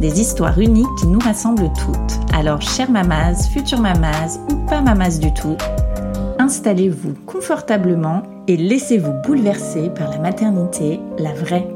Des 0.00 0.20
histoires 0.20 0.58
uniques 0.58 0.94
qui 1.00 1.06
nous 1.06 1.18
rassemblent 1.18 1.72
toutes. 1.72 2.20
Alors, 2.34 2.62
chère 2.62 2.90
mamas, 2.90 3.48
future 3.50 3.80
mamas 3.80 4.38
ou 4.50 4.56
pas 4.66 4.80
mamas 4.80 5.18
du 5.18 5.32
tout, 5.32 5.56
installez-vous 6.38 7.14
confortablement 7.26 8.22
et 8.46 8.56
laissez-vous 8.56 9.12
bouleverser 9.26 9.90
par 9.90 10.10
la 10.10 10.18
maternité, 10.18 11.00
la 11.18 11.32
vraie. 11.32 11.73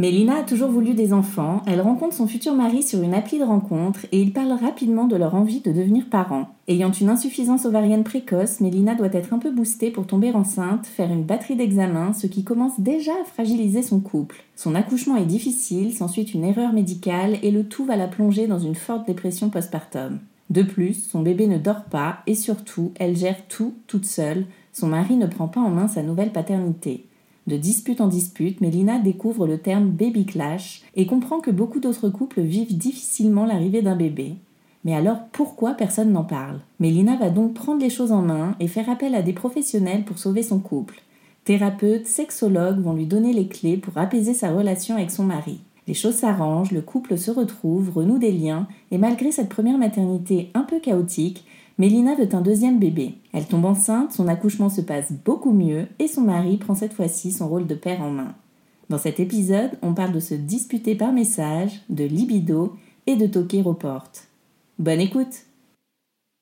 Mélina 0.00 0.36
a 0.36 0.42
toujours 0.44 0.70
voulu 0.70 0.94
des 0.94 1.12
enfants, 1.12 1.60
elle 1.66 1.82
rencontre 1.82 2.16
son 2.16 2.26
futur 2.26 2.54
mari 2.54 2.82
sur 2.82 3.02
une 3.02 3.12
appli 3.12 3.38
de 3.38 3.44
rencontre 3.44 4.06
et 4.12 4.22
ils 4.22 4.32
parlent 4.32 4.58
rapidement 4.58 5.06
de 5.06 5.14
leur 5.14 5.34
envie 5.34 5.60
de 5.60 5.72
devenir 5.72 6.06
parents. 6.08 6.54
Ayant 6.68 6.90
une 6.90 7.10
insuffisance 7.10 7.66
ovarienne 7.66 8.02
précoce, 8.02 8.60
Mélina 8.60 8.94
doit 8.94 9.12
être 9.12 9.34
un 9.34 9.38
peu 9.38 9.50
boostée 9.50 9.90
pour 9.90 10.06
tomber 10.06 10.32
enceinte, 10.32 10.86
faire 10.86 11.12
une 11.12 11.24
batterie 11.24 11.54
d'examens, 11.54 12.14
ce 12.14 12.26
qui 12.26 12.44
commence 12.44 12.80
déjà 12.80 13.12
à 13.12 13.26
fragiliser 13.26 13.82
son 13.82 14.00
couple. 14.00 14.42
Son 14.56 14.74
accouchement 14.74 15.16
est 15.16 15.26
difficile, 15.26 15.92
s'ensuit 15.92 16.22
une 16.22 16.44
erreur 16.44 16.72
médicale 16.72 17.36
et 17.42 17.50
le 17.50 17.64
tout 17.64 17.84
va 17.84 17.96
la 17.96 18.08
plonger 18.08 18.46
dans 18.46 18.58
une 18.58 18.76
forte 18.76 19.06
dépression 19.06 19.50
postpartum. 19.50 20.18
De 20.48 20.62
plus, 20.62 20.94
son 20.94 21.20
bébé 21.20 21.46
ne 21.46 21.58
dort 21.58 21.84
pas 21.84 22.20
et 22.26 22.34
surtout, 22.34 22.92
elle 22.98 23.18
gère 23.18 23.46
tout 23.48 23.74
toute 23.86 24.06
seule. 24.06 24.46
Son 24.72 24.86
mari 24.86 25.16
ne 25.16 25.26
prend 25.26 25.48
pas 25.48 25.60
en 25.60 25.68
main 25.68 25.88
sa 25.88 26.02
nouvelle 26.02 26.32
paternité. 26.32 27.04
Dispute 27.56 28.00
en 28.00 28.08
dispute, 28.08 28.60
Mélina 28.60 28.98
découvre 28.98 29.46
le 29.46 29.58
terme 29.58 29.90
baby 29.90 30.26
clash 30.26 30.82
et 30.94 31.06
comprend 31.06 31.40
que 31.40 31.50
beaucoup 31.50 31.80
d'autres 31.80 32.08
couples 32.08 32.40
vivent 32.40 32.76
difficilement 32.76 33.46
l'arrivée 33.46 33.82
d'un 33.82 33.96
bébé. 33.96 34.36
Mais 34.84 34.94
alors 34.94 35.18
pourquoi 35.32 35.74
personne 35.74 36.12
n'en 36.12 36.24
parle? 36.24 36.60
Mélina 36.78 37.16
va 37.16 37.30
donc 37.30 37.54
prendre 37.54 37.80
les 37.80 37.90
choses 37.90 38.12
en 38.12 38.22
main 38.22 38.56
et 38.60 38.68
faire 38.68 38.88
appel 38.88 39.14
à 39.14 39.22
des 39.22 39.32
professionnels 39.32 40.04
pour 40.04 40.18
sauver 40.18 40.42
son 40.42 40.58
couple. 40.58 41.02
Thérapeutes, 41.44 42.06
sexologues 42.06 42.80
vont 42.80 42.94
lui 42.94 43.06
donner 43.06 43.32
les 43.32 43.48
clés 43.48 43.76
pour 43.76 43.96
apaiser 43.98 44.34
sa 44.34 44.52
relation 44.52 44.96
avec 44.96 45.10
son 45.10 45.24
mari. 45.24 45.60
Les 45.86 45.94
choses 45.94 46.14
s'arrangent, 46.14 46.72
le 46.72 46.82
couple 46.82 47.18
se 47.18 47.30
retrouve, 47.30 47.90
renoue 47.90 48.18
des 48.18 48.32
liens, 48.32 48.68
et 48.90 48.98
malgré 48.98 49.32
cette 49.32 49.48
première 49.48 49.78
maternité 49.78 50.50
un 50.54 50.62
peu 50.62 50.78
chaotique, 50.78 51.44
Mélina 51.80 52.14
veut 52.14 52.28
un 52.34 52.42
deuxième 52.42 52.78
bébé. 52.78 53.14
Elle 53.32 53.46
tombe 53.46 53.64
enceinte, 53.64 54.12
son 54.12 54.28
accouchement 54.28 54.68
se 54.68 54.82
passe 54.82 55.12
beaucoup 55.12 55.50
mieux 55.50 55.86
et 55.98 56.08
son 56.08 56.20
mari 56.20 56.58
prend 56.58 56.74
cette 56.74 56.92
fois-ci 56.92 57.32
son 57.32 57.48
rôle 57.48 57.66
de 57.66 57.74
père 57.74 58.02
en 58.02 58.10
main. 58.10 58.34
Dans 58.90 58.98
cet 58.98 59.18
épisode, 59.18 59.70
on 59.80 59.94
parle 59.94 60.12
de 60.12 60.20
se 60.20 60.34
disputer 60.34 60.94
par 60.94 61.10
message, 61.10 61.80
de 61.88 62.04
libido 62.04 62.76
et 63.06 63.16
de 63.16 63.26
toquer 63.26 63.62
aux 63.64 63.72
portes. 63.72 64.24
Bonne 64.78 65.00
écoute 65.00 65.46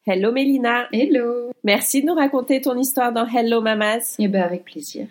Hello 0.08 0.32
Mélina 0.32 0.88
Hello 0.90 1.52
Merci 1.62 2.00
de 2.00 2.08
nous 2.08 2.14
raconter 2.14 2.60
ton 2.60 2.76
histoire 2.76 3.12
dans 3.12 3.24
Hello 3.24 3.60
Mamas. 3.60 4.16
Eh 4.18 4.26
ben 4.26 4.42
avec 4.42 4.64
plaisir. 4.64 5.06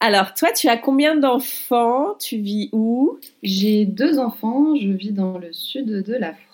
Alors 0.00 0.34
toi, 0.34 0.50
tu 0.50 0.66
as 0.66 0.78
combien 0.78 1.14
d'enfants? 1.14 2.16
Tu 2.18 2.38
vis 2.38 2.70
où? 2.72 3.18
J'ai 3.44 3.84
deux 3.84 4.18
enfants, 4.18 4.74
je 4.74 4.88
vis 4.88 5.12
dans 5.12 5.38
le 5.38 5.52
sud 5.52 5.86
de 5.86 6.14
la 6.14 6.32
France. 6.32 6.49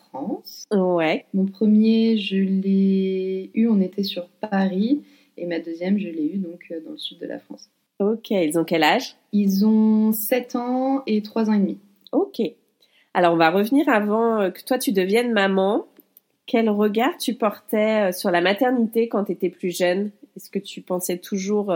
Ouais. 0.72 1.24
Mon 1.34 1.46
premier, 1.46 2.16
je 2.16 2.36
l'ai 2.36 3.50
eu, 3.54 3.68
on 3.68 3.80
était 3.80 4.02
sur 4.02 4.26
Paris. 4.40 5.02
Et 5.36 5.46
ma 5.46 5.60
deuxième, 5.60 5.98
je 5.98 6.08
l'ai 6.08 6.32
eu 6.34 6.36
donc 6.38 6.66
euh, 6.70 6.80
dans 6.84 6.92
le 6.92 6.98
sud 6.98 7.18
de 7.18 7.26
la 7.26 7.38
France. 7.38 7.68
Ok, 7.98 8.30
ils 8.30 8.58
ont 8.58 8.64
quel 8.64 8.82
âge? 8.82 9.16
Ils 9.32 9.66
ont 9.66 10.12
7 10.12 10.56
ans 10.56 11.02
et 11.06 11.22
3 11.22 11.50
ans 11.50 11.54
et 11.54 11.58
demi. 11.58 11.78
Ok. 12.12 12.40
Alors 13.14 13.34
on 13.34 13.36
va 13.36 13.50
revenir 13.50 13.88
avant 13.88 14.40
euh, 14.40 14.50
que 14.50 14.62
toi 14.62 14.78
tu 14.78 14.92
deviennes 14.92 15.32
maman. 15.32 15.86
Quel 16.46 16.70
regard 16.70 17.16
tu 17.18 17.34
portais 17.34 18.08
euh, 18.08 18.12
sur 18.12 18.30
la 18.30 18.40
maternité 18.40 19.08
quand 19.08 19.24
tu 19.24 19.32
étais 19.32 19.50
plus 19.50 19.76
jeune? 19.76 20.10
Est-ce 20.36 20.50
que 20.50 20.58
tu 20.58 20.82
pensais 20.82 21.16
toujours 21.16 21.74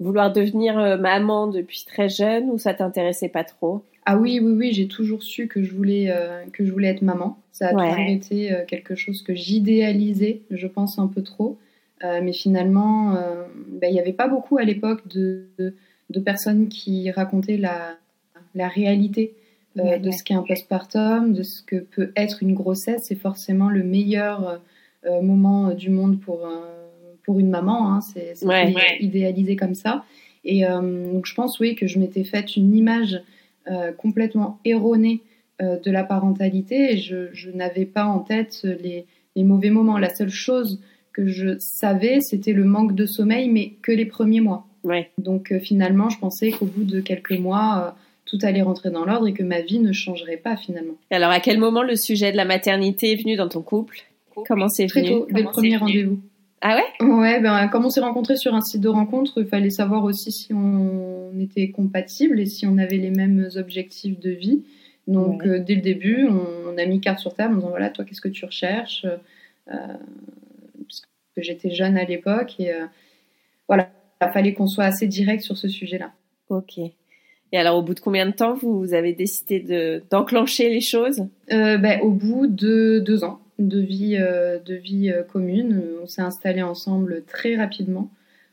vouloir 0.00 0.32
devenir 0.32 0.98
maman 0.98 1.46
depuis 1.46 1.84
très 1.86 2.08
jeune 2.08 2.48
ou 2.50 2.56
ça 2.56 2.72
t'intéressait 2.72 3.28
pas 3.28 3.44
trop? 3.44 3.82
Ah 4.08 4.16
oui, 4.16 4.38
oui, 4.40 4.52
oui, 4.52 4.72
j'ai 4.72 4.86
toujours 4.86 5.24
su 5.24 5.48
que 5.48 5.64
je 5.64 5.74
voulais, 5.74 6.12
euh, 6.12 6.44
que 6.52 6.64
je 6.64 6.70
voulais 6.70 6.86
être 6.86 7.02
maman. 7.02 7.42
Ça 7.50 7.68
a 7.68 7.72
toujours 7.72 8.08
été 8.08 8.52
euh, 8.52 8.64
quelque 8.64 8.94
chose 8.94 9.22
que 9.22 9.34
j'idéalisais, 9.34 10.42
je 10.52 10.68
pense, 10.68 11.00
un 11.00 11.08
peu 11.08 11.22
trop. 11.22 11.58
Euh, 12.04 12.20
mais 12.22 12.32
finalement, 12.32 13.14
ben, 13.68 13.88
il 13.90 13.92
n'y 13.92 13.98
avait 13.98 14.12
pas 14.12 14.28
beaucoup 14.28 14.58
à 14.58 14.64
l'époque 14.64 15.08
de, 15.08 15.48
de, 15.58 16.20
personnes 16.20 16.68
qui 16.68 17.10
racontaient 17.10 17.56
la, 17.56 17.96
la 18.54 18.68
réalité 18.68 19.34
de 19.74 20.10
ce 20.12 20.22
qu'est 20.22 20.34
un 20.34 20.42
postpartum, 20.42 21.32
de 21.32 21.42
ce 21.42 21.62
que 21.62 21.76
peut 21.76 22.12
être 22.14 22.44
une 22.44 22.54
grossesse. 22.54 23.04
C'est 23.04 23.16
forcément 23.16 23.68
le 23.68 23.82
meilleur 23.82 24.62
moment 25.20 25.72
du 25.72 25.90
monde 25.90 26.20
pour, 26.20 26.48
pour 27.24 27.40
une 27.40 27.50
maman. 27.50 27.92
Hein. 27.92 28.00
C'est 28.02 28.34
idéalisé 29.00 29.56
comme 29.56 29.74
ça. 29.74 30.04
Et 30.44 30.64
donc 30.64 31.26
je 31.26 31.34
pense, 31.34 31.58
oui, 31.58 31.74
que 31.74 31.88
je 31.88 31.98
m'étais 31.98 32.24
faite 32.24 32.56
une 32.56 32.74
image 32.76 33.20
euh, 33.68 33.92
complètement 33.92 34.60
erronée 34.64 35.22
euh, 35.60 35.78
de 35.78 35.90
la 35.90 36.04
parentalité 36.04 36.92
et 36.92 36.96
je, 36.98 37.50
n'avais 37.50 37.84
pas 37.84 38.04
en 38.04 38.20
tête 38.20 38.64
les, 38.64 39.06
mauvais 39.36 39.70
moments. 39.70 39.98
La 39.98 40.14
seule 40.14 40.30
chose 40.30 40.80
que 41.12 41.26
je 41.26 41.58
savais, 41.58 42.20
c'était 42.20 42.52
le 42.52 42.64
manque 42.64 42.94
de 42.94 43.06
sommeil, 43.06 43.48
mais 43.48 43.74
que 43.82 43.92
les 43.92 44.06
premiers 44.06 44.40
mois. 44.40 44.66
Ouais. 44.84 45.10
Donc 45.18 45.50
euh, 45.50 45.58
finalement, 45.58 46.10
je 46.10 46.18
pensais 46.18 46.50
qu'au 46.50 46.66
bout 46.66 46.84
de 46.84 47.00
quelques 47.00 47.38
mois, 47.38 47.96
tout 48.24 48.38
allait 48.42 48.62
rentrer 48.62 48.90
dans 48.90 49.04
l'ordre 49.04 49.26
et 49.26 49.32
que 49.32 49.42
ma 49.42 49.60
vie 49.60 49.78
ne 49.78 49.92
changerait 49.92 50.36
pas 50.36 50.56
finalement. 50.56 50.94
alors, 51.10 51.30
à 51.30 51.40
quel 51.40 51.58
moment 51.58 51.82
le 51.82 51.96
sujet 51.96 52.32
de 52.32 52.36
la 52.36 52.44
maternité 52.44 53.12
est 53.12 53.16
venu 53.16 53.36
dans 53.36 53.48
ton 53.48 53.62
couple? 53.62 54.04
Comment 54.46 54.68
c'est 54.68 54.86
venu? 54.86 55.04
Très 55.04 55.12
tôt, 55.12 55.26
dès 55.30 55.42
le 55.42 55.48
premier 55.48 55.76
rendez-vous. 55.76 56.20
Ah 56.68 56.74
ouais? 56.74 57.06
Ouais, 57.06 57.40
ben, 57.40 57.68
comme 57.68 57.84
on 57.84 57.90
s'est 57.90 58.00
rencontrés 58.00 58.34
sur 58.34 58.52
un 58.52 58.60
site 58.60 58.80
de 58.80 58.88
rencontre, 58.88 59.34
il 59.40 59.46
fallait 59.46 59.70
savoir 59.70 60.02
aussi 60.02 60.32
si 60.32 60.52
on 60.52 61.30
était 61.38 61.70
compatibles 61.70 62.40
et 62.40 62.46
si 62.46 62.66
on 62.66 62.76
avait 62.76 62.96
les 62.96 63.10
mêmes 63.10 63.48
objectifs 63.54 64.18
de 64.18 64.30
vie. 64.30 64.64
Donc, 65.06 65.46
euh, 65.46 65.60
dès 65.60 65.76
le 65.76 65.80
début, 65.80 66.26
on, 66.26 66.76
a 66.76 66.84
mis 66.84 67.00
carte 67.00 67.20
sur 67.20 67.34
table 67.34 67.54
en 67.54 67.58
disant 67.58 67.68
voilà, 67.68 67.88
toi, 67.90 68.04
qu'est-ce 68.04 68.20
que 68.20 68.28
tu 68.28 68.44
recherches? 68.44 69.06
Euh, 69.06 69.16
Parce 69.68 71.02
que 71.36 71.42
j'étais 71.42 71.70
jeune 71.70 71.96
à 71.96 72.02
l'époque 72.02 72.58
et 72.58 72.72
euh, 72.72 72.86
voilà, 73.68 73.88
il 74.20 74.28
fallait 74.32 74.52
qu'on 74.52 74.66
soit 74.66 74.86
assez 74.86 75.06
direct 75.06 75.44
sur 75.44 75.56
ce 75.56 75.68
sujet-là. 75.68 76.10
Ok. 76.48 76.78
Et 76.78 77.56
alors, 77.56 77.76
au 77.76 77.82
bout 77.82 77.94
de 77.94 78.00
combien 78.00 78.26
de 78.26 78.32
temps 78.32 78.54
vous 78.54 78.92
avez 78.92 79.12
décidé 79.12 80.02
d'enclencher 80.10 80.68
les 80.68 80.80
choses? 80.80 81.28
Ben, 81.48 82.00
Au 82.02 82.10
bout 82.10 82.48
de 82.48 82.98
deux 82.98 83.22
ans 83.22 83.38
de 83.58 83.80
vie, 83.80 84.16
euh, 84.16 84.58
de 84.58 84.74
vie 84.74 85.10
euh, 85.10 85.22
commune. 85.22 85.82
On 86.02 86.06
s'est 86.06 86.22
installé 86.22 86.62
ensemble 86.62 87.24
très 87.26 87.56
rapidement 87.56 88.10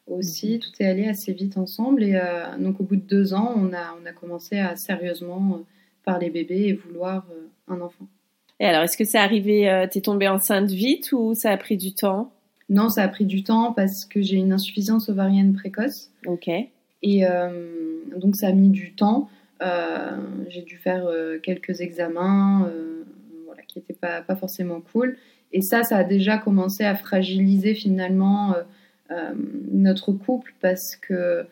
aussi. 0.07 0.55
Mhm. 0.55 0.59
Tout 0.59 0.71
est 0.79 0.85
allé 0.85 1.07
assez 1.07 1.33
vite 1.33 1.57
ensemble. 1.57 2.03
Et 2.03 2.15
euh, 2.15 2.57
donc, 2.57 2.79
au 2.79 2.83
bout 2.83 2.95
de 2.95 3.01
deux 3.01 3.33
ans, 3.33 3.53
on 3.55 3.73
a, 3.73 3.95
on 4.01 4.05
a 4.05 4.11
commencé 4.11 4.59
à 4.59 4.75
sérieusement 4.75 5.61
parler 6.05 6.29
bébé 6.29 6.67
et 6.67 6.73
vouloir 6.73 7.25
un 7.67 7.79
enfant. 7.79 8.07
Et 8.59 8.65
alors, 8.65 8.83
est-ce 8.83 8.97
que 8.97 9.05
c'est 9.05 9.17
arrivé, 9.17 9.87
t'es 9.91 10.01
tombée 10.01 10.27
enceinte 10.27 10.69
vite 10.69 11.11
ou 11.13 11.33
ça 11.33 11.51
a 11.51 11.57
pris 11.57 11.77
du 11.77 11.93
temps? 11.93 12.31
Non, 12.69 12.89
ça 12.89 13.03
a 13.03 13.07
pris 13.07 13.25
du 13.25 13.43
temps 13.43 13.73
parce 13.73 14.05
que 14.05 14.21
j'ai 14.21 14.35
une 14.35 14.53
insuffisance 14.53 15.09
ovarienne 15.09 15.53
précoce. 15.53 16.11
Ok. 16.25 16.49
Et 17.01 17.25
donc, 18.17 18.35
ça 18.35 18.47
a 18.47 18.51
mis 18.51 18.69
du 18.69 18.93
temps. 18.93 19.29
j'ai 20.49 20.61
dû 20.61 20.77
faire 20.77 21.09
quelques 21.41 21.79
examens 21.79 22.69
qui 23.67 23.79
n'était 23.79 23.93
pas, 23.93 24.21
pas 24.21 24.35
forcément 24.35 24.81
cool. 24.81 25.17
Et 25.51 25.61
ça, 25.61 25.83
ça 25.83 25.97
a 25.97 26.03
déjà 26.03 26.37
commencé 26.37 26.83
à 26.83 26.95
fragiliser 26.95 27.75
finalement 27.75 28.55
notre 29.71 30.11
couple 30.11 30.55
parce 30.61 30.95
que 30.95 31.45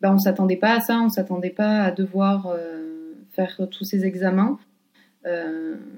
ben, 0.00 0.14
on 0.14 0.18
s'attendait 0.18 0.56
pas 0.56 0.74
à 0.74 0.80
ça, 0.80 1.00
on 1.00 1.08
s'attendait 1.08 1.50
pas 1.50 1.82
à 1.82 1.92
devoir 1.92 2.56
faire 3.30 3.60
tous 3.70 3.84
ces 3.84 4.04
examens. 4.04 4.58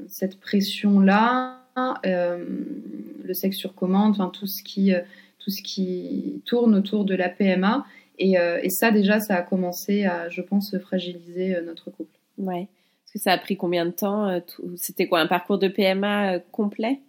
cette 0.08 0.38
pression-là, 0.40 1.62
le 2.04 3.32
sexe 3.32 3.56
sur 3.56 3.74
commande, 3.74 4.10
enfin 4.10 4.28
tout 4.28 4.46
ce 4.46 4.62
qui 4.62 4.92
tout 5.38 5.50
ce 5.50 5.62
qui 5.62 6.42
tourne 6.44 6.74
autour 6.74 7.06
de 7.06 7.14
la 7.14 7.30
PMA. 7.30 7.86
Euh, 8.20 8.58
et, 8.62 8.70
ça, 8.70 8.90
déjà, 8.90 9.20
ça 9.20 9.36
a 9.36 9.42
commencé 9.42 10.04
à, 10.04 10.28
je 10.28 10.42
pense, 10.42 10.76
fragiliser 10.78 11.56
euh, 11.56 11.62
notre 11.62 11.90
couple. 11.90 12.18
Ouais. 12.36 12.68
Est-ce 13.08 13.12
que 13.14 13.18
ça 13.18 13.32
a 13.32 13.38
pris 13.38 13.56
combien 13.56 13.86
de 13.86 13.90
temps 13.90 14.28
euh, 14.28 14.40
C'était 14.76 15.06
quoi, 15.06 15.20
un 15.20 15.26
parcours 15.26 15.58
de 15.58 15.68
PMA 15.68 16.38
complet? 16.52 17.00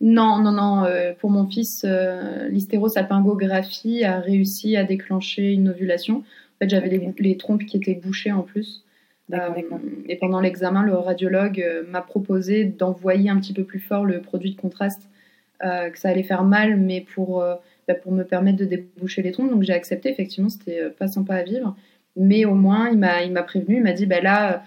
Non, 0.00 0.38
non, 0.38 0.50
non. 0.50 0.84
pour 1.20 1.30
mon 1.30 1.48
fils, 1.48 1.86
l'hystérosalpingographie 2.50 4.02
a 4.02 4.18
réussi 4.18 4.76
à 4.76 4.82
déclencher 4.82 5.52
une 5.52 5.68
ovulation. 5.68 6.16
En 6.16 6.58
fait, 6.58 6.70
j'avais 6.70 6.88
les, 6.88 7.14
les, 7.16 7.36
trompes 7.36 7.64
qui 7.64 7.76
étaient 7.76 7.94
bouchées 7.94 8.32
en 8.32 8.42
plus. 8.42 8.84
et 10.08 10.16
pendant 10.16 10.40
l'examen, 10.40 10.82
le 10.82 10.96
radiologue 10.96 11.64
m'a 11.86 12.00
proposé 12.00 12.64
d'envoyer 12.64 13.30
un 13.30 13.38
petit 13.38 13.52
peu 13.52 13.62
plus 13.62 13.78
fort 13.78 14.04
le 14.04 14.20
produit 14.20 14.56
de 14.56 14.60
contraste 14.60 15.08
euh, 15.64 15.90
que 15.90 15.98
ça 15.98 16.08
allait 16.08 16.24
faire 16.24 16.42
mal, 16.42 16.76
mais 16.76 17.00
pour, 17.14 17.40
euh, 17.40 17.54
bah, 17.86 17.94
pour 17.94 18.10
me 18.10 18.24
permettre 18.24 18.58
de 18.58 18.64
déboucher 18.64 19.22
les 19.22 19.30
trompes. 19.30 19.50
Donc 19.50 19.62
j'ai 19.62 19.72
accepté, 19.72 20.10
effectivement, 20.10 20.48
c'était 20.48 20.80
euh, 20.80 20.90
pas 20.90 21.06
sympa 21.06 21.36
à 21.36 21.44
vivre. 21.44 21.76
Mais 22.16 22.44
au 22.44 22.54
moins, 22.54 22.88
il 22.88 22.98
m'a, 22.98 23.22
il 23.22 23.30
m'a 23.30 23.44
prévenu, 23.44 23.76
il 23.76 23.82
m'a 23.82 23.92
dit, 23.92 24.06
bah 24.06 24.20
là, 24.20 24.64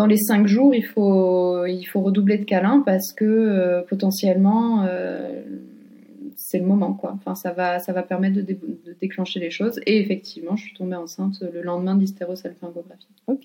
dans 0.00 0.06
les 0.06 0.16
cinq 0.16 0.46
jours, 0.46 0.74
il 0.74 0.84
faut, 0.84 1.66
il 1.66 1.84
faut 1.84 2.00
redoubler 2.00 2.38
de 2.38 2.44
câlins 2.44 2.82
parce 2.86 3.12
que 3.12 3.84
potentiellement, 3.88 4.86
c'est 6.36 6.58
le 6.58 6.64
moment, 6.64 6.94
quoi. 6.94 7.12
Enfin, 7.14 7.34
ça 7.34 7.52
va, 7.52 7.78
ça 7.78 7.92
va 7.92 8.02
permettre 8.02 8.40
de, 8.40 8.56
déclencher 9.00 9.38
les 9.40 9.50
choses. 9.50 9.78
Et 9.86 10.00
effectivement, 10.00 10.56
je 10.56 10.64
suis 10.64 10.74
tombée 10.74 10.96
enceinte 10.96 11.42
le 11.52 11.62
lendemain 11.62 11.94
de 11.94 12.00
l'hystérosalpingographie. 12.00 13.06
Ok. 13.26 13.44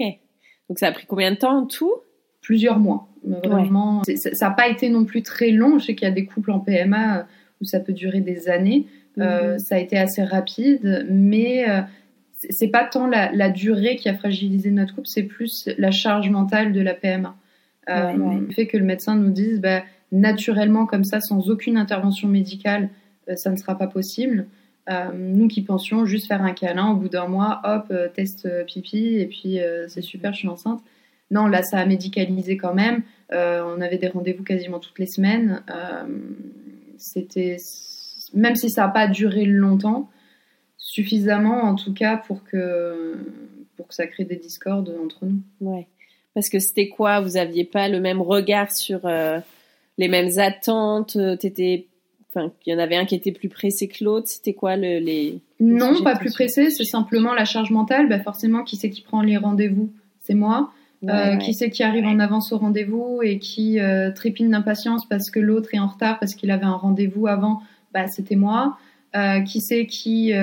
Donc 0.69 0.79
ça 0.79 0.87
a 0.87 0.91
pris 0.91 1.05
combien 1.05 1.31
de 1.31 1.37
temps 1.37 1.57
en 1.57 1.65
tout? 1.65 1.93
Plusieurs 2.41 2.79
mois. 2.79 3.07
Vraiment, 3.23 4.01
ça 4.03 4.47
n'a 4.47 4.53
pas 4.53 4.69
été 4.69 4.89
non 4.89 5.05
plus 5.05 5.23
très 5.23 5.51
long. 5.51 5.77
Je 5.77 5.87
sais 5.87 5.95
qu'il 5.95 6.07
y 6.07 6.11
a 6.11 6.13
des 6.13 6.25
couples 6.25 6.51
en 6.51 6.59
PMA 6.59 7.19
euh, 7.19 7.23
où 7.61 7.65
ça 7.65 7.79
peut 7.79 7.93
durer 7.93 8.21
des 8.21 8.49
années. 8.49 8.87
Euh, 9.17 9.53
mhm. 9.53 9.59
ça 9.59 9.75
a 9.75 9.79
été 9.79 9.97
assez 9.97 10.23
rapide, 10.23 11.05
mais 11.09 11.69
euh, 11.69 11.81
c'est 12.49 12.67
pas 12.67 12.83
tant 12.83 13.07
la, 13.07 13.49
durée 13.49 13.95
qui 13.95 14.09
a 14.09 14.13
fragilisé 14.13 14.71
notre 14.71 14.95
couple, 14.95 15.07
c'est 15.07 15.23
plus 15.23 15.69
la 15.77 15.91
charge 15.91 16.29
mentale 16.29 16.73
de 16.73 16.81
la 16.81 16.93
PMA. 16.93 17.35
Le 17.87 18.51
fait 18.51 18.67
que 18.67 18.77
le 18.77 18.83
médecin 18.83 19.15
nous 19.15 19.31
dise 19.31 19.61
bah, 19.61 19.83
naturellement 20.11 20.85
comme 20.85 21.03
ça, 21.03 21.19
sans 21.19 21.49
aucune 21.49 21.77
intervention 21.77 22.27
médicale, 22.27 22.89
ça 23.35 23.51
ne 23.51 23.57
sera 23.57 23.77
pas 23.77 23.87
possible. 23.87 24.47
nous 25.13 25.47
qui 25.47 25.61
pensions 25.61 26.05
juste 26.05 26.27
faire 26.27 26.41
un 26.41 26.53
câlin 26.53 26.91
au 26.91 26.95
bout 26.95 27.09
d'un 27.09 27.27
mois, 27.27 27.61
hop, 27.63 27.93
test 28.13 28.47
pipi, 28.65 29.17
et 29.17 29.27
puis 29.27 29.59
c'est 29.87 30.01
super, 30.01 30.33
je 30.33 30.39
suis 30.39 30.47
enceinte. 30.47 30.81
Non, 31.31 31.47
là, 31.47 31.63
ça 31.63 31.79
a 31.79 31.85
médicalisé 31.85 32.57
quand 32.57 32.73
même. 32.73 33.01
Euh, 33.33 33.63
on 33.75 33.81
avait 33.81 33.97
des 33.97 34.07
rendez-vous 34.07 34.43
quasiment 34.43 34.79
toutes 34.79 34.99
les 34.99 35.07
semaines. 35.07 35.63
Euh, 35.69 36.05
c'était, 36.97 37.57
même 38.33 38.55
si 38.55 38.69
ça 38.69 38.83
n'a 38.83 38.89
pas 38.89 39.07
duré 39.07 39.45
longtemps, 39.45 40.09
suffisamment 40.95 41.63
en 41.63 41.75
tout 41.75 41.93
cas 41.93 42.17
pour 42.17 42.43
que, 42.43 43.17
pour 43.75 43.87
que 43.87 43.93
ça 43.93 44.07
crée 44.07 44.23
des 44.23 44.37
discordes 44.37 44.95
entre 45.03 45.25
nous. 45.25 45.41
Ouais. 45.61 45.87
Parce 46.33 46.49
que 46.49 46.59
c'était 46.59 46.89
quoi? 46.89 47.21
Vous 47.21 47.37
aviez 47.37 47.65
pas 47.65 47.87
le 47.87 47.99
même 47.99 48.21
regard 48.21 48.71
sur 48.71 49.05
euh, 49.05 49.39
les 49.97 50.07
mêmes 50.07 50.39
attentes? 50.39 51.17
T'étais 51.39 51.85
Enfin, 52.37 52.51
il 52.65 52.73
y 52.73 52.75
en 52.75 52.79
avait 52.79 52.97
un 52.97 53.05
qui 53.05 53.15
était 53.15 53.31
plus 53.31 53.47
pressé 53.47 53.87
que 53.87 54.03
l'autre? 54.03 54.27
C'était 54.27 54.53
quoi 54.53 54.75
le, 54.75 54.99
les 54.99 55.39
Non, 55.61 56.03
pas 56.03 56.17
plus 56.17 56.33
pressé. 56.33 56.69
C'est 56.69 56.83
simplement 56.83 57.33
la 57.33 57.45
charge 57.45 57.71
mentale. 57.71 58.09
Bah 58.09 58.19
forcément, 58.19 58.63
qui 58.63 58.75
c'est 58.75 58.89
qui 58.89 59.01
prend 59.01 59.21
les 59.21 59.37
rendez-vous? 59.37 59.89
C'est 60.21 60.33
moi. 60.33 60.71
Euh, 61.07 61.37
qui 61.37 61.53
c'est 61.53 61.69
qui 61.69 61.83
arrive 61.83 62.05
en 62.05 62.19
avance 62.19 62.51
au 62.51 62.57
rendez-vous 62.57 63.19
et 63.23 63.37
qui 63.37 63.79
euh, 63.79 64.11
trépine 64.11 64.49
d'impatience 64.49 65.07
parce 65.07 65.29
que 65.29 65.39
l'autre 65.39 65.69
est 65.73 65.79
en 65.79 65.87
retard 65.87 66.17
parce 66.19 66.33
qu'il 66.33 66.49
avait 66.49 66.65
un 66.65 66.75
rendez-vous 66.75 67.27
avant, 67.27 67.61
bah, 67.93 68.07
c'était 68.07 68.35
moi. 68.35 68.77
Euh, 69.15 69.41
qui 69.41 69.61
c'est 69.61 69.85
qui 69.85 70.33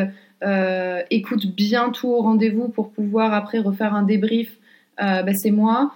écoute 1.10 1.46
bien 1.46 1.90
tout 1.90 2.08
au 2.08 2.22
rendez-vous 2.22 2.68
pour 2.68 2.90
pouvoir 2.90 3.32
après 3.32 3.58
refaire 3.58 3.94
un 3.94 4.02
débrief, 4.02 4.58
bah, 4.98 5.34
c'est 5.34 5.50
moi. 5.50 5.94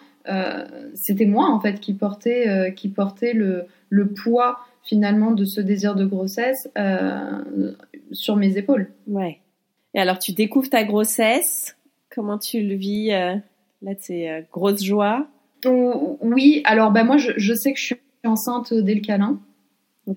c'était 0.94 1.26
moi 1.26 1.50
en 1.50 1.60
fait 1.60 1.80
qui 1.80 1.94
portait, 1.94 2.72
qui 2.76 2.88
portait 2.88 3.32
le, 3.32 3.64
le, 3.90 4.08
poids 4.08 4.58
finalement 4.82 5.32
de 5.32 5.44
ce 5.44 5.60
désir 5.60 5.94
de 5.94 6.04
grossesse 6.04 6.68
sur 8.12 8.36
mes 8.36 8.56
épaules. 8.56 8.88
Ouais. 9.06 9.40
Et 9.94 10.00
alors 10.00 10.18
tu 10.18 10.32
découvres 10.32 10.70
ta 10.70 10.84
grossesse, 10.84 11.76
comment 12.10 12.38
tu 12.38 12.62
le 12.62 12.74
vis 12.74 13.12
Là, 13.82 13.92
c'est 13.98 14.30
euh, 14.30 14.40
grosse 14.52 14.82
joie. 14.82 15.26
oui, 15.64 16.62
alors 16.64 16.90
bah, 16.90 17.04
moi, 17.04 17.16
je, 17.16 17.54
sais 17.54 17.72
que 17.72 17.78
je 17.78 17.84
suis 17.84 17.96
enceinte 18.24 18.72
dès 18.72 18.94
le 18.94 19.00
câlin. 19.00 19.40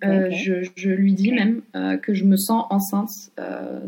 Euh, 0.03 0.29
je, 0.31 0.89
lui 0.89 1.13
dis 1.13 1.31
même 1.31 1.61
euh, 1.75 1.97
que 1.97 2.13
je 2.13 2.23
me 2.23 2.37
sens 2.37 2.65
enceinte 2.69 3.31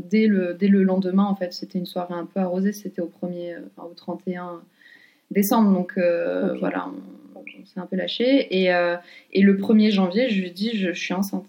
dès, 0.09 0.27
le, 0.27 0.55
dès 0.55 0.67
le 0.67 0.83
lendemain. 0.83 1.25
En 1.25 1.35
fait, 1.35 1.53
c'était 1.53 1.77
une 1.77 1.85
soirée 1.85 2.15
un 2.15 2.25
peu 2.25 2.39
arrosée. 2.39 2.73
C'était 2.73 3.01
au 3.01 3.11
1er, 3.23 3.57
au 3.77 3.93
31 3.93 4.61
décembre. 5.29 5.71
Donc 5.71 5.93
voilà, 6.59 6.89
on, 7.35 7.65
s'est 7.65 7.79
un 7.79 7.85
peu 7.85 7.95
lâché. 7.95 8.47
Et, 8.61 8.71
et, 9.33 9.41
le 9.41 9.57
1er 9.57 9.91
janvier, 9.91 10.29
je 10.29 10.41
lui 10.41 10.51
dis 10.51 10.75
je, 10.75 10.91
suis 10.91 11.13
enceinte. 11.13 11.45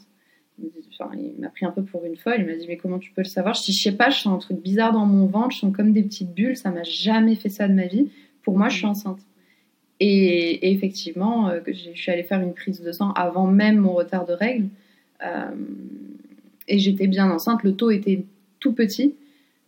il 0.60 1.40
m'a 1.40 1.48
pris 1.48 1.64
un 1.64 1.70
peu 1.70 1.82
pour 1.82 2.04
une 2.04 2.16
folle. 2.16 2.36
Il 2.40 2.46
m'a 2.46 2.54
dit 2.54 2.66
mais 2.68 2.76
comment 2.76 2.98
tu 2.98 3.10
peux 3.12 3.22
le 3.22 3.28
savoir? 3.28 3.54
Je 3.54 3.62
dis 3.62 3.72
je 3.72 3.82
sais 3.82 3.96
pas, 3.96 4.10
je 4.10 4.20
sens 4.20 4.34
un 4.34 4.38
truc 4.38 4.62
bizarre 4.62 4.92
dans 4.92 5.06
mon 5.06 5.26
ventre. 5.26 5.52
Je 5.52 5.60
sens 5.60 5.74
comme 5.74 5.92
des 5.94 6.02
petites 6.02 6.34
bulles. 6.34 6.56
Ça 6.56 6.70
m'a 6.70 6.82
jamais 6.82 7.36
fait 7.36 7.48
ça 7.48 7.68
de 7.68 7.72
ma 7.72 7.86
vie 7.86 8.10
pour 8.42 8.58
moi, 8.58 8.68
je 8.68 8.78
suis 8.78 8.86
enceinte. 8.86 9.20
Et, 10.04 10.72
effectivement, 10.72 11.48
euh, 11.48 11.60
je 11.64 11.90
suis 11.94 12.10
allée 12.10 12.24
faire 12.24 12.40
une 12.40 12.54
prise 12.54 12.82
de 12.82 12.90
sang 12.90 13.12
avant 13.12 13.46
même 13.46 13.76
mon 13.76 13.92
retard 13.92 14.26
de 14.26 14.32
règles. 14.32 14.66
Euh, 15.24 15.52
et 16.66 16.80
j'étais 16.80 17.06
bien 17.06 17.30
enceinte. 17.30 17.62
Le 17.62 17.76
taux 17.76 17.92
était 17.92 18.24
tout 18.58 18.72
petit 18.72 19.14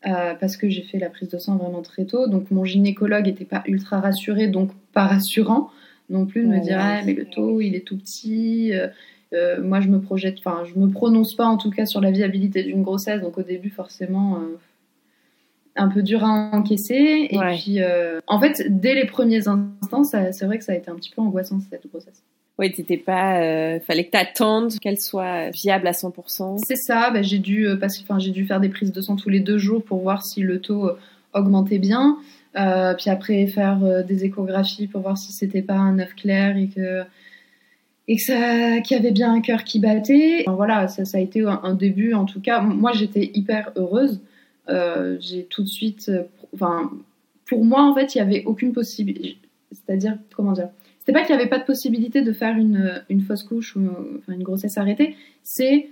euh, 0.06 0.34
parce 0.34 0.56
que 0.56 0.68
j'ai 0.68 0.82
fait 0.82 0.98
la 0.98 1.08
prise 1.08 1.28
de 1.28 1.38
sang 1.38 1.56
vraiment 1.56 1.82
très 1.82 2.04
tôt. 2.04 2.26
Donc 2.26 2.50
mon 2.50 2.64
gynécologue 2.64 3.26
n'était 3.26 3.44
pas 3.44 3.62
ultra 3.68 4.00
rassuré, 4.00 4.48
donc 4.48 4.70
pas 4.92 5.06
rassurant 5.06 5.70
non 6.10 6.26
plus 6.26 6.42
de 6.42 6.48
me 6.48 6.60
dire 6.60 6.78
ah, 6.80 7.00
mais 7.06 7.14
le 7.14 7.24
taux 7.24 7.60
il 7.60 7.76
est 7.76 7.86
tout 7.86 7.96
petit. 7.96 8.72
moi 9.62 9.80
je 9.80 9.88
me 9.88 10.00
projette, 10.00 10.36
enfin 10.38 10.64
je 10.64 10.78
me 10.78 10.90
prononce 10.90 11.34
pas 11.34 11.46
en 11.46 11.56
tout 11.56 11.70
cas 11.70 11.86
sur 11.86 12.00
la 12.00 12.10
viabilité 12.10 12.64
d'une 12.64 12.82
grossesse. 12.82 13.20
Donc 13.22 13.38
au 13.38 13.42
début 13.42 13.70
forcément 13.70 14.40
un 15.76 15.88
peu 15.88 16.02
dur 16.02 16.24
à 16.24 16.50
encaisser. 16.52 17.28
Et 17.30 17.38
puis, 17.38 17.80
euh, 17.80 18.20
en 18.26 18.40
fait, 18.40 18.62
dès 18.68 18.94
les 18.94 19.06
premiers 19.06 19.48
instants, 19.48 20.04
c'est 20.04 20.44
vrai 20.44 20.58
que 20.58 20.64
ça 20.64 20.72
a 20.72 20.76
été 20.76 20.90
un 20.90 20.94
petit 20.94 21.10
peu 21.10 21.22
angoissant 21.22 21.58
cette 21.70 21.88
grossesse. 21.88 22.22
Oui, 22.58 22.70
t'étais 22.72 22.96
pas. 22.96 23.40
Euh, 23.40 23.80
fallait 23.80 24.04
que 24.04 24.12
t'attendes 24.12 24.78
qu'elle 24.78 25.00
soit 25.00 25.50
viable 25.50 25.88
à 25.88 25.92
100%. 25.92 26.58
C'est 26.64 26.76
ça. 26.76 27.10
Bah, 27.10 27.22
j'ai 27.22 27.38
dû 27.38 27.66
euh, 27.66 27.76
passer. 27.76 28.02
Enfin, 28.02 28.20
j'ai 28.20 28.30
dû 28.30 28.46
faire 28.46 28.60
des 28.60 28.68
prises 28.68 28.92
de 28.92 29.00
sang 29.00 29.16
tous 29.16 29.28
les 29.30 29.40
deux 29.40 29.58
jours 29.58 29.82
pour 29.82 30.00
voir 30.00 30.24
si 30.24 30.40
le 30.40 30.60
taux 30.60 30.90
augmentait 31.32 31.78
bien. 31.78 32.16
puis 32.54 33.10
après 33.10 33.46
faire 33.48 34.04
des 34.04 34.24
échographies 34.24 34.86
pour 34.86 35.00
voir 35.00 35.18
si 35.18 35.32
c'était 35.32 35.62
pas 35.62 35.74
un 35.74 35.98
œuf 35.98 36.14
clair 36.14 36.56
et 36.56 36.68
que 36.68 37.02
et 38.06 38.16
que 38.16 38.22
ça, 38.22 38.80
qu'il 38.82 38.96
y 38.98 39.00
avait 39.00 39.10
bien 39.10 39.32
un 39.32 39.40
cœur 39.40 39.64
qui 39.64 39.80
battait. 39.80 40.44
voilà, 40.46 40.86
ça, 40.86 41.04
ça 41.06 41.18
a 41.18 41.20
été 41.20 41.40
un, 41.40 41.60
un, 41.64 41.74
début 41.74 42.12
en 42.12 42.26
tout 42.26 42.40
cas. 42.40 42.60
Moi, 42.60 42.92
j'étais 42.92 43.32
hyper 43.34 43.72
heureuse. 43.74 44.20
Euh, 44.68 45.16
j'ai 45.20 45.44
tout 45.44 45.62
de 45.62 45.68
suite, 45.68 46.10
enfin, 46.54 46.90
pour 47.46 47.64
moi 47.64 47.82
en 47.82 47.94
fait, 47.94 48.14
il 48.14 48.18
y 48.18 48.20
avait 48.20 48.44
aucune 48.44 48.72
possibilité, 48.72 49.38
c'est-à-dire 49.70 50.18
comment 50.34 50.52
dire, 50.52 50.68
c'était 51.00 51.12
pas 51.12 51.22
qu'il 51.22 51.34
y 51.34 51.38
avait 51.38 51.50
pas 51.50 51.58
de 51.58 51.64
possibilité 51.64 52.22
de 52.22 52.32
faire 52.32 52.56
une, 52.56 53.02
une 53.10 53.20
fausse 53.20 53.42
couche 53.42 53.76
ou 53.76 53.86
une 54.28 54.42
grossesse 54.42 54.78
arrêtée, 54.78 55.16
c'est 55.42 55.88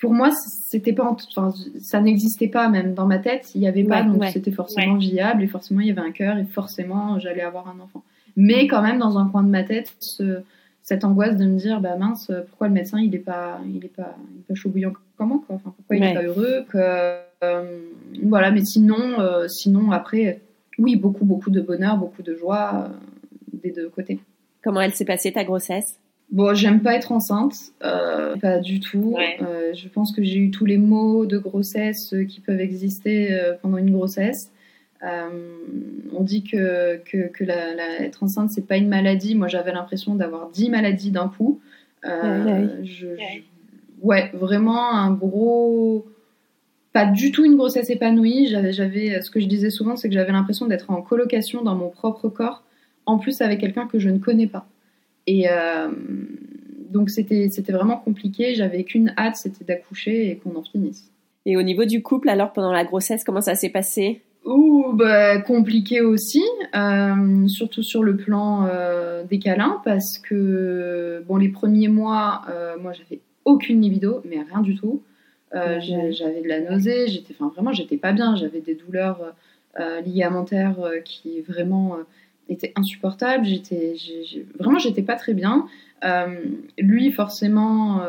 pour 0.00 0.12
moi, 0.12 0.30
c'était 0.68 0.92
pas, 0.92 1.10
enfin, 1.10 1.52
ça 1.80 2.00
n'existait 2.00 2.48
pas 2.48 2.68
même 2.68 2.94
dans 2.94 3.06
ma 3.06 3.18
tête. 3.18 3.50
Il 3.54 3.60
y 3.60 3.66
avait 3.66 3.84
pas, 3.84 4.02
donc 4.02 4.24
c'était 4.26 4.52
forcément 4.52 4.96
viable 4.96 5.42
et 5.42 5.48
forcément 5.48 5.80
il 5.80 5.88
y 5.88 5.90
avait 5.90 6.00
un 6.00 6.12
cœur 6.12 6.38
et 6.38 6.44
forcément 6.44 7.18
j'allais 7.18 7.42
avoir 7.42 7.68
un 7.68 7.80
enfant. 7.80 8.04
Mais 8.36 8.68
quand 8.68 8.82
même, 8.82 8.98
dans 8.98 9.18
un 9.18 9.28
coin 9.28 9.42
de 9.42 9.48
ma 9.48 9.64
tête, 9.64 9.92
ce, 9.98 10.42
cette 10.82 11.04
angoisse 11.04 11.36
de 11.36 11.44
me 11.44 11.58
dire, 11.58 11.80
bah 11.80 11.96
mince, 11.96 12.30
pourquoi 12.48 12.68
le 12.68 12.74
médecin 12.74 13.00
il 13.00 13.14
est 13.14 13.18
pas, 13.18 13.60
il 13.66 13.84
est 13.84 13.88
pas, 13.88 14.16
il 14.32 14.40
est 14.40 14.46
pas 14.46 14.54
chaud 14.54 14.68
bouillant 14.68 14.92
comment 15.16 15.38
quoi 15.38 15.56
enfin, 15.56 15.74
Pourquoi 15.76 15.96
il 15.96 16.04
est 16.04 16.14
pas 16.14 16.22
heureux 16.22 16.64
que, 16.68 17.18
voilà, 17.40 18.50
mais 18.50 18.64
sinon, 18.64 19.20
euh, 19.20 19.48
sinon 19.48 19.90
après, 19.92 20.40
oui, 20.78 20.96
beaucoup, 20.96 21.24
beaucoup 21.24 21.50
de 21.50 21.60
bonheur, 21.60 21.96
beaucoup 21.96 22.22
de 22.22 22.34
joie 22.34 22.84
euh, 22.84 22.88
des 23.52 23.70
deux 23.70 23.88
côtés. 23.88 24.20
Comment 24.62 24.80
elle 24.80 24.94
s'est 24.94 25.04
passée 25.04 25.32
ta 25.32 25.44
grossesse? 25.44 25.98
Bon, 26.30 26.54
j'aime 26.54 26.82
pas 26.82 26.94
être 26.94 27.12
enceinte, 27.12 27.72
pas 27.80 28.58
du 28.58 28.80
tout. 28.80 29.16
je 29.38 29.88
pense 29.88 30.12
que 30.12 30.22
j'ai 30.22 30.36
eu 30.36 30.50
tous 30.50 30.66
les 30.66 30.76
maux 30.76 31.24
de 31.24 31.38
grossesse 31.38 32.14
qui 32.28 32.40
peuvent 32.40 32.60
exister 32.60 33.34
pendant 33.62 33.78
une 33.78 33.92
grossesse. 33.92 34.52
on 35.02 36.20
dit 36.20 36.42
que, 36.44 36.98
que, 36.98 37.28
que 37.28 37.44
la, 37.44 37.74
la, 37.74 38.02
être 38.02 38.22
enceinte, 38.22 38.50
c'est 38.50 38.66
pas 38.66 38.76
une 38.76 38.88
maladie. 38.88 39.36
Moi, 39.36 39.48
j'avais 39.48 39.72
l'impression 39.72 40.16
d'avoir 40.16 40.50
10 40.50 40.68
maladies 40.68 41.12
d'un 41.12 41.28
coup. 41.28 41.60
ouais, 44.02 44.30
vraiment 44.34 44.92
un 44.92 45.10
gros 45.12 46.04
pas 46.98 47.06
du 47.06 47.30
tout 47.30 47.44
une 47.44 47.56
grossesse 47.56 47.90
épanouie. 47.90 48.48
J'avais, 48.48 48.72
j'avais, 48.72 49.22
ce 49.22 49.30
que 49.30 49.38
je 49.38 49.46
disais 49.46 49.70
souvent, 49.70 49.94
c'est 49.94 50.08
que 50.08 50.14
j'avais 50.14 50.32
l'impression 50.32 50.66
d'être 50.66 50.90
en 50.90 51.00
colocation 51.00 51.62
dans 51.62 51.76
mon 51.76 51.90
propre 51.90 52.28
corps, 52.28 52.64
en 53.06 53.18
plus 53.18 53.40
avec 53.40 53.60
quelqu'un 53.60 53.86
que 53.86 54.00
je 54.00 54.08
ne 54.08 54.18
connais 54.18 54.48
pas. 54.48 54.66
Et 55.28 55.48
euh, 55.48 55.90
donc 56.90 57.10
c'était, 57.10 57.50
c'était 57.50 57.72
vraiment 57.72 57.98
compliqué. 57.98 58.56
J'avais 58.56 58.82
qu'une 58.82 59.14
hâte, 59.16 59.36
c'était 59.36 59.64
d'accoucher 59.64 60.28
et 60.28 60.36
qu'on 60.38 60.56
en 60.56 60.64
finisse. 60.64 61.08
Et 61.46 61.56
au 61.56 61.62
niveau 61.62 61.84
du 61.84 62.02
couple, 62.02 62.30
alors 62.30 62.52
pendant 62.52 62.72
la 62.72 62.84
grossesse, 62.84 63.22
comment 63.22 63.40
ça 63.40 63.54
s'est 63.54 63.70
passé? 63.70 64.22
Ouh, 64.44 64.92
bah, 64.94 65.40
compliqué 65.42 66.00
aussi, 66.00 66.42
euh, 66.74 67.46
surtout 67.46 67.84
sur 67.84 68.02
le 68.02 68.16
plan 68.16 68.66
euh, 68.66 69.22
des 69.22 69.38
câlins, 69.38 69.80
parce 69.84 70.18
que 70.18 71.22
bon, 71.28 71.36
les 71.36 71.48
premiers 71.48 71.88
mois, 71.88 72.42
moi 72.80 72.92
j'avais 72.92 73.20
aucune 73.44 73.82
libido, 73.82 74.20
mais 74.28 74.38
rien 74.42 74.62
du 74.62 74.74
tout. 74.74 75.02
Euh, 75.54 75.80
j'avais 75.80 76.42
de 76.42 76.48
la 76.48 76.60
nausée, 76.60 77.08
j'étais, 77.08 77.34
enfin 77.38 77.50
vraiment, 77.54 77.72
j'étais 77.72 77.96
pas 77.96 78.12
bien. 78.12 78.36
J'avais 78.36 78.60
des 78.60 78.74
douleurs 78.74 79.22
euh, 79.22 79.30
euh, 79.80 80.00
ligamentaires 80.00 80.76
qui 81.04 81.40
vraiment 81.40 81.96
étaient 82.48 82.72
insupportables. 82.76 83.44
J'étais, 83.44 83.94
vraiment, 84.58 84.78
j'étais 84.78 85.02
pas 85.02 85.16
très 85.16 85.34
bien. 85.34 85.66
lui, 86.78 87.12
forcément, 87.12 88.02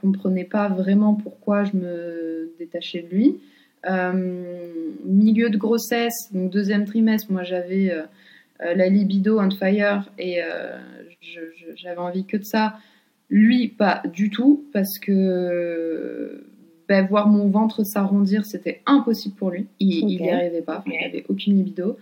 comprenait 0.00 0.44
pas 0.44 0.68
vraiment 0.68 1.14
pourquoi 1.14 1.64
je 1.64 1.76
me 1.76 2.52
détachais 2.58 3.02
de 3.02 3.14
lui. 3.14 3.40
milieu 5.04 5.50
de 5.50 5.56
grossesse, 5.56 6.32
donc 6.32 6.50
deuxième 6.50 6.84
trimestre, 6.84 7.30
moi 7.30 7.42
j'avais 7.42 7.94
la 8.60 8.88
libido 8.88 9.40
on 9.40 9.50
fire 9.50 10.10
et 10.18 10.40
j'avais 11.76 11.98
envie 11.98 12.24
que 12.26 12.36
de 12.36 12.44
ça. 12.44 12.76
Lui, 13.30 13.68
pas 13.68 14.02
du 14.12 14.30
tout, 14.30 14.64
parce 14.72 14.98
que 14.98 16.44
bah, 16.88 17.02
voir 17.02 17.28
mon 17.28 17.48
ventre 17.48 17.84
s'arrondir, 17.84 18.44
c'était 18.44 18.82
impossible 18.86 19.34
pour 19.34 19.50
lui. 19.50 19.66
Il 19.80 20.06
n'y 20.06 20.30
arrivait 20.30 20.62
pas, 20.62 20.84
il 20.86 21.00
n'avait 21.00 21.24
aucune 21.28 21.56
libido. 21.56 21.96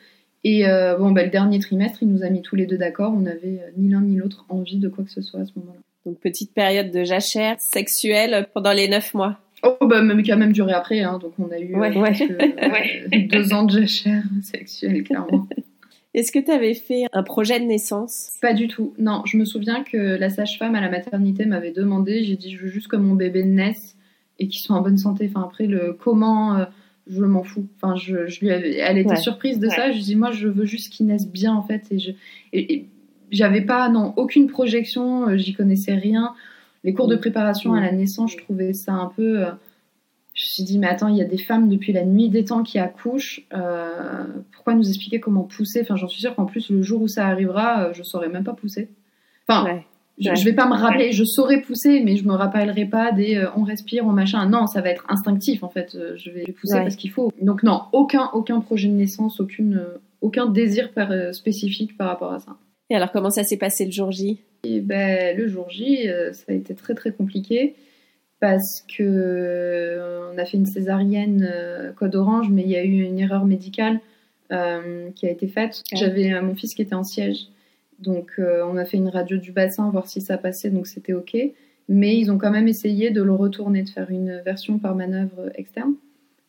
Et 0.45 0.67
euh, 0.67 0.97
bon, 0.97 1.13
bah, 1.13 1.23
le 1.23 1.31
dernier 1.31 1.59
trimestre, 1.61 2.03
il 2.03 2.09
nous 2.09 2.25
a 2.25 2.31
mis 2.31 2.43
tous 2.43 2.57
les 2.57 2.67
deux 2.67 2.79
d'accord. 2.79 3.13
On 3.15 3.21
n'avait 3.21 3.61
euh, 3.63 3.71
ni 3.77 3.89
l'un 3.89 4.01
ni 4.01 4.17
l'autre 4.17 4.45
envie 4.49 4.79
de 4.79 4.89
quoi 4.89 5.05
que 5.05 5.11
ce 5.11 5.23
soit 5.23 5.41
à 5.41 5.45
ce 5.45 5.53
moment-là. 5.57 5.79
Donc 6.05 6.19
petite 6.19 6.53
période 6.53 6.91
de 6.91 7.05
jachère 7.05 7.61
sexuelle 7.61 8.49
pendant 8.53 8.73
les 8.73 8.89
neuf 8.89 9.15
mois. 9.15 9.39
Oh 9.63 9.87
bah 9.87 10.03
même 10.03 10.25
qui 10.25 10.33
a 10.33 10.37
même 10.37 10.53
duré 10.53 10.73
après, 10.73 11.03
hein. 11.03 11.21
donc 11.23 11.35
on 11.39 11.49
a 11.53 11.59
eu 11.61 11.73
euh, 11.77 13.27
deux 13.31 13.53
ans 13.53 13.63
de 13.63 13.83
jachère 13.83 14.25
sexuelle 14.43 15.05
clairement. 15.05 15.47
Est-ce 16.15 16.33
que 16.33 16.41
tu 16.41 16.51
avais 16.51 16.75
fait 16.75 17.05
un 17.13 17.23
projet 17.23 17.61
de 17.61 17.65
naissance? 17.65 18.37
Pas 18.43 18.53
du 18.53 18.67
tout. 18.67 18.93
Non, 18.99 19.23
je 19.25 19.37
me 19.37 19.45
souviens 19.45 19.85
que 19.85 19.97
la 19.97 20.29
sage-femme 20.29 20.75
à 20.75 20.81
la 20.81 20.91
maternité 20.91 21.47
m'avait 21.47 21.71
demandé, 21.71 22.25
j'ai 22.25 22.37
dit 22.37 22.51
je 22.51 22.65
veux 22.65 22.69
juste 22.69 22.89
que 22.89 22.97
mon 22.97 23.15
bébé 23.15 23.45
naisse 23.45 23.97
et 24.43 24.49
qui 24.49 24.59
sont 24.59 24.75
en 24.75 24.83
bonne 24.83 24.99
santé. 24.99 25.31
Enfin, 25.33 25.45
après, 25.47 25.67
le 25.67 25.93
comment, 25.93 26.57
euh, 26.57 26.65
je 27.07 27.25
m'en 27.25 27.45
fous. 27.45 27.69
Enfin, 27.77 27.95
je, 27.95 28.27
je 28.27 28.41
lui 28.41 28.49
elle 28.49 28.99
était 28.99 29.17
surprise 29.17 29.61
de 29.61 29.69
ça. 29.69 29.93
Je 29.93 30.01
dis, 30.01 30.17
moi, 30.17 30.33
je 30.33 30.49
veux 30.49 30.65
juste 30.65 30.93
qu'ils 30.93 31.07
naissent 31.07 31.31
bien, 31.31 31.55
en 31.55 31.63
fait. 31.63 31.87
Et 31.91 31.99
je, 31.99 32.11
et, 32.53 32.89
j'avais 33.31 33.63
pas, 33.63 33.89
non, 33.89 34.13
aucune 34.17 34.49
projection, 34.49 35.29
euh, 35.29 35.37
j'y 35.37 35.55
connaissais 35.55 35.95
rien. 35.95 36.35
Les 36.85 36.93
cours 36.93 37.07
de 37.07 37.17
préparation 37.17 37.73
à 37.75 37.81
la 37.81 37.93
naissance, 37.93 38.33
je 38.33 38.39
trouvais 38.39 38.73
ça 38.73 38.93
un 38.93 39.13
peu. 39.15 39.45
Euh, 39.45 39.51
je 40.35 40.45
me 40.45 40.49
suis 40.49 40.63
dit, 40.65 40.79
mais 40.79 40.89
attends, 40.89 41.09
il 41.09 41.17
y 41.17 41.23
a 41.23 41.27
des 41.27 41.39
femmes 41.39 41.69
depuis 41.69 41.93
la 41.93 42.05
nuit 42.05 42.29
des 42.29 42.45
temps 42.45 42.63
qui 42.63 42.79
accouchent. 42.79 43.47
pourquoi 44.51 44.75
nous 44.75 44.89
expliquer 44.89 45.21
comment 45.21 45.45
pousser? 45.45 45.83
Enfin, 45.83 45.95
j'en 45.95 46.09
suis 46.09 46.23
sûre 46.23 46.35
qu'en 46.35 46.47
plus, 46.47 46.71
le 46.71 46.83
jour 46.83 47.03
où 47.03 47.09
ça 47.09 47.27
arrivera, 47.27 47.93
je 47.93 48.03
saurais 48.03 48.29
même 48.29 48.43
pas 48.43 48.55
pousser. 48.55 48.89
Enfin, 49.47 49.83
je, 50.23 50.31
ne 50.31 50.45
vais 50.45 50.53
pas 50.53 50.67
me 50.67 50.75
rappeler, 50.75 51.13
je 51.13 51.25
saurais 51.25 51.61
pousser, 51.61 52.01
mais 52.01 52.17
je 52.17 52.25
me 52.25 52.33
rappellerai 52.33 52.87
pas 52.87 53.13
des 53.13 53.37
euh, 53.37 53.49
on 53.57 53.63
respire, 53.63 54.07
on 54.07 54.13
machin. 54.13 54.49
Non, 54.49 54.67
ça 54.67 54.81
va 54.81 54.91
être 54.91 55.05
instinctif 55.09 55.63
en 55.63 55.69
fait. 55.69 55.95
Euh, 55.95 56.17
je 56.17 56.31
vais 56.31 56.45
pousser 56.53 56.77
parce 56.77 56.97
qu'il 56.97 57.11
faut. 57.11 57.33
Donc 57.41 57.63
non, 57.63 57.83
aucun 57.93 58.31
aucun 58.33 58.61
projet 58.61 58.89
de 58.89 58.95
naissance, 58.95 59.41
aucune 59.41 59.77
euh, 59.77 59.99
aucun 60.21 60.47
désir 60.47 60.91
spécifique 61.33 61.97
par 61.97 62.09
rapport 62.09 62.33
à 62.33 62.39
ça. 62.39 62.57
Et 62.91 62.97
alors 62.97 63.11
comment 63.11 63.31
ça 63.31 63.45
s'est 63.45 63.57
passé 63.57 63.85
le 63.85 63.91
jour 63.91 64.13
J? 64.13 64.41
Et 64.65 64.81
ben 64.81 65.37
le 65.37 65.49
jour 65.49 65.69
J, 65.71 66.09
ça 66.33 66.45
a 66.49 66.53
été 66.53 66.75
très 66.75 66.95
très 66.95 67.11
compliqué 67.11 67.75
parce 68.41 68.85
que 68.97 70.31
on 70.33 70.39
a 70.39 70.45
fait 70.45 70.57
une 70.57 70.67
césarienne 70.67 71.49
code 71.97 72.15
orange, 72.15 72.49
mais 72.51 72.63
il 72.63 72.71
y 72.71 72.77
a 72.77 72.85
eu 72.85 73.03
une 73.03 73.19
erreur 73.19 73.45
médicale 73.45 74.01
qui 74.49 75.27
a 75.27 75.31
été 75.31 75.49
faite. 75.49 75.83
J'avais 75.93 76.41
mon 76.41 76.55
fils 76.55 76.75
qui 76.75 76.83
était 76.83 76.95
en 76.95 77.05
siège. 77.05 77.49
Donc 78.03 78.33
euh, 78.39 78.63
on 78.67 78.77
a 78.77 78.85
fait 78.85 78.97
une 78.97 79.09
radio 79.09 79.37
du 79.37 79.53
bassin, 79.53 79.89
voir 79.91 80.07
si 80.07 80.21
ça 80.21 80.39
passait, 80.39 80.71
donc 80.71 80.87
c'était 80.87 81.13
ok. 81.13 81.37
Mais 81.89 82.17
ils 82.17 82.31
ont 82.31 82.39
quand 82.39 82.51
même 82.51 82.69
essayé 82.69 83.11
de 83.11 83.23
le 83.23 83.33
retourner, 83.33 83.83
de 83.83 83.89
faire 83.89 84.11
une 84.11 84.41
version 84.45 84.79
par 84.79 84.95
manœuvre 84.95 85.51
externe. 85.55 85.95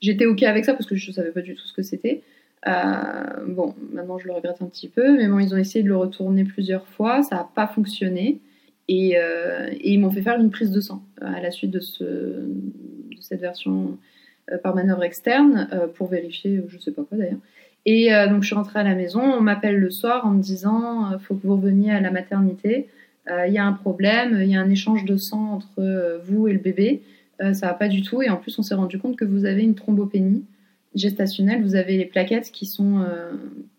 J'étais 0.02 0.26
ok 0.26 0.44
avec 0.44 0.66
ça 0.66 0.74
parce 0.74 0.86
que 0.86 0.96
je 0.96 1.10
ne 1.10 1.14
savais 1.14 1.32
pas 1.32 1.42
du 1.42 1.56
tout 1.56 1.66
ce 1.66 1.74
que 1.74 1.82
c'était. 1.82 2.22
Euh, 2.68 3.46
bon, 3.48 3.76
maintenant 3.92 4.18
je 4.18 4.28
le 4.28 4.34
regrette 4.34 4.62
un 4.62 4.68
petit 4.68 4.88
peu, 4.88 5.18
mais 5.18 5.28
bon, 5.28 5.40
ils 5.40 5.54
ont 5.54 5.58
essayé 5.58 5.84
de 5.84 5.90
le 5.90 5.98
retourner 5.98 6.44
plusieurs 6.44 6.88
fois, 6.88 7.24
ça 7.24 7.36
n'a 7.36 7.50
pas 7.56 7.68
fonctionné. 7.68 8.40
Et, 8.90 9.18
euh, 9.18 9.70
et 9.72 9.94
ils 9.94 10.00
m'ont 10.00 10.12
fait 10.12 10.22
faire 10.22 10.40
une 10.40 10.50
prise 10.50 10.72
de 10.72 10.82
sang 10.82 11.04
à 11.22 11.42
la 11.42 11.52
suite 11.52 11.72
de, 11.72 11.80
ce, 11.80 12.50
cette 13.22 13.40
version 13.40 13.98
par 14.62 14.76
manœuvre 14.76 15.04
externe 15.04 15.70
pour 15.96 16.08
vérifier, 16.08 16.62
je 16.68 16.78
sais 16.78 16.92
pas 16.92 17.04
quoi 17.04 17.18
d'ailleurs. 17.18 17.40
Et 17.86 18.14
euh, 18.14 18.28
donc 18.28 18.44
je 18.44 18.48
suis 18.48 18.56
rentrée 18.56 18.80
à 18.80 18.84
la 18.84 18.96
maison, 18.96 19.22
on 19.22 19.42
m'appelle 19.42 19.78
le 19.78 19.90
soir 19.90 20.26
en 20.26 20.32
me 20.32 20.42
disant 20.42 21.10
il 21.10 21.16
euh, 21.16 21.20
faut 21.20 21.36
que 21.36 21.46
vous 21.46 21.56
reveniez 21.56 21.92
à 21.92 22.00
la 22.00 22.12
maternité, 22.12 22.88
euh, 23.30 23.46
il 23.48 23.54
y 23.54 23.58
a 23.58 23.66
un 23.66 23.74
problème, 23.74 24.40
il 24.42 24.50
y 24.50 24.56
a 24.56 24.62
un 24.62 24.70
échange 24.70 25.04
de 25.06 25.18
sang 25.18 25.54
entre 25.54 26.22
vous 26.26 26.48
et 26.48 26.54
le 26.54 26.60
bébé, 26.60 27.02
ça 27.40 27.68
va 27.68 27.74
pas 27.74 27.90
du 27.90 28.02
tout. 28.02 28.22
Et 28.22 28.30
en 28.30 28.38
plus 28.38 28.58
on 28.58 28.64
s'est 28.64 28.76
rendu 28.76 29.00
compte 29.00 29.18
que 29.18 29.26
vous 29.26 29.46
avez 29.46 29.64
une 29.64 29.76
thrombopénie 29.76 30.46
gestationnelle, 30.96 31.62
vous 31.62 31.76
avez 31.76 31.98
les 31.98 32.06
plaquettes 32.06 32.52
qui 32.52 32.66
sont 32.66 33.06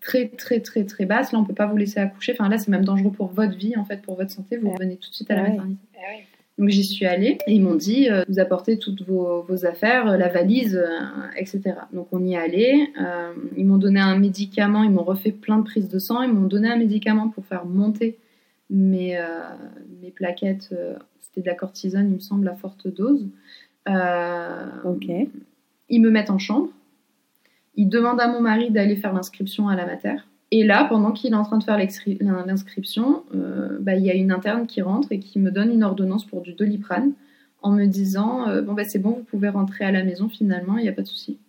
très 0.01 0.29
très 0.29 0.61
très 0.61 0.85
très 0.85 1.07
basses, 1.07 1.33
là 1.33 1.39
on 1.39 1.45
peut 1.45 1.55
pas 1.55 1.67
vous 1.67 1.77
laisser 1.77 2.01
accoucher, 2.01 2.33
enfin 2.39 2.51
là 2.51 2.59
c'est 2.59 2.71
même 2.71 2.85
dangereux 2.85 3.13
pour 3.13 3.29
votre 3.29 3.57
vie 3.57 3.75
en 3.77 3.85
fait, 3.85 4.03
pour 4.03 4.17
votre 4.17 4.31
santé, 4.31 4.59
vous 4.59 4.71
revenez 4.71 4.97
tout 4.97 5.09
de 5.09 5.15
suite 5.15 5.31
à 5.31 5.37
la 5.37 5.43
maternité. 5.43 5.81
Ah 5.97 6.34
donc 6.57 6.69
j'y 6.69 6.85
suis 6.85 7.05
allée 7.05 7.39
et 7.49 7.55
ils 7.55 7.63
m'ont 7.63 7.75
dit 7.75 8.09
euh, 8.09 8.23
vous 8.29 8.39
apportez 8.39 8.79
toutes 8.79 9.03
vos, 9.03 9.43
vos 9.43 9.67
affaires, 9.67 10.07
euh, 10.09 10.17
la 10.17 10.29
valise, 10.29 10.77
euh, 10.77 11.01
etc. 11.37 11.75
Donc 11.93 12.09
on 12.13 12.25
y 12.25 12.35
est 12.35 12.37
allé. 12.37 12.93
ils 13.57 13.67
m'ont 13.67 13.79
donné 13.79 14.01
un 14.01 14.17
médicament, 14.17 14.85
ils 14.85 14.91
m'ont 14.91 15.03
refait 15.03 15.33
plein 15.33 15.59
de 15.59 15.65
prises 15.65 15.89
de 15.89 15.99
sang, 15.99 16.23
ils 16.23 16.33
m'ont 16.33 16.47
donné 16.47 16.69
un 16.69 16.77
médicament 16.77 17.29
pour 17.29 17.45
faire 17.45 17.65
monter 17.65 18.19
mes, 18.71 19.19
mes 20.01 20.11
plaquettes. 20.11 20.75
C'était 21.21 21.41
de 21.41 21.47
la 21.47 21.55
cortisone, 21.55 22.09
il 22.09 22.15
me 22.15 22.21
semble, 22.21 22.49
à 22.49 22.55
forte 22.55 22.87
dose. 22.89 23.29
ok. 23.87 25.07
Ils 25.91 26.01
me 26.01 26.11
mettent 26.11 26.31
en 26.31 26.39
chambre. 26.39 26.71
Ils 27.77 27.89
demandent 27.89 28.21
à 28.21 28.29
mon 28.29 28.41
mari 28.41 28.71
d'aller 28.71 28.97
faire 28.97 29.13
l'inscription 29.13 29.69
à 29.69 29.77
la 29.77 29.87
mater. 29.87 30.17
Et 30.57 30.63
là, 30.63 30.85
pendant 30.85 31.11
qu'il 31.11 31.33
est 31.33 31.37
en 31.37 31.43
train 31.43 31.59
de 31.59 31.65
faire 31.65 31.77
l'inscription, 31.77 33.25
euh, 33.35 33.77
bah, 33.81 33.97
il 33.97 34.05
y 34.05 34.11
a 34.13 34.15
une 34.15 34.31
interne 34.31 34.69
qui 34.69 34.83
rentre 34.83 35.11
et 35.11 35.19
qui 35.19 35.41
me 35.41 35.51
donne 35.51 35.73
une 35.73 35.83
ordonnance 35.83 36.25
pour 36.25 36.43
du 36.43 36.53
doliprane 36.53 37.11
en 37.61 37.73
me 37.73 37.87
disant 37.87 38.49
euh, 38.49 38.63
Bon, 38.63 38.73
bah, 38.73 38.85
c'est 38.85 39.01
bon, 39.01 39.15
vous 39.15 39.25
pouvez 39.25 39.49
rentrer 39.49 39.85
à 39.85 39.91
la 39.91 40.05
maison 40.05 40.29
finalement, 40.29 40.79
il 40.79 40.85
n'y 40.85 40.89
a 40.89 40.93
pas 40.93 41.03
de 41.03 41.09
souci. 41.09 41.41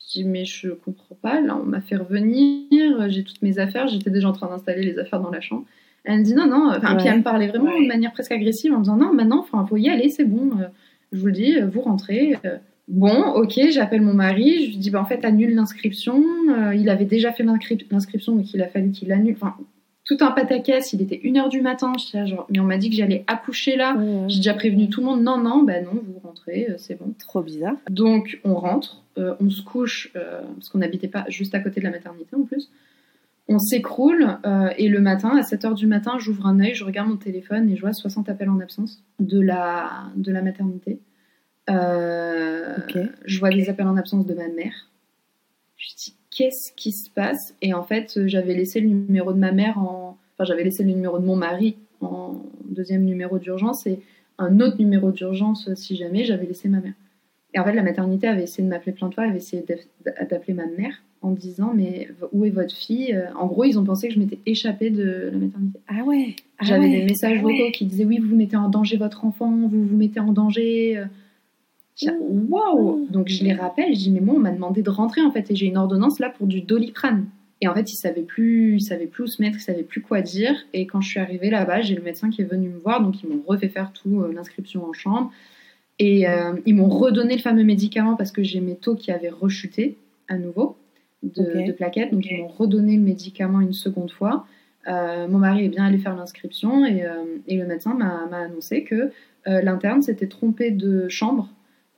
Je 0.00 0.20
dis 0.20 0.24
Mais 0.24 0.46
je 0.46 0.70
comprends 0.70 1.16
pas, 1.20 1.42
là, 1.42 1.54
on 1.62 1.66
m'a 1.66 1.82
fait 1.82 1.96
revenir, 1.96 3.10
j'ai 3.10 3.24
toutes 3.24 3.42
mes 3.42 3.58
affaires, 3.58 3.88
j'étais 3.88 4.08
déjà 4.08 4.30
en 4.30 4.32
train 4.32 4.48
d'installer 4.48 4.84
les 4.84 4.98
affaires 4.98 5.20
dans 5.20 5.30
la 5.30 5.42
chambre. 5.42 5.66
Elle 6.04 6.20
me 6.20 6.24
dit 6.24 6.34
Non, 6.34 6.46
non, 6.46 6.70
enfin, 6.74 6.96
puis 6.96 7.08
elle 7.08 7.18
me 7.18 7.22
parlait 7.22 7.48
vraiment 7.48 7.78
de 7.78 7.88
manière 7.88 8.12
presque 8.12 8.32
agressive 8.32 8.72
en 8.72 8.78
me 8.78 8.84
disant 8.84 8.96
Non, 8.96 9.12
maintenant, 9.12 9.44
il 9.52 9.68
faut 9.68 9.76
y 9.76 9.90
aller, 9.90 10.08
c'est 10.08 10.24
bon, 10.24 10.52
euh, 10.58 10.68
je 11.12 11.20
vous 11.20 11.26
le 11.26 11.32
dis, 11.32 11.60
vous 11.60 11.82
rentrez. 11.82 12.38
Bon, 12.88 13.32
ok, 13.34 13.60
j'appelle 13.70 14.00
mon 14.00 14.14
mari, 14.14 14.64
je 14.64 14.70
lui 14.70 14.76
dis, 14.78 14.90
bah, 14.90 15.00
en 15.00 15.04
fait, 15.04 15.22
annule 15.24 15.54
l'inscription. 15.54 16.24
Euh, 16.50 16.74
il 16.74 16.88
avait 16.88 17.04
déjà 17.04 17.32
fait 17.32 17.44
l'inscription, 17.44 18.34
donc 18.34 18.52
il 18.54 18.62
a 18.62 18.68
fallu 18.68 18.92
qu'il 18.92 19.12
annule. 19.12 19.36
Enfin, 19.38 19.56
tout 20.04 20.16
un 20.20 20.30
pataquès, 20.30 20.94
il 20.94 21.02
était 21.02 21.20
1h 21.22 21.50
du 21.50 21.60
matin, 21.60 21.92
genre, 22.24 22.46
mais 22.48 22.60
on 22.60 22.64
m'a 22.64 22.78
dit 22.78 22.88
que 22.88 22.96
j'allais 22.96 23.24
accoucher 23.26 23.76
là. 23.76 23.94
J'ai 24.28 24.38
déjà 24.38 24.54
prévenu 24.54 24.88
tout 24.88 25.00
le 25.00 25.06
monde, 25.06 25.22
non, 25.22 25.36
non, 25.36 25.64
bah 25.64 25.82
non, 25.82 25.92
vous 25.92 26.18
rentrez, 26.24 26.68
euh, 26.70 26.74
c'est 26.78 26.98
bon. 26.98 27.12
Trop 27.18 27.42
bizarre. 27.42 27.76
Donc, 27.90 28.40
on 28.42 28.54
rentre, 28.54 29.02
euh, 29.18 29.34
on 29.38 29.50
se 29.50 29.60
couche, 29.60 30.10
parce 30.14 30.70
qu'on 30.70 30.78
n'habitait 30.78 31.08
pas 31.08 31.26
juste 31.28 31.54
à 31.54 31.60
côté 31.60 31.80
de 31.80 31.84
la 31.84 31.90
maternité 31.90 32.36
en 32.36 32.44
plus. 32.44 32.70
On 33.50 33.58
s'écroule, 33.58 34.38
et 34.76 34.88
le 34.88 35.00
matin, 35.00 35.30
à 35.36 35.40
7h 35.40 35.74
du 35.74 35.86
matin, 35.86 36.18
j'ouvre 36.18 36.46
un 36.46 36.60
œil, 36.60 36.74
je 36.74 36.84
regarde 36.84 37.08
mon 37.08 37.16
téléphone 37.16 37.70
et 37.70 37.76
je 37.76 37.80
vois 37.80 37.94
60 37.94 38.28
appels 38.28 38.50
en 38.50 38.60
absence 38.60 39.02
de 39.20 39.40
la, 39.40 39.90
de 40.16 40.32
la 40.32 40.42
maternité. 40.42 41.00
Euh, 41.68 42.76
je 43.24 43.38
vois 43.38 43.50
des 43.50 43.68
appels 43.68 43.86
en 43.86 43.96
absence 43.96 44.26
de 44.26 44.34
ma 44.34 44.48
mère. 44.48 44.88
Je 45.76 45.88
dis 45.96 46.14
qu'est-ce 46.30 46.72
qui 46.72 46.92
se 46.92 47.10
passe? 47.10 47.54
Et 47.62 47.74
en 47.74 47.82
fait, 47.82 48.26
j'avais 48.26 48.54
laissé 48.54 48.80
le 48.80 48.88
numéro 48.88 49.32
de 49.32 49.38
ma 49.38 49.52
mère 49.52 49.78
en, 49.78 50.16
enfin 50.34 50.44
j'avais 50.44 50.64
laissé 50.64 50.82
le 50.82 50.90
numéro 50.90 51.18
de 51.18 51.24
mon 51.24 51.36
mari 51.36 51.76
en 52.00 52.42
deuxième 52.64 53.04
numéro 53.04 53.38
d'urgence 53.38 53.86
et 53.86 54.00
un 54.38 54.60
autre 54.60 54.78
numéro 54.78 55.10
d'urgence 55.10 55.72
si 55.74 55.96
jamais 55.96 56.24
j'avais 56.24 56.46
laissé 56.46 56.68
ma 56.68 56.80
mère. 56.80 56.94
Et 57.54 57.58
en 57.58 57.64
fait, 57.64 57.72
la 57.72 57.82
maternité 57.82 58.26
avait 58.26 58.42
essayé 58.44 58.62
de 58.62 58.68
m'appeler 58.68 58.92
plein 58.92 59.08
de 59.08 59.14
fois, 59.14 59.24
avait 59.24 59.38
essayé 59.38 59.64
d'appeler 60.04 60.54
ma 60.54 60.66
mère 60.66 61.02
en 61.22 61.32
disant 61.32 61.72
mais 61.74 62.08
où 62.32 62.44
est 62.44 62.50
votre 62.50 62.74
fille? 62.74 63.18
En 63.36 63.46
gros, 63.46 63.64
ils 63.64 63.78
ont 63.78 63.84
pensé 63.84 64.08
que 64.08 64.14
je 64.14 64.20
m'étais 64.20 64.38
échappée 64.46 64.90
de 64.90 65.30
la 65.32 65.38
maternité. 65.38 65.80
Ah 65.88 66.04
ouais. 66.04 66.36
Ah 66.58 66.64
J'avais 66.64 66.88
des 66.88 67.04
messages 67.04 67.38
ah 67.38 67.42
vocaux 67.42 67.70
qui 67.72 67.86
disaient 67.86 68.04
oui, 68.04 68.18
vous 68.18 68.36
mettez 68.36 68.56
en 68.56 68.68
danger 68.68 68.96
votre 68.96 69.24
enfant, 69.24 69.50
vous 69.50 69.84
vous 69.84 69.96
mettez 69.96 70.20
en 70.20 70.32
danger. 70.32 71.02
Waouh 72.06 73.08
Donc 73.10 73.28
je 73.28 73.42
les 73.42 73.52
rappelle, 73.52 73.94
je 73.94 73.98
dis 73.98 74.10
mais 74.10 74.20
moi 74.20 74.36
on 74.36 74.40
m'a 74.40 74.52
demandé 74.52 74.82
de 74.82 74.90
rentrer 74.90 75.20
en 75.20 75.32
fait 75.32 75.50
et 75.50 75.56
j'ai 75.56 75.66
une 75.66 75.76
ordonnance 75.76 76.18
là 76.18 76.30
pour 76.30 76.46
du 76.46 76.60
doliprane. 76.60 77.26
Et 77.60 77.66
en 77.66 77.74
fait, 77.74 77.92
il 77.92 77.96
savait 77.96 78.22
plus, 78.22 78.76
il 78.76 78.80
savait 78.80 79.06
plus 79.06 79.24
où 79.24 79.26
se 79.26 79.42
mettre, 79.42 79.56
il 79.56 79.62
savait 79.62 79.82
plus 79.82 80.00
quoi 80.00 80.20
dire. 80.20 80.54
Et 80.72 80.86
quand 80.86 81.00
je 81.00 81.08
suis 81.08 81.20
arrivée 81.20 81.50
là-bas, 81.50 81.80
j'ai 81.80 81.96
le 81.96 82.02
médecin 82.02 82.30
qui 82.30 82.42
est 82.42 82.44
venu 82.44 82.68
me 82.68 82.78
voir, 82.78 83.02
donc 83.02 83.22
ils 83.22 83.28
m'ont 83.28 83.42
refait 83.46 83.68
faire 83.68 83.92
tout 83.92 84.20
euh, 84.20 84.32
l'inscription 84.32 84.84
en 84.84 84.92
chambre. 84.92 85.32
Et 85.98 86.28
euh, 86.28 86.52
ils 86.66 86.76
m'ont 86.76 86.88
redonné 86.88 87.34
le 87.34 87.42
fameux 87.42 87.64
médicament 87.64 88.14
parce 88.14 88.30
que 88.30 88.44
j'ai 88.44 88.60
mes 88.60 88.76
taux 88.76 88.94
qui 88.94 89.10
avaient 89.10 89.30
rechuté 89.30 89.96
à 90.28 90.38
nouveau 90.38 90.76
de, 91.24 91.72
plaquettes. 91.72 92.12
Donc 92.12 92.24
ils 92.30 92.38
m'ont 92.38 92.46
redonné 92.46 92.96
le 92.96 93.02
médicament 93.02 93.60
une 93.60 93.72
seconde 93.72 94.12
fois. 94.12 94.46
Euh, 94.86 95.26
mon 95.26 95.38
mari 95.38 95.64
est 95.64 95.68
bien 95.68 95.86
allé 95.86 95.98
faire 95.98 96.14
l'inscription 96.14 96.86
et, 96.86 97.04
et, 97.48 97.56
le 97.56 97.66
médecin 97.66 97.94
m'a 97.94 98.28
annoncé 98.38 98.84
que 98.84 99.10
l'interne 99.44 100.02
s'était 100.02 100.28
trompé 100.28 100.70
de 100.70 101.08
chambre 101.08 101.48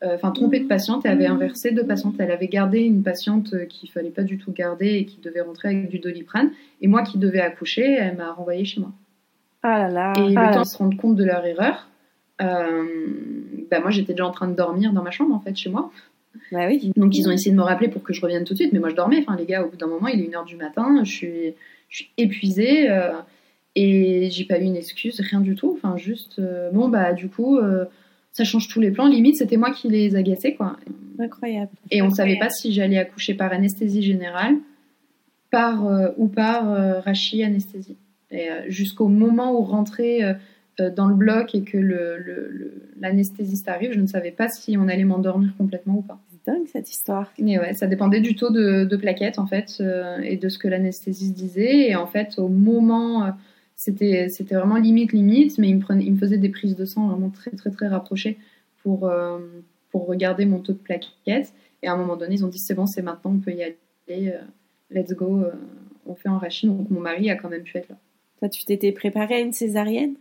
enfin 0.03 0.31
trompée 0.31 0.61
de 0.61 0.67
patiente 0.67 1.05
et 1.05 1.09
avait 1.09 1.27
inversé 1.27 1.73
deux 1.73 1.85
patientes. 1.85 2.15
Elle 2.19 2.31
avait 2.31 2.49
gardé 2.49 2.81
une 2.81 3.03
patiente 3.03 3.67
qu'il 3.69 3.91
fallait 3.91 4.11
pas 4.11 4.23
du 4.23 4.39
tout 4.39 4.53
garder 4.53 4.95
et 4.95 5.05
qui 5.05 5.21
devait 5.21 5.43
rentrer 5.43 5.69
avec 5.69 5.91
du 5.91 5.99
doliprane. 5.99 6.51
Et 6.81 6.89
moi 6.89 7.03
qui 7.03 7.19
devais 7.19 7.41
accoucher, 7.41 7.83
elle 7.83 8.17
m'a 8.17 8.33
renvoyée 8.33 8.65
chez 8.65 8.81
moi. 8.81 8.93
Ah 9.63 9.79
là 9.79 9.89
là. 9.89 10.13
Et 10.17 10.35
ah 10.37 10.49
le 10.49 10.55
temps 10.55 10.63
de 10.63 10.67
se 10.67 10.79
rendre 10.79 10.97
compte 10.97 11.17
de 11.17 11.25
leur 11.25 11.45
erreur, 11.45 11.89
euh, 12.41 12.87
bah 13.71 13.81
moi 13.81 13.91
j'étais 13.91 14.13
déjà 14.13 14.27
en 14.27 14.31
train 14.31 14.49
de 14.49 14.55
dormir 14.55 14.93
dans 14.93 15.03
ma 15.03 15.11
chambre 15.11 15.35
en 15.35 15.41
fait 15.41 15.57
chez 15.57 15.71
moi. 15.71 15.91
Bah 16.53 16.67
oui. 16.69 16.93
Donc 16.97 17.17
ils 17.17 17.29
ont 17.29 17.33
essayé 17.33 17.51
de 17.51 17.57
me 17.57 17.63
rappeler 17.63 17.89
pour 17.89 18.03
que 18.03 18.13
je 18.13 18.21
revienne 18.21 18.45
tout 18.45 18.55
de 18.55 18.59
suite, 18.59 18.73
mais 18.73 18.79
moi 18.79 18.89
je 18.89 18.95
dormais. 18.95 19.19
Enfin 19.19 19.37
les 19.37 19.45
gars, 19.45 19.65
au 19.65 19.69
bout 19.69 19.77
d'un 19.77 19.87
moment, 19.87 20.09
il 20.09 20.21
est 20.21 20.29
1h 20.29 20.47
du 20.47 20.57
matin, 20.57 21.03
je 21.05 21.11
suis, 21.11 21.55
je 21.89 21.97
suis 21.97 22.11
épuisée 22.17 22.91
euh, 22.91 23.13
et 23.75 24.31
j'ai 24.31 24.45
pas 24.45 24.59
eu 24.59 24.63
une 24.63 24.77
excuse, 24.77 25.21
rien 25.21 25.41
du 25.41 25.55
tout. 25.55 25.77
Enfin 25.77 25.97
juste, 25.97 26.39
euh, 26.39 26.71
bon 26.71 26.89
bah 26.89 27.13
du 27.13 27.29
coup 27.29 27.59
ça 28.33 28.45
change 28.45 28.69
tous 28.69 28.81
les 28.81 28.91
plans. 28.91 29.09
Limite, 29.09 29.37
c'était 29.37 29.57
moi 29.57 29.71
qui 29.71 29.89
les 29.89 30.17
agaçais, 30.17 30.55
quoi. 30.55 30.77
Incroyable. 31.19 31.71
Et 31.91 32.03
on 32.03 32.07
ne 32.07 32.15
savait 32.15 32.39
pas 32.39 32.51
si 32.51 32.73
j'allais 32.73 32.99
accoucher 32.99 33.35
par 33.35 33.53
anesthésie 33.53 34.03
générale, 34.03 34.57
par 35.51 35.87
euh, 35.87 36.09
ou 36.17 36.29
par 36.29 36.71
euh, 36.71 37.01
rachis 37.01 37.43
anesthésie. 37.43 37.97
Et 38.31 38.51
euh, 38.51 38.63
jusqu'au 38.69 39.09
moment 39.09 39.53
où 39.53 39.63
rentrer 39.63 40.21
dans 40.97 41.09
le 41.09 41.15
bloc 41.15 41.55
et 41.55 41.61
que 41.61 41.77
l'anesthésiste 42.99 43.67
le, 43.67 43.73
arrive, 43.73 43.93
je 43.93 44.01
ne 44.01 44.07
savais 44.07 44.31
pas 44.31 44.49
si 44.49 44.79
on 44.79 44.89
allait 44.89 45.05
m'endormir 45.05 45.55
complètement 45.59 45.97
ou 45.99 46.03
pas. 46.03 46.19
C'est 46.31 46.51
dingue 46.51 46.67
cette 46.73 46.89
histoire. 46.89 47.31
Mais 47.39 47.59
ouais, 47.59 47.75
ça 47.75 47.87
dépendait 47.87 48.21
du 48.21 48.35
taux 48.35 48.49
de, 48.49 48.85
de 48.85 48.97
plaquettes 48.97 49.39
en 49.39 49.47
fait 49.47 49.83
et 50.23 50.39
de 50.39 50.49
ce 50.49 50.59
que 50.59 50.69
l'anesthésiste 50.69 51.35
disait. 51.35 51.91
Et 51.91 51.97
en 51.97 52.07
fait, 52.07 52.39
au 52.39 52.49
moment 52.49 53.35
c'était 53.81 54.29
c'était 54.29 54.57
vraiment 54.57 54.77
limite 54.77 55.15
limite 55.15 55.57
mais 55.57 55.71
il 55.71 55.77
me 55.77 55.81
prenait, 55.81 56.05
il 56.05 56.13
me 56.13 56.19
faisait 56.19 56.37
des 56.37 56.51
prises 56.51 56.77
de 56.77 56.85
sang 56.85 57.09
vraiment 57.09 57.31
très 57.31 57.53
très 57.53 57.71
très 57.71 57.89
rapprochées 57.89 58.37
pour 58.83 59.07
euh, 59.07 59.39
pour 59.91 60.07
regarder 60.07 60.45
mon 60.45 60.59
taux 60.59 60.75
de 60.75 60.79
plaquettes. 60.79 61.55
Et 61.83 61.89
à 61.89 61.95
un 61.95 61.97
moment 61.97 62.17
donné 62.17 62.35
ils 62.35 62.45
ont 62.45 62.49
dit 62.49 62.59
c'est 62.59 62.75
bon 62.75 62.85
c'est 62.85 63.01
maintenant 63.01 63.33
on 63.33 63.39
peut 63.39 63.53
y 63.53 63.63
aller 63.63 63.75
euh, 64.11 64.43
let's 64.91 65.15
go 65.15 65.39
euh, 65.39 65.53
on 66.05 66.15
fait 66.15 66.29
en 66.29 66.37
rachis 66.37 66.67
donc 66.67 66.91
mon 66.91 67.01
mari 67.01 67.31
a 67.31 67.37
quand 67.37 67.49
même 67.49 67.63
pu 67.63 67.79
être 67.79 67.89
là. 67.89 67.97
Toi 68.39 68.51
tu 68.51 68.67
t'étais 68.67 68.93
préparée 68.93 69.37
à 69.37 69.41
une 69.41 69.55
césarienne? 69.55 70.13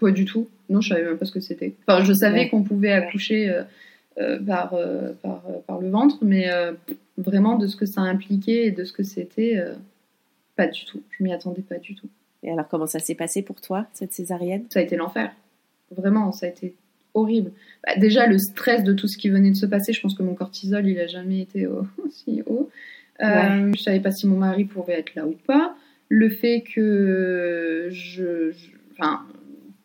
Pas 0.00 0.10
du 0.10 0.24
tout. 0.24 0.48
Non 0.68 0.80
je 0.80 0.88
savais 0.88 1.04
même 1.04 1.16
pas 1.16 1.24
ce 1.24 1.32
que 1.32 1.38
c'était. 1.38 1.76
Enfin 1.86 2.02
je 2.02 2.12
savais 2.12 2.48
qu'on 2.48 2.64
pouvait 2.64 2.90
accoucher 2.90 3.62
par, 4.44 4.76
par, 5.22 5.42
par 5.68 5.80
le 5.80 5.88
ventre 5.88 6.18
mais 6.22 6.48
vraiment 7.16 7.58
de 7.58 7.68
ce 7.68 7.76
que 7.76 7.86
ça 7.86 8.00
impliquait 8.00 8.66
et 8.66 8.70
de 8.72 8.82
ce 8.82 8.92
que 8.92 9.04
c'était 9.04 9.62
pas 10.56 10.66
du 10.66 10.84
tout. 10.84 11.00
Je 11.16 11.22
m'y 11.22 11.32
attendais 11.32 11.62
pas 11.62 11.78
du 11.78 11.94
tout 11.94 12.08
et 12.44 12.50
alors, 12.50 12.68
comment 12.68 12.86
ça 12.86 12.98
s'est 12.98 13.14
passé 13.14 13.42
pour 13.42 13.60
toi, 13.60 13.86
cette 13.94 14.12
césarienne? 14.12 14.64
Ça 14.68 14.80
a 14.80 14.82
été 14.82 14.96
l'enfer. 14.96 15.32
Vraiment, 15.90 16.30
ça 16.30 16.46
a 16.46 16.50
été 16.50 16.74
horrible. 17.14 17.52
Bah, 17.86 17.96
déjà, 17.96 18.26
le 18.26 18.38
stress 18.38 18.84
de 18.84 18.92
tout 18.92 19.08
ce 19.08 19.16
qui 19.16 19.30
venait 19.30 19.50
de 19.50 19.56
se 19.56 19.66
passer, 19.66 19.92
je 19.92 20.00
pense 20.00 20.14
que 20.14 20.22
mon 20.22 20.34
cortisol, 20.34 20.86
il 20.86 21.00
a 21.00 21.06
jamais 21.06 21.40
été 21.40 21.66
aussi 22.04 22.42
haut. 22.46 22.70
Euh, 23.22 23.72
Je 23.74 23.82
savais 23.82 24.00
pas 24.00 24.10
si 24.10 24.26
mon 24.26 24.36
mari 24.36 24.64
pouvait 24.64 24.98
être 24.98 25.14
là 25.14 25.26
ou 25.26 25.34
pas. 25.46 25.74
Le 26.10 26.28
fait 26.28 26.62
que 26.62 27.88
je, 27.90 28.50
je 28.52 28.68
enfin, 28.92 29.22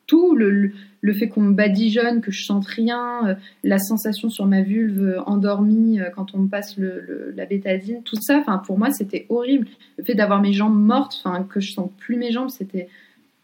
tout 0.10 0.36
le, 0.36 0.74
fait 1.14 1.30
qu'on 1.30 1.42
me 1.42 1.54
badigeonne, 1.54 2.22
que 2.22 2.32
je 2.32 2.44
sente 2.44 2.66
rien, 2.66 3.28
euh, 3.28 3.36
la 3.64 3.78
sensation 3.78 4.30
sur 4.30 4.48
ma 4.48 4.64
vulve 4.64 5.04
euh, 5.04 5.22
endormie 5.26 6.02
euh, 6.02 6.10
quand 6.10 6.34
on 6.34 6.40
me 6.40 6.48
passe 6.48 6.78
la 6.80 7.46
bétadine, 7.46 8.02
tout 8.04 8.20
ça, 8.20 8.44
pour 8.66 8.80
moi 8.80 8.90
c'était 8.90 9.28
horrible. 9.30 9.68
Le 9.98 10.04
fait 10.04 10.16
d'avoir 10.16 10.42
mes 10.42 10.52
jambes 10.52 10.78
mortes, 10.78 11.24
que 11.50 11.60
je 11.60 11.72
sens 11.74 11.92
plus 12.00 12.18
mes 12.18 12.32
jambes, 12.32 12.50
c'était 12.50 12.90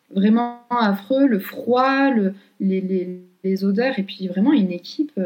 vraiment 0.10 0.62
affreux. 0.72 1.28
Le 1.28 1.38
froid, 1.38 2.10
le, 2.10 2.34
les, 2.60 3.64
odeurs 3.64 4.00
et 4.00 4.04
puis 4.04 4.28
vraiment 4.28 4.54
une 4.54 4.72
équipe 4.72 5.20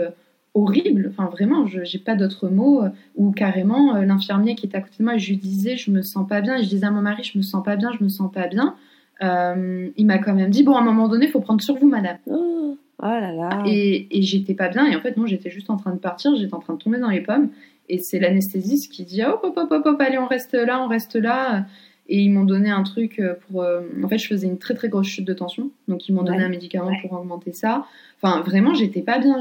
horrible. 0.54 1.10
Enfin 1.10 1.30
vraiment, 1.30 1.68
je 1.68 1.86
j'ai 1.86 2.00
pas 2.00 2.16
d'autres 2.16 2.50
mots. 2.50 2.84
ou 3.16 3.32
carrément 3.32 3.94
l'infirmier 4.02 4.56
qui 4.56 4.66
était 4.66 4.78
à 4.78 4.82
côté 4.82 4.98
de 5.00 5.04
moi, 5.06 5.16
je 5.16 5.30
lui 5.30 5.38
disais 5.38 5.78
je 5.78 5.90
me 5.90 6.02
sens 6.02 6.28
pas 6.28 6.42
bien 6.42 6.58
et 6.58 6.64
je 6.64 6.70
disais 6.70 6.86
à 6.86 6.92
mon 6.92 7.02
mari 7.02 7.24
je 7.24 7.38
me 7.38 7.44
sens 7.44 7.64
pas 7.64 7.78
bien, 7.78 7.92
je 7.98 8.04
me 8.04 8.10
sens 8.10 8.30
pas 8.30 8.48
bien. 8.48 8.76
Euh, 9.22 9.90
il 9.98 10.06
m'a 10.06 10.18
quand 10.18 10.34
même 10.34 10.50
dit 10.50 10.64
bon 10.64 10.76
à 10.76 10.80
un 10.80 10.84
moment 10.84 11.10
donné 11.10 11.26
il 11.26 11.32
faut 11.32 11.42
prendre 11.42 11.62
sur 11.62 11.76
vous 11.76 11.88
madame. 11.88 12.18
Oh, 12.26 12.78
oh 13.02 13.06
là 13.06 13.34
là. 13.34 13.64
Et, 13.66 14.08
et 14.18 14.22
j'étais 14.22 14.54
pas 14.54 14.70
bien 14.70 14.86
et 14.86 14.96
en 14.96 15.02
fait 15.02 15.18
non 15.18 15.26
j'étais 15.26 15.50
juste 15.50 15.70
en 15.70 15.76
train 15.76 15.94
de 15.94 16.00
partir 16.00 16.36
j'étais 16.36 16.54
en 16.54 16.60
train 16.60 16.74
de 16.74 16.80
tomber 16.80 17.00
dans 17.00 17.10
les 17.10 17.22
pommes 17.22 17.50
et 17.90 17.98
c'est 17.98 18.20
l'anesthésiste 18.20 18.92
qui 18.92 19.04
dit 19.04 19.24
hop 19.24 19.42
hop 19.44 19.58
hop 19.58 19.72
hop, 19.72 19.86
hop 19.86 20.02
allez 20.02 20.18
on 20.18 20.28
reste 20.28 20.54
là 20.54 20.82
on 20.82 20.88
reste 20.88 21.16
là. 21.16 21.66
Et 22.12 22.22
ils 22.22 22.32
m'ont 22.32 22.46
donné 22.46 22.72
un 22.72 22.82
truc 22.82 23.22
pour 23.48 23.62
euh, 23.62 23.82
en 24.04 24.08
fait 24.08 24.18
je 24.18 24.28
faisais 24.28 24.48
une 24.48 24.58
très 24.58 24.74
très 24.74 24.88
grosse 24.88 25.08
chute 25.08 25.26
de 25.26 25.34
tension 25.34 25.70
donc 25.88 26.08
ils 26.08 26.14
m'ont 26.14 26.24
donné 26.24 26.44
un 26.44 26.50
médicament 26.50 26.92
pour 27.02 27.12
augmenter 27.12 27.52
ça. 27.52 27.86
Enfin 28.22 28.42
vraiment 28.42 28.74
j'étais 28.74 29.02
pas 29.02 29.20
bien 29.20 29.40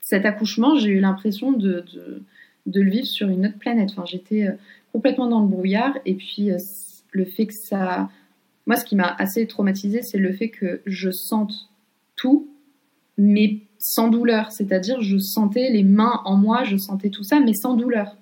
cet 0.00 0.26
accouchement 0.26 0.74
j'ai 0.74 0.90
eu 0.90 1.00
l'impression 1.00 1.52
de, 1.52 1.84
de, 1.94 2.22
de, 2.66 2.80
le 2.80 2.90
vivre 2.90 3.06
sur 3.06 3.28
une 3.28 3.46
autre 3.46 3.58
planète. 3.58 3.90
Enfin 3.92 4.04
j'étais 4.04 4.48
euh, 4.48 4.52
complètement 4.92 5.28
dans 5.28 5.40
le 5.40 5.46
brouillard 5.46 5.96
et 6.04 6.14
puis 6.14 6.50
le 7.12 7.24
fait 7.24 7.46
que 7.46 7.54
ça 7.54 8.10
moi, 8.66 8.76
ce 8.76 8.84
qui 8.84 8.96
m'a 8.96 9.14
assez 9.18 9.46
traumatisé, 9.46 10.02
c'est 10.02 10.18
le 10.18 10.32
fait 10.32 10.48
que 10.48 10.80
je 10.86 11.10
sente 11.10 11.70
tout, 12.16 12.48
mais 13.18 13.60
sans 13.78 14.08
douleur. 14.08 14.52
C'est-à-dire, 14.52 15.00
je 15.00 15.18
sentais 15.18 15.70
les 15.70 15.82
mains 15.82 16.20
en 16.24 16.36
moi, 16.36 16.64
je 16.64 16.76
sentais 16.76 17.10
tout 17.10 17.24
ça, 17.24 17.40
mais 17.40 17.52
sans 17.52 17.74
douleur. 17.74 18.16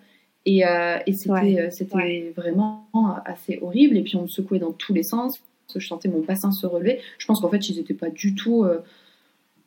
Et, 0.45 0.67
euh, 0.67 0.99
c'était, 1.07 1.61
euh, 1.61 2.33
vraiment 2.35 2.89
assez 3.25 3.59
horrible. 3.63 3.97
Et 3.97 4.03
puis, 4.03 4.17
on 4.17 4.23
me 4.23 4.27
secouait 4.27 4.59
dans 4.59 4.73
tous 4.73 4.93
les 4.93 5.05
sens. 5.05 5.41
Je 5.75 5.87
sentais 5.87 6.09
mon 6.09 6.21
bassin 6.21 6.51
se 6.51 6.67
relever. 6.67 7.01
Je 7.19 7.27
pense 7.27 7.41
qu'en 7.41 7.49
fait, 7.49 7.69
ils 7.69 7.77
n'étaient 7.77 7.95
pas 7.95 8.11
du 8.11 8.35
tout 8.35 8.65
euh, 8.65 8.81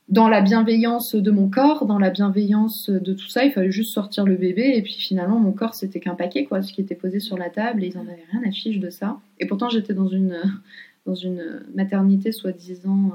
dans 0.08 0.28
la 0.30 0.41
bienveillance 0.41 1.15
de 1.15 1.32
mon 1.32 1.50
corps, 1.50 1.86
dans 1.86 1.98
la 1.98 2.12
bienveillance 2.12 2.89
de 2.89 3.13
tout 3.13 3.28
ça. 3.28 3.44
Il 3.44 3.52
fallait 3.52 3.72
juste 3.72 3.94
sortir 3.94 4.26
le 4.26 4.36
bébé. 4.36 4.74
Et 4.76 4.82
puis, 4.82 4.94
finalement, 4.94 5.39
mon 5.39 5.52
corps, 5.52 5.74
c'était 5.74 6.00
qu'un 6.00 6.13
paquet, 6.13 6.46
quoi, 6.46 6.62
ce 6.62 6.72
qui 6.72 6.82
était 6.82 6.96
posé 6.96 7.20
sur 7.20 7.38
la 7.38 7.50
table. 7.50 7.84
Et 7.84 7.88
ils 7.88 7.96
n'en 7.96 8.04
avaient 8.04 8.26
rien 8.32 8.41
à 8.48 8.52
fiche 8.52 8.80
de 8.80 8.89
ça. 8.89 9.20
Et 9.39 9.48
pourtant, 9.48 9.70
j'étais 9.70 9.94
dans 9.94 10.08
une, 10.08 10.38
dans 11.08 11.15
une 11.15 11.63
maternité 11.74 12.32
soi-disant 12.32 13.13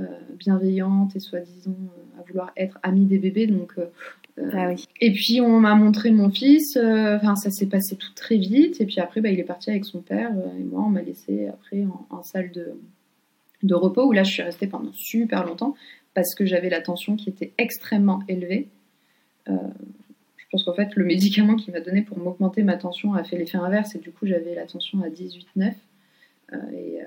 euh, 0.00 0.06
bienveillante 0.38 1.14
et 1.16 1.20
soi-disant 1.20 1.76
euh, 1.76 2.20
à 2.20 2.22
vouloir 2.26 2.50
être 2.56 2.78
amie 2.82 3.04
des 3.04 3.18
bébés. 3.18 3.46
Donc, 3.46 3.74
euh, 3.76 4.48
ah 4.54 4.68
oui. 4.70 4.86
Et 5.02 5.12
puis, 5.12 5.42
on 5.42 5.60
m'a 5.60 5.74
montré 5.74 6.12
mon 6.12 6.30
fils. 6.30 6.78
Enfin, 6.78 7.36
ça 7.36 7.50
s'est 7.50 7.66
passé 7.66 7.96
tout 7.96 8.14
très 8.14 8.38
vite. 8.38 8.80
Et 8.80 8.86
puis 8.86 9.00
après, 9.00 9.20
bah, 9.20 9.28
il 9.28 9.38
est 9.38 9.44
parti 9.44 9.68
avec 9.68 9.84
son 9.84 10.00
père. 10.00 10.32
et 10.58 10.62
moi, 10.62 10.82
on 10.86 10.88
m'a 10.88 11.02
laissé 11.02 11.48
après 11.48 11.84
en, 12.08 12.22
salle 12.22 12.50
de, 12.52 12.72
de 13.62 13.74
repos 13.74 14.06
où 14.06 14.12
là, 14.12 14.22
je 14.22 14.32
suis 14.32 14.42
restée 14.42 14.66
pendant 14.66 14.92
super 14.94 15.44
longtemps 15.44 15.74
parce 16.14 16.34
que 16.34 16.44
j'avais 16.44 16.68
la 16.68 16.80
tension 16.80 17.16
qui 17.16 17.30
était 17.30 17.52
extrêmement 17.58 18.22
élevée. 18.28 18.68
Euh, 19.48 19.56
je 20.36 20.44
pense 20.50 20.64
qu'en 20.64 20.74
fait, 20.74 20.94
le 20.96 21.04
médicament 21.04 21.56
qu'il 21.56 21.72
m'a 21.72 21.80
donné 21.80 22.02
pour 22.02 22.18
m'augmenter 22.18 22.62
ma 22.62 22.76
tension 22.76 23.14
a 23.14 23.24
fait 23.24 23.38
l'effet 23.38 23.56
inverse 23.56 23.94
et 23.94 23.98
du 23.98 24.12
coup, 24.12 24.26
j'avais 24.26 24.54
la 24.54 24.66
tension 24.66 25.02
à 25.02 25.08
18,9. 25.08 25.72
Euh, 26.52 26.56
et, 26.72 27.00
euh, 27.00 27.06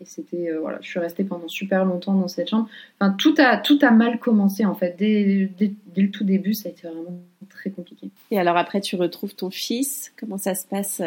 et 0.00 0.04
c'était, 0.04 0.50
euh, 0.50 0.60
voilà, 0.60 0.78
je 0.80 0.88
suis 0.88 1.00
restée 1.00 1.24
pendant 1.24 1.48
super 1.48 1.84
longtemps 1.84 2.14
dans 2.14 2.28
cette 2.28 2.48
chambre. 2.48 2.68
Enfin, 3.00 3.14
tout 3.18 3.34
a, 3.38 3.56
tout 3.56 3.78
a 3.82 3.90
mal 3.90 4.18
commencé 4.18 4.64
en 4.64 4.74
fait. 4.74 4.94
Dès, 4.96 5.50
dès, 5.58 6.02
le 6.02 6.10
tout 6.10 6.24
début, 6.24 6.54
ça 6.54 6.68
a 6.68 6.72
été 6.72 6.86
vraiment 6.86 7.20
très 7.48 7.70
compliqué. 7.70 8.10
Et 8.30 8.38
alors 8.38 8.56
après, 8.56 8.80
tu 8.80 8.96
retrouves 8.96 9.34
ton 9.34 9.50
fils. 9.50 10.12
Comment 10.18 10.38
ça 10.38 10.54
se 10.54 10.66
passe 10.66 11.02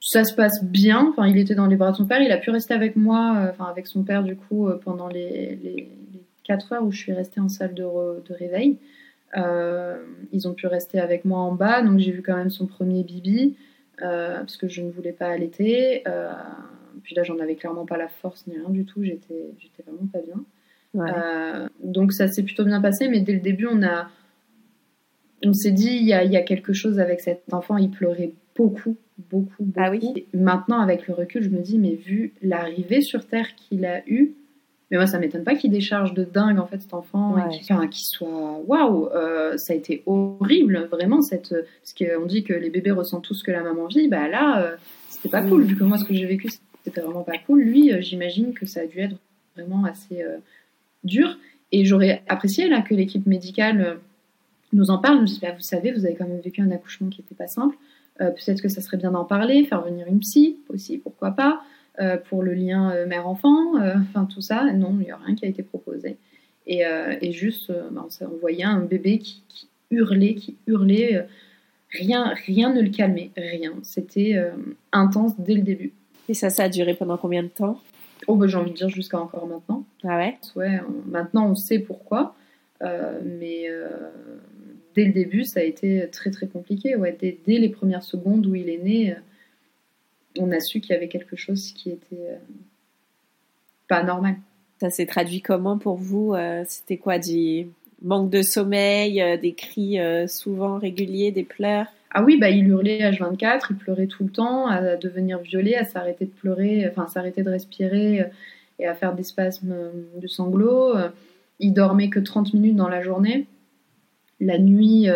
ça 0.00 0.22
se 0.22 0.32
passe 0.32 0.62
bien. 0.62 1.08
Enfin, 1.10 1.26
il 1.26 1.36
était 1.38 1.56
dans 1.56 1.66
les 1.66 1.74
bras 1.74 1.90
de 1.90 1.96
son 1.96 2.06
père. 2.06 2.22
Il 2.22 2.30
a 2.30 2.38
pu 2.38 2.50
rester 2.50 2.72
avec 2.72 2.94
moi, 2.94 3.50
enfin 3.50 3.64
avec 3.64 3.88
son 3.88 4.04
père 4.04 4.22
du 4.22 4.36
coup, 4.36 4.70
pendant 4.84 5.08
les, 5.08 5.56
les, 5.56 5.88
4 6.48 6.72
heures 6.72 6.84
où 6.84 6.90
je 6.90 6.98
suis 6.98 7.12
restée 7.12 7.40
en 7.40 7.48
salle 7.48 7.74
de, 7.74 7.84
de 7.84 8.34
réveil. 8.34 8.78
Euh, 9.36 10.02
ils 10.32 10.48
ont 10.48 10.54
pu 10.54 10.66
rester 10.66 10.98
avec 10.98 11.24
moi 11.24 11.40
en 11.40 11.52
bas, 11.52 11.82
donc 11.82 11.98
j'ai 11.98 12.10
vu 12.10 12.22
quand 12.22 12.36
même 12.36 12.50
son 12.50 12.66
premier 12.66 13.04
bibi, 13.04 13.56
euh, 14.02 14.38
parce 14.38 14.56
que 14.56 14.68
je 14.68 14.80
ne 14.82 14.90
voulais 14.90 15.12
pas 15.12 15.26
allaiter. 15.26 16.02
Euh, 16.08 16.32
puis 17.02 17.14
là, 17.14 17.22
j'en 17.22 17.38
avais 17.38 17.54
clairement 17.54 17.84
pas 17.84 17.98
la 17.98 18.08
force 18.08 18.46
ni 18.46 18.56
rien 18.56 18.70
du 18.70 18.84
tout, 18.84 19.04
j'étais, 19.04 19.50
j'étais 19.58 19.82
vraiment 19.86 20.08
pas 20.10 20.20
bien. 20.20 21.68
donc 21.84 22.12
ça 22.12 22.28
s'est 22.28 22.42
plutôt 22.42 22.64
bien 22.64 22.80
passé, 22.80 23.08
mais 23.08 23.20
dès 23.20 23.34
le 23.34 23.40
début, 23.40 23.68
on 23.70 23.82
a, 23.82 24.08
on 25.44 25.52
s'est 25.52 25.70
dit, 25.70 25.90
il 25.90 26.06
y, 26.06 26.14
a, 26.14 26.24
y, 26.24 26.36
a, 26.36 26.42
quelque 26.42 26.72
chose 26.72 26.98
avec 26.98 27.20
cet 27.20 27.42
enfant, 27.52 27.76
il 27.76 27.90
pleurait 27.90 28.32
beaucoup, 28.56 28.96
beaucoup, 29.30 29.64
beaucoup. 29.64 29.72
Ah 29.76 29.90
oui. 29.90 30.26
maintenant, 30.32 30.80
avec 30.80 31.06
le 31.06 31.14
recul, 31.14 31.42
je 31.42 31.50
me 31.50 31.60
dis, 31.60 31.78
mais 31.78 31.94
vu 31.94 32.32
l'arrivée 32.40 33.02
sur 33.02 33.26
Terre 33.26 33.54
qu'il 33.54 33.84
a 33.84 34.02
eue, 34.08 34.34
mais 34.90 34.96
moi, 34.96 35.06
ça 35.06 35.18
m'étonne 35.18 35.44
pas 35.44 35.54
qu'il 35.54 35.70
décharge 35.70 36.14
de 36.14 36.24
dingue, 36.24 36.58
en 36.58 36.66
fait, 36.66 36.80
cet 36.80 36.94
enfant, 36.94 37.36
et 37.36 37.88
qu'il 37.88 38.06
soit. 38.06 38.60
Waouh 38.66 39.08
euh, 39.08 39.56
Ça 39.58 39.74
a 39.74 39.76
été 39.76 40.02
horrible, 40.06 40.88
vraiment, 40.90 41.20
cette. 41.20 41.54
Parce 41.82 41.92
qu'on 41.92 42.24
dit 42.24 42.42
que 42.42 42.54
les 42.54 42.70
bébés 42.70 42.92
ressentent 42.92 43.24
tout 43.24 43.34
ce 43.34 43.44
que 43.44 43.50
la 43.50 43.62
maman 43.62 43.86
vit, 43.86 44.08
bah 44.08 44.28
là, 44.28 44.62
euh, 44.62 44.76
c'était 45.10 45.28
pas 45.28 45.42
cool, 45.42 45.64
vu 45.64 45.76
que 45.76 45.84
moi, 45.84 45.98
ce 45.98 46.04
que 46.04 46.14
j'ai 46.14 46.24
vécu, 46.24 46.48
c'était 46.84 47.02
vraiment 47.02 47.22
pas 47.22 47.36
cool. 47.38 47.60
Lui, 47.60 47.92
euh, 47.92 48.00
j'imagine 48.00 48.54
que 48.54 48.64
ça 48.64 48.80
a 48.80 48.86
dû 48.86 48.98
être 49.00 49.16
vraiment 49.56 49.84
assez 49.84 50.24
dur. 51.04 51.36
Et 51.70 51.84
j'aurais 51.84 52.22
apprécié, 52.28 52.68
là, 52.68 52.80
que 52.80 52.94
l'équipe 52.94 53.26
médicale 53.26 53.98
nous 54.72 54.90
en 54.90 54.96
parle. 54.96 55.26
Je 55.26 55.34
me 55.34 55.40
bah, 55.40 55.52
vous 55.54 55.60
savez, 55.60 55.92
vous 55.92 56.06
avez 56.06 56.14
quand 56.14 56.26
même 56.26 56.40
vécu 56.40 56.62
un 56.62 56.70
accouchement 56.70 57.10
qui 57.10 57.20
n'était 57.20 57.34
pas 57.34 57.48
simple. 57.48 57.76
Peut-être 58.18 58.62
que 58.62 58.68
ça 58.68 58.80
serait 58.80 58.96
bien 58.96 59.10
d'en 59.10 59.24
parler, 59.24 59.64
faire 59.64 59.82
venir 59.82 60.06
une 60.08 60.20
psy 60.20 60.56
aussi, 60.70 60.98
pourquoi 60.98 61.32
pas. 61.32 61.60
Euh, 62.00 62.16
pour 62.16 62.44
le 62.44 62.54
lien 62.54 62.92
euh, 62.92 63.06
mère-enfant, 63.06 63.76
euh, 63.80 63.94
enfin 63.96 64.24
tout 64.24 64.40
ça. 64.40 64.72
Non, 64.72 64.96
il 65.00 65.06
n'y 65.06 65.10
a 65.10 65.16
rien 65.16 65.34
qui 65.34 65.44
a 65.44 65.48
été 65.48 65.64
proposé. 65.64 66.16
Et, 66.68 66.84
juste, 67.32 67.72
ben, 67.90 68.06
on 68.20 68.36
voyait 68.36 68.64
un 68.64 68.80
bébé 68.80 69.18
qui, 69.18 69.42
hurlait, 69.90 70.34
qui 70.34 70.58
hurlait. 70.66 71.26
rien, 71.90 72.34
rien 72.46 72.74
ne 72.74 72.82
le 72.82 72.90
calmait, 72.90 73.30
rien. 73.38 73.72
C'était 73.82 74.36
intense 74.92 75.32
dès 75.40 75.54
le 75.54 75.62
début. 75.62 75.92
Et 76.28 76.34
ça, 76.34 76.50
ça 76.50 76.64
a 76.64 76.68
duré 76.68 76.92
pendant 76.92 77.16
combien 77.16 77.42
de 77.42 77.48
temps? 77.48 77.80
Oh, 78.26 78.36
ben, 78.36 78.46
j'ai 78.48 78.58
envie 78.58 78.72
de 78.72 78.76
dire 78.76 78.90
jusqu'à 78.90 79.18
encore 79.18 79.46
maintenant. 79.46 79.86
Ah 80.04 80.18
ouais? 80.18 80.36
Ouais, 80.56 80.78
maintenant 81.06 81.48
on 81.48 81.54
sait 81.54 81.78
pourquoi. 81.78 82.36
mais 82.82 83.66
dès 84.94 85.06
le 85.06 85.12
début, 85.12 85.44
ça 85.44 85.60
a 85.60 85.62
été 85.62 86.06
très 86.12 86.30
très 86.30 86.48
compliqué. 86.48 86.96
Ouais, 86.96 87.16
dès, 87.18 87.38
dès 87.46 87.56
les 87.56 87.70
premières 87.70 88.02
secondes 88.02 88.46
où 88.46 88.54
il 88.54 88.68
est 88.68 88.82
né, 88.84 89.16
on 90.40 90.50
a 90.52 90.60
su 90.60 90.80
qu'il 90.80 90.92
y 90.92 90.96
avait 90.96 91.08
quelque 91.08 91.36
chose 91.36 91.72
qui 91.72 91.90
était 91.90 92.28
euh, 92.30 92.36
pas 93.88 94.02
normal. 94.02 94.36
Ça 94.80 94.90
s'est 94.90 95.06
traduit 95.06 95.42
comment 95.42 95.78
pour 95.78 95.96
vous 95.96 96.34
euh, 96.34 96.62
C'était 96.66 96.96
quoi 96.96 97.18
du 97.18 97.68
manque 98.02 98.30
de 98.30 98.42
sommeil, 98.42 99.20
euh, 99.20 99.36
des 99.36 99.54
cris 99.54 99.98
souvent 100.28 100.78
réguliers, 100.78 101.32
des 101.32 101.44
pleurs? 101.44 101.86
Ah 102.10 102.22
oui, 102.22 102.38
bah 102.38 102.48
il 102.48 102.66
hurlait 102.68 103.00
H24, 103.10 103.66
il 103.70 103.76
pleurait 103.76 104.06
tout 104.06 104.24
le 104.24 104.30
temps, 104.30 104.66
à 104.66 104.96
devenir 104.96 105.40
violet, 105.40 105.74
à 105.74 105.84
s'arrêter 105.84 106.24
de 106.24 106.30
pleurer, 106.30 106.88
enfin 106.88 107.06
s'arrêter 107.06 107.42
de 107.42 107.50
respirer 107.50 108.30
et 108.78 108.86
à 108.86 108.94
faire 108.94 109.14
des 109.14 109.24
spasmes 109.24 109.74
de 110.16 110.26
sanglots. 110.26 110.94
Il 111.58 111.74
dormait 111.74 112.08
que 112.08 112.18
30 112.18 112.54
minutes 112.54 112.76
dans 112.76 112.88
la 112.88 113.02
journée. 113.02 113.46
La 114.40 114.58
nuit, 114.58 115.06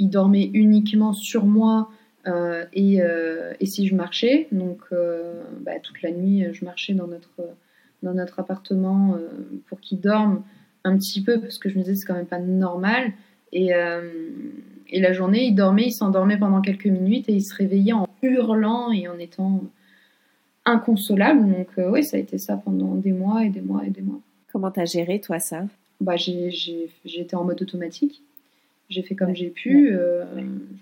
il 0.00 0.10
dormait 0.10 0.50
uniquement 0.52 1.12
sur 1.12 1.46
moi 1.46 1.88
euh, 2.26 2.64
euh, 2.76 3.54
et, 3.60 3.66
si 3.66 3.86
je 3.86 3.94
marchais, 3.94 4.48
donc 4.52 4.80
euh, 4.92 5.42
bah, 5.60 5.78
toute 5.82 6.02
la 6.02 6.10
nuit, 6.10 6.46
je 6.52 6.64
marchais 6.64 6.92
dans 6.92 7.06
notre, 7.06 7.40
dans 8.02 8.14
notre 8.14 8.40
appartement 8.40 9.16
pour 9.66 9.80
qu'il 9.80 10.00
dorme 10.00 10.42
un 10.84 10.96
petit 10.96 11.22
peu, 11.22 11.40
parce 11.40 11.58
que 11.58 11.68
je 11.68 11.78
me 11.78 11.82
disais 11.82 11.96
c'est 11.96 12.06
quand 12.06 12.14
même 12.14 12.26
pas 12.26 12.38
normal. 12.38 13.12
Et, 13.52 13.70
et 14.90 15.00
la 15.00 15.12
journée, 15.12 15.46
il 15.46 15.54
dormait, 15.54 15.86
il 15.86 15.92
s'endormait 15.92 16.38
pendant 16.38 16.60
quelques 16.60 16.86
minutes 16.86 17.28
et 17.28 17.32
il 17.32 17.42
se 17.42 17.54
réveillait 17.54 17.92
en 17.92 18.06
hurlant 18.22 18.92
et 18.92 19.08
en 19.08 19.18
étant 19.18 19.64
inconsolable. 20.64 21.50
Donc 21.50 21.68
oui, 21.76 22.04
ça 22.04 22.16
a 22.16 22.20
été 22.20 22.38
ça 22.38 22.56
pendant 22.56 22.94
des 22.94 23.12
mois 23.12 23.44
et 23.44 23.48
des 23.48 23.60
mois 23.60 23.84
et 23.84 23.90
des 23.90 24.02
mois. 24.02 24.20
Comment 24.52 24.70
t'as 24.70 24.84
géré 24.84 25.20
toi 25.20 25.38
ça? 25.38 25.64
Bah, 26.00 26.16
j'ai 26.16 26.88
été 27.04 27.36
en 27.36 27.44
mode 27.44 27.60
automatique. 27.60 28.22
J'ai 28.90 29.02
fait 29.02 29.14
comme 29.14 29.36
j'ai 29.36 29.50
pu. 29.50 29.92
Euh, 29.92 30.24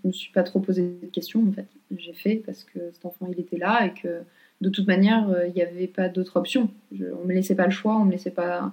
je 0.03 0.09
me 0.09 0.13
suis 0.13 0.33
pas 0.33 0.43
trop 0.43 0.61
posé 0.61 0.83
de 1.03 1.07
questions 1.09 1.47
en 1.47 1.53
fait. 1.53 1.67
J'ai 1.97 2.15
fait 2.15 2.43
parce 2.45 2.65
que 2.65 2.79
cet 2.93 3.05
enfant 3.05 3.29
il 3.31 3.39
était 3.39 3.59
là 3.59 3.87
et 3.87 3.93
que 3.93 4.23
de 4.63 4.71
toute 4.71 4.87
manière 4.87 5.29
euh, 5.29 5.47
il 5.47 5.53
n'y 5.53 5.61
avait 5.61 5.87
pas 5.87 6.09
d'autre 6.09 6.37
option. 6.37 6.71
Je, 6.91 7.05
on 7.23 7.27
me 7.27 7.35
laissait 7.35 7.55
pas 7.55 7.67
le 7.67 7.71
choix, 7.71 7.99
on 7.99 8.07
me 8.07 8.13
laissait 8.13 8.31
pas. 8.31 8.73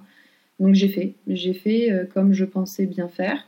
Donc 0.58 0.74
j'ai 0.74 0.88
fait. 0.88 1.12
J'ai 1.28 1.52
fait 1.52 1.92
euh, 1.92 2.06
comme 2.06 2.32
je 2.32 2.46
pensais 2.46 2.86
bien 2.86 3.08
faire. 3.08 3.46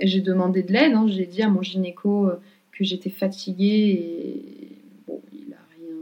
et 0.00 0.06
j'ai 0.06 0.22
demandé 0.22 0.62
de 0.62 0.72
l'aide. 0.72 0.94
Hein. 0.94 1.06
J'ai 1.08 1.26
dit 1.26 1.42
à 1.42 1.50
mon 1.50 1.60
gynéco 1.60 2.30
que 2.72 2.84
j'étais 2.84 3.10
fatiguée 3.10 3.90
et 4.00 4.68
bon 5.06 5.20
il 5.30 5.52
a 5.52 5.60
rien. 5.76 5.96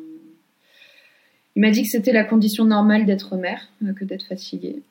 Il 1.56 1.62
m'a 1.62 1.70
dit 1.70 1.82
que 1.82 1.88
c'était 1.88 2.12
la 2.12 2.24
condition 2.24 2.64
normale 2.64 3.06
d'être 3.06 3.36
mère, 3.36 3.72
que 3.96 4.04
d'être 4.04 4.24
fatiguée. 4.24 4.82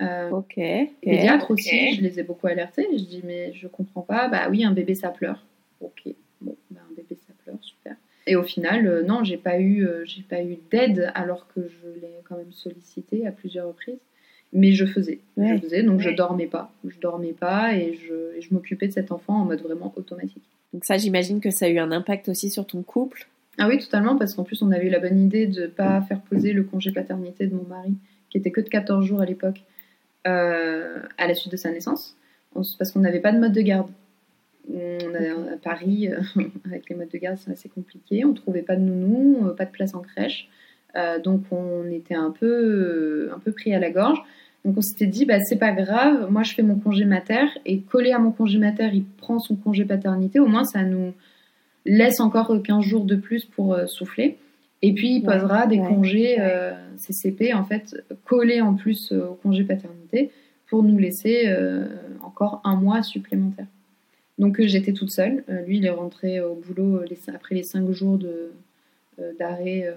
Euh, 0.00 0.30
ok. 0.30 0.60
Pédiatre 1.02 1.50
aussi, 1.50 1.94
je 1.94 2.02
les 2.02 2.20
ai 2.20 2.22
beaucoup 2.22 2.46
alertés. 2.46 2.86
Je 2.92 3.04
dis, 3.04 3.22
mais 3.24 3.52
je 3.52 3.66
comprends 3.68 4.02
pas. 4.02 4.28
Bah 4.28 4.48
oui, 4.50 4.64
un 4.64 4.72
bébé, 4.72 4.94
ça 4.94 5.08
pleure. 5.08 5.44
Ok, 5.80 6.02
bon, 6.40 6.56
bah, 6.70 6.80
un 6.90 6.94
bébé, 6.94 7.16
ça 7.26 7.32
pleure, 7.44 7.58
super. 7.60 7.94
Et 8.26 8.36
au 8.36 8.42
final, 8.42 8.86
euh, 8.86 9.02
non, 9.02 9.24
j'ai 9.24 9.36
pas 9.36 9.58
eu, 9.58 9.86
euh, 9.86 10.04
j'ai 10.04 10.22
pas 10.22 10.42
eu 10.42 10.58
d'aide 10.70 11.10
alors 11.14 11.46
que 11.54 11.60
je 11.62 12.00
l'ai 12.00 12.12
quand 12.24 12.36
même 12.36 12.52
sollicité 12.52 13.26
à 13.26 13.32
plusieurs 13.32 13.68
reprises. 13.68 13.98
Mais 14.54 14.72
je 14.72 14.86
faisais, 14.86 15.18
je 15.36 15.58
faisais, 15.58 15.82
donc 15.82 16.00
je 16.00 16.08
dormais 16.08 16.46
pas, 16.46 16.72
je 16.86 16.98
dormais 16.98 17.34
pas 17.34 17.74
et 17.74 17.92
je, 17.94 18.40
je 18.40 18.54
m'occupais 18.54 18.88
de 18.88 18.92
cet 18.92 19.12
enfant 19.12 19.42
en 19.42 19.44
mode 19.44 19.60
vraiment 19.60 19.92
automatique. 19.96 20.42
Donc 20.72 20.86
ça, 20.86 20.96
j'imagine 20.96 21.40
que 21.40 21.50
ça 21.50 21.66
a 21.66 21.68
eu 21.68 21.78
un 21.78 21.92
impact 21.92 22.30
aussi 22.30 22.48
sur 22.48 22.66
ton 22.66 22.82
couple? 22.82 23.28
Ah 23.58 23.68
oui, 23.68 23.78
totalement, 23.78 24.16
parce 24.16 24.34
qu'en 24.34 24.44
plus 24.44 24.62
on 24.62 24.70
avait 24.72 24.86
eu 24.86 24.90
la 24.90 25.00
bonne 25.00 25.20
idée 25.20 25.46
de 25.46 25.66
pas 25.66 26.00
faire 26.00 26.22
poser 26.22 26.54
le 26.54 26.62
congé 26.62 26.92
paternité 26.92 27.46
de 27.46 27.54
mon 27.54 27.64
mari 27.64 27.92
qui 28.30 28.38
était 28.38 28.50
que 28.50 28.60
de 28.60 28.68
14 28.68 29.04
jours 29.04 29.20
à 29.20 29.26
l'époque, 29.26 29.62
euh, 30.26 31.00
à 31.16 31.26
la 31.26 31.34
suite 31.34 31.52
de 31.52 31.56
sa 31.56 31.70
naissance, 31.70 32.16
parce 32.52 32.92
qu'on 32.92 33.00
n'avait 33.00 33.20
pas 33.20 33.32
de 33.32 33.38
mode 33.38 33.52
de 33.52 33.60
garde. 33.60 33.88
On 34.70 35.14
a, 35.14 35.54
à 35.54 35.56
Paris, 35.62 36.08
euh, 36.08 36.20
avec 36.66 36.88
les 36.90 36.96
modes 36.96 37.08
de 37.08 37.18
garde, 37.18 37.38
c'est 37.38 37.50
assez 37.50 37.68
compliqué. 37.68 38.24
On 38.24 38.34
trouvait 38.34 38.62
pas 38.62 38.76
de 38.76 38.82
nounou, 38.82 39.46
euh, 39.46 39.54
pas 39.54 39.64
de 39.64 39.70
place 39.70 39.94
en 39.94 40.00
crèche. 40.00 40.48
donc 41.24 41.42
on 41.50 41.88
était 41.90 42.14
un 42.16 42.30
peu, 42.30 43.30
un 43.34 43.38
peu 43.38 43.52
pris 43.52 43.72
à 43.74 43.78
la 43.78 43.90
gorge. 43.90 44.18
Donc 44.64 44.76
on 44.76 44.82
s'était 44.82 45.06
dit, 45.06 45.24
bah, 45.24 45.40
c'est 45.40 45.58
pas 45.58 45.72
grave, 45.72 46.30
moi 46.30 46.42
je 46.42 46.52
fais 46.52 46.62
mon 46.62 46.78
congé 46.78 47.04
mater 47.04 47.46
et 47.64 47.80
collé 47.80 48.10
à 48.10 48.18
mon 48.18 48.32
congé 48.32 48.58
mater, 48.58 48.90
il 48.92 49.04
prend 49.04 49.38
son 49.38 49.54
congé 49.54 49.84
paternité. 49.84 50.40
Au 50.40 50.46
moins 50.46 50.64
ça 50.64 50.82
nous 50.82 51.14
laisse 51.86 52.18
encore 52.20 52.52
15 52.60 52.84
jours 52.84 53.04
de 53.04 53.14
plus 53.14 53.44
pour 53.44 53.78
souffler. 53.86 54.36
Et 54.82 54.92
puis, 54.92 55.16
il 55.16 55.22
posera 55.22 55.66
des 55.66 55.78
congés 55.78 56.36
euh, 56.38 56.72
CCP, 56.96 57.52
en 57.52 57.64
fait, 57.64 57.96
collés 58.24 58.60
en 58.60 58.74
plus 58.74 59.12
euh, 59.12 59.28
au 59.28 59.34
congé 59.34 59.64
paternité, 59.64 60.30
pour 60.68 60.82
nous 60.82 60.98
laisser 60.98 61.44
euh, 61.46 61.88
encore 62.22 62.60
un 62.64 62.76
mois 62.76 63.02
supplémentaire. 63.02 63.66
Donc, 64.38 64.60
j'étais 64.60 64.92
toute 64.92 65.10
seule. 65.10 65.42
lui, 65.66 65.78
il 65.78 65.86
est 65.86 65.90
rentré 65.90 66.40
au 66.40 66.54
boulot 66.54 67.00
après 67.34 67.56
les 67.56 67.64
cinq 67.64 67.90
jours 67.90 68.20
d'arrêt 69.40 69.92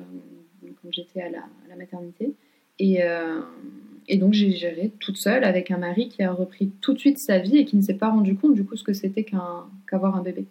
quand 0.81 0.89
j'étais 0.89 1.21
à 1.21 1.29
la, 1.29 1.75
maternité. 1.77 2.33
Et, 2.79 3.01
et 4.07 4.17
donc, 4.17 4.33
j'ai 4.33 4.49
géré 4.49 4.91
toute 4.99 5.17
seule 5.17 5.43
avec 5.43 5.69
un 5.69 5.77
mari 5.77 6.09
qui 6.09 6.23
a 6.23 6.31
repris 6.31 6.71
tout 6.81 6.93
de 6.93 6.97
suite 6.97 7.19
sa 7.19 7.37
vie 7.37 7.57
et 7.57 7.65
qui 7.65 7.75
ne 7.75 7.83
s'est 7.83 7.93
pas 7.93 8.09
rendu 8.09 8.33
compte 8.33 8.55
du 8.55 8.65
coup 8.65 8.75
ce 8.75 8.83
que 8.83 8.93
c'était 8.93 9.23
qu'avoir 9.23 10.15
un 10.15 10.23
bébé. 10.23 10.45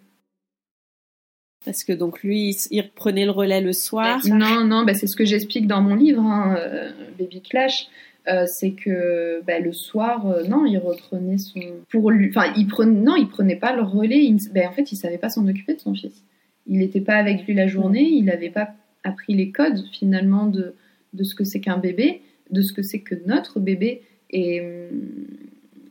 Parce 1.65 1.83
que 1.83 1.93
donc 1.93 2.23
lui, 2.23 2.57
il 2.71 2.81
reprenait 2.81 3.25
le 3.25 3.31
relais 3.31 3.61
le 3.61 3.73
soir. 3.73 4.19
Non, 4.25 4.65
non, 4.65 4.83
bah 4.83 4.93
c'est 4.95 5.07
ce 5.07 5.15
que 5.15 5.25
j'explique 5.25 5.67
dans 5.67 5.81
mon 5.81 5.95
livre, 5.95 6.21
hein, 6.21 6.55
euh, 6.57 6.89
Baby 7.19 7.41
Clash. 7.41 7.87
Euh, 8.27 8.45
c'est 8.45 8.71
que 8.71 9.41
bah, 9.45 9.59
le 9.59 9.73
soir, 9.73 10.27
euh, 10.27 10.43
non, 10.43 10.65
il 10.65 10.77
reprenait 10.77 11.37
son. 11.37 11.59
Enfin, 11.93 12.53
il 12.55 12.67
prenait, 12.67 12.99
non, 12.99 13.15
il 13.15 13.27
prenait 13.27 13.55
pas 13.55 13.75
le 13.75 13.81
relais. 13.83 14.27
Bah, 14.53 14.61
en 14.67 14.71
fait, 14.71 14.91
il 14.91 14.95
savait 14.95 15.17
pas 15.17 15.29
s'en 15.29 15.47
occuper 15.47 15.75
de 15.75 15.79
son 15.79 15.93
fils. 15.93 16.23
Il 16.67 16.79
n'était 16.79 17.01
pas 17.01 17.15
avec 17.15 17.45
lui 17.45 17.53
la 17.53 17.67
journée. 17.67 18.03
Il 18.03 18.25
n'avait 18.25 18.51
pas 18.51 18.69
appris 19.03 19.33
les 19.33 19.51
codes 19.51 19.83
finalement 19.91 20.45
de 20.45 20.75
de 21.13 21.23
ce 21.23 21.35
que 21.35 21.43
c'est 21.43 21.59
qu'un 21.59 21.77
bébé, 21.77 22.21
de 22.51 22.61
ce 22.61 22.73
que 22.73 22.81
c'est 22.81 22.99
que 22.99 23.15
notre 23.25 23.59
bébé. 23.59 24.01
Et, 24.29 24.61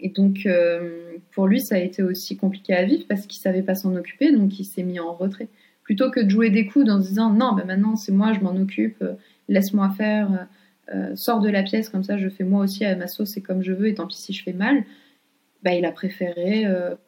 et 0.00 0.08
donc, 0.08 0.48
pour 1.32 1.46
lui, 1.46 1.60
ça 1.60 1.76
a 1.76 1.78
été 1.78 2.02
aussi 2.02 2.36
compliqué 2.36 2.74
à 2.74 2.84
vivre 2.84 3.04
parce 3.08 3.26
qu'il 3.26 3.40
savait 3.40 3.62
pas 3.62 3.74
s'en 3.74 3.94
occuper, 3.94 4.32
donc 4.32 4.58
il 4.58 4.64
s'est 4.64 4.82
mis 4.82 5.00
en 5.00 5.14
retrait 5.14 5.48
plutôt 5.90 6.10
que 6.12 6.20
de 6.20 6.28
jouer 6.28 6.50
des 6.50 6.66
coups 6.66 6.88
en 6.88 7.02
se 7.02 7.08
disant 7.08 7.32
non, 7.32 7.52
ben 7.52 7.64
maintenant 7.64 7.96
c'est 7.96 8.12
moi, 8.12 8.32
je 8.32 8.38
m'en 8.38 8.54
occupe, 8.54 9.02
euh, 9.02 9.14
laisse-moi 9.48 9.90
faire, 9.90 10.32
euh, 10.32 10.94
euh, 10.94 11.16
sors 11.16 11.40
de 11.40 11.48
la 11.48 11.64
pièce, 11.64 11.88
comme 11.88 12.04
ça 12.04 12.16
je 12.16 12.28
fais 12.28 12.44
moi 12.44 12.62
aussi 12.62 12.84
à 12.84 12.94
ma 12.94 13.08
sauce 13.08 13.36
et 13.36 13.42
comme 13.42 13.62
je 13.62 13.72
veux, 13.72 13.88
et 13.88 13.94
tant 13.94 14.06
pis 14.06 14.16
si 14.16 14.32
je 14.32 14.44
fais 14.44 14.52
mal, 14.52 14.84
bah, 15.64 15.74
il 15.74 15.84
a 15.84 15.90
préféré 15.90 16.64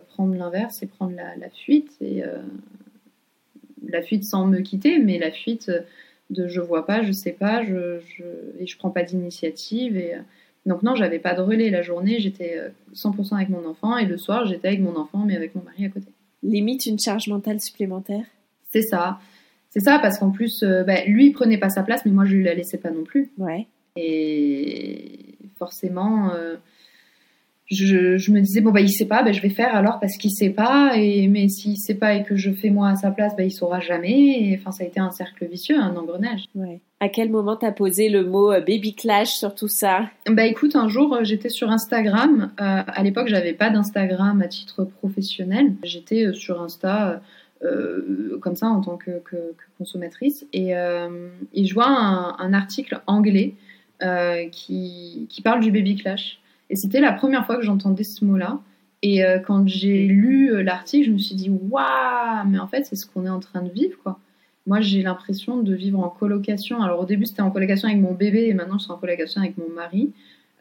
prendre 0.09 0.35
l'inverse 0.35 0.83
et 0.83 0.87
prendre 0.87 1.15
la, 1.15 1.49
fuite, 1.51 1.93
et 2.01 2.23
la 3.89 4.03
fuite 4.03 4.25
sans 4.25 4.47
me 4.47 4.59
quitter, 4.59 4.99
mais 4.99 5.19
la 5.19 5.31
fuite 5.31 5.71
de 6.31 6.49
je 6.49 6.61
vois 6.61 6.85
pas, 6.85 7.03
je 7.03 7.13
sais 7.13 7.33
pas, 7.33 7.65
je, 7.65 8.01
je 8.01 8.25
et 8.59 8.67
je 8.67 8.77
prends 8.77 8.91
pas 8.91 9.05
d'initiative. 9.05 9.97
Et, 9.97 10.17
donc 10.67 10.83
non, 10.83 10.95
j'avais 10.95 11.19
pas 11.19 11.35
de 11.35 11.41
relais 11.41 11.71
la 11.71 11.83
journée, 11.83 12.21
j'étais 12.21 12.59
100% 12.95 13.35
avec 13.35 13.49
mon 13.49 13.67
enfant, 13.67 13.97
et 13.97 14.07
le 14.07 14.17
soir 14.17 14.47
j'étais 14.47 14.69
avec 14.69 14.81
mon 14.81 14.97
enfant, 14.97 15.25
mais 15.27 15.37
avec 15.37 15.55
mon 15.55 15.63
mari 15.63 15.85
à 15.85 15.89
côté. 15.89 16.09
Limite 16.43 16.87
une 16.87 16.99
charge 16.99 17.29
mentale 17.29 17.61
supplémentaire? 17.61 18.25
C'est 18.71 18.83
ça. 18.83 19.19
C'est 19.71 19.81
ça, 19.81 19.99
parce 19.99 20.19
qu'en 20.19 20.31
plus, 20.31 20.63
euh, 20.63 20.85
bah, 20.85 21.05
lui, 21.07 21.29
il 21.29 21.33
prenait 21.33 21.57
pas 21.57 21.71
sa 21.71 21.83
place, 21.83 22.05
mais 22.05 22.13
moi, 22.13 22.27
je 22.27 22.37
lui 22.37 22.45
la 22.45 22.55
laissais 22.55 22.77
pas 22.77 22.91
non 22.91 23.05
plus. 23.05 23.31
Ouais. 23.39 23.67
Et 23.97 25.35
forcément, 25.59 26.31
euh, 26.35 26.57
je, 27.73 28.31
me 28.31 28.41
disais 28.41 28.61
bon 28.61 28.71
bah 28.71 28.81
il 28.81 28.91
sait 28.91 29.07
pas, 29.07 29.23
bah, 29.23 29.33
je 29.33 29.41
vais 29.41 29.49
faire 29.49 29.75
alors 29.75 29.99
parce 30.01 30.17
qu'il 30.17 30.31
sait 30.31 30.51
pas 30.51 30.93
et 30.97 31.27
mais 31.29 31.49
s'il 31.49 31.77
sait 31.79 31.95
pas 31.95 32.15
et 32.15 32.23
que 32.23 32.37
je 32.37 32.51
fais 32.51 32.71
moi 32.71 32.89
à 32.89 32.97
sa 32.97 33.11
place, 33.11 33.35
bah 33.37 33.45
il 33.45 33.51
saura 33.51 33.81
jamais. 33.81 34.57
enfin 34.61 34.73
ça 34.73 34.85
a 34.85 34.87
été 34.87 35.01
un 35.01 35.11
cercle 35.11 35.47
vicieux, 35.47 35.79
un 35.79 35.97
engrenage. 35.97 36.45
Ouais. 36.55 36.81
À 37.01 37.09
quel 37.09 37.31
moment 37.31 37.57
t'as 37.57 37.73
posé 37.73 38.09
le 38.09 38.25
mot 38.25 38.53
euh, 38.53 38.61
baby 38.61 38.95
clash 38.95 39.31
sur 39.31 39.55
tout 39.55 39.69
ça? 39.69 40.11
Bah 40.31 40.45
écoute, 40.45 40.77
un 40.77 40.89
jour 40.89 41.15
euh, 41.15 41.25
j'étais 41.25 41.49
sur 41.49 41.71
Instagram. 41.71 42.53
Euh, 42.61 42.83
à 42.87 43.03
l'époque 43.03 43.29
j'avais 43.29 43.55
pas 43.55 43.71
d'Instagram 43.71 44.43
à 44.43 44.49
titre 44.49 44.85
professionnel. 44.85 45.75
J'étais 45.83 46.33
sur 46.33 46.61
Insta. 46.61 47.21
comme 48.41 48.57
ça 48.57 48.67
en 48.67 48.81
tant 48.81 48.97
que, 48.97 49.23
consommatrice 49.79 50.47
et, 50.53 50.71
et, 50.73 51.65
je 51.65 51.75
vois 51.75 51.89
un, 51.89 52.37
un 52.39 52.53
article 52.53 53.01
anglais 53.07 53.55
qui, 54.51 55.27
qui 55.29 55.43
parle 55.43 55.61
du 55.61 55.71
baby 55.71 55.95
clash 55.95 56.42
et 56.73 56.77
c'était 56.77 57.01
la 57.01 57.13
première 57.13 57.45
fois 57.45 57.57
que 57.57 57.63
j'entendais 57.63 58.03
ce 58.03 58.25
mot-là. 58.25 58.59
Et 59.03 59.23
euh, 59.23 59.39
quand 59.39 59.69
j'ai 59.69 60.07
lu 60.07 60.51
euh, 60.51 60.63
l'article, 60.63 61.07
je 61.07 61.13
me 61.13 61.19
suis 61.19 61.35
dit 61.35 61.51
waouh, 61.51 62.49
mais 62.49 62.59
en 62.59 62.67
fait, 62.67 62.87
c'est 62.87 62.97
ce 62.97 63.05
qu'on 63.05 63.27
est 63.27 63.31
en 63.31 63.41
train 63.41 63.61
de 63.61 63.71
vivre, 63.71 63.99
quoi. 64.03 64.19
Moi, 64.67 64.81
j'ai 64.81 65.03
l'impression 65.03 65.59
de 65.59 65.75
vivre 65.75 66.01
en 66.01 66.09
colocation. 66.09 66.81
Alors, 66.81 67.01
au 67.01 67.05
début, 67.05 67.27
c'était 67.27 67.43
en 67.43 67.51
colocation 67.51 67.89
avec 67.89 68.01
mon 68.01 68.15
bébé, 68.15 68.47
et 68.47 68.55
maintenant, 68.55 68.79
je 68.79 68.85
suis 68.85 68.93
en 68.93 68.97
colocation 68.97 69.43
avec 69.43 69.59
mon 69.59 69.69
mari. 69.69 70.13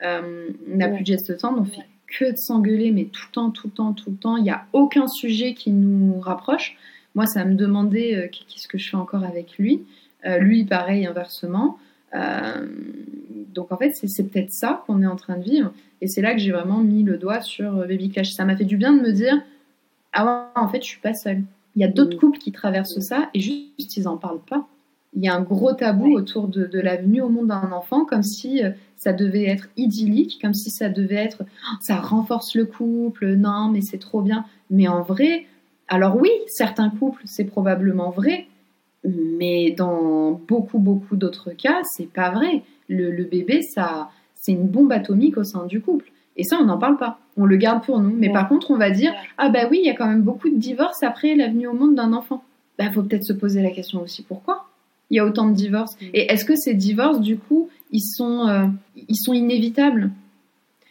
Euh, 0.03 0.49
on 0.69 0.75
n'a 0.75 0.89
plus 0.89 1.01
de 1.01 1.05
geste 1.05 1.37
temps, 1.37 1.55
on 1.57 1.63
fait 1.63 1.85
que 2.07 2.31
de 2.31 2.35
s'engueuler, 2.37 2.91
mais 2.91 3.05
tout 3.05 3.21
le 3.29 3.31
temps, 3.31 3.51
tout 3.51 3.67
le 3.67 3.73
temps, 3.73 3.93
tout 3.93 4.09
le 4.09 4.17
temps. 4.17 4.35
Il 4.35 4.43
n'y 4.43 4.49
a 4.49 4.65
aucun 4.73 5.07
sujet 5.07 5.53
qui 5.53 5.71
nous 5.71 6.19
rapproche. 6.19 6.75
Moi, 7.15 7.25
ça 7.27 7.45
me 7.45 7.55
demandait 7.55 8.29
qu'est-ce 8.33 8.67
que 8.67 8.77
je 8.77 8.89
fais 8.89 8.97
encore 8.97 9.23
avec 9.23 9.57
lui. 9.57 9.83
lui, 10.39 10.65
pareil, 10.65 11.05
inversement. 11.05 11.77
Donc, 12.13 13.71
en 13.71 13.77
fait, 13.77 13.93
c'est 13.93 14.23
peut-être 14.23 14.51
ça 14.51 14.83
qu'on 14.85 15.01
est 15.01 15.07
en 15.07 15.15
train 15.15 15.37
de 15.37 15.43
vivre. 15.43 15.73
Et 16.01 16.07
c'est 16.07 16.21
là 16.21 16.33
que 16.33 16.39
j'ai 16.39 16.51
vraiment 16.51 16.79
mis 16.79 17.03
le 17.03 17.17
doigt 17.17 17.41
sur 17.41 17.77
euh, 17.77 17.85
Baby 17.85 18.09
Clash. 18.09 18.31
Ça 18.31 18.45
m'a 18.45 18.55
fait 18.55 18.65
du 18.65 18.77
bien 18.77 18.93
de 18.93 19.01
me 19.01 19.11
dire 19.11 19.41
Ah 20.13 20.25
ouais, 20.25 20.61
en 20.61 20.67
fait, 20.67 20.81
je 20.81 20.87
suis 20.87 21.01
pas 21.01 21.13
seule. 21.13 21.43
Il 21.75 21.81
y 21.81 21.85
a 21.85 21.87
d'autres 21.87 22.17
mm. 22.17 22.19
couples 22.19 22.39
qui 22.39 22.51
traversent 22.51 22.99
ça 22.99 23.29
et 23.33 23.39
juste, 23.39 23.97
ils 23.97 24.07
en 24.07 24.17
parlent 24.17 24.41
pas. 24.41 24.67
Il 25.13 25.23
y 25.23 25.27
a 25.27 25.35
un 25.35 25.41
gros 25.41 25.73
tabou 25.73 26.13
autour 26.13 26.47
de, 26.47 26.65
de, 26.65 26.79
la 26.79 26.95
venue 26.95 27.21
au 27.21 27.27
monde 27.27 27.47
d'un 27.47 27.71
enfant, 27.73 28.05
comme 28.05 28.23
si 28.23 28.63
euh, 28.63 28.71
ça 28.95 29.11
devait 29.11 29.45
être 29.45 29.67
idyllique, 29.75 30.39
comme 30.41 30.53
si 30.53 30.69
ça 30.69 30.87
devait 30.87 31.15
être 31.15 31.43
oh, 31.43 31.75
ça 31.81 31.97
renforce 31.97 32.55
le 32.55 32.65
couple, 32.65 33.33
non, 33.35 33.69
mais 33.69 33.81
c'est 33.81 33.97
trop 33.97 34.21
bien. 34.21 34.45
Mais 34.69 34.87
en 34.87 35.01
vrai, 35.01 35.45
alors 35.89 36.15
oui, 36.15 36.29
certains 36.47 36.89
couples, 36.89 37.21
c'est 37.25 37.43
probablement 37.43 38.09
vrai, 38.09 38.47
mais 39.03 39.71
dans 39.71 40.31
beaucoup, 40.31 40.79
beaucoup 40.79 41.15
d'autres 41.15 41.51
cas, 41.51 41.81
c'est 41.83 42.11
pas 42.11 42.31
vrai. 42.31 42.63
Le, 42.87 43.11
le 43.11 43.23
bébé, 43.23 43.61
ça, 43.61 44.09
c'est 44.35 44.51
une 44.51 44.67
bombe 44.67 44.91
atomique 44.91 45.37
au 45.37 45.43
sein 45.43 45.65
du 45.65 45.81
couple. 45.81 46.11
Et 46.37 46.43
ça, 46.43 46.57
on 46.61 46.65
n'en 46.65 46.77
parle 46.77 46.97
pas. 46.97 47.19
On 47.37 47.45
le 47.45 47.57
garde 47.57 47.83
pour 47.83 47.99
nous. 47.99 48.15
Mais 48.15 48.31
par 48.31 48.47
contre, 48.47 48.71
on 48.71 48.77
va 48.77 48.89
dire 48.89 49.13
Ah, 49.37 49.49
bah 49.49 49.67
oui, 49.69 49.79
il 49.83 49.85
y 49.85 49.89
a 49.89 49.95
quand 49.95 50.07
même 50.07 50.21
beaucoup 50.21 50.49
de 50.49 50.57
divorces 50.57 51.03
après 51.03 51.35
la 51.35 51.47
venue 51.47 51.67
au 51.67 51.73
monde 51.73 51.95
d'un 51.95 52.13
enfant. 52.13 52.43
Bah, 52.77 52.91
faut 52.91 53.03
peut-être 53.03 53.25
se 53.25 53.33
poser 53.33 53.61
la 53.61 53.71
question 53.71 54.01
aussi 54.01 54.23
pourquoi 54.23 54.65
il 55.11 55.17
y 55.17 55.19
a 55.19 55.25
autant 55.25 55.47
de 55.47 55.53
divorces? 55.53 55.95
Mm. 56.01 56.05
Et 56.13 56.31
est-ce 56.31 56.45
que 56.45 56.55
ces 56.55 56.73
divorces, 56.73 57.19
du 57.19 57.37
coup, 57.37 57.69
ils 57.91 58.01
sont, 58.01 58.47
euh, 58.47 58.65
ils 59.07 59.17
sont 59.17 59.33
inévitables? 59.33 60.09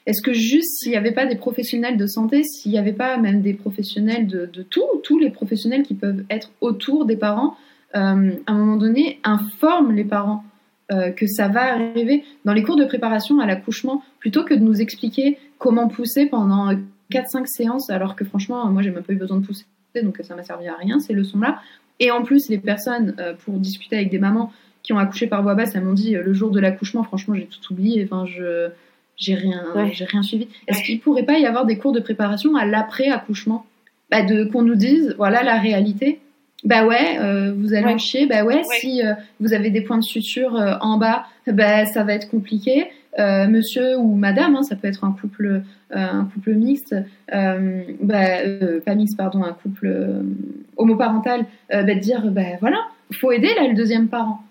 Est-ce 0.07 0.23
que 0.23 0.33
juste 0.33 0.79
s'il 0.79 0.93
n'y 0.93 0.97
avait 0.97 1.13
pas 1.13 1.27
des 1.27 1.37
professionnels 1.37 1.97
de 1.97 2.07
santé, 2.07 2.43
s'il 2.45 2.73
n'y 2.73 2.79
avait 2.79 2.93
pas 2.93 3.17
même 3.17 3.43
des 3.43 3.55
professionnels 3.55 4.27
de, 4.27 4.47
de, 4.47 4.63
tout, 4.63 4.85
tous 5.03 5.19
les 5.19 5.31
professionnels 5.31 5.83
qui 5.83 5.95
peuvent 5.95 6.25
être 6.31 6.51
autour 6.61 7.05
des 7.05 7.17
parents, 7.17 7.57
euh, 7.97 8.33
à 8.47 8.53
un 8.53 8.55
moment 8.55 8.77
donné, 8.77 9.21
informent 9.25 9.93
les 9.93 10.05
parents 10.05 10.45
euh, 10.93 11.11
que 11.11 11.27
ça 11.27 11.49
va 11.49 11.75
arriver 11.75 12.25
dans 12.45 12.53
les 12.53 12.63
cours 12.63 12.77
de 12.77 12.85
préparation 12.85 13.41
à 13.41 13.47
l'accouchement, 13.47 14.03
plutôt 14.19 14.45
que 14.45 14.55
de 14.55 14.61
nous 14.61 14.81
expliquer 14.81 15.39
comment 15.59 15.89
pousser 15.89 16.27
pendant 16.27 16.73
4-5 17.13 17.47
séances, 17.47 17.91
alors 17.91 18.17
que 18.17 18.25
franchement, 18.25 18.67
moi 18.67 18.83
j'ai 18.83 18.91
même 18.91 19.03
pas 19.03 19.13
eu 19.13 19.17
besoin 19.17 19.39
de 19.39 19.47
pousser, 19.47 19.65
donc 20.03 20.19
ça 20.23 20.35
m'a 20.35 20.43
servi 20.43 20.69
à 20.69 20.77
rien 20.77 21.01
ces 21.01 21.13
leçons-là. 21.13 21.61
Et 21.99 22.11
en 22.11 22.23
plus, 22.23 22.49
les 22.49 22.59
personnes, 22.59 23.15
euh, 23.19 23.35
pour 23.35 23.59
discuter 23.59 23.97
avec 23.97 24.11
des 24.11 24.19
mamans 24.19 24.53
qui 24.83 24.93
ont 24.93 24.99
accouché 24.99 25.27
par 25.27 25.43
voie 25.43 25.55
basse, 25.55 25.75
elles 25.75 25.85
m'ont 25.85 25.93
dit 25.93 26.13
le 26.13 26.33
jour 26.33 26.51
de 26.51 26.61
l'accouchement, 26.61 27.03
franchement, 27.03 27.35
j'ai 27.35 27.47
tout 27.47 27.73
oublié, 27.73 28.03
enfin, 28.05 28.25
je 28.27 28.69
j'ai 29.17 29.35
rien, 29.35 29.63
j'ai 29.93 30.07
rien 30.07 30.23
suivi. 30.23 30.49
Est-ce 30.67 30.83
qu'il 30.83 30.99
pourrait 30.99 31.25
pas 31.25 31.39
y 31.39 31.45
avoir 31.45 31.67
des 31.67 31.77
cours 31.77 31.93
de 31.93 32.01
préparation 32.01 32.57
à 32.57 32.65
l'après-accouchement? 32.65 33.67
Bah, 34.11 34.23
de 34.23 34.45
qu'on 34.45 34.63
nous 34.63 34.75
dise 34.75 35.15
voilà 35.19 35.43
la 35.45 35.59
réalité 35.59 36.21
bah 36.65 36.87
ouais, 36.87 37.19
euh, 37.19 37.55
vous 37.57 37.73
allez 37.75 37.97
chier. 37.99 38.27
Bah 38.27 38.45
ouais, 38.45 38.63
si 38.81 39.05
euh, 39.05 39.15
vous 39.41 39.55
avez 39.55 39.71
des 39.71 39.81
points 39.81 39.99
de 39.99 40.05
suture 40.05 40.57
euh, 40.57 40.75
en 40.81 40.99
bas, 40.99 41.25
bah 41.47 41.87
ça 41.87 42.05
va 42.05 42.15
être 42.15 42.29
compliqué. 42.31 42.89
monsieur 43.19 43.97
ou 43.99 44.15
madame, 44.15 44.57
hein, 44.57 44.63
ça 44.63 44.77
peut 44.77 44.89
être 44.89 45.05
un 45.05 45.13
couple, 45.13 45.63
un 45.91 46.25
couple 46.27 46.55
mixte, 46.55 46.95
bah, 47.31 48.39
pas 48.85 48.95
mixte, 48.95 49.17
pardon, 49.17 49.43
un 49.43 49.53
couple 49.53 50.23
homoparental, 50.77 51.47
bah, 51.71 51.83
de 51.83 52.01
dire, 52.01 52.31
bah 52.31 52.57
voilà, 52.61 52.79
faut 53.21 53.33
aider 53.33 53.51
là 53.57 53.67
le 53.67 53.75
deuxième 53.75 54.09
parent. 54.09 54.43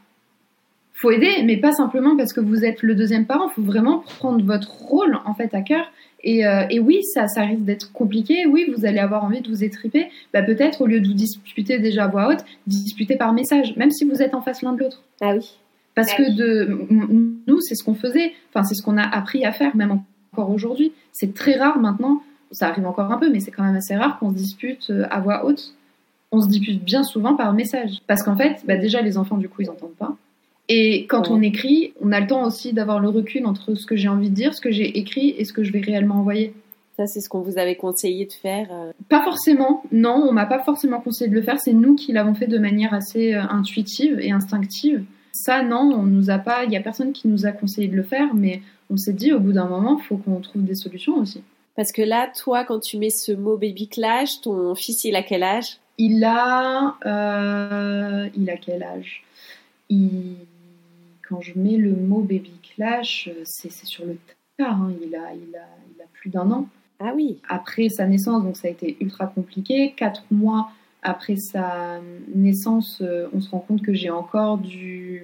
Faut 0.94 1.12
aider, 1.12 1.44
mais 1.46 1.56
pas 1.56 1.72
simplement 1.72 2.18
parce 2.18 2.34
que 2.34 2.42
vous 2.42 2.66
êtes 2.66 2.84
le 2.84 2.94
deuxième 2.94 3.26
parent. 3.26 3.48
Faut 3.48 3.62
vraiment 3.62 4.00
prendre 4.00 4.44
votre 4.44 4.70
rôle 4.70 5.18
en 5.26 5.34
fait 5.34 5.54
à 5.54 5.62
cœur 5.62 5.86
euh, 6.26 6.66
et, 6.70 6.80
oui, 6.80 7.04
ça, 7.04 7.28
ça 7.28 7.44
risque 7.44 7.64
d'être 7.64 7.92
compliqué. 7.92 8.46
Oui, 8.46 8.72
vous 8.76 8.86
allez 8.86 9.00
avoir 9.00 9.24
envie 9.24 9.42
de 9.42 9.50
vous 9.50 9.64
étriper. 9.64 10.10
Bah, 10.34 10.44
peut-être, 10.44 10.82
au 10.82 10.86
lieu 10.86 11.00
de 11.00 11.08
vous 11.08 11.14
disputer 11.14 11.80
déjà 11.80 12.06
à 12.06 12.08
voix 12.08 12.30
haute, 12.30 12.44
disputer 12.68 13.16
par 13.16 13.34
message, 13.34 13.76
même 13.78 13.92
si 13.92 14.06
vous 14.06 14.22
êtes 14.22 14.34
en 14.34 14.42
face 14.42 14.62
l'un 14.62 14.74
de 14.74 14.80
l'autre. 14.80 15.04
Ah 15.22 15.34
oui. 15.36 15.58
Parce 15.96 16.12
ah 16.14 16.18
que 16.18 16.32
de, 16.32 16.88
nous, 17.48 17.62
c'est 17.62 17.76
ce 17.76 17.84
qu'on 17.84 17.96
faisait. 17.96 18.34
Enfin, 18.54 18.64
c'est 18.64 18.76
ce 18.76 18.84
qu'on 18.84 18.98
a 18.98 19.04
appris 19.04 19.46
à 19.46 19.52
faire, 19.52 19.76
même 19.76 20.02
encore 20.32 20.50
aujourd'hui. 20.50 20.94
C'est 21.12 21.34
très 21.34 21.56
rare 21.56 21.80
maintenant. 21.80 22.22
Ça 22.52 22.68
arrive 22.68 22.86
encore 22.86 23.12
un 23.12 23.18
peu, 23.18 23.30
mais 23.30 23.40
c'est 23.40 23.52
quand 23.52 23.64
même 23.64 23.76
assez 23.76 23.96
rare 23.96 24.18
qu'on 24.20 24.32
se 24.32 24.36
dispute 24.36 24.90
euh, 24.90 25.06
à 25.12 25.20
voix 25.20 25.46
haute. 25.46 25.76
On 26.32 26.42
se 26.42 26.48
dispute 26.48 26.84
bien 26.84 27.04
souvent 27.04 27.36
par 27.36 27.54
message. 27.54 28.00
Parce 28.08 28.24
qu'en 28.24 28.36
fait, 28.36 28.64
bah, 28.66 28.78
déjà, 28.78 29.02
les 29.02 29.18
enfants, 29.18 29.38
du 29.38 29.50
coup, 29.50 29.62
ils 29.62 29.68
n'entendent 29.68 29.96
pas. 29.98 30.16
Et 30.70 31.08
quand 31.08 31.32
on 31.32 31.42
écrit, 31.42 31.94
on 32.00 32.12
a 32.12 32.20
le 32.20 32.28
temps 32.28 32.46
aussi 32.46 32.74
d'avoir 32.74 33.00
le 33.00 33.10
recul 33.10 33.46
entre 33.48 33.74
ce 33.74 33.88
que 33.88 33.96
j'ai 33.96 34.08
envie 34.08 34.30
de 34.30 34.36
dire, 34.36 34.54
ce 34.54 34.62
que 34.62 34.72
j'ai 34.72 35.00
écrit 35.00 35.34
et 35.38 35.44
ce 35.44 35.52
que 35.52 35.64
je 35.64 35.74
vais 35.74 35.82
réellement 35.82 36.16
envoyer. 36.16 36.54
Ça, 36.96 37.08
c'est 37.08 37.22
ce 37.22 37.30
qu'on 37.30 37.42
vous 37.42 37.58
avait 37.58 37.76
conseillé 37.76 38.26
de 38.26 38.34
faire 38.34 38.68
euh 38.72 38.92
Pas 39.08 39.24
forcément, 39.24 39.84
non, 39.92 40.28
on 40.30 40.32
m'a 40.32 40.46
pas 40.46 40.60
forcément 40.60 41.00
conseillé 41.00 41.30
de 41.30 41.36
le 41.36 41.42
faire, 41.42 41.60
c'est 41.60 41.74
nous 41.74 41.96
qui 41.96 42.12
l'avons 42.12 42.36
fait 42.36 42.46
de 42.46 42.60
manière 42.60 42.94
assez 42.94 43.34
euh, 43.34 43.42
intuitive 43.50 44.20
et 44.20 44.32
instinctive. 44.32 45.04
Ça, 45.32 45.64
non, 45.64 45.92
on 45.96 46.04
nous 46.04 46.30
a 46.30 46.38
pas, 46.38 46.66
il 46.66 46.72
y 46.72 46.78
a 46.78 46.82
personne 46.82 47.14
qui 47.14 47.28
nous 47.30 47.46
a 47.46 47.52
conseillé 47.52 47.88
de 47.88 47.96
le 47.96 48.04
faire, 48.04 48.36
mais 48.36 48.62
on 48.90 48.98
s'est 48.98 49.14
dit 49.14 49.32
au 49.32 49.40
bout 49.40 49.54
d'un 49.54 49.68
moment, 49.68 49.98
il 49.98 50.04
faut 50.04 50.18
qu'on 50.18 50.40
trouve 50.42 50.64
des 50.64 50.76
solutions 50.76 51.16
aussi. 51.18 51.42
Parce 51.76 51.94
que 51.94 52.02
là, 52.02 52.30
toi, 52.38 52.66
quand 52.66 52.80
tu 52.80 52.98
mets 52.98 53.10
ce 53.10 53.32
mot 53.32 53.56
baby 53.56 53.88
clash, 53.88 54.42
ton 54.42 54.76
fils, 54.76 55.06
il 55.06 55.16
a 55.16 55.24
quel 55.24 55.44
âge? 55.44 55.78
Il 55.98 56.24
a, 56.26 56.98
euh, 57.06 58.28
il 58.36 58.50
a 58.50 58.58
quel 58.58 58.84
âge? 58.84 59.24
Il 59.90 60.36
quand 61.30 61.42
je 61.42 61.54
mets 61.56 61.78
le 61.78 61.92
mot 61.92 62.22
baby 62.22 62.54
clash, 62.76 63.30
euh, 63.32 63.42
c'est 63.44 63.72
sur 63.72 64.06
le 64.06 64.18
tard. 64.58 64.82
Hein. 64.82 64.94
Il, 65.02 65.16
a, 65.16 65.34
il, 65.34 65.56
a, 65.56 65.68
il 65.96 66.02
a 66.02 66.06
plus 66.14 66.30
d'un 66.32 66.50
an. 66.52 66.68
Ah 67.00 67.14
oui. 67.16 67.38
Après 67.48 67.88
sa 67.90 68.08
naissance, 68.08 68.44
donc 68.44 68.58
ça 68.58 68.68
a 68.68 68.72
été 68.72 68.98
ultra 69.00 69.28
compliqué. 69.28 69.94
Quatre 69.96 70.24
mois 70.32 70.72
après 71.04 71.36
sa 71.38 72.02
naissance, 72.36 73.02
euh, 73.02 73.28
on 73.34 73.40
se 73.40 73.50
rend 73.52 73.60
compte 73.60 73.84
que 73.84 73.94
j'ai 73.94 74.10
encore 74.10 74.58
du 74.58 75.24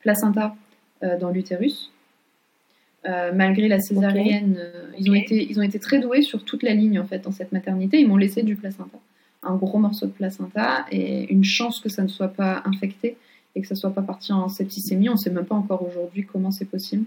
placenta 0.00 0.54
euh, 1.02 1.18
dans 1.18 1.30
l'utérus. 1.30 1.92
malgré 3.34 3.68
la 3.68 3.78
césarienne, 3.78 4.58
ils, 4.98 5.08
ont 5.08 5.14
été, 5.14 5.46
ils 5.48 5.60
ont 5.60 5.62
été 5.62 5.78
très 5.78 6.00
doués 6.00 6.22
sur 6.22 6.44
toute 6.44 6.64
la 6.64 6.74
ligne 6.74 6.98
en 6.98 7.06
fait 7.06 7.20
dans 7.20 7.30
cette 7.30 7.52
maternité. 7.52 8.00
Ils 8.00 8.08
m'ont 8.08 8.16
laissé 8.16 8.42
du 8.42 8.56
placenta, 8.56 8.98
un 9.44 9.54
gros 9.54 9.78
morceau 9.78 10.06
de 10.06 10.10
placenta 10.10 10.84
et 10.90 11.32
une 11.32 11.44
chance 11.44 11.78
que 11.78 11.88
ça 11.88 12.02
ne 12.02 12.08
soit 12.08 12.34
pas 12.42 12.62
infecté 12.64 13.16
et 13.56 13.62
que 13.62 13.66
ça 13.66 13.74
soit 13.74 13.90
pas 13.90 14.02
parti 14.02 14.32
en 14.32 14.48
septicémie. 14.48 15.08
On 15.08 15.12
ne 15.12 15.18
sait 15.18 15.30
même 15.30 15.46
pas 15.46 15.56
encore 15.56 15.84
aujourd'hui 15.84 16.24
comment 16.24 16.52
c'est 16.52 16.66
possible, 16.66 17.06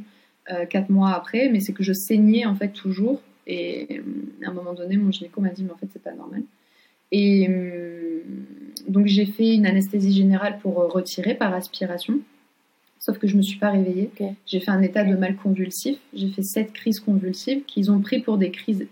euh, 0.51 0.65
quatre 0.65 0.89
mois 0.89 1.11
après, 1.11 1.47
mais 1.49 1.59
c'est 1.61 1.73
que 1.73 1.83
je 1.83 1.93
saignais 1.93 2.45
en 2.45 2.55
fait 2.55 2.69
toujours. 2.69 3.21
Et 3.47 3.99
euh, 3.99 4.45
à 4.45 4.49
un 4.49 4.53
moment 4.53 4.73
donné, 4.73 4.97
mon 4.97 5.11
gynéco 5.11 5.39
m'a 5.39 5.49
dit, 5.49 5.63
mais 5.63 5.71
en 5.71 5.77
fait, 5.77 5.87
c'est 5.93 6.01
pas 6.01 6.13
normal. 6.13 6.41
Et 7.11 7.47
euh, 7.49 8.21
donc, 8.87 9.05
j'ai 9.05 9.25
fait 9.25 9.55
une 9.55 9.65
anesthésie 9.65 10.11
générale 10.11 10.57
pour 10.59 10.75
retirer 10.75 11.35
par 11.35 11.53
aspiration. 11.53 12.19
Sauf 12.99 13.17
que 13.17 13.27
je 13.27 13.37
me 13.37 13.41
suis 13.41 13.59
pas 13.59 13.69
réveillée. 13.69 14.11
J'ai 14.45 14.59
fait 14.59 14.71
un 14.71 14.81
état 14.81 15.03
de 15.05 15.15
mal 15.15 15.37
convulsif. 15.37 15.97
J'ai 16.13 16.29
fait 16.29 16.41
sept 16.41 16.73
crises 16.73 16.99
convulsives 16.99 17.63
qu'ils 17.63 17.91
ont 17.91 18.01
pris 18.01 18.19
pour 18.19 18.37
des 18.37 18.51
crises 18.51 18.87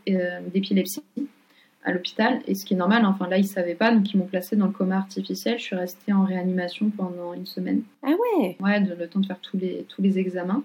d'épilepsie 0.53 1.03
à 1.88 1.93
l'hôpital. 1.93 2.41
Et 2.47 2.54
ce 2.54 2.65
qui 2.65 2.73
est 2.73 2.78
normal, 2.78 3.06
enfin 3.06 3.28
là, 3.30 3.38
ils 3.38 3.43
ne 3.43 3.47
savaient 3.47 3.73
pas, 3.73 3.91
donc 3.91 4.13
ils 4.13 4.17
m'ont 4.17 4.26
placé 4.26 4.58
dans 4.58 4.65
le 4.65 4.73
coma 4.73 4.97
artificiel. 4.97 5.58
Je 5.58 5.63
suis 5.63 5.76
restée 5.76 6.12
en 6.12 6.26
réanimation 6.26 6.89
pendant 6.89 7.34
une 7.34 7.45
semaine. 7.45 7.82
Ah 8.04 8.10
ouais 8.10 8.58
Ouais, 8.60 8.82
de, 8.82 8.93
le 8.93 9.08
temps 9.08 9.21
de 9.21 9.26
faire 9.26 9.39
tous 9.39 9.58
les, 9.58 9.86
tous 9.88 10.02
les 10.02 10.19
examens. 10.19 10.63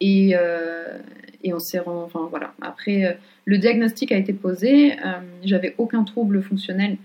Et, 0.00 0.32
euh, 0.34 0.98
et 1.44 1.54
on 1.54 1.60
s'est 1.60 1.80
Enfin 1.86 2.26
voilà. 2.28 2.54
Après, 2.60 3.04
euh, 3.04 3.12
le 3.44 3.58
diagnostic 3.58 4.10
a 4.10 4.16
été 4.16 4.32
posé. 4.32 4.94
Euh, 4.94 5.20
j'avais 5.44 5.76
aucun 5.78 6.02
trouble 6.02 6.42
fonctionnel. 6.42 6.98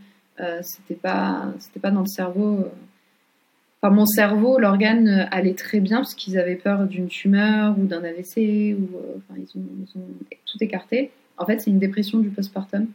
c'était 0.61 0.99
pas, 0.99 1.53
pas 1.81 1.91
dans 1.91 2.01
le 2.01 2.07
cerveau. 2.07 2.65
Enfin, 3.81 3.93
mon 3.93 4.07
cerveau, 4.07 4.57
l'organe 4.57 5.27
allait 5.31 5.53
très 5.53 5.79
bien 5.79 5.97
parce 5.97 6.15
qu'ils 6.15 6.39
avaient 6.39 6.55
peur 6.55 6.87
d'une 6.87 7.07
tumeur 7.07 7.77
ou 7.77 7.85
d'un 7.85 8.03
AVC 8.03 8.75
ou 8.75 8.89
enfin, 9.17 9.39
ils 9.39 9.59
ont, 9.59 9.63
ils 9.79 9.99
ont 9.99 10.05
tout 10.45 10.57
écarté 10.61 11.11
En 11.37 11.45
fait, 11.45 11.59
c'est 11.59 11.69
une 11.69 11.79
dépression 11.79 12.17
du 12.17 12.29
postpartum 12.29 12.87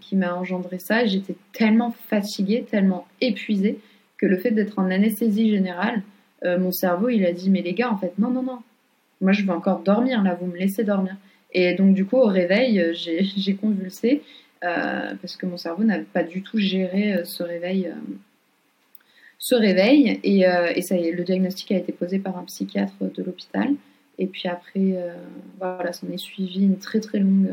qui 0.00 0.16
m'a 0.16 0.34
engendré 0.34 0.78
ça. 0.78 1.04
J'étais 1.04 1.36
tellement 1.52 1.90
fatiguée, 2.08 2.64
tellement 2.70 3.06
épuisée 3.20 3.78
que 4.16 4.26
le 4.26 4.36
fait 4.36 4.50
d'être 4.50 4.78
en 4.78 4.90
anesthésie 4.90 5.50
générale, 5.50 6.02
euh, 6.44 6.58
mon 6.58 6.72
cerveau 6.72 7.08
il 7.08 7.24
a 7.24 7.32
dit 7.32 7.50
mais 7.50 7.62
les 7.62 7.74
gars 7.74 7.90
en 7.90 7.96
fait 7.96 8.12
non 8.18 8.30
non 8.30 8.42
non, 8.42 8.58
moi 9.20 9.32
je 9.32 9.42
veux 9.44 9.52
encore 9.52 9.80
dormir 9.80 10.22
là, 10.22 10.36
vous 10.40 10.46
me 10.46 10.56
laissez 10.56 10.84
dormir. 10.84 11.16
Et 11.52 11.74
donc 11.74 11.94
du 11.94 12.04
coup 12.04 12.16
au 12.16 12.26
réveil 12.26 12.80
euh, 12.80 12.92
j'ai 12.94 13.54
convulsé 13.60 14.22
euh, 14.62 15.14
parce 15.20 15.36
que 15.36 15.46
mon 15.46 15.56
cerveau 15.56 15.84
n'avait 15.84 16.04
pas 16.04 16.22
du 16.22 16.42
tout 16.42 16.58
géré 16.58 17.22
ce 17.24 17.42
réveil 17.42 17.90
ce 19.38 19.54
réveil 19.54 20.20
et, 20.22 20.42
ça 20.82 20.96
le 20.96 21.22
diagnostic 21.22 21.72
a 21.72 21.76
été 21.76 21.92
posé 21.92 22.18
par 22.18 22.38
un 22.38 22.44
psychiatre 22.44 22.94
de 23.00 23.22
l'hôpital. 23.22 23.74
Et 24.16 24.26
puis 24.26 24.48
après, 24.48 24.96
voilà, 25.58 25.92
s'en 25.92 26.08
est 26.08 26.18
suivi 26.18 26.62
une 26.62 26.78
très 26.78 27.00
très 27.00 27.18
longue 27.18 27.52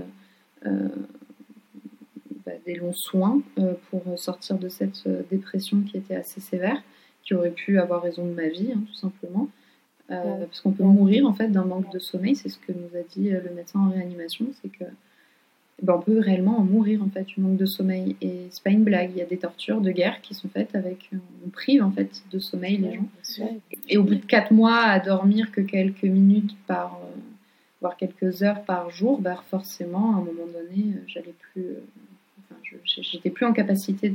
bah, 2.45 2.53
des 2.65 2.75
longs 2.75 2.93
soins 2.93 3.41
euh, 3.59 3.73
pour 3.89 4.03
sortir 4.17 4.57
de 4.57 4.69
cette 4.69 5.03
euh, 5.05 5.21
dépression 5.29 5.81
qui 5.81 5.97
était 5.97 6.15
assez 6.15 6.39
sévère, 6.39 6.81
qui 7.23 7.35
aurait 7.35 7.51
pu 7.51 7.79
avoir 7.79 8.01
raison 8.01 8.25
de 8.25 8.31
ma 8.31 8.47
vie, 8.47 8.71
hein, 8.75 8.81
tout 8.87 8.95
simplement. 8.95 9.47
Euh, 10.09 10.45
parce 10.45 10.59
qu'on 10.61 10.71
peut 10.71 10.83
mourir 10.83 11.25
en 11.25 11.33
fait 11.33 11.49
d'un 11.49 11.63
manque 11.63 11.91
de 11.93 11.99
sommeil, 11.99 12.35
c'est 12.35 12.49
ce 12.49 12.57
que 12.57 12.73
nous 12.73 12.97
a 12.99 13.03
dit 13.15 13.29
le 13.29 13.53
médecin 13.55 13.79
en 13.79 13.89
réanimation, 13.91 14.47
c'est 14.61 14.69
que 14.69 14.83
ben, 15.81 15.93
on 15.95 16.01
peut 16.01 16.19
réellement 16.19 16.59
en 16.59 16.63
mourir 16.63 17.01
en 17.01 17.09
fait 17.09 17.23
du 17.23 17.39
manque 17.39 17.57
de 17.57 17.65
sommeil 17.65 18.15
et 18.21 18.47
c'est 18.49 18.63
pas 18.63 18.71
une 18.71 18.83
blague. 18.83 19.11
Il 19.15 19.19
y 19.19 19.21
a 19.21 19.25
des 19.25 19.37
tortures 19.37 19.79
de 19.79 19.91
guerre 19.91 20.19
qui 20.21 20.33
sont 20.33 20.49
faites 20.49 20.75
avec 20.75 21.09
on 21.45 21.49
prive 21.49 21.81
en 21.81 21.91
fait 21.91 22.23
de 22.29 22.39
sommeil 22.39 22.77
les 22.77 22.95
gens. 22.95 23.07
Et 23.87 23.97
au 23.97 24.03
bout 24.03 24.15
de 24.15 24.25
quatre 24.25 24.51
mois 24.51 24.79
à 24.79 24.99
dormir 24.99 25.49
que 25.51 25.61
quelques 25.61 26.03
minutes 26.03 26.57
par 26.67 26.99
voire 27.79 27.95
quelques 27.95 28.43
heures 28.43 28.63
par 28.63 28.89
jour, 28.89 29.21
bah 29.21 29.41
forcément 29.49 30.15
à 30.15 30.17
un 30.17 30.23
moment 30.23 30.47
donné 30.53 30.95
j'allais 31.07 31.35
plus 31.53 31.77
j'étais 32.85 33.29
plus 33.29 33.45
en 33.45 33.53
capacité 33.53 34.13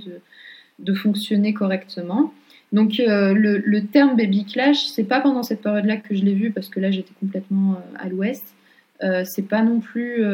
de, 0.79 0.95
fonctionner 0.95 1.55
correctement. 1.55 2.33
Donc 2.73 3.01
euh, 3.01 3.33
le, 3.33 3.87
terme 3.87 4.17
baby 4.17 4.45
clash, 4.45 4.87
c'est 4.87 5.05
pas 5.05 5.21
pendant 5.21 5.43
cette 5.43 5.63
période-là 5.63 5.97
que 5.97 6.15
je 6.15 6.25
l'ai 6.25 6.35
vu 6.35 6.51
parce 6.51 6.69
que 6.69 6.81
là 6.81 6.91
j'étais 6.91 7.15
complètement 7.21 7.75
euh, 7.75 7.97
à 7.99 8.09
l'ouest. 8.09 8.45
Euh, 9.03 9.25
c'est 9.25 9.47
pas 9.49 9.63
non 9.63 9.81
plus 9.81 10.25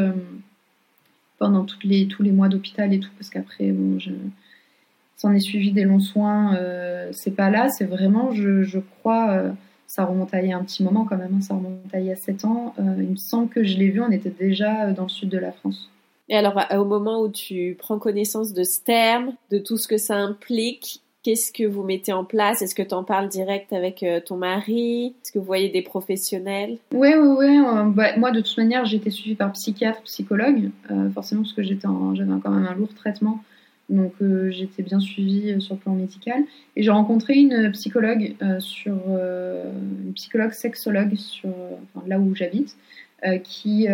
pendant 1.38 1.64
toutes 1.64 1.84
les, 1.84 2.06
tous 2.06 2.22
les 2.22 2.30
mois 2.30 2.48
d'hôpital 2.48 2.92
et 2.92 3.00
tout 3.00 3.10
parce 3.18 3.30
qu'après 3.30 3.70
bon, 3.70 3.98
je, 3.98 4.10
s'en 5.16 5.32
est 5.32 5.40
suivi 5.40 5.72
des 5.72 5.84
longs 5.84 6.00
soins. 6.00 6.56
c'est 7.12 7.34
pas 7.34 7.50
là, 7.50 7.68
c'est 7.68 7.84
vraiment, 7.84 8.32
je, 8.32 8.62
je 8.62 8.78
crois, 8.78 9.42
ça 9.86 10.04
remonte 10.04 10.32
à 10.34 10.42
il 10.42 10.48
y 10.48 10.52
a 10.52 10.56
un 10.56 10.64
petit 10.64 10.82
moment 10.82 11.04
quand 11.04 11.16
même, 11.16 11.34
hein, 11.36 11.40
ça 11.40 11.54
remonte 11.54 11.92
à 11.92 12.00
il 12.00 12.06
y 12.06 12.12
a 12.12 12.16
7 12.16 12.44
ans. 12.44 12.74
il 12.78 13.10
me 13.10 13.16
semble 13.16 13.48
que 13.48 13.62
je 13.62 13.76
l'ai 13.76 13.90
vu, 13.90 14.00
on 14.00 14.10
était 14.10 14.30
déjà 14.30 14.92
dans 14.92 15.04
le 15.04 15.08
sud 15.08 15.28
de 15.28 15.38
la 15.38 15.52
France. 15.52 15.90
Et 16.32 16.36
alors, 16.36 16.58
au 16.70 16.86
moment 16.86 17.20
où 17.20 17.28
tu 17.28 17.76
prends 17.78 17.98
connaissance 17.98 18.54
de 18.54 18.64
ce 18.64 18.80
terme, 18.80 19.34
de 19.50 19.58
tout 19.58 19.76
ce 19.76 19.86
que 19.86 19.98
ça 19.98 20.16
implique, 20.16 21.02
qu'est-ce 21.22 21.52
que 21.52 21.64
vous 21.64 21.82
mettez 21.82 22.14
en 22.14 22.24
place? 22.24 22.62
Est-ce 22.62 22.74
que 22.74 22.82
tu 22.82 22.94
en 22.94 23.04
parles 23.04 23.28
direct 23.28 23.70
avec 23.74 24.02
euh, 24.02 24.18
ton 24.18 24.38
mari? 24.38 25.14
Est-ce 25.22 25.30
que 25.30 25.38
vous 25.38 25.44
voyez 25.44 25.68
des 25.68 25.82
professionnels? 25.82 26.78
Oui, 26.94 27.10
oui, 27.20 27.34
oui. 27.38 27.58
Bah, 27.94 28.16
moi, 28.16 28.30
de 28.30 28.40
toute 28.40 28.56
manière, 28.56 28.90
été 28.90 29.10
suivie 29.10 29.34
par 29.34 29.52
psychiatre, 29.52 30.00
psychologue, 30.04 30.70
euh, 30.90 31.10
forcément 31.10 31.42
parce 31.42 31.52
que 31.52 31.62
j'étais 31.62 31.86
j'avais 32.14 32.32
quand 32.42 32.50
même 32.50 32.66
un 32.66 32.74
lourd 32.76 32.94
traitement. 32.94 33.44
Donc 33.90 34.14
euh, 34.22 34.50
j'étais 34.50 34.82
bien 34.82 35.00
suivie 35.00 35.60
sur 35.60 35.74
le 35.74 35.80
plan 35.80 35.92
médical. 35.92 36.44
Et 36.76 36.82
j'ai 36.82 36.90
rencontré 36.90 37.34
une 37.34 37.70
psychologue 37.72 38.34
sur 38.60 38.94
une 38.94 40.14
psychologue 40.14 40.52
sexologue 40.52 41.14
sur 41.16 41.50
là 42.06 42.18
où 42.18 42.34
j'habite, 42.34 42.74
qui 43.44 43.86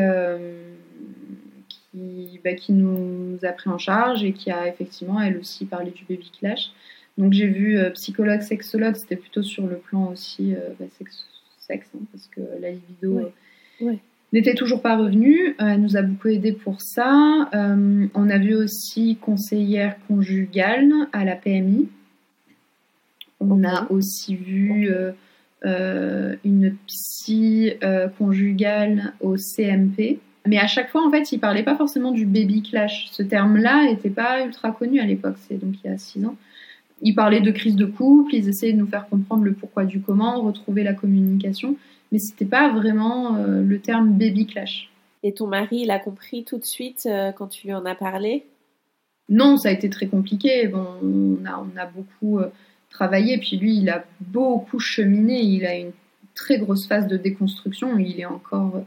qui, 1.90 2.40
bah, 2.44 2.54
qui 2.54 2.72
nous 2.72 3.38
a 3.42 3.52
pris 3.52 3.70
en 3.70 3.78
charge 3.78 4.24
et 4.24 4.32
qui 4.32 4.50
a 4.50 4.68
effectivement, 4.68 5.20
elle 5.20 5.38
aussi, 5.38 5.64
parlé 5.66 5.90
du 5.90 6.04
baby 6.08 6.30
clash. 6.38 6.70
Donc 7.18 7.32
j'ai 7.32 7.48
vu 7.48 7.76
euh, 7.76 7.90
psychologue, 7.90 8.40
sexologue, 8.40 8.94
c'était 8.94 9.16
plutôt 9.16 9.42
sur 9.42 9.66
le 9.66 9.76
plan 9.76 10.12
aussi 10.12 10.54
euh, 10.54 10.70
bah, 10.78 10.86
sexe, 10.96 11.26
sexe 11.58 11.88
hein, 11.94 12.00
parce 12.12 12.28
que 12.28 12.40
la 12.60 12.70
libido 12.70 13.32
euh, 13.82 13.92
n'était 14.32 14.54
toujours 14.54 14.80
pas 14.80 14.96
revenue. 14.96 15.56
elle 15.58 15.82
nous 15.82 15.96
a 15.96 16.02
beaucoup 16.02 16.28
aidé 16.28 16.52
pour 16.52 16.80
ça. 16.80 17.50
on 17.52 18.30
a 18.30 18.38
vu 18.38 18.54
aussi 18.54 19.18
conseillère 19.20 19.96
conjugale 20.06 20.92
à 21.12 21.24
la 21.24 21.34
PMI. 21.34 21.88
On 23.40 23.64
a 23.64 23.90
aussi 23.90 24.36
vu 24.36 24.92
une 25.64 26.76
psy 26.86 27.72
conjugale 28.18 29.12
au 29.20 29.36
CMP. 29.36 30.20
Mais 30.48 30.58
à 30.58 30.66
chaque 30.66 30.88
fois, 30.88 31.06
en 31.06 31.10
fait, 31.10 31.30
il 31.30 31.38
parlait 31.38 31.62
pas 31.62 31.76
forcément 31.76 32.10
du 32.10 32.24
baby 32.24 32.62
clash. 32.62 33.08
Ce 33.12 33.22
terme-là 33.22 33.84
n'était 33.84 34.08
pas 34.08 34.42
ultra 34.42 34.72
connu 34.72 34.98
à 34.98 35.04
l'époque, 35.04 35.36
c'est 35.46 35.58
donc 35.58 35.74
il 35.84 35.90
y 35.90 35.92
a 35.92 35.98
six 35.98 36.24
ans. 36.24 36.36
Il 37.02 37.14
parlait 37.14 37.42
de 37.42 37.50
crise 37.50 37.76
de 37.76 37.84
couple, 37.84 38.34
ils 38.34 38.48
essayaient 38.48 38.72
de 38.72 38.78
nous 38.78 38.86
faire 38.86 39.06
comprendre 39.08 39.44
le 39.44 39.52
pourquoi 39.52 39.84
du 39.84 40.00
comment, 40.00 40.40
retrouver 40.40 40.84
la 40.84 40.94
communication, 40.94 41.76
mais 42.10 42.18
c'était 42.18 42.46
pas 42.46 42.70
vraiment 42.70 43.36
euh, 43.36 43.62
le 43.62 43.78
terme 43.78 44.12
baby 44.12 44.46
clash. 44.46 44.90
Et 45.22 45.34
ton 45.34 45.46
mari, 45.46 45.80
il 45.82 45.90
a 45.90 45.98
compris 45.98 46.44
tout 46.44 46.56
de 46.56 46.64
suite 46.64 47.06
euh, 47.06 47.30
quand 47.30 47.48
tu 47.48 47.66
lui 47.66 47.74
en 47.74 47.84
as 47.84 47.94
parlé? 47.94 48.46
Non, 49.28 49.58
ça 49.58 49.68
a 49.68 49.72
été 49.72 49.90
très 49.90 50.06
compliqué. 50.06 50.66
Bon, 50.68 50.86
on 51.02 51.44
a, 51.44 51.58
on 51.58 51.78
a 51.78 51.84
beaucoup 51.84 52.38
euh, 52.38 52.48
travaillé, 52.88 53.36
puis 53.36 53.58
lui, 53.58 53.76
il 53.76 53.90
a 53.90 54.02
beaucoup 54.20 54.78
cheminé. 54.78 55.42
Il 55.42 55.66
a 55.66 55.76
une 55.76 55.92
très 56.34 56.58
grosse 56.58 56.86
phase 56.86 57.06
de 57.06 57.18
déconstruction. 57.18 57.98
Il 57.98 58.18
est 58.18 58.24
encore 58.24 58.82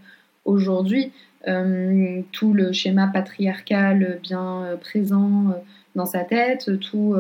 aujourd'hui. 0.46 1.12
Euh, 1.48 2.22
tout 2.32 2.54
le 2.54 2.72
schéma 2.72 3.08
patriarcal 3.08 4.20
bien 4.22 4.64
euh, 4.64 4.78
présent 4.78 5.50
euh, 5.50 5.54
dans 5.96 6.06
sa 6.06 6.24
tête, 6.24 6.70
tout 6.80 7.16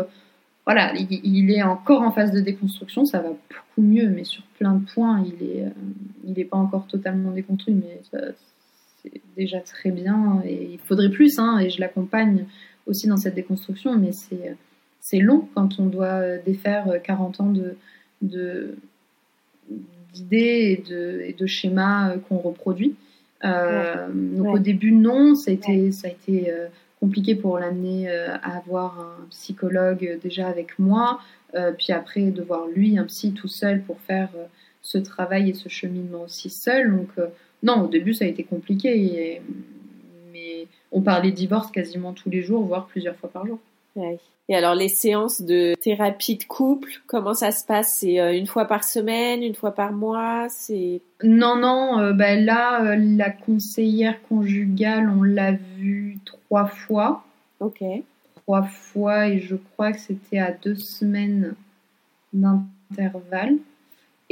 voilà, 0.65 0.93
il, 0.95 1.49
est 1.49 1.63
encore 1.63 2.03
en 2.03 2.11
phase 2.11 2.31
de 2.31 2.39
déconstruction, 2.39 3.03
ça 3.03 3.19
va 3.19 3.29
beaucoup 3.29 3.81
mieux, 3.81 4.09
mais 4.09 4.23
sur 4.23 4.43
plein 4.59 4.75
de 4.75 4.85
points, 4.85 5.25
il 5.25 5.45
est, 5.45 5.65
il 6.23 6.33
n'est 6.33 6.45
pas 6.45 6.57
encore 6.57 6.85
totalement 6.85 7.31
déconstruit, 7.31 7.73
mais 7.73 7.99
c'est 9.01 9.21
déjà 9.35 9.59
très 9.59 9.89
bien. 9.89 10.41
Et 10.45 10.69
il 10.73 10.79
faudrait 10.79 11.09
plus, 11.09 11.39
hein, 11.39 11.57
et 11.57 11.71
je 11.71 11.81
l'accompagne 11.81 12.45
aussi 12.85 13.07
dans 13.07 13.17
cette 13.17 13.35
déconstruction, 13.35 13.97
mais 13.97 14.11
c'est, 14.11 14.55
c'est 15.01 15.19
long 15.19 15.49
quand 15.55 15.79
on 15.79 15.87
doit 15.87 16.37
défaire 16.37 17.01
40 17.03 17.41
ans 17.41 17.53
de, 18.21 18.77
d'idées 20.13 20.83
et 21.27 21.33
de 21.33 21.45
schémas 21.47 22.17
qu'on 22.29 22.37
reproduit. 22.37 22.95
Euh, 23.43 24.07
donc 24.13 24.55
au 24.55 24.59
début, 24.59 24.91
non, 24.91 25.35
ça 25.35 25.51
a 25.51 25.53
été, 25.53 25.91
ça 25.91 26.07
a 26.07 26.11
été 26.11 26.51
euh, 26.51 26.67
compliqué 26.99 27.35
pour 27.35 27.57
l'amener 27.59 28.09
euh, 28.09 28.35
à 28.43 28.57
avoir 28.57 28.99
un 28.99 29.27
psychologue 29.29 30.19
déjà 30.21 30.47
avec 30.47 30.77
moi, 30.79 31.19
puis 31.77 31.91
après 31.91 32.31
de 32.31 32.41
voir 32.41 32.67
lui, 32.67 32.97
un 32.97 33.03
psy 33.03 33.33
tout 33.33 33.49
seul 33.49 33.81
pour 33.81 33.99
faire 33.99 34.29
ce 34.81 34.97
travail 34.97 35.49
et 35.49 35.53
ce 35.53 35.67
cheminement 35.67 36.23
aussi 36.23 36.49
seul. 36.49 36.95
Donc 36.95 37.09
non, 37.61 37.81
au 37.81 37.87
début, 37.87 38.13
ça 38.13 38.23
a 38.23 38.27
été 38.29 38.43
compliqué, 38.43 39.41
mais 40.31 40.67
on 40.93 41.01
parlait 41.01 41.31
divorce 41.31 41.69
quasiment 41.69 42.13
tous 42.13 42.29
les 42.29 42.41
jours, 42.41 42.63
voire 42.63 42.87
plusieurs 42.87 43.17
fois 43.17 43.29
par 43.29 43.45
jour. 43.45 43.59
Et 44.49 44.55
alors 44.55 44.75
les 44.75 44.89
séances 44.89 45.41
de 45.41 45.75
thérapie 45.75 46.35
de 46.37 46.43
couple, 46.43 46.89
comment 47.07 47.33
ça 47.33 47.51
se 47.51 47.65
passe? 47.65 47.99
C'est 47.99 48.19
euh, 48.19 48.35
une 48.35 48.47
fois 48.47 48.65
par 48.65 48.83
semaine, 48.83 49.43
une 49.43 49.55
fois 49.55 49.71
par 49.71 49.93
mois? 49.93 50.47
C'est 50.49 51.01
non, 51.23 51.55
non. 51.55 51.99
Euh, 51.99 52.13
bah, 52.13 52.35
là, 52.35 52.83
euh, 52.83 52.95
la 52.97 53.29
conseillère 53.29 54.21
conjugale, 54.23 55.09
on 55.09 55.23
l'a 55.23 55.53
vue 55.53 56.17
trois 56.25 56.65
fois. 56.65 57.23
Ok. 57.59 57.83
Trois 58.35 58.63
fois 58.63 59.27
et 59.27 59.39
je 59.39 59.55
crois 59.55 59.93
que 59.93 59.99
c'était 59.99 60.39
à 60.39 60.51
deux 60.51 60.75
semaines 60.75 61.53
d'intervalle. 62.33 63.57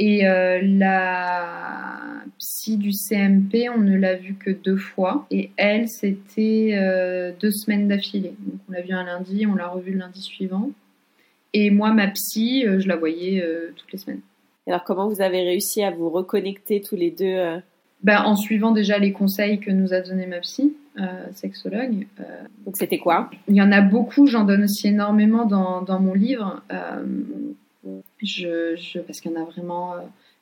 Et 0.02 0.26
euh, 0.26 0.60
la 0.62 2.24
psy 2.38 2.78
du 2.78 2.90
CMP, 2.90 3.68
on 3.68 3.82
ne 3.82 3.94
l'a 3.98 4.14
vue 4.14 4.34
que 4.34 4.48
deux 4.48 4.78
fois. 4.78 5.26
Et 5.30 5.50
elle, 5.58 5.88
c'était 5.88 6.70
euh, 6.72 7.32
deux 7.38 7.50
semaines 7.50 7.86
d'affilée. 7.86 8.32
Donc 8.40 8.60
on 8.66 8.72
l'a 8.72 8.80
vue 8.80 8.94
un 8.94 9.04
lundi, 9.04 9.46
on 9.46 9.54
l'a 9.54 9.68
revue 9.68 9.92
le 9.92 9.98
lundi 9.98 10.22
suivant. 10.22 10.70
Et 11.52 11.70
moi, 11.70 11.92
ma 11.92 12.08
psy, 12.08 12.64
euh, 12.66 12.80
je 12.80 12.88
la 12.88 12.96
voyais 12.96 13.46
toutes 13.76 13.92
les 13.92 13.98
semaines. 13.98 14.22
Alors 14.66 14.84
comment 14.84 15.06
vous 15.06 15.20
avez 15.20 15.42
réussi 15.42 15.82
à 15.82 15.90
vous 15.90 16.08
reconnecter 16.08 16.80
tous 16.80 16.96
les 16.96 17.10
deux 17.10 17.60
ben, 18.02 18.22
En 18.22 18.36
suivant 18.36 18.72
déjà 18.72 18.98
les 18.98 19.12
conseils 19.12 19.60
que 19.60 19.70
nous 19.70 19.92
a 19.92 20.00
donné 20.00 20.26
ma 20.26 20.38
psy, 20.38 20.72
sexologue. 21.34 22.06
Donc 22.64 22.78
c'était 22.78 22.98
quoi? 22.98 23.30
Il 23.48 23.56
y 23.56 23.60
en 23.60 23.70
a 23.70 23.82
beaucoup, 23.82 24.26
j'en 24.26 24.44
donne 24.44 24.64
aussi 24.64 24.88
énormément 24.88 25.44
dans, 25.44 25.82
dans 25.82 26.00
mon 26.00 26.14
livre. 26.14 26.62
Je, 28.22 28.98
parce 29.00 29.20
qu'il 29.20 29.32
y 29.32 29.36
en 29.36 29.42
a 29.42 29.44
vraiment, 29.44 29.94
euh, 29.94 30.00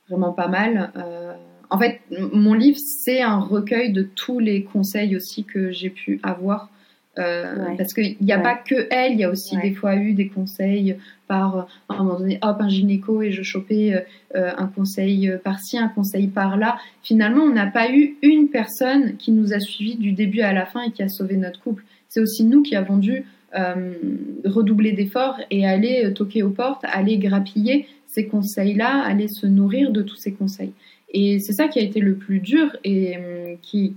vraiment 0.08 0.32
pas 0.32 0.48
mal. 0.48 0.92
Euh, 0.96 1.34
en 1.70 1.78
fait, 1.78 2.00
mon 2.32 2.54
livre, 2.54 2.78
c'est 2.78 3.20
un 3.20 3.38
recueil 3.38 3.92
de 3.92 4.02
tous 4.02 4.38
les 4.38 4.64
conseils 4.64 5.14
aussi 5.16 5.44
que 5.44 5.70
j'ai 5.70 5.90
pu 5.90 6.20
avoir 6.22 6.70
Euh, 7.18 7.74
parce 7.76 7.94
qu'il 7.94 8.16
n'y 8.20 8.32
a 8.32 8.38
pas 8.38 8.54
que 8.54 8.86
elle, 8.90 9.14
il 9.14 9.18
y 9.18 9.24
a 9.24 9.30
aussi 9.30 9.56
des 9.56 9.72
fois 9.72 9.96
eu 9.96 10.12
des 10.12 10.28
conseils 10.28 10.96
par, 11.26 11.66
à 11.88 11.94
un 11.94 12.04
moment 12.04 12.18
donné, 12.20 12.38
hop, 12.42 12.58
un 12.60 12.68
gynéco 12.68 13.22
et 13.22 13.32
je 13.32 13.42
chopais 13.42 14.06
euh, 14.36 14.52
un 14.56 14.68
conseil 14.68 15.32
par-ci, 15.42 15.78
un 15.78 15.88
conseil 15.88 16.28
par-là. 16.28 16.78
Finalement, 17.02 17.42
on 17.42 17.52
n'a 17.52 17.66
pas 17.66 17.90
eu 17.90 18.16
une 18.22 18.50
personne 18.50 19.16
qui 19.16 19.32
nous 19.32 19.52
a 19.52 19.58
suivis 19.58 19.96
du 19.96 20.12
début 20.12 20.42
à 20.42 20.52
la 20.52 20.64
fin 20.64 20.82
et 20.82 20.92
qui 20.92 21.02
a 21.02 21.08
sauvé 21.08 21.36
notre 21.36 21.60
couple. 21.60 21.82
C'est 22.08 22.20
aussi 22.20 22.44
nous 22.44 22.62
qui 22.62 22.76
avons 22.76 22.98
dû 22.98 23.24
redoubler 23.54 24.92
d'efforts 24.92 25.38
et 25.50 25.66
aller 25.66 26.12
toquer 26.14 26.42
aux 26.42 26.50
portes, 26.50 26.84
aller 26.84 27.18
grappiller 27.18 27.86
ces 28.06 28.26
conseils-là, 28.26 29.02
aller 29.02 29.28
se 29.28 29.46
nourrir 29.46 29.90
de 29.90 30.02
tous 30.02 30.16
ces 30.16 30.32
conseils. 30.32 30.72
Et 31.14 31.38
c'est 31.38 31.54
ça 31.54 31.68
qui 31.68 31.78
a 31.78 31.82
été 31.82 32.00
le 32.00 32.14
plus 32.14 32.40
dur 32.40 32.76
et 32.84 33.16
qui, 33.62 33.94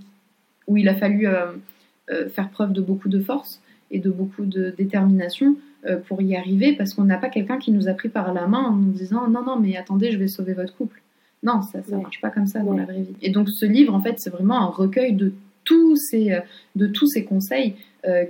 où 0.68 0.78
il 0.78 0.88
a 0.88 0.96
fallu 0.96 1.28
euh, 2.12 2.28
faire 2.30 2.50
preuve 2.50 2.74
de 2.74 2.82
beaucoup 2.82 3.08
de 3.10 3.20
force 3.20 3.62
et 3.90 4.00
de 4.00 4.10
beaucoup 4.10 4.46
de 4.46 4.74
détermination 4.76 5.56
euh, 5.86 5.98
pour 5.98 6.22
y 6.22 6.36
arriver 6.36 6.74
parce 6.74 6.94
qu'on 6.94 7.04
n'a 7.04 7.18
pas 7.18 7.30
quelqu'un 7.30 7.58
qui 7.58 7.72
nous 7.72 7.88
a 7.88 7.94
pris 7.94 8.10
par 8.10 8.34
la 8.34 8.48
main 8.48 8.66
en 8.66 8.76
nous 8.76 8.92
disant 8.92 9.30
non 9.30 9.44
non 9.44 9.58
mais 9.58 9.78
attendez 9.78 10.12
je 10.12 10.18
vais 10.18 10.28
sauver 10.28 10.54
votre 10.54 10.76
couple 10.76 11.02
non 11.44 11.62
ça 11.62 11.84
ça 11.84 11.98
marche 11.98 12.20
pas 12.20 12.30
comme 12.30 12.48
ça 12.48 12.60
dans 12.60 12.74
la 12.74 12.84
vraie 12.84 13.04
vie. 13.04 13.16
Et 13.22 13.30
donc 13.30 13.50
ce 13.50 13.66
livre 13.66 13.94
en 13.94 14.02
fait 14.02 14.20
c'est 14.20 14.30
vraiment 14.30 14.60
un 14.62 14.66
recueil 14.66 15.14
de 15.14 15.32
tous 15.64 15.96
ces 15.96 16.32
euh, 16.32 16.40
de 16.76 16.88
tous 16.88 17.08
ces 17.08 17.24
conseils 17.24 17.76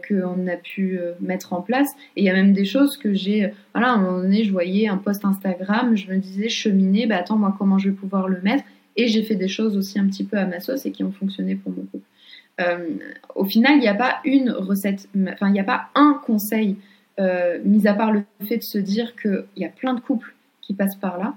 qu'on 0.05 0.47
a 0.47 0.57
pu 0.57 0.99
mettre 1.21 1.53
en 1.53 1.61
place. 1.61 1.87
Et 2.17 2.23
il 2.23 2.25
y 2.25 2.29
a 2.29 2.33
même 2.33 2.51
des 2.51 2.65
choses 2.65 2.97
que 2.97 3.13
j'ai 3.13 3.53
voilà 3.73 3.91
à 3.91 3.93
un 3.93 4.01
moment 4.01 4.17
donné 4.17 4.43
je 4.43 4.51
voyais 4.51 4.89
un 4.89 4.97
post 4.97 5.23
Instagram 5.23 5.95
je 5.95 6.11
me 6.11 6.17
disais 6.17 6.49
cheminer 6.49 7.07
bah 7.07 7.15
attends 7.15 7.37
moi 7.37 7.55
comment 7.57 7.77
je 7.77 7.87
vais 7.87 7.95
pouvoir 7.95 8.27
le 8.27 8.41
mettre. 8.41 8.65
Et 8.97 9.07
j'ai 9.07 9.23
fait 9.23 9.35
des 9.35 9.47
choses 9.47 9.77
aussi 9.77 9.97
un 9.97 10.07
petit 10.07 10.25
peu 10.25 10.35
à 10.35 10.45
ma 10.45 10.59
sauce 10.59 10.85
et 10.85 10.91
qui 10.91 11.05
ont 11.05 11.13
fonctionné 11.13 11.55
pour 11.55 11.71
mon 11.71 11.83
couple 11.83 12.03
euh, 12.61 12.97
au 13.35 13.45
final, 13.45 13.75
il 13.75 13.79
n'y 13.79 13.87
a 13.87 13.95
pas 13.95 14.19
une 14.25 14.51
recette, 14.51 15.07
enfin, 15.29 15.47
il 15.47 15.53
n'y 15.53 15.59
a 15.59 15.65
pas 15.65 15.89
un 15.95 16.19
conseil, 16.25 16.75
euh, 17.19 17.59
mis 17.63 17.87
à 17.87 17.93
part 17.93 18.11
le 18.11 18.23
fait 18.47 18.57
de 18.57 18.63
se 18.63 18.77
dire 18.77 19.15
qu'il 19.15 19.45
y 19.57 19.65
a 19.65 19.69
plein 19.69 19.93
de 19.93 20.01
couples 20.01 20.35
qui 20.61 20.73
passent 20.73 20.95
par 20.95 21.17
là, 21.17 21.35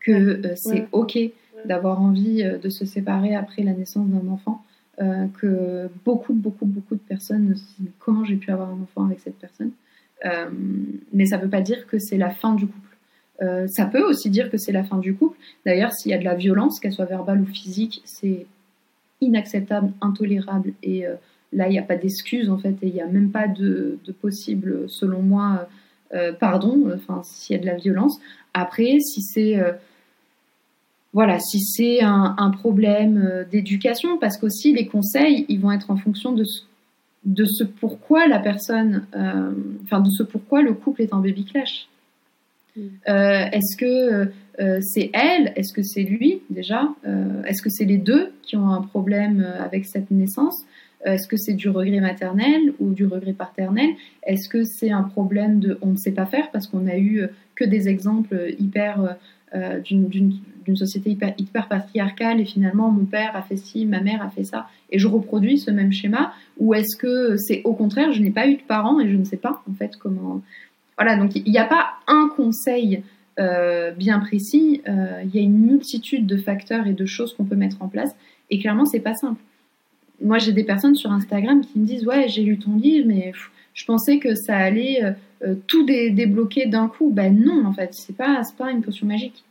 que 0.00 0.12
euh, 0.12 0.54
c'est 0.56 0.88
OK 0.92 1.18
d'avoir 1.64 2.00
envie 2.00 2.42
de 2.42 2.68
se 2.70 2.84
séparer 2.84 3.36
après 3.36 3.62
la 3.62 3.72
naissance 3.72 4.08
d'un 4.08 4.26
enfant, 4.28 4.64
que 5.38 5.88
beaucoup, 6.04 6.32
beaucoup, 6.32 6.66
beaucoup 6.66 6.94
de 6.94 7.00
personnes 7.00 7.54
se 7.56 7.62
disent 7.76 7.90
comment 7.98 8.24
j'ai 8.24 8.36
pu 8.36 8.50
avoir 8.50 8.70
un 8.70 8.80
enfant 8.82 9.04
avec 9.06 9.20
cette 9.20 9.38
personne? 9.38 9.72
mais 11.12 11.26
ça 11.26 11.36
ne 11.36 11.42
veut 11.42 11.50
pas 11.50 11.60
dire 11.60 11.86
que 11.88 11.98
c'est 11.98 12.16
la 12.16 12.30
fin 12.30 12.54
du 12.54 12.66
couple. 12.66 12.96
ça 13.66 13.86
peut 13.86 14.04
aussi 14.04 14.30
dire 14.30 14.50
que 14.50 14.56
c'est 14.56 14.72
la 14.72 14.84
fin 14.84 14.98
du 14.98 15.14
couple. 15.14 15.36
D'ailleurs, 15.66 15.92
s'il 15.92 16.12
y 16.12 16.14
a 16.14 16.18
de 16.18 16.24
la 16.24 16.34
violence, 16.34 16.78
qu'elle 16.78 16.92
soit 16.92 17.06
verbale 17.06 17.40
ou 17.40 17.46
physique, 17.46 18.02
c'est 18.04 18.46
inacceptable, 19.22 19.92
intolérable. 20.00 20.74
Et 20.82 21.06
euh, 21.06 21.14
là, 21.52 21.68
il 21.68 21.70
n'y 21.70 21.78
a 21.78 21.82
pas 21.82 21.96
d'excuse 21.96 22.50
en 22.50 22.58
fait, 22.58 22.76
et 22.82 22.88
il 22.88 22.92
n'y 22.92 23.00
a 23.00 23.06
même 23.06 23.30
pas 23.30 23.48
de, 23.48 23.98
possible, 24.20 24.84
selon 24.88 25.22
moi, 25.22 25.66
euh, 26.12 26.16
euh, 26.16 26.32
pardon, 26.32 26.90
enfin, 26.94 27.22
s'il 27.24 27.56
y 27.56 27.58
a 27.58 27.62
de 27.62 27.66
la 27.66 27.76
violence. 27.76 28.20
Après, 28.52 28.98
si 29.00 29.22
c'est 29.22 29.58
voilà, 31.12 31.38
si 31.38 31.60
c'est 31.60 32.00
un, 32.02 32.50
problème 32.50 33.44
d'éducation, 33.50 34.18
parce 34.18 34.38
qu'aussi 34.38 34.72
les 34.72 34.86
conseils, 34.86 35.44
ils 35.48 35.60
vont 35.60 35.70
être 35.70 35.90
en 35.90 35.96
fonction 35.96 36.32
de 36.32 36.44
ce, 36.44 36.62
de 37.24 37.44
ce 37.44 37.64
pourquoi 37.64 38.26
la 38.28 38.38
personne, 38.38 39.06
enfin 39.84 40.00
de 40.00 40.08
ce 40.10 40.22
pourquoi 40.22 40.62
le 40.62 40.72
couple 40.72 41.02
est 41.02 41.12
en 41.12 41.20
baby 41.20 41.44
clash. 41.44 41.88
Mm. 42.76 42.80
Est-ce 43.06 43.76
que 43.76 44.32
euh, 44.60 44.80
c'est 44.82 45.10
elle, 45.14 45.52
est-ce 45.56 45.72
que 45.72 45.82
c'est 45.82 46.02
lui 46.02 46.42
déjà 46.50 46.88
euh, 47.06 47.42
Est-ce 47.44 47.62
que 47.62 47.70
c'est 47.70 47.86
les 47.86 47.96
deux 47.96 48.32
qui 48.42 48.56
ont 48.56 48.68
un 48.68 48.82
problème 48.82 49.40
euh, 49.40 49.64
avec 49.64 49.86
cette 49.86 50.10
naissance 50.10 50.64
Est-ce 51.04 51.26
que 51.26 51.36
c'est 51.36 51.54
du 51.54 51.70
regret 51.70 52.00
maternel 52.00 52.74
ou 52.78 52.92
du 52.92 53.06
regret 53.06 53.32
paternel 53.32 53.90
Est-ce 54.26 54.48
que 54.50 54.64
c'est 54.64 54.90
un 54.90 55.02
problème 55.02 55.58
de 55.58 55.78
on 55.80 55.88
ne 55.88 55.96
sait 55.96 56.12
pas 56.12 56.26
faire 56.26 56.50
parce 56.50 56.66
qu'on 56.66 56.86
a 56.86 56.98
eu 56.98 57.26
que 57.54 57.64
des 57.64 57.88
exemples 57.88 58.54
hyper 58.58 59.16
d'une 59.84 60.08
société 60.74 61.10
hyper, 61.10 61.34
hyper, 61.38 61.68
patriarcale 61.68 62.40
et 62.40 62.44
finalement 62.44 62.90
mon 62.90 63.04
père 63.04 63.36
a 63.36 63.42
fait 63.42 63.56
ci, 63.56 63.86
ma 63.86 64.00
mère 64.00 64.22
a 64.22 64.30
fait 64.30 64.44
ça 64.44 64.68
et 64.90 64.98
je 64.98 65.06
reproduis 65.08 65.58
ce 65.58 65.70
même 65.70 65.92
schéma 65.92 66.32
Ou 66.58 66.74
est-ce 66.74 66.96
que 66.96 67.36
c'est 67.36 67.62
au 67.64 67.74
contraire, 67.74 68.12
je 68.12 68.20
n'ai 68.20 68.30
pas 68.30 68.46
eu 68.46 68.56
de 68.56 68.62
parents 68.62 69.00
et 69.00 69.08
je 69.08 69.16
ne 69.16 69.24
sais 69.24 69.36
pas 69.36 69.62
en 69.70 69.74
fait 69.74 69.96
comment... 69.96 70.42
Voilà, 70.98 71.16
donc 71.16 71.34
il 71.34 71.50
n'y 71.50 71.58
a 71.58 71.64
pas 71.64 71.94
un 72.06 72.30
conseil 72.36 73.02
euh, 73.40 73.92
bien 73.92 74.18
précis, 74.18 74.82
euh, 74.86 75.22
il 75.24 75.34
y 75.34 75.38
a 75.38 75.42
une 75.42 75.58
multitude 75.58 76.26
de 76.26 76.36
facteurs 76.36 76.86
et 76.86 76.92
de 76.92 77.06
choses 77.06 77.34
qu'on 77.34 77.44
peut 77.44 77.56
mettre 77.56 77.80
en 77.80 77.88
place. 77.88 78.14
Et 78.50 78.58
clairement, 78.58 78.84
c'est 78.84 79.00
pas 79.00 79.14
simple. 79.14 79.40
Moi, 80.22 80.38
j'ai 80.38 80.52
des 80.52 80.64
personnes 80.64 80.94
sur 80.94 81.10
Instagram 81.10 81.62
qui 81.62 81.78
me 81.78 81.86
disent 81.86 82.06
Ouais, 82.06 82.28
j'ai 82.28 82.42
lu 82.42 82.58
ton 82.58 82.76
livre, 82.76 83.08
mais 83.08 83.32
je 83.72 83.84
pensais 83.86 84.18
que 84.18 84.34
ça 84.34 84.56
allait 84.56 85.14
euh, 85.44 85.54
tout 85.66 85.84
débloquer 85.84 86.66
d'un 86.66 86.88
coup. 86.88 87.10
Ben 87.10 87.34
non, 87.34 87.64
en 87.64 87.72
fait, 87.72 87.94
c'est 87.94 88.14
pas, 88.14 88.42
pas 88.58 88.70
une 88.70 88.82
potion 88.82 89.06
magique. 89.06 89.42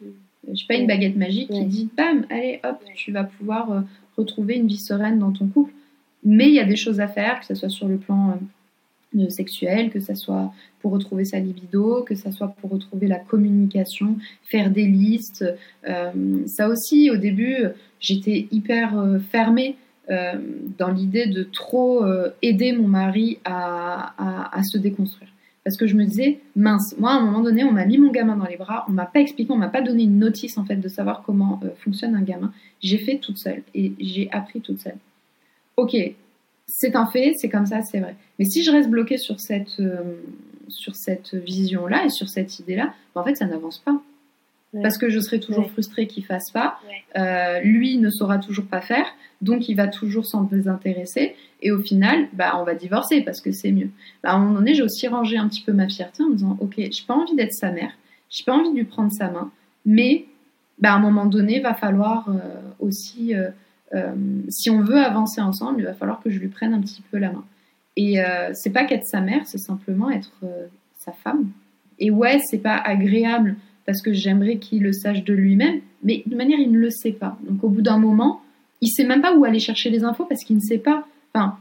J'ai 0.51 0.65
pas 0.67 0.75
une 0.75 0.87
baguette 0.87 1.15
magique 1.15 1.49
qui 1.49 1.65
dit 1.65 1.89
Bam, 1.95 2.25
allez, 2.29 2.59
hop, 2.63 2.81
tu 2.95 3.11
vas 3.11 3.23
pouvoir 3.23 3.83
retrouver 4.17 4.55
une 4.55 4.67
vie 4.67 4.77
sereine 4.77 5.19
dans 5.19 5.31
ton 5.31 5.47
couple. 5.47 5.73
Mais 6.23 6.47
il 6.47 6.53
y 6.53 6.59
a 6.59 6.65
des 6.65 6.75
choses 6.75 6.99
à 6.99 7.07
faire, 7.07 7.39
que 7.39 7.45
ce 7.45 7.55
soit 7.55 7.69
sur 7.69 7.87
le 7.87 7.97
plan 7.97 8.39
sexuel, 9.29 9.89
que 9.89 9.99
ce 9.99 10.15
soit 10.15 10.53
pour 10.79 10.91
retrouver 10.91 11.25
sa 11.25 11.39
libido, 11.39 12.03
que 12.03 12.15
ce 12.15 12.31
soit 12.31 12.49
pour 12.59 12.71
retrouver 12.71 13.07
la 13.07 13.19
communication, 13.19 14.17
faire 14.43 14.71
des 14.71 14.85
listes. 14.85 15.45
Euh, 15.87 16.45
ça 16.47 16.69
aussi, 16.69 17.11
au 17.11 17.17
début, 17.17 17.57
j'étais 17.99 18.47
hyper 18.51 18.97
euh, 18.97 19.19
fermée 19.19 19.75
euh, 20.09 20.33
dans 20.77 20.89
l'idée 20.89 21.27
de 21.27 21.43
trop 21.43 22.05
aider 22.41 22.73
mon 22.73 22.87
mari 22.87 23.39
à, 23.45 24.57
à, 24.57 24.63
se 24.63 24.77
déconstruire. 24.77 25.30
Parce 25.63 25.77
que 25.77 25.85
je 25.85 25.95
me 25.95 26.05
disais, 26.05 26.39
mince, 26.55 26.95
moi 26.97 27.11
à 27.11 27.15
un 27.15 27.21
moment 27.21 27.41
donné, 27.41 27.63
on 27.63 27.71
m'a 27.71 27.85
mis 27.85 27.99
mon 27.99 28.11
gamin 28.11 28.35
dans 28.35 28.47
les 28.47 28.57
bras, 28.57 28.85
on 28.89 28.91
m'a 28.91 29.05
pas 29.05 29.19
expliqué, 29.19 29.51
on 29.51 29.57
m'a 29.57 29.69
pas 29.69 29.81
donné 29.81 30.03
une 30.03 30.17
notice 30.17 30.57
en 30.57 30.65
fait 30.65 30.77
de 30.77 30.87
savoir 30.87 31.21
comment 31.23 31.59
fonctionne 31.77 32.15
un 32.15 32.23
gamin. 32.23 32.51
J'ai 32.81 32.97
fait 32.97 33.19
toute 33.19 33.37
seule 33.37 33.61
et 33.75 33.93
j'ai 33.99 34.29
appris 34.31 34.61
toute 34.61 34.79
seule. 34.79 34.97
Ok, 35.77 35.95
c'est 36.67 36.95
un 36.95 37.05
fait, 37.05 37.33
c'est 37.37 37.49
comme 37.49 37.65
ça, 37.65 37.81
c'est 37.81 37.99
vrai. 37.99 38.15
Mais 38.39 38.45
si 38.45 38.63
je 38.63 38.71
reste 38.71 38.89
bloquée 38.89 39.17
sur 39.17 39.39
cette, 39.39 39.79
euh, 39.79 40.15
vision-là 41.33 42.05
et 42.05 42.09
sur 42.09 42.29
cette 42.29 42.59
idée-là, 42.59 42.93
ben, 43.13 43.21
en 43.21 43.23
fait, 43.23 43.35
ça 43.35 43.45
n'avance 43.45 43.79
pas. 43.79 44.01
Parce 44.81 44.97
que 44.97 45.09
je 45.09 45.19
serai 45.19 45.39
toujours 45.39 45.69
frustrée 45.69 46.07
qu'il 46.07 46.23
fasse 46.23 46.49
pas. 46.51 46.79
Euh, 47.17 47.59
lui 47.59 47.97
ne 47.97 48.09
saura 48.09 48.37
toujours 48.37 48.65
pas 48.65 48.79
faire, 48.79 49.05
donc 49.41 49.67
il 49.67 49.75
va 49.75 49.87
toujours 49.87 50.25
s'en 50.25 50.43
désintéresser. 50.43 51.35
Et 51.61 51.71
au 51.71 51.79
final, 51.79 52.29
bah, 52.33 52.53
on 52.57 52.63
va 52.63 52.73
divorcer 52.73 53.21
parce 53.21 53.41
que 53.41 53.51
c'est 53.51 53.71
mieux. 53.71 53.89
Bah, 54.23 54.29
à 54.29 54.35
un 54.35 54.39
moment 54.39 54.59
donné, 54.59 54.73
j'ai 54.73 54.83
aussi 54.83 55.07
rangé 55.09 55.37
un 55.37 55.49
petit 55.49 55.61
peu 55.61 55.73
ma 55.73 55.89
fierté 55.89 56.23
en 56.23 56.29
me 56.29 56.35
disant, 56.35 56.57
ok, 56.61 56.75
j'ai 56.77 57.03
pas 57.05 57.15
envie 57.15 57.35
d'être 57.35 57.51
sa 57.51 57.71
mère, 57.71 57.91
j'ai 58.29 58.45
pas 58.45 58.53
envie 58.53 58.71
de 58.71 58.77
lui 58.77 58.85
prendre 58.85 59.11
sa 59.11 59.29
main, 59.29 59.51
mais 59.85 60.25
bah, 60.79 60.93
à 60.93 60.95
un 60.95 60.99
moment 60.99 61.25
donné, 61.25 61.59
va 61.59 61.73
falloir 61.73 62.29
euh, 62.29 62.39
aussi 62.79 63.35
euh, 63.35 63.49
si 64.47 64.69
on 64.69 64.81
veut 64.81 64.99
avancer 64.99 65.41
ensemble, 65.41 65.81
il 65.81 65.85
va 65.85 65.93
falloir 65.93 66.21
que 66.21 66.29
je 66.29 66.39
lui 66.39 66.47
prenne 66.47 66.73
un 66.73 66.79
petit 66.79 67.03
peu 67.11 67.17
la 67.17 67.31
main. 67.31 67.43
Et 67.97 68.19
c'est 68.53 68.69
pas 68.69 68.85
qu'être 68.85 69.03
sa 69.03 69.19
mère, 69.19 69.45
c'est 69.45 69.57
simplement 69.57 70.09
être 70.09 70.31
sa 70.97 71.11
femme. 71.11 71.49
Et 71.99 72.09
ouais, 72.09 72.39
c'est 72.39 72.59
pas 72.59 72.77
agréable 72.77 73.57
parce 73.91 74.01
que 74.01 74.13
j'aimerais 74.13 74.55
qu'il 74.55 74.83
le 74.83 74.93
sache 74.93 75.25
de 75.25 75.33
lui-même, 75.33 75.81
mais 76.01 76.23
de 76.25 76.33
manière 76.33 76.57
il 76.59 76.71
ne 76.71 76.79
le 76.79 76.89
sait 76.89 77.11
pas. 77.11 77.37
Donc 77.49 77.61
au 77.61 77.67
bout 77.67 77.81
d'un 77.81 77.97
moment, 77.97 78.41
il 78.79 78.87
sait 78.87 79.03
même 79.03 79.21
pas 79.21 79.35
où 79.35 79.43
aller 79.43 79.59
chercher 79.59 79.89
les 79.89 80.05
infos 80.05 80.23
parce 80.23 80.45
qu'il 80.45 80.55
ne 80.55 80.61
sait 80.61 80.77
pas. 80.77 81.05
Enfin, 81.33 81.57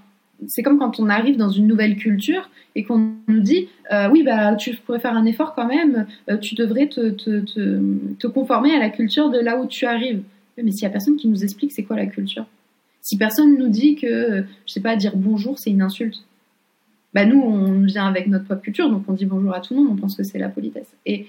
c'est 0.47 0.63
comme 0.63 0.79
quand 0.79 1.01
on 1.01 1.09
arrive 1.09 1.37
dans 1.37 1.49
une 1.49 1.67
nouvelle 1.67 1.97
culture 1.97 2.49
et 2.77 2.85
qu'on 2.85 3.15
nous 3.27 3.41
dit 3.41 3.67
oui 4.13 4.23
bah 4.23 4.55
tu 4.55 4.77
pourrais 4.77 5.01
faire 5.01 5.17
un 5.17 5.27
effort 5.27 5.57
quand 5.57 5.67
même, 5.67 6.07
tu 6.41 6.55
devrais 6.55 6.89
te, 6.89 8.27
conformer 8.29 8.77
à 8.77 8.79
la 8.79 8.91
culture 8.91 9.31
de 9.31 9.41
là 9.41 9.61
où 9.61 9.67
tu 9.67 9.87
arrives 9.87 10.23
mais 10.57 10.71
s'il 10.71 10.83
y 10.83 10.87
a 10.87 10.91
personne 10.91 11.17
qui 11.17 11.27
nous 11.27 11.43
explique 11.43 11.73
c'est 11.73 11.83
quoi 11.83 11.97
la 11.97 12.07
culture, 12.07 12.47
si 13.01 13.17
personne 13.17 13.59
nous 13.59 13.69
dit 13.69 13.97
que, 13.97 14.45
je 14.67 14.73
sais 14.73 14.81
pas, 14.81 14.95
dire 14.95 15.17
bonjour 15.17 15.59
c'est 15.59 15.71
une 15.71 15.83
insulte, 15.83 16.25
bah 17.13 17.25
nous 17.25 17.41
on 17.41 17.81
vient 17.81 18.07
avec 18.07 18.29
notre 18.29 18.47
pop 18.47 18.63
culture, 18.63 18.89
donc 18.89 19.03
on 19.09 19.15
dit 19.15 19.27
bonjour 19.27 19.53
à 19.53 19.61
tout 19.61 19.75
le 19.75 19.81
monde, 19.81 19.91
on 19.93 19.97
pense 19.97 20.17
que 20.17 20.23
c'est 20.23 20.39
la 20.39 20.49
politesse. 20.49 20.89
Et 21.07 21.27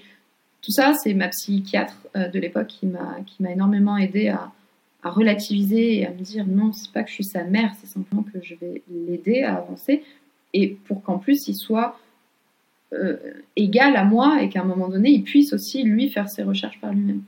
tout 0.62 0.70
ça, 0.70 0.94
c'est 0.94 1.12
ma 1.12 1.28
psychiatre 1.28 2.06
euh, 2.16 2.28
de 2.28 2.38
l'époque 2.38 2.68
qui 2.68 2.86
m'a 2.86 3.18
qui 3.26 3.42
m'a 3.42 3.50
énormément 3.50 3.96
aidé 3.96 4.28
à, 4.28 4.52
à, 5.02 5.10
relativiser 5.10 5.98
et 5.98 6.06
à 6.06 6.10
me 6.10 6.20
dire 6.20 6.46
non, 6.46 6.72
c'est 6.72 6.92
pas 6.92 7.02
que 7.02 7.10
je 7.10 7.14
suis 7.14 7.24
sa 7.24 7.44
mère, 7.44 7.72
c'est 7.80 7.88
simplement 7.88 8.22
que 8.22 8.38
je 8.42 8.54
vais 8.54 8.82
l'aider 8.88 9.42
à 9.42 9.56
avancer 9.56 10.02
et 10.54 10.68
pour 10.86 11.02
qu'en 11.02 11.18
plus 11.18 11.48
il 11.48 11.54
soit 11.54 11.98
euh, 12.92 13.16
égal 13.56 13.96
à 13.96 14.04
moi 14.04 14.42
et 14.42 14.48
qu'à 14.48 14.60
un 14.60 14.64
moment 14.64 14.88
donné 14.88 15.10
il 15.10 15.24
puisse 15.24 15.52
aussi 15.52 15.82
lui 15.82 16.08
faire 16.08 16.28
ses 16.28 16.44
recherches 16.44 16.80
par 16.80 16.92
lui-même. 16.92 17.22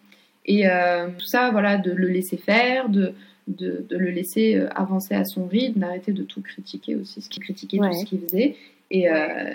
Et 0.47 0.69
euh, 0.69 1.09
tout 1.19 1.27
ça, 1.27 1.51
voilà, 1.51 1.79
de 1.79 1.91
le 1.91 2.07
laisser 2.07 2.37
faire, 2.37 2.91
de, 2.91 3.15
de, 3.49 3.85
de 3.89 3.97
le 3.97 4.11
laisser 4.11 4.63
avancer 4.75 5.15
à 5.15 5.25
son 5.25 5.47
rythme, 5.47 5.81
d'arrêter 5.81 6.13
de 6.13 6.23
tout 6.23 6.43
critiquer 6.43 6.97
aussi, 6.97 7.23
ce 7.23 7.31
qu'il 7.31 7.43
critiquait, 7.43 7.79
tout 7.79 7.93
ce 7.93 8.05
qu'il 8.05 8.21
faisait. 8.21 8.57
Et, 8.91 9.11
euh, 9.11 9.55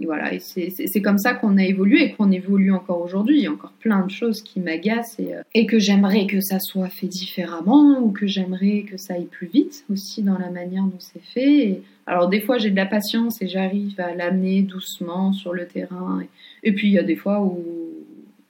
voilà, 0.00 0.34
et 0.34 0.40
c'est 0.40 1.02
comme 1.02 1.18
ça 1.18 1.34
qu'on 1.34 1.56
a 1.56 1.64
évolué 1.64 2.02
et 2.02 2.12
qu'on 2.12 2.32
évolue 2.32 2.72
encore 2.72 3.00
aujourd'hui. 3.00 3.38
Il 3.38 3.42
y 3.44 3.46
a 3.46 3.52
encore 3.52 3.72
plein 3.78 4.04
de 4.04 4.10
choses 4.10 4.42
qui 4.42 4.58
m'agacent 4.58 5.20
et, 5.20 5.34
euh, 5.34 5.42
et, 5.54 5.66
que 5.66 5.78
j'aimerais 5.78 6.26
que 6.26 6.40
ça 6.40 6.58
soit 6.58 6.88
fait 6.88 7.06
différemment 7.06 8.00
ou 8.00 8.10
que 8.10 8.26
j'aimerais 8.26 8.82
que 8.82 8.96
ça 8.96 9.14
aille 9.14 9.26
plus 9.26 9.46
vite 9.46 9.84
aussi 9.90 10.22
dans 10.22 10.36
la 10.36 10.50
manière 10.50 10.82
dont 10.82 10.98
c'est 10.98 11.22
fait. 11.22 11.80
alors 12.06 12.28
des 12.28 12.40
fois 12.40 12.58
j'ai 12.58 12.70
de 12.70 12.76
la 12.76 12.86
patience 12.86 13.40
et 13.40 13.46
j'arrive 13.46 13.98
à 14.00 14.14
l'amener 14.14 14.62
doucement 14.62 15.32
sur 15.32 15.52
le 15.52 15.66
terrain. 15.66 16.22
Et, 16.64 16.72
puis 16.72 16.88
il 16.88 16.92
y 16.94 16.98
a 16.98 17.04
des 17.04 17.16
fois 17.16 17.40
où, 17.40 17.62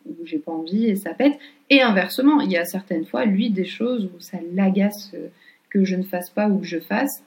où 0.06 0.26
j'ai 0.26 0.38
pas 0.38 0.52
envie 0.52 0.86
et 0.86 0.96
ça 0.96 1.12
pète. 1.12 1.38
Et 1.68 1.82
inversement, 1.82 2.40
il 2.40 2.50
y 2.52 2.56
a 2.56 2.64
certaines 2.64 3.04
fois, 3.04 3.24
lui, 3.24 3.50
des 3.50 3.64
choses 3.64 4.06
où 4.06 4.20
ça 4.20 4.38
l'agace 4.54 5.12
euh, 5.14 5.28
que 5.70 5.84
je 5.84 5.96
ne 5.96 6.04
fasse 6.04 6.30
pas 6.30 6.48
ou 6.48 6.58
que 6.58 6.66
je 6.66 6.78
fasse. 6.78 7.22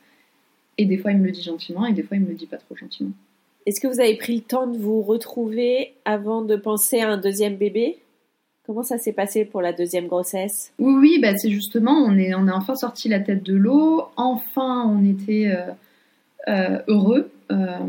Et 0.79 0.85
des 0.85 0.97
fois 0.97 1.11
il 1.11 1.17
me 1.19 1.25
le 1.25 1.31
dit 1.31 1.43
gentiment 1.43 1.85
et 1.85 1.93
des 1.93 2.03
fois 2.03 2.17
il 2.17 2.23
me 2.23 2.29
le 2.29 2.35
dit 2.35 2.47
pas 2.47 2.57
trop 2.57 2.75
gentiment. 2.75 3.11
Est-ce 3.67 3.81
que 3.81 3.87
vous 3.89 3.99
avez 3.99 4.15
pris 4.15 4.37
le 4.37 4.41
temps 4.43 4.65
de 4.65 4.77
vous 4.77 5.01
retrouver 5.01 5.93
avant 6.05 6.41
de 6.41 6.55
penser 6.55 7.01
à 7.01 7.09
un 7.09 7.17
deuxième 7.17 7.57
bébé? 7.57 7.97
Comment 8.65 8.81
ça 8.81 8.97
s'est 8.97 9.11
passé 9.11 9.43
pour 9.43 9.61
la 9.61 9.73
deuxième 9.73 10.07
grossesse? 10.07 10.71
Oui, 10.79 10.93
oui, 10.93 11.19
bah 11.21 11.35
c'est 11.35 11.49
justement, 11.49 11.91
on 11.91 12.17
est, 12.17 12.33
on 12.33 12.47
a 12.47 12.53
enfin 12.53 12.75
sorti 12.75 13.09
la 13.09 13.19
tête 13.19 13.43
de 13.43 13.53
l'eau, 13.53 14.05
enfin 14.15 14.85
on 14.87 15.03
était 15.03 15.49
euh, 15.49 15.73
euh, 16.47 16.79
heureux. 16.87 17.29
Euh, 17.51 17.79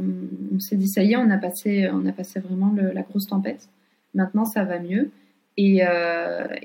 on 0.53 0.59
s'est 0.59 0.75
dit, 0.75 0.89
ça 0.89 1.05
y 1.05 1.13
est, 1.13 1.17
on 1.17 1.31
a 1.31 1.39
passé, 1.39 1.89
on 1.93 2.05
a 2.07 2.13
passé 2.13 2.41
vraiment 2.41 2.75
la 2.77 3.03
grosse 3.03 3.29
tempête. 3.29 3.69
Maintenant, 4.15 4.47
ça 4.47 4.65
va 4.65 4.81
mieux. 4.81 5.13
Et, 5.57 5.83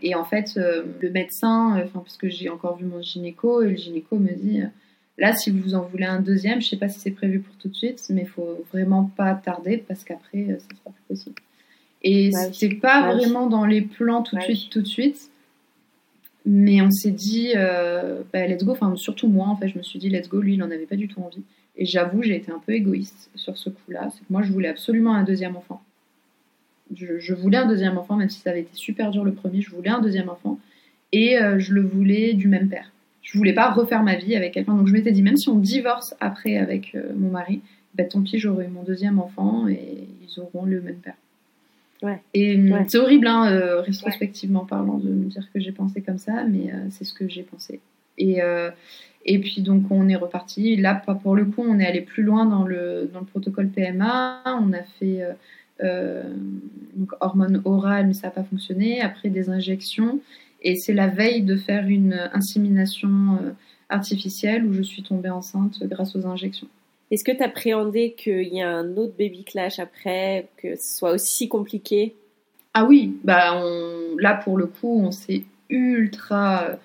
et 0.01 0.16
en 0.16 0.24
fait, 0.24 0.55
le 0.55 1.09
médecin, 1.11 1.84
enfin, 1.84 2.03
j'ai 2.24 2.49
encore 2.49 2.78
vu 2.78 2.86
mon 2.86 3.01
gynéco, 3.01 3.61
et 3.61 3.70
le 3.70 3.76
gynéco 3.76 4.18
me 4.18 4.34
dit, 4.34 4.61
Là, 5.18 5.34
si 5.34 5.51
vous 5.51 5.76
en 5.76 5.82
voulez 5.82 6.05
un 6.05 6.20
deuxième, 6.20 6.59
je 6.59 6.66
ne 6.66 6.70
sais 6.70 6.78
pas 6.78 6.89
si 6.89 6.99
c'est 6.99 7.11
prévu 7.11 7.39
pour 7.39 7.55
tout 7.57 7.68
de 7.68 7.76
suite, 7.76 8.03
mais 8.09 8.22
il 8.22 8.28
faut 8.28 8.66
vraiment 8.72 9.11
pas 9.16 9.36
tarder 9.36 9.78
parce 9.78 10.03
qu'après, 10.03 10.47
euh, 10.49 10.57
ça 10.57 10.76
sera 10.76 10.91
plus 10.91 11.03
possible. 11.07 11.36
Et 12.01 12.32
bah 12.32 12.51
c'est 12.51 12.70
pas 12.76 13.01
bah 13.01 13.16
vraiment 13.16 13.47
dans 13.47 13.66
les 13.66 13.82
plans 13.82 14.24
tout 14.24 14.36
de 14.36 14.41
bah 14.41 14.45
suite, 14.45 14.70
tout 14.72 14.82
de 14.82 14.88
suite. 14.88 15.30
Mais 16.45 16.82
on 16.82 16.91
s'est 16.91 17.11
dit, 17.11 17.53
euh, 17.55 18.24
let's 18.34 18.64
go. 18.64 18.72
Enfin, 18.72 18.93
surtout 18.95 19.28
moi, 19.28 19.47
en 19.47 19.55
fait, 19.55 19.70
je 19.70 19.78
me 19.78 19.84
suis 19.84 19.99
dit, 19.99 20.09
let's 20.09 20.28
go. 20.28 20.41
Lui, 20.41 20.55
il 20.55 20.64
en 20.64 20.72
avait 20.72 20.86
pas 20.86 20.97
du 20.97 21.07
tout 21.07 21.22
envie. 21.22 21.43
Et 21.78 21.86
j'avoue, 21.86 22.22
j'ai 22.22 22.36
été 22.36 22.51
un 22.51 22.59
peu 22.59 22.74
égoïste 22.74 23.30
sur 23.36 23.57
ce 23.57 23.70
coup-là. 23.70 24.09
C'est 24.11 24.20
que 24.20 24.32
moi, 24.32 24.41
je 24.41 24.51
voulais 24.51 24.68
absolument 24.68 25.14
un 25.14 25.24
deuxième 25.24 25.55
enfant. 25.55 25.82
Je, 26.93 27.18
je, 27.20 27.34
voulais 27.34 27.57
un 27.57 27.68
deuxième 27.68 27.97
enfant, 27.97 28.18
même 28.18 28.30
si 28.30 28.41
ça 28.41 28.49
avait 28.49 28.61
été 28.61 28.74
super 28.74 29.11
dur 29.11 29.24
le 29.24 29.34
premier. 29.34 29.61
Je 29.61 29.72
voulais 29.72 29.89
un 29.89 30.01
deuxième 30.01 30.28
enfant. 30.28 30.59
Et 31.14 31.39
euh, 31.39 31.59
je 31.59 31.74
le 31.74 31.82
voulais 31.82 32.34
du 32.34 32.47
même 32.47 32.68
père 32.68 32.92
je 33.34 33.39
voulais 33.39 33.53
pas 33.53 33.71
refaire 33.71 34.03
ma 34.03 34.15
vie 34.15 34.36
avec 34.36 34.53
quelqu'un. 34.53 34.75
Donc 34.75 34.88
je 34.88 34.93
m'étais 34.93 35.11
dit, 35.11 35.23
même 35.23 35.38
si 35.38 35.49
on 35.49 35.57
divorce 35.57 36.15
après 36.19 36.57
avec 36.57 36.93
euh, 36.93 37.11
mon 37.15 37.31
mari, 37.31 37.61
bah, 37.95 38.03
tant 38.03 38.21
pis, 38.21 38.38
j'aurai 38.38 38.67
mon 38.67 38.84
deuxième 38.84 39.17
enfant 39.17 39.67
et 39.67 40.07
ils 40.21 40.39
auront 40.39 40.65
le 40.65 40.81
même 40.81 40.97
père. 40.97 41.15
Ouais. 42.03 42.21
Et 42.36 42.55
hum, 42.55 42.86
c'est 42.88 42.99
horrible, 42.99 43.25
hein, 43.25 43.51
euh, 43.51 43.81
rétrospectivement 43.81 44.65
parlant, 44.65 44.99
de 44.99 45.09
me 45.09 45.25
dire 45.25 45.47
que 45.51 45.59
j'ai 45.59 45.71
pensé 45.71 46.01
comme 46.01 46.19
ça, 46.19 46.43
mais 46.43 46.71
euh, 46.71 46.77
c'est 46.91 47.05
ce 47.05 47.13
que 47.13 47.27
j'ai 47.27 47.41
pensé. 47.41 47.79
Et, 48.19 48.41
et 49.25 49.39
puis 49.39 49.61
donc 49.61 49.89
on 49.89 50.07
est 50.07 50.15
reparti. 50.15 50.75
Là, 50.75 50.93
pour 50.93 51.36
le 51.36 51.45
coup, 51.45 51.63
on 51.67 51.79
est 51.79 51.88
allé 51.88 52.01
plus 52.01 52.21
loin 52.21 52.45
dans 52.45 52.63
le, 52.63 53.09
dans 53.11 53.21
le 53.21 53.25
protocole 53.25 53.69
PMA. 53.69 54.43
On 54.45 54.71
a 54.71 54.84
fait 54.99 55.23
donc 56.93 57.13
hormones 57.19 57.63
orales, 57.65 58.05
mais 58.05 58.13
ça 58.13 58.27
n'a 58.27 58.31
pas 58.31 58.43
fonctionné. 58.43 59.01
Après 59.01 59.29
des 59.29 59.49
injections. 59.49 60.19
Et 60.64 60.76
c'est 60.76 60.93
la 60.93 61.07
veille 61.07 61.41
de 61.41 61.55
faire 61.55 61.88
une 61.88 62.30
insémination 62.34 63.38
euh, 63.41 63.51
artificielle 63.89 64.66
où 64.66 64.74
je 64.74 64.82
suis 64.82 65.03
tombée 65.03 65.30
enceinte 65.30 65.84
grâce 65.84 66.16
aux 66.16 66.26
injections. 66.26 66.68
Est-ce 67.11 67.24
que 67.24 67.32
tu 67.32 67.43
appréhendais 67.43 68.16
qu'il 68.18 68.47
y 68.47 68.59
ait 68.59 68.64
un 68.64 68.95
autre 68.97 69.14
baby 69.18 69.43
clash 69.43 69.80
après, 69.80 70.47
que 70.57 70.76
ce 70.76 70.97
soit 70.97 71.11
aussi 71.11 71.49
compliqué? 71.49 72.16
Ah 72.74 72.86
oui, 72.86 73.18
bah 73.24 73.61
on, 73.61 74.18
là 74.18 74.34
pour 74.34 74.57
le 74.57 74.66
coup, 74.66 75.01
on 75.03 75.11
s'est 75.11 75.43
ultra 75.70 76.64
euh, 76.64 76.76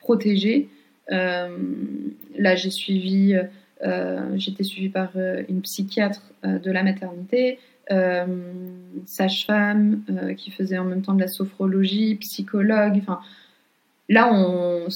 protégé. 0.00 0.68
Euh, 1.12 1.56
là, 2.36 2.56
j'ai 2.56 2.70
suivi, 2.70 3.36
j'étais 4.34 4.64
suivie 4.64 4.88
par 4.88 5.10
une 5.48 5.60
psychiatre 5.60 6.32
de 6.42 6.70
la 6.72 6.82
maternité. 6.82 7.58
Euh, 7.92 8.26
sage-femme 9.04 10.02
euh, 10.10 10.34
qui 10.34 10.50
faisait 10.50 10.76
en 10.76 10.84
même 10.84 11.02
temps 11.02 11.14
de 11.14 11.20
la 11.20 11.28
sophrologie, 11.28 12.16
psychologue. 12.16 12.94
Enfin, 12.96 13.20
là, 14.08 14.28
on, 14.32 14.88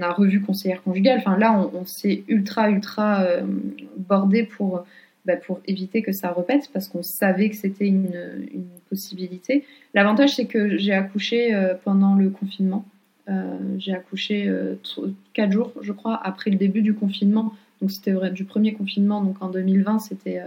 a 0.00 0.12
revu 0.12 0.40
conseillère 0.40 0.82
conjugale. 0.84 1.18
Enfin, 1.18 1.36
là, 1.36 1.68
on, 1.74 1.84
s'est 1.84 2.22
ultra, 2.28 2.70
ultra 2.70 3.22
euh, 3.22 3.42
bordé 3.96 4.44
pour, 4.44 4.84
bah, 5.24 5.36
pour 5.36 5.60
éviter 5.66 6.02
que 6.02 6.12
ça 6.12 6.30
repète 6.30 6.70
parce 6.72 6.86
qu'on 6.86 7.02
savait 7.02 7.50
que 7.50 7.56
c'était 7.56 7.88
une, 7.88 8.12
possibilité. 8.88 9.64
L'avantage, 9.94 10.36
c'est 10.36 10.44
que 10.44 10.78
j'ai 10.78 10.92
accouché 10.92 11.52
pendant 11.82 12.14
le 12.14 12.30
confinement. 12.30 12.84
j'ai 13.78 13.92
accouché 13.92 14.48
4 15.34 15.50
jours, 15.50 15.72
je 15.80 15.90
crois, 15.90 16.20
après 16.22 16.52
le 16.52 16.56
début 16.56 16.82
du 16.82 16.94
confinement. 16.94 17.52
Donc, 17.80 17.90
c'était 17.90 18.30
du 18.30 18.44
premier 18.44 18.74
confinement. 18.74 19.20
Donc, 19.24 19.42
en 19.42 19.48
2020, 19.48 19.98
c'était 19.98 20.40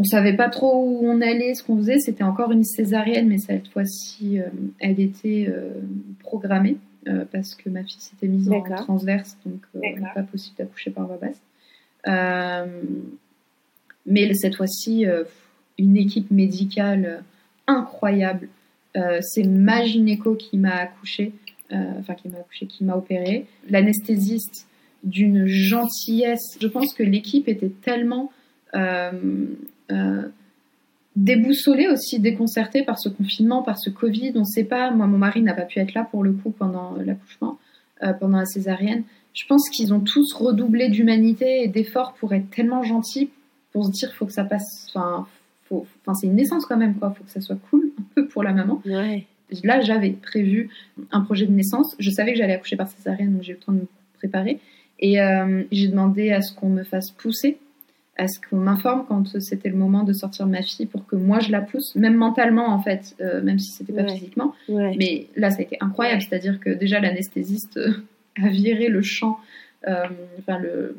on 0.00 0.04
savait 0.04 0.34
pas 0.34 0.48
trop 0.48 0.82
où 0.82 1.00
on 1.04 1.20
allait, 1.20 1.54
ce 1.54 1.62
qu'on 1.62 1.76
faisait. 1.76 1.98
C'était 1.98 2.24
encore 2.24 2.52
une 2.52 2.64
césarienne, 2.64 3.28
mais 3.28 3.36
cette 3.38 3.68
fois-ci, 3.68 4.40
euh, 4.40 4.44
elle 4.78 4.98
était 4.98 5.46
euh, 5.48 5.72
programmée 6.20 6.78
euh, 7.06 7.24
parce 7.30 7.54
que 7.54 7.68
ma 7.68 7.82
fille 7.82 8.00
s'était 8.00 8.26
mise 8.26 8.50
en 8.50 8.62
transverse, 8.62 9.36
donc 9.44 9.60
pas 10.14 10.22
possible 10.22 10.56
d'accoucher 10.56 10.90
par 10.90 11.06
voie 11.06 11.18
basse. 11.18 11.40
mais 14.06 14.32
cette 14.34 14.54
fois-ci, 14.54 15.04
une 15.76 15.96
équipe 15.96 16.30
médicale 16.30 17.22
incroyable. 17.66 18.48
C'est 19.20 19.44
ma 19.44 19.84
gynéco 19.84 20.34
qui 20.34 20.56
m'a 20.56 20.76
accouché, 20.76 21.32
enfin 21.70 22.14
qui 22.14 22.28
m'a 22.30 22.38
accouché, 22.38 22.66
qui 22.66 22.84
m'a 22.84 22.96
opéré. 22.96 23.46
L'anesthésiste 23.68 24.66
d'une 25.04 25.46
gentillesse. 25.46 26.58
Je 26.60 26.66
pense 26.68 26.94
que 26.94 27.02
l'équipe 27.02 27.48
était 27.48 27.70
tellement 27.82 28.30
euh, 28.74 29.46
déboussolé 31.16 31.88
aussi, 31.88 32.20
déconcerté 32.20 32.82
par 32.82 32.98
ce 32.98 33.08
confinement, 33.08 33.62
par 33.62 33.78
ce 33.78 33.90
Covid. 33.90 34.32
On 34.36 34.40
ne 34.40 34.44
sait 34.44 34.64
pas. 34.64 34.90
Moi, 34.90 35.06
mon 35.06 35.18
mari 35.18 35.42
n'a 35.42 35.54
pas 35.54 35.62
pu 35.62 35.78
être 35.78 35.94
là 35.94 36.04
pour 36.04 36.22
le 36.22 36.32
coup 36.32 36.50
pendant 36.50 36.96
l'accouchement, 37.04 37.58
euh, 38.02 38.12
pendant 38.12 38.38
la 38.38 38.46
césarienne. 38.46 39.04
Je 39.34 39.46
pense 39.46 39.68
qu'ils 39.70 39.92
ont 39.94 40.00
tous 40.00 40.32
redoublé 40.32 40.88
d'humanité 40.88 41.62
et 41.62 41.68
d'efforts 41.68 42.14
pour 42.14 42.32
être 42.32 42.50
tellement 42.50 42.82
gentils, 42.82 43.30
pour 43.72 43.86
se 43.86 43.90
dire 43.90 44.12
faut 44.14 44.26
que 44.26 44.32
ça 44.32 44.44
passe. 44.44 44.86
Enfin, 44.88 45.26
enfin 45.70 46.14
c'est 46.14 46.26
une 46.26 46.36
naissance 46.36 46.66
quand 46.66 46.76
même, 46.76 46.94
quoi. 46.94 47.10
Faut 47.10 47.24
que 47.24 47.30
ça 47.30 47.40
soit 47.40 47.58
cool 47.70 47.90
un 47.98 48.04
peu 48.14 48.26
pour 48.26 48.42
la 48.42 48.52
maman. 48.52 48.82
Là, 49.64 49.80
j'avais 49.80 50.10
prévu 50.10 50.70
un 51.10 51.22
projet 51.22 51.46
de 51.46 51.52
naissance. 51.52 51.96
Je 51.98 52.10
savais 52.10 52.32
que 52.32 52.38
j'allais 52.38 52.54
accoucher 52.54 52.76
par 52.76 52.88
césarienne, 52.88 53.34
donc 53.34 53.42
j'ai 53.42 53.52
eu 53.52 53.56
le 53.56 53.60
temps 53.60 53.72
de 53.72 53.78
me 53.78 53.86
préparer. 54.18 54.60
Et 55.00 55.20
euh, 55.20 55.64
j'ai 55.72 55.88
demandé 55.88 56.30
à 56.30 56.40
ce 56.40 56.54
qu'on 56.54 56.68
me 56.68 56.84
fasse 56.84 57.10
pousser 57.10 57.58
à 58.20 58.28
ce 58.28 58.38
qu'on 58.38 58.58
m'informe 58.58 59.04
quand 59.08 59.40
c'était 59.40 59.70
le 59.70 59.76
moment 59.76 60.04
de 60.04 60.12
sortir 60.12 60.46
ma 60.46 60.60
fille 60.60 60.84
pour 60.84 61.06
que 61.06 61.16
moi 61.16 61.40
je 61.40 61.50
la 61.50 61.62
pousse, 61.62 61.94
même 61.94 62.16
mentalement 62.16 62.68
en 62.68 62.82
fait, 62.82 63.16
euh, 63.22 63.42
même 63.42 63.58
si 63.58 63.70
c'était 63.70 63.94
pas 63.94 64.06
physiquement. 64.06 64.54
Mais 64.68 65.28
là, 65.36 65.50
ça 65.50 65.58
a 65.58 65.62
été 65.62 65.78
incroyable, 65.80 66.20
c'est-à-dire 66.20 66.60
que 66.60 66.68
déjà 66.68 67.00
l'anesthésiste 67.00 67.78
euh, 67.78 67.92
a 68.42 68.48
viré 68.48 68.88
le 68.88 69.00
champ, 69.00 69.38
euh, 69.88 70.04
enfin 70.38 70.58
le, 70.58 70.96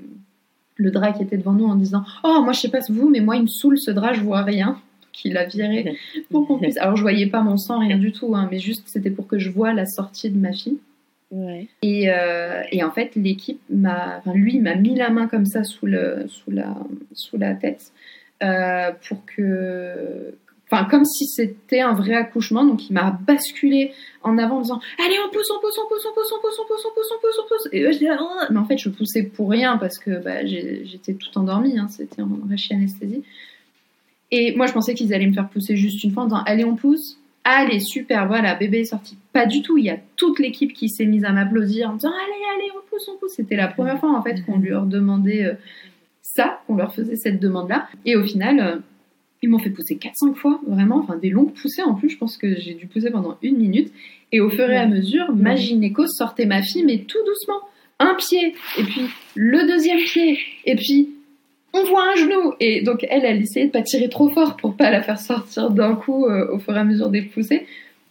le 0.78 0.90
drap 0.90 1.14
qui 1.14 1.22
était 1.22 1.38
devant 1.38 1.54
nous 1.54 1.68
en 1.68 1.76
disant 1.76 2.04
Oh, 2.24 2.42
moi 2.44 2.54
je 2.54 2.62
sais 2.62 2.70
pas 2.70 2.80
vous, 2.90 3.08
mais 3.08 3.20
moi 3.20 3.36
il 3.36 3.44
me 3.44 3.48
saoule 3.48 3.78
ce 3.78 3.92
drap, 3.92 4.14
je 4.14 4.22
vois 4.22 4.42
rien. 4.42 4.80
Qu'il 5.14 5.36
a 5.36 5.44
viré 5.44 5.98
pour 6.30 6.48
qu'on 6.48 6.58
puisse. 6.58 6.78
Alors 6.78 6.96
je 6.96 7.02
voyais 7.02 7.28
pas 7.28 7.42
mon 7.42 7.58
sang, 7.58 7.80
rien 7.80 7.98
du 7.98 8.14
tout, 8.14 8.34
hein, 8.34 8.48
mais 8.50 8.60
juste 8.60 8.84
c'était 8.88 9.12
pour 9.12 9.28
que 9.28 9.38
je 9.38 9.50
vois 9.50 9.74
la 9.74 9.86
sortie 9.86 10.32
de 10.32 10.40
ma 10.40 10.54
fille. 10.54 10.78
Et, 11.82 12.10
euh, 12.10 12.62
et, 12.72 12.84
en 12.84 12.92
fait, 12.92 13.16
l'équipe 13.16 13.62
m'a, 13.70 14.22
lui 14.34 14.60
m'a 14.60 14.76
mis 14.76 14.96
la 14.96 15.10
main 15.10 15.28
comme 15.28 15.46
ça 15.46 15.64
sous, 15.64 15.86
la, 15.88 17.54
tête 17.56 17.94
euh, 18.44 18.92
pour 19.08 19.26
que, 19.26 20.34
enfin, 20.70 20.86
comme 20.90 21.06
si 21.06 21.26
c'était 21.28 21.80
un 21.80 21.94
vrai 21.94 22.16
accouchement. 22.16 22.66
Donc, 22.66 22.90
il 22.90 22.94
m'a 22.94 23.18
basculé 23.26 23.94
en 24.24 24.38
avant 24.38 24.58
en 24.58 24.62
disant 24.62 24.82
Allez, 25.06 25.16
on 25.26 25.32
pousse, 25.32 25.50
on 25.56 25.62
pousse, 25.62 25.80
on 25.82 25.88
pousse, 25.88 26.06
on 26.06 26.14
pousse, 26.14 26.34
on 26.34 26.42
pousse, 26.42 26.60
on 26.60 26.66
pousse, 26.66 26.86
on 26.86 26.94
pousse, 26.94 27.12
on 27.12 27.20
pousse, 27.22 27.40
on 27.40 27.48
pousse. 27.48 27.70
Et 27.72 27.94
je 27.94 27.98
dis 27.98 28.08
oh. 28.12 28.46
Mais 28.50 28.60
en 28.60 28.66
fait, 28.66 28.78
je 28.78 28.90
poussais 28.90 29.24
pour 29.24 29.50
rien 29.50 29.78
parce 29.78 30.00
que 30.00 30.22
bah, 30.22 30.46
j'étais 30.46 31.14
tout 31.14 31.38
endormie, 31.38 31.80
hein, 31.80 31.88
c'était 31.90 32.22
en 32.22 32.30
rachis 32.50 32.74
anesthésie. 32.74 33.24
Et 34.32 34.54
moi, 34.56 34.66
je 34.66 34.74
pensais 34.74 34.96
qu'ils 34.96 35.14
allaient 35.14 35.28
me 35.28 35.34
faire 35.34 35.50
pousser 35.50 35.78
juste 35.78 36.04
une 36.04 36.12
fois 36.12 36.24
en 36.24 36.26
disant 36.26 36.44
Allez, 36.46 36.66
on 36.66 36.76
pousse. 36.76 37.21
Allez, 37.44 37.80
super, 37.80 38.28
voilà, 38.28 38.56
bébé 38.56 38.82
est 38.82 38.86
sorti. 38.86 39.18
Pas 39.34 39.48
du 39.48 39.62
tout, 39.62 39.78
il 39.78 39.86
y 39.86 39.90
a 39.90 39.98
toute 40.16 40.40
l'équipe 40.40 40.74
qui 40.74 40.90
s'est 40.90 41.06
mise 41.06 41.26
à 41.26 41.32
m'applaudir 41.32 41.90
en 41.90 41.94
disant 41.94 42.12
Allez, 42.12 42.44
allez, 42.56 42.72
on 42.78 42.88
pousse, 42.90 43.10
on 43.12 43.18
pousse. 43.18 43.34
C'était 43.36 43.56
la 43.56 43.68
première 43.68 44.00
fois 44.00 44.16
en 44.16 44.22
fait 44.22 44.46
qu'on 44.46 44.60
leur 44.60 44.86
demandait 44.86 45.46
euh, 45.46 45.54
ça, 46.22 46.62
qu'on 46.68 46.76
leur 46.76 46.94
faisait 46.94 47.16
cette 47.16 47.40
demande-là. 47.40 47.88
Et 48.06 48.16
au 48.16 48.24
final, 48.24 48.60
euh, 48.60 48.80
ils 49.42 49.50
m'ont 49.50 49.58
fait 49.58 49.72
pousser 49.72 49.96
4-5 49.96 50.36
fois, 50.36 50.62
vraiment, 50.68 51.00
enfin 51.00 51.18
des 51.18 51.30
longues 51.30 51.54
poussées 51.54 51.82
en 51.82 51.96
plus. 51.96 52.10
Je 52.10 52.18
pense 52.18 52.38
que 52.38 52.60
j'ai 52.60 52.76
dû 52.76 52.86
pousser 52.86 53.10
pendant 53.10 53.38
une 53.42 53.58
minute. 53.58 53.92
Et 54.32 54.40
au 54.40 54.50
fur 54.50 54.70
et 54.70 54.78
à 54.78 54.88
mesure, 54.88 55.34
ma 55.36 55.56
gynéco 55.56 56.06
sortait 56.06 56.46
ma 56.46 56.62
fille, 56.62 56.84
mais 56.84 57.00
tout 57.00 57.18
doucement. 57.26 57.60
Un 58.00 58.16
pied, 58.16 58.56
et 58.78 58.84
puis 58.84 59.02
le 59.36 59.68
deuxième 59.68 60.00
pied, 60.00 60.40
et 60.66 60.76
puis 60.76 61.10
on 61.74 61.84
voit 61.86 62.12
un 62.12 62.16
genou 62.16 62.54
Et 62.60 62.82
donc 62.82 63.06
elle, 63.10 63.26
elle 63.26 63.42
essayait 63.42 63.68
de 63.68 63.72
pas 63.72 63.82
tirer 63.82 64.10
trop 64.10 64.30
fort 64.30 64.58
pour 64.58 64.76
pas 64.76 64.92
la 64.92 65.02
faire 65.02 65.20
sortir 65.20 65.72
d'un 65.72 65.96
coup 65.96 66.26
au 66.26 66.60
fur 66.60 66.76
et 66.76 66.80
à 66.80 66.84
mesure 66.84 67.10
des 67.10 67.22
poussées. 67.22 67.66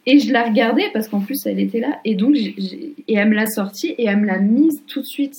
Et 0.07 0.19
je 0.19 0.33
la 0.33 0.45
regardais 0.45 0.91
parce 0.93 1.09
qu'en 1.09 1.21
plus 1.21 1.45
elle 1.47 1.61
était 1.61 1.81
là. 1.81 1.99
Et 2.05 2.15
donc, 2.15 2.35
et 2.37 2.95
elle 3.09 3.29
me 3.29 3.35
l'a 3.35 3.47
sortie 3.47 3.95
et 3.99 4.07
elle 4.07 4.19
me 4.19 4.27
l'a 4.27 4.39
mise 4.39 4.83
tout 4.87 5.01
de 5.01 5.07
suite. 5.07 5.37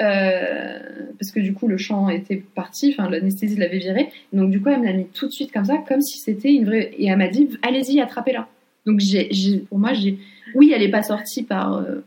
Euh, 0.00 0.78
parce 1.20 1.30
que 1.30 1.38
du 1.38 1.54
coup 1.54 1.68
le 1.68 1.76
chant 1.76 2.08
était 2.08 2.42
parti, 2.54 2.92
enfin 2.96 3.08
l'anesthésie 3.08 3.56
l'avait 3.56 3.78
viré. 3.78 4.08
Donc 4.32 4.50
du 4.50 4.60
coup 4.60 4.70
elle 4.70 4.80
me 4.80 4.86
l'a 4.86 4.92
mis 4.92 5.06
tout 5.06 5.28
de 5.28 5.32
suite 5.32 5.52
comme 5.52 5.64
ça, 5.64 5.78
comme 5.86 6.00
si 6.00 6.18
c'était 6.18 6.52
une 6.52 6.64
vraie. 6.64 6.90
Et 6.98 7.06
elle 7.06 7.18
m'a 7.18 7.28
dit 7.28 7.48
allez-y, 7.62 8.00
attrapez-la. 8.00 8.48
Donc 8.86 9.00
j'ai, 9.00 9.58
pour 9.68 9.78
moi, 9.78 9.92
j'ai. 9.92 10.18
Oui, 10.54 10.72
elle 10.74 10.82
n'est 10.82 10.90
pas 10.90 11.02
sortie 11.02 11.42
par 11.42 11.78
euh, 11.78 12.00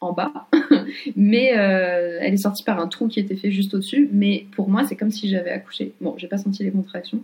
en 0.00 0.12
bas, 0.12 0.32
mais 1.16 1.52
euh, 1.56 2.18
elle 2.20 2.34
est 2.34 2.38
sortie 2.38 2.64
par 2.64 2.80
un 2.80 2.88
trou 2.88 3.08
qui 3.08 3.20
était 3.20 3.36
fait 3.36 3.50
juste 3.50 3.74
au-dessus. 3.74 4.08
Mais 4.12 4.46
pour 4.52 4.68
moi, 4.68 4.84
c'est 4.84 4.96
comme 4.96 5.10
si 5.10 5.28
j'avais 5.28 5.50
accouché. 5.50 5.92
Bon, 6.00 6.14
j'ai 6.16 6.26
pas 6.26 6.38
senti 6.38 6.62
les 6.62 6.70
contractions. 6.70 7.22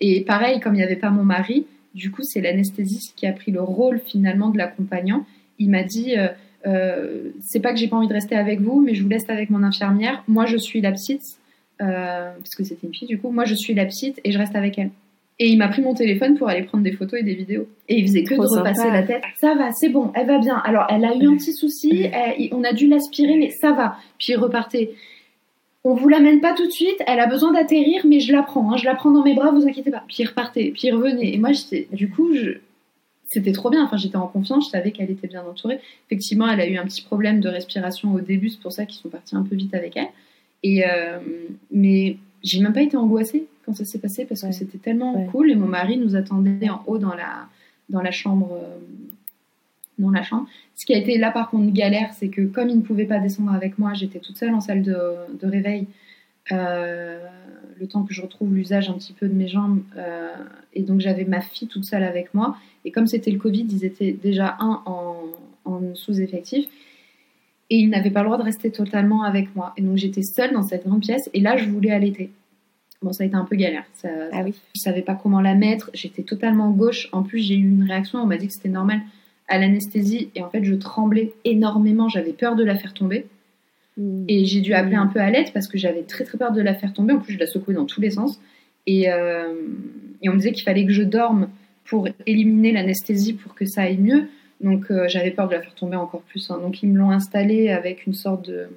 Et 0.00 0.22
pareil, 0.22 0.60
comme 0.60 0.74
il 0.74 0.78
n'y 0.78 0.84
avait 0.84 0.96
pas 0.96 1.10
mon 1.10 1.24
mari, 1.24 1.66
du 1.94 2.10
coup, 2.10 2.22
c'est 2.22 2.40
l'anesthésiste 2.40 3.14
qui 3.16 3.26
a 3.26 3.32
pris 3.32 3.52
le 3.52 3.62
rôle 3.62 4.00
finalement 4.04 4.50
de 4.50 4.58
l'accompagnant. 4.58 5.24
Il 5.58 5.70
m'a 5.70 5.82
dit 5.82 6.16
euh, 6.16 6.28
euh, 6.66 7.30
c'est 7.40 7.60
pas 7.60 7.72
que 7.72 7.78
j'ai 7.78 7.88
pas 7.88 7.96
envie 7.96 8.08
de 8.08 8.12
rester 8.12 8.36
avec 8.36 8.60
vous, 8.60 8.80
mais 8.80 8.94
je 8.94 9.02
vous 9.02 9.08
laisse 9.08 9.28
avec 9.28 9.50
mon 9.50 9.62
infirmière. 9.62 10.22
Moi, 10.28 10.46
je 10.46 10.58
suis 10.58 10.80
la 10.80 10.92
petite, 10.92 11.38
parce 11.78 12.54
que 12.54 12.64
c'était 12.64 12.86
une 12.86 12.94
fille 12.94 13.08
du 13.08 13.18
coup. 13.18 13.30
Moi, 13.30 13.46
je 13.46 13.54
suis 13.54 13.72
la 13.72 13.84
et 14.24 14.32
je 14.32 14.38
reste 14.38 14.54
avec 14.54 14.78
elle. 14.78 14.90
Et 15.40 15.48
il 15.48 15.56
m'a 15.56 15.68
pris 15.68 15.80
mon 15.82 15.94
téléphone 15.94 16.36
pour 16.36 16.48
aller 16.48 16.62
prendre 16.62 16.84
des 16.84 16.92
photos 16.92 17.18
et 17.18 17.22
des 17.22 17.34
vidéos. 17.34 17.66
Et 17.88 17.98
il 17.98 18.06
faisait 18.06 18.24
que 18.24 18.34
de 18.34 18.40
repasser 18.40 18.90
la 18.90 19.02
tête. 19.02 19.22
Ça 19.40 19.54
va, 19.54 19.72
c'est 19.72 19.88
bon, 19.88 20.12
elle 20.14 20.26
va 20.26 20.38
bien. 20.38 20.58
Alors, 20.64 20.86
elle 20.90 21.04
a 21.04 21.16
eu 21.16 21.26
un 21.26 21.36
petit 21.36 21.54
souci, 21.54 22.04
on 22.52 22.62
a 22.62 22.72
dû 22.74 22.86
l'aspirer, 22.86 23.36
mais 23.36 23.50
ça 23.50 23.72
va. 23.72 23.96
Puis 24.18 24.34
il 24.34 24.36
repartait 24.36 24.92
on 25.84 25.94
vous 25.94 26.08
l'amène 26.08 26.40
pas 26.40 26.54
tout 26.54 26.66
de 26.66 26.72
suite, 26.72 27.02
elle 27.06 27.20
a 27.20 27.26
besoin 27.26 27.52
d'atterrir, 27.52 28.04
mais 28.06 28.20
je 28.20 28.32
la 28.32 28.42
prends, 28.42 28.72
hein. 28.72 28.76
je 28.76 28.84
la 28.84 28.94
prends 28.94 29.10
dans 29.10 29.22
mes 29.22 29.34
bras, 29.34 29.50
vous 29.50 29.66
inquiétez 29.66 29.90
pas. 29.90 30.04
Puis 30.06 30.18
il 30.20 30.26
repartait, 30.26 30.72
puis 30.74 30.88
il 30.88 30.94
revenait. 30.94 31.32
Et 31.32 31.38
moi, 31.38 31.50
du 31.92 32.10
coup, 32.10 32.28
c'était 33.28 33.52
trop 33.52 33.70
bien. 33.70 33.84
Enfin, 33.84 33.96
j'étais 33.96 34.16
en 34.16 34.26
confiance, 34.26 34.66
je 34.66 34.70
savais 34.70 34.90
qu'elle 34.90 35.10
était 35.10 35.26
bien 35.26 35.42
entourée. 35.42 35.80
Effectivement, 36.06 36.48
elle 36.48 36.60
a 36.60 36.66
eu 36.66 36.76
un 36.76 36.84
petit 36.84 37.02
problème 37.02 37.40
de 37.40 37.48
respiration 37.48 38.12
au 38.12 38.20
début, 38.20 38.50
c'est 38.50 38.60
pour 38.60 38.72
ça 38.72 38.84
qu'ils 38.84 39.00
sont 39.00 39.08
partis 39.08 39.36
un 39.36 39.42
peu 39.42 39.56
vite 39.56 39.74
avec 39.74 39.96
elle. 39.96 40.08
Et 40.62 40.84
euh, 40.84 41.18
mais 41.70 42.18
j'ai 42.42 42.60
même 42.60 42.74
pas 42.74 42.82
été 42.82 42.98
angoissée 42.98 43.46
quand 43.70 43.76
ça 43.76 43.84
s'est 43.84 43.98
passé 43.98 44.24
parce 44.24 44.42
que 44.42 44.52
c'était 44.52 44.78
tellement 44.78 45.24
cool. 45.26 45.50
Et 45.50 45.54
mon 45.54 45.66
mari 45.66 45.96
nous 45.96 46.16
attendait 46.16 46.68
en 46.68 46.82
haut 46.86 46.98
dans 46.98 47.14
la 47.14 47.46
dans 47.88 48.02
la 48.02 48.10
chambre. 48.10 48.50
Euh, 48.52 48.78
dans 49.98 50.10
la 50.10 50.22
chambre. 50.22 50.46
Ce 50.76 50.86
qui 50.86 50.94
a 50.94 50.96
été 50.96 51.18
là 51.18 51.30
par 51.30 51.50
contre 51.50 51.70
galère, 51.72 52.14
c'est 52.14 52.28
que 52.28 52.40
comme 52.46 52.70
il 52.70 52.76
ne 52.78 52.82
pouvait 52.82 53.04
pas 53.04 53.18
descendre 53.18 53.52
avec 53.52 53.78
moi, 53.78 53.92
j'étais 53.92 54.18
toute 54.18 54.38
seule 54.38 54.54
en 54.54 54.60
salle 54.60 54.82
de, 54.82 54.96
réveil. 55.42 55.86
Euh, 56.52 57.18
le 57.78 57.86
temps 57.86 58.02
que 58.02 58.14
je 58.14 58.22
retrouve 58.22 58.54
l'usage 58.54 58.88
un 58.88 58.94
petit 58.94 59.12
peu 59.12 59.28
de 59.28 59.34
mes 59.34 59.46
jambes. 59.46 59.82
Euh, 59.96 60.34
et 60.72 60.82
donc 60.82 61.00
j'avais 61.00 61.24
ma 61.24 61.42
fille 61.42 61.68
toute 61.68 61.84
seule 61.84 62.02
avec 62.02 62.32
moi. 62.32 62.56
Et 62.86 62.90
comme 62.90 63.06
c'était 63.06 63.30
le 63.30 63.38
Covid, 63.38 63.66
ils 63.70 63.84
étaient 63.84 64.12
déjà 64.12 64.56
un 64.58 64.82
en, 64.86 65.94
sous-effectif. 65.94 66.66
Et 67.68 67.76
ils 67.76 67.90
n'avaient 67.90 68.10
pas 68.10 68.20
le 68.20 68.26
droit 68.26 68.38
de 68.38 68.42
rester 68.42 68.70
totalement 68.70 69.22
avec 69.22 69.54
moi. 69.54 69.74
Et 69.76 69.82
donc 69.82 69.96
j'étais 69.98 70.22
seule 70.22 70.52
dans 70.54 70.62
cette 70.62 70.86
grande 70.86 71.02
pièce. 71.02 71.28
Et 71.34 71.40
là, 71.40 71.58
je 71.58 71.68
voulais 71.68 71.90
allaiter. 71.90 72.30
Bon, 73.02 73.12
ça 73.12 73.24
a 73.24 73.26
été 73.26 73.34
un 73.34 73.44
peu 73.44 73.56
galère. 73.56 73.84
Ça, 73.94 74.08
ah 74.32 74.42
oui. 74.44 74.54
Je 74.74 74.80
savais 74.80 75.02
pas 75.02 75.14
comment 75.14 75.40
la 75.40 75.54
mettre. 75.54 75.90
J'étais 75.94 76.22
totalement 76.22 76.70
gauche. 76.70 77.08
En 77.12 77.22
plus, 77.22 77.40
j'ai 77.40 77.54
eu 77.54 77.68
une 77.68 77.84
réaction. 77.84 78.18
On 78.20 78.26
m'a 78.26 78.36
dit 78.36 78.48
que 78.48 78.52
c'était 78.52 78.68
normal 78.68 79.00
à 79.50 79.58
l'anesthésie 79.58 80.30
et 80.34 80.42
en 80.42 80.48
fait 80.48 80.64
je 80.64 80.74
tremblais 80.74 81.32
énormément, 81.44 82.08
j'avais 82.08 82.32
peur 82.32 82.54
de 82.54 82.64
la 82.64 82.76
faire 82.76 82.94
tomber. 82.94 83.26
Hmm. 83.96 84.24
Et 84.28 84.46
j'ai 84.46 84.60
dû 84.60 84.72
appeler 84.72 84.94
un 84.94 85.08
peu 85.08 85.18
à 85.18 85.28
l'aide 85.28 85.52
parce 85.52 85.66
que 85.66 85.76
j'avais 85.76 86.02
très 86.02 86.24
très 86.24 86.38
peur 86.38 86.52
de 86.52 86.62
la 86.62 86.72
faire 86.74 86.94
tomber. 86.94 87.12
En 87.12 87.18
plus, 87.18 87.34
je 87.34 87.38
la 87.38 87.46
secouais 87.46 87.74
dans 87.74 87.84
tous 87.84 88.00
les 88.00 88.12
sens. 88.12 88.40
Et, 88.86 89.10
euh, 89.10 89.52
on 90.24 90.30
me 90.30 90.36
disait 90.36 90.52
qu'il 90.52 90.62
fallait 90.62 90.86
que 90.86 90.92
je 90.92 91.02
dorme 91.02 91.48
pour 91.84 92.08
éliminer 92.26 92.72
l'anesthésie 92.72 93.32
pour 93.32 93.54
que 93.54 93.66
ça 93.66 93.82
aille 93.82 93.98
mieux. 93.98 94.28
Donc 94.60 94.90
euh, 94.90 95.08
j'avais 95.08 95.32
peur 95.32 95.48
de 95.48 95.54
la 95.54 95.62
faire 95.62 95.74
tomber 95.74 95.96
encore 95.96 96.22
plus. 96.22 96.50
Hein. 96.50 96.58
Donc 96.62 96.82
ils 96.82 96.88
me 96.88 96.98
l'ont 96.98 97.10
installée 97.10 97.70
avec 97.70 98.06
une 98.06 98.14
sorte 98.14 98.46
de, 98.46 98.68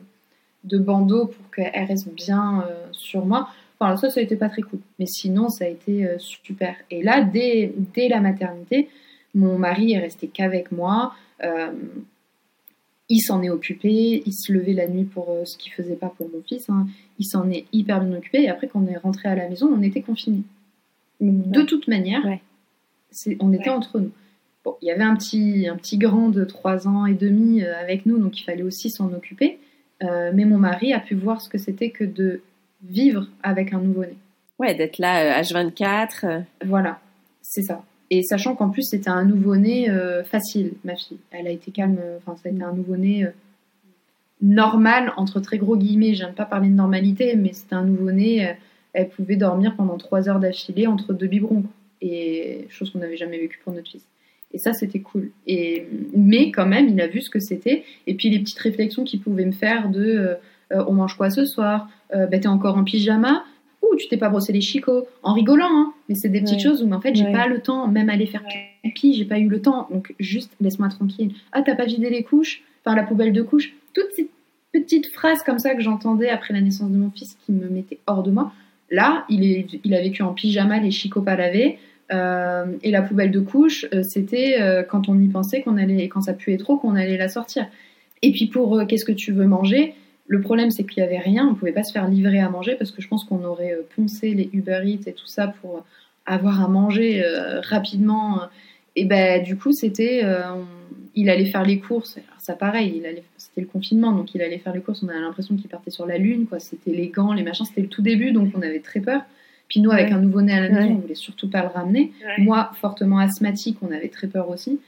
de 0.64 0.80
bandeau 0.80 1.28
pour 1.28 1.52
qu'elle 1.52 1.86
reste 1.86 2.10
bien 2.16 2.66
euh, 2.68 2.88
sur 2.92 3.26
moi. 3.26 3.50
Enfin 3.84 3.98
ça, 3.98 4.10
ça 4.10 4.20
a 4.20 4.24
été 4.24 4.36
pas 4.36 4.50
très 4.50 4.62
cool. 4.62 4.80
Mais 5.00 5.06
sinon, 5.06 5.50
ça 5.50 5.66
a 5.66 5.68
été 5.68 6.08
super. 6.18 6.76
Et 6.90 7.04
là, 7.04 7.22
dès, 7.22 7.74
dès 7.94 8.08
la 8.08 8.20
maternité, 8.20 8.90
mon 9.36 9.58
mari 9.58 9.94
est 9.94 10.00
resté 10.00 10.28
qu'avec 10.28 10.72
moi. 10.72 11.14
Euh, 11.44 11.72
il 13.10 13.20
s'en 13.20 13.44
est 13.44 13.50
occupé, 13.50 14.24
il 14.26 14.34
se 14.34 14.52
levait 14.52 14.74
la 14.74 14.88
nuit 14.88 15.04
pour 15.04 15.30
euh, 15.30 15.46
ce 15.46 15.58
qu'il 15.58 15.74
faisait 15.74 15.96
pas 15.96 16.12
pour 16.18 16.30
mon 16.30 16.42
fils. 16.42 16.70
Hein. 16.70 16.88
Il 17.20 17.26
s'en 17.26 17.50
est 17.50 17.66
hyper 17.74 18.02
bien 18.02 18.18
occupé. 18.18 18.44
Et 18.44 18.50
après, 18.50 18.68
quand 18.68 18.82
on 18.82 18.88
est 18.88 18.98
rentré 18.98 19.30
à 19.30 19.36
la 19.36 19.50
maison, 19.50 19.68
on 19.68 19.82
était 19.82 20.02
confinés. 20.02 20.44
De 21.20 21.62
toute 21.62 21.88
manière, 21.88 22.22
on 23.40 23.54
était 23.54 23.70
entre 23.70 24.00
nous. 24.00 24.12
Bon, 24.64 24.76
il 24.82 24.88
y 24.88 24.92
avait 24.92 25.04
un 25.04 25.16
petit, 25.16 25.68
un 25.68 25.76
petit 25.76 25.98
grand 25.98 26.30
de 26.30 26.46
3 26.46 26.88
ans 26.88 27.06
et 27.06 27.14
demi 27.14 27.62
euh, 27.62 27.78
avec 27.80 28.06
nous, 28.06 28.18
donc 28.18 28.40
il 28.40 28.44
fallait 28.44 28.64
aussi 28.64 28.90
s'en 28.90 29.12
occuper. 29.14 29.60
mais 30.02 30.46
mon 30.46 30.58
mari 30.58 30.92
a 30.94 31.00
pu 31.00 31.16
voir 31.16 31.42
ce 31.42 31.50
que 31.50 31.58
c'était 31.58 31.90
que 31.90 32.04
de 32.04 32.42
vivre 32.84 33.28
avec 33.42 33.74
un 33.74 33.80
nouveau-né. 33.80 34.16
Ouais, 34.60 34.76
d'être 34.76 35.00
là 35.00 35.42
H24. 35.42 36.44
Voilà, 36.66 37.00
c'est 37.42 37.64
ça. 37.64 37.84
Et 38.10 38.22
sachant 38.22 38.56
qu'en 38.56 38.70
plus, 38.70 38.84
c'était 38.84 39.10
un 39.10 39.26
nouveau-né 39.26 39.90
euh, 39.90 40.24
facile, 40.24 40.74
ma 40.84 40.96
fille. 40.96 41.18
Elle 41.32 41.48
a 41.48 41.50
été 41.50 41.72
calme, 41.72 41.98
euh, 42.00 42.18
enfin, 42.18 42.36
ça 42.36 42.50
a 42.50 42.52
été 42.52 42.62
un 42.62 42.74
nouveau-né 42.74 43.26
euh, 43.26 43.32
normal, 44.42 45.14
entre 45.18 45.40
très 45.40 45.58
gros 45.58 45.76
guillemets. 45.76 46.14
J'aime 46.14 46.34
pas 46.34 46.46
parler 46.46 46.70
de 46.70 46.76
normalité, 46.76 47.36
mais 47.36 47.54
c'était 47.54 47.74
un 47.74 47.86
nouveau-né. 47.86 48.56
elle 48.94 49.10
pouvait 49.10 49.36
dormir 49.36 49.76
pendant 49.76 49.98
trois 49.98 50.30
heures 50.30 50.40
d'affilée 50.40 50.86
entre 50.86 51.14
deux 51.14 51.26
biberons. 51.28 51.64
Et 52.02 52.68
chose 52.70 52.92
qu'on 52.92 53.00
n'avait 53.00 53.18
jamais 53.18 53.40
vécue 53.40 53.60
pour 53.64 53.74
notre 53.74 53.90
fils. 53.90 54.06
Et 54.52 54.60
ça, 54.60 54.74
c'était 54.74 55.00
cool. 55.00 55.32
Et, 55.48 55.88
mais 56.16 56.52
quand 56.52 56.68
même, 56.68 56.90
il 56.90 57.02
a 57.02 57.08
vu 57.08 57.22
ce 57.22 57.32
que 57.32 57.40
c'était. 57.40 57.84
Et 58.06 58.14
puis 58.14 58.30
les 58.30 58.38
petites 58.40 58.60
réflexions 58.60 59.04
qu'il 59.04 59.22
pouvait 59.22 59.46
me 59.46 59.54
faire 59.54 59.90
de 59.90 60.38
on 60.74 60.94
mange 60.94 61.16
quoi 61.16 61.30
ce 61.30 61.46
soir 61.46 61.88
bah, 62.12 62.40
T'es 62.40 62.48
encore 62.48 62.78
en 62.78 62.84
pyjama 62.84 63.44
tu 63.98 64.08
t'es 64.08 64.18
pas 64.18 64.30
brossé 64.30 64.54
les 64.54 64.62
chicots 64.62 65.08
en 65.22 65.34
rigolant, 65.34 65.70
hein. 65.70 65.94
mais 66.10 66.16
c'est 66.16 66.30
des 66.30 66.42
petites 66.42 66.62
choses 66.62 66.84
où 66.84 66.92
en 66.92 67.02
fait 67.02 67.16
j'ai 67.16 67.32
pas 67.32 67.48
le 67.48 67.60
temps, 67.60 67.88
même 67.88 68.10
aller 68.10 68.26
faire 68.26 68.44
pipi, 68.84 69.14
j'ai 69.14 69.26
pas 69.26 69.40
eu 69.40 69.48
le 69.48 69.62
temps, 69.62 69.88
donc 69.92 70.14
juste 70.20 70.52
laisse-moi 70.62 70.90
tranquille. 70.90 71.34
Ah, 71.52 71.62
t'as 71.62 71.76
pas 71.76 71.86
vidé 71.86 72.10
les 72.10 72.24
couches, 72.24 72.64
par 72.84 72.96
la 72.96 73.04
poubelle 73.04 73.34
de 73.34 73.42
couches, 73.42 73.74
toutes 73.94 74.12
ces 74.16 74.30
petites 74.72 75.08
phrases 75.08 75.44
comme 75.44 75.60
ça 75.60 75.76
que 75.76 75.82
j'entendais 75.82 76.30
après 76.30 76.54
la 76.54 76.62
naissance 76.62 76.92
de 76.92 76.98
mon 76.98 77.12
fils 77.12 77.38
qui 77.46 77.52
me 77.52 77.70
mettaient 77.70 78.00
hors 78.08 78.24
de 78.24 78.32
moi. 78.32 78.52
Là, 78.90 79.26
il, 79.30 79.44
est, 79.44 79.68
il 79.84 79.94
a 79.94 80.02
vécu 80.02 80.24
en 80.24 80.34
pyjama, 80.34 80.80
les 80.80 80.92
chicots 80.92 81.22
pas 81.22 81.36
lavés, 81.36 81.80
euh, 82.12 82.66
et 82.84 82.92
la 82.92 83.02
poubelle 83.02 83.32
de 83.32 83.40
couches, 83.40 83.86
euh, 83.94 84.04
c'était 84.04 84.62
euh, 84.62 84.84
quand 84.84 85.10
on 85.10 85.20
y 85.20 85.28
pensait 85.28 85.62
qu'on 85.62 85.78
allait, 85.78 86.08
quand 86.10 86.22
ça 86.22 86.34
puait 86.34 86.58
trop, 86.58 86.78
qu'on 86.78 86.96
allait 86.96 87.18
la 87.18 87.30
sortir. 87.30 87.68
Et 88.22 88.32
puis 88.32 88.48
pour 88.48 88.86
qu'est-ce 88.88 89.06
que 89.06 89.12
tu 89.12 89.32
veux 89.32 89.46
manger 89.46 89.96
le 90.28 90.42
problème, 90.42 90.72
c'est 90.72 90.84
qu'il 90.84 91.04
n'y 91.04 91.10
avait 91.10 91.20
rien, 91.20 91.48
on 91.48 91.52
ne 91.52 91.56
pouvait 91.56 91.74
pas 91.74 91.84
se 91.84 91.92
faire 91.92 92.08
livrer 92.08 92.40
à 92.40 92.50
manger 92.50 92.76
parce 92.76 92.92
que 92.92 93.02
je 93.02 93.08
pense 93.08 93.24
qu'on 93.26 93.44
aurait 93.44 93.74
euh, 93.74 93.82
poncé 93.96 94.34
les 94.34 94.50
Uber 94.54 94.82
Eats 94.86 95.08
et 95.08 95.14
tout 95.14 95.28
ça 95.28 95.48
pour 95.62 95.86
avoir 96.26 96.64
à 96.64 96.68
manger 96.68 97.24
euh, 97.24 97.60
rapidement. 97.62 98.42
Et 98.96 99.06
ben 99.06 99.44
du 99.44 99.58
coup, 99.58 99.74
c'était, 99.74 100.22
euh, 100.24 100.62
il 101.16 101.30
allait 101.30 101.46
faire 101.46 101.64
les 101.64 101.80
courses. 101.80 102.18
Alors 102.18 102.40
ça, 102.40 102.54
pareil, 102.54 102.94
il 102.98 103.06
allait, 103.06 103.24
c'était 103.38 103.62
le 103.62 103.68
confinement, 103.68 104.14
donc 104.14 104.34
il 104.34 104.42
allait 104.42 104.60
faire 104.60 104.74
les 104.74 104.80
courses. 104.80 105.04
On 105.04 105.10
avait 105.10 105.20
l'impression 105.20 105.58
qu'il 105.58 105.70
partait 105.70 105.92
sur 105.92 106.06
la 106.06 106.18
lune, 106.18 106.46
quoi. 106.48 106.60
C'était 106.60 106.92
les 106.92 107.08
gants, 107.08 107.34
les 107.34 107.44
machins. 107.44 107.66
C'était 107.66 107.82
le 107.82 107.90
tout 107.90 108.02
début, 108.02 108.32
donc 108.32 108.52
on 108.56 108.62
avait 108.62 108.80
très 108.80 109.02
peur. 109.02 109.24
Puis 109.68 109.82
nous, 109.82 109.92
avec 109.92 110.12
un 110.12 110.20
nouveau-né 110.20 110.54
à 110.54 110.62
la 110.62 110.70
maison, 110.70 110.92
on 110.92 111.00
voulait 111.00 111.16
surtout 111.16 111.50
pas 111.50 111.62
le 111.64 111.70
ramener. 111.70 112.12
Moi, 112.38 112.72
fortement 112.80 113.18
asthmatique, 113.18 113.78
on 113.82 113.92
avait 113.92 114.10
très 114.10 114.28
peur 114.28 114.50
aussi. 114.50 114.80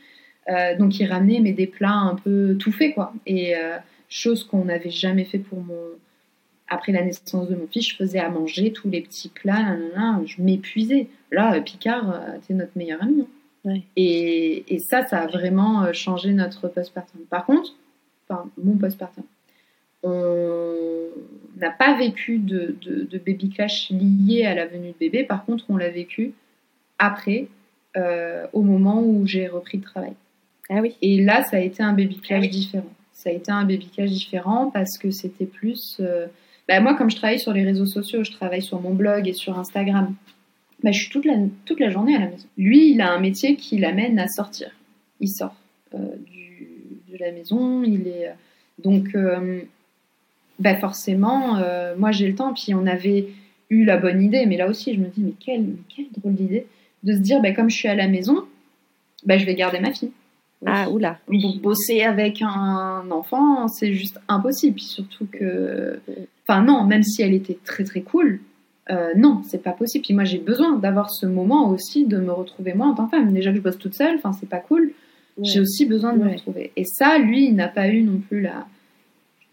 donc 0.77 0.99
il 0.99 1.07
ramenait 1.07 1.39
mais 1.39 1.53
des 1.53 1.65
plats 1.65 1.95
un 1.95 2.15
peu 2.15 2.55
tout 2.59 2.71
faits, 2.71 2.93
quoi. 2.93 3.13
Et 3.25 3.55
chose 4.09 4.43
qu'on 4.43 4.65
n'avait 4.65 4.89
jamais 4.89 5.25
fait 5.25 5.39
pour 5.39 5.59
mon. 5.59 5.79
Après 6.67 6.91
la 6.91 7.03
naissance 7.03 7.47
de 7.47 7.55
mon 7.55 7.67
fils, 7.67 7.89
je 7.89 7.95
faisais 7.95 8.19
à 8.19 8.29
manger 8.29 8.71
tous 8.71 8.89
les 8.89 9.01
petits 9.01 9.29
plats, 9.29 9.77
je 10.25 10.41
m'épuisais. 10.41 11.07
Là, 11.31 11.59
Picard, 11.61 12.09
euh, 12.09 12.37
t'es 12.45 12.55
notre 12.55 12.71
meilleur 12.75 13.03
ami. 13.03 13.27
Hein. 13.65 13.79
Et, 13.95 14.79
ça, 14.79 15.05
ça 15.05 15.19
a 15.19 15.27
vraiment 15.27 15.83
euh, 15.83 15.93
changé 15.93 16.31
notre 16.33 16.67
postpartum. 16.67 17.21
Par 17.29 17.45
contre, 17.45 17.75
enfin, 18.27 18.49
mon 18.63 18.77
postpartum, 18.77 19.23
on 20.01 21.07
n'a 21.57 21.71
pas 21.71 21.97
vécu 21.97 22.37
de, 22.37 22.75
baby 23.25 23.49
clash 23.49 23.89
lié 23.91 24.45
à 24.45 24.55
la 24.55 24.65
venue 24.65 24.89
de 24.89 24.97
bébé. 24.99 25.23
Par 25.23 25.45
contre, 25.45 25.65
on 25.69 25.77
l'a 25.77 25.89
vécu 25.89 26.33
après, 26.97 27.47
euh, 27.97 28.47
au 28.53 28.61
moment 28.61 29.03
où 29.03 29.25
j'ai 29.25 29.47
repris 29.47 29.77
le 29.77 29.83
travail. 29.83 30.13
Ah 30.69 30.79
oui. 30.81 30.95
Et 31.01 31.23
là, 31.23 31.43
ça 31.43 31.57
a 31.57 31.59
été 31.59 31.83
un 31.83 31.93
baby 31.93 32.19
clash 32.19 32.49
différent 32.49 32.89
ça 33.25 33.31
a 33.31 33.33
été 33.33 33.51
un 33.51 33.65
baby 33.65 33.87
cage 33.87 34.11
différent 34.11 34.69
parce 34.71 34.99
que 34.99 35.09
c'était 35.09 35.47
plus. 35.47 35.97
Euh, 35.99 36.27
bah, 36.67 36.79
moi, 36.79 36.93
comme 36.93 37.09
je 37.09 37.15
travaille 37.15 37.39
sur 37.39 37.53
les 37.53 37.63
réseaux 37.63 37.87
sociaux, 37.87 38.23
je 38.23 38.31
travaille 38.31 38.61
sur 38.61 38.79
mon 38.79 38.93
blog 38.93 39.27
et 39.27 39.33
sur 39.33 39.57
Instagram. 39.57 40.13
Bah, 40.83 40.91
je 40.91 40.99
suis 40.99 41.09
toute 41.09 41.25
la, 41.25 41.33
toute 41.65 41.79
la 41.79 41.89
journée 41.89 42.15
à 42.15 42.19
la 42.19 42.27
maison. 42.27 42.47
Lui, 42.55 42.91
il 42.91 43.01
a 43.01 43.11
un 43.11 43.19
métier 43.19 43.55
qui 43.55 43.79
l'amène 43.79 44.19
à 44.19 44.27
sortir. 44.27 44.69
Il 45.19 45.27
sort 45.27 45.55
euh, 45.95 45.97
de 45.97 47.17
la 47.17 47.31
maison. 47.31 47.83
Il 47.83 48.07
est 48.07 48.31
donc 48.83 49.17
bah 50.59 50.75
forcément, 50.75 51.61
moi 51.97 52.11
j'ai 52.11 52.27
le 52.27 52.35
temps. 52.35 52.53
Puis 52.53 52.73
on 52.73 52.85
avait 52.85 53.29
eu 53.69 53.85
la 53.85 53.95
bonne 53.95 54.21
idée, 54.21 54.45
mais 54.45 54.57
là 54.57 54.67
aussi 54.67 54.93
je 54.93 54.99
me 54.99 55.07
dis 55.07 55.21
mais 55.21 55.33
quelle, 55.39 55.75
quelle 55.87 56.07
drôle 56.17 56.35
d'idée 56.35 56.67
de 57.03 57.13
se 57.13 57.19
dire 57.19 57.41
bah, 57.41 57.53
comme 57.53 57.69
je 57.69 57.75
suis 57.75 57.87
à 57.87 57.95
la 57.95 58.09
maison, 58.09 58.43
bah, 59.23 59.37
je 59.37 59.45
vais 59.45 59.55
garder 59.55 59.79
ma 59.79 59.93
fille. 59.93 60.11
Ah, 60.65 60.89
oula. 60.89 61.19
bosser 61.61 62.01
avec 62.01 62.41
un 62.41 63.09
enfant, 63.11 63.67
c'est 63.67 63.93
juste 63.93 64.19
impossible. 64.27 64.75
Puis 64.75 64.85
surtout 64.85 65.27
que. 65.31 65.99
Enfin, 66.47 66.61
non, 66.63 66.83
même 66.83 67.03
si 67.03 67.21
elle 67.21 67.33
était 67.33 67.57
très 67.63 67.83
très 67.83 68.01
cool, 68.01 68.39
euh, 68.91 69.13
non, 69.15 69.41
c'est 69.43 69.63
pas 69.63 69.71
possible. 69.71 70.03
Puis 70.03 70.13
moi, 70.13 70.23
j'ai 70.23 70.37
besoin 70.37 70.77
d'avoir 70.77 71.09
ce 71.09 71.25
moment 71.25 71.69
aussi 71.69 72.05
de 72.05 72.17
me 72.17 72.31
retrouver 72.31 72.73
moi 72.73 72.87
en 72.87 72.93
tant 72.93 73.05
que 73.05 73.11
femme. 73.17 73.33
Déjà 73.33 73.51
que 73.51 73.57
je 73.57 73.61
bosse 73.61 73.77
toute 73.77 73.95
seule, 73.95 74.15
enfin, 74.15 74.31
c'est 74.33 74.49
pas 74.49 74.59
cool. 74.59 74.91
J'ai 75.41 75.59
aussi 75.59 75.85
besoin 75.85 76.13
de 76.13 76.23
me 76.23 76.31
retrouver. 76.31 76.71
Et 76.77 76.85
ça, 76.85 77.17
lui, 77.17 77.47
il 77.47 77.55
n'a 77.55 77.67
pas 77.67 77.89
eu 77.89 78.03
non 78.03 78.19
plus 78.19 78.39
la, 78.41 78.67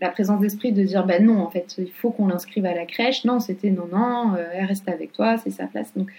la 0.01 0.11
présence 0.11 0.41
d'esprit 0.41 0.73
de 0.73 0.83
dire 0.85 1.05
ben 1.05 1.25
non, 1.25 1.41
en 1.41 1.51
fait, 1.51 1.75
il 1.79 1.91
faut 1.91 2.11
qu'on 2.11 2.29
l'inscrive 2.29 2.67
à 2.67 2.75
la 2.75 2.87
crèche. 2.87 3.25
Non, 3.25 3.41
c'était 3.41 3.71
non, 3.71 3.89
non, 3.91 4.35
euh, 4.35 4.45
elle 4.53 4.67
reste 4.67 4.89
avec 4.89 5.13
toi, 5.13 5.39
c'est 5.39 5.51
sa 5.51 5.67
place. 5.67 5.93
Donc, 5.97 6.11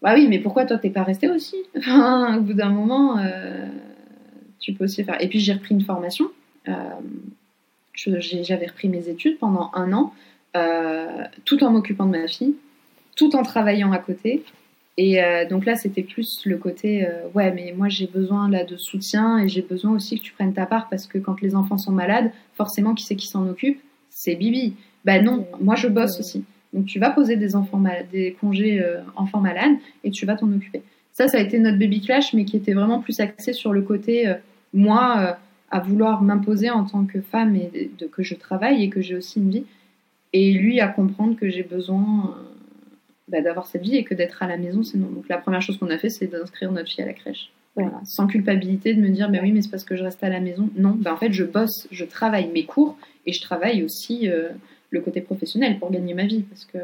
bah 0.00 0.14
oui, 0.14 0.26
mais 0.28 0.38
pourquoi 0.38 0.64
toi, 0.64 0.78
t'es 0.78 0.90
pas 0.90 1.02
resté 1.02 1.28
aussi? 1.28 1.56
Au 1.76 2.40
bout 2.40 2.54
d'un 2.54 2.70
moment. 2.70 3.18
Euh, 3.18 3.66
tu 4.62 4.72
peux 4.72 4.84
aussi 4.84 5.04
faire. 5.04 5.20
Et 5.20 5.28
puis 5.28 5.40
j'ai 5.40 5.52
repris 5.52 5.74
une 5.74 5.82
formation. 5.82 6.30
Euh, 6.68 6.72
j'avais 7.94 8.66
repris 8.66 8.88
mes 8.88 9.08
études 9.08 9.38
pendant 9.38 9.70
un 9.74 9.92
an, 9.92 10.14
euh, 10.56 11.24
tout 11.44 11.62
en 11.62 11.70
m'occupant 11.70 12.06
de 12.06 12.12
ma 12.12 12.26
fille, 12.26 12.54
tout 13.16 13.36
en 13.36 13.42
travaillant 13.42 13.92
à 13.92 13.98
côté. 13.98 14.42
Et 14.98 15.22
euh, 15.22 15.46
donc 15.46 15.66
là, 15.66 15.74
c'était 15.74 16.02
plus 16.02 16.42
le 16.44 16.56
côté, 16.56 17.06
ouais, 17.34 17.50
mais 17.52 17.74
moi 17.76 17.88
j'ai 17.88 18.06
besoin 18.06 18.48
là 18.48 18.64
de 18.64 18.76
soutien 18.76 19.38
et 19.38 19.48
j'ai 19.48 19.62
besoin 19.62 19.92
aussi 19.92 20.18
que 20.18 20.24
tu 20.24 20.32
prennes 20.32 20.54
ta 20.54 20.66
part 20.66 20.88
parce 20.88 21.06
que 21.06 21.18
quand 21.18 21.40
les 21.40 21.54
enfants 21.54 21.78
sont 21.78 21.92
malades, 21.92 22.30
forcément, 22.54 22.94
qui 22.94 23.04
c'est 23.04 23.16
qui 23.16 23.26
s'en 23.26 23.46
occupe? 23.48 23.80
C'est 24.10 24.34
Bibi. 24.34 24.74
Bah 25.04 25.20
non, 25.20 25.46
moi 25.60 25.74
je 25.74 25.88
bosse 25.88 26.20
aussi. 26.20 26.44
Donc 26.72 26.86
tu 26.86 26.98
vas 26.98 27.10
poser 27.10 27.36
des 27.36 27.56
enfants 27.56 27.78
malades, 27.78 28.06
des 28.12 28.36
congés 28.40 28.82
enfants 29.16 29.40
malades 29.40 29.76
et 30.04 30.10
tu 30.10 30.26
vas 30.26 30.36
t'en 30.36 30.50
occuper. 30.52 30.82
Ça, 31.12 31.28
ça 31.28 31.38
a 31.38 31.40
été 31.40 31.58
notre 31.58 31.78
baby 31.78 32.00
clash, 32.00 32.32
mais 32.32 32.44
qui 32.44 32.56
était 32.56 32.72
vraiment 32.72 33.00
plus 33.00 33.20
axé 33.20 33.52
sur 33.52 33.72
le 33.72 33.82
côté 33.82 34.34
moi, 34.72 35.16
euh, 35.18 35.32
à 35.70 35.80
vouloir 35.80 36.22
m'imposer 36.22 36.70
en 36.70 36.84
tant 36.84 37.04
que 37.04 37.20
femme 37.20 37.56
et 37.56 37.90
de, 37.98 38.06
que 38.06 38.22
je 38.22 38.34
travaille 38.34 38.84
et 38.84 38.90
que 38.90 39.00
j'ai 39.00 39.16
aussi 39.16 39.40
une 39.40 39.50
vie. 39.50 39.64
Et 40.34 40.52
lui 40.52 40.80
à 40.80 40.88
comprendre 40.88 41.36
que 41.36 41.48
j'ai 41.48 41.62
besoin 41.62 42.36
euh, 42.36 42.42
bah, 43.28 43.40
d'avoir 43.40 43.66
cette 43.66 43.82
vie 43.82 43.96
et 43.96 44.04
que 44.04 44.14
d'être 44.14 44.42
à 44.42 44.46
la 44.46 44.56
maison, 44.56 44.82
c'est 44.82 44.98
non. 44.98 45.08
Donc 45.08 45.28
la 45.28 45.38
première 45.38 45.62
chose 45.62 45.78
qu'on 45.78 45.90
a 45.90 45.98
fait, 45.98 46.10
c'est 46.10 46.26
d'inscrire 46.26 46.72
notre 46.72 46.90
fille 46.90 47.02
à 47.02 47.06
la 47.06 47.14
crèche. 47.14 47.50
Sans 48.04 48.26
culpabilité 48.26 48.92
de 48.92 49.00
me 49.00 49.08
dire, 49.08 49.30
bah 49.30 49.38
oui, 49.42 49.50
mais 49.50 49.62
c'est 49.62 49.70
parce 49.70 49.84
que 49.84 49.96
je 49.96 50.04
reste 50.04 50.22
à 50.22 50.28
la 50.28 50.40
maison. 50.40 50.68
Non, 50.76 50.90
bah, 50.90 51.14
en 51.14 51.16
fait, 51.16 51.32
je 51.32 51.42
bosse, 51.42 51.88
je 51.90 52.04
travaille 52.04 52.50
mes 52.52 52.66
cours 52.66 52.98
et 53.24 53.32
je 53.32 53.40
travaille 53.40 53.82
aussi 53.82 54.28
euh, 54.28 54.50
le 54.90 55.00
côté 55.00 55.22
professionnel 55.22 55.78
pour 55.78 55.90
gagner 55.90 56.12
ma 56.12 56.26
vie 56.26 56.42
parce 56.42 56.66
que 56.66 56.78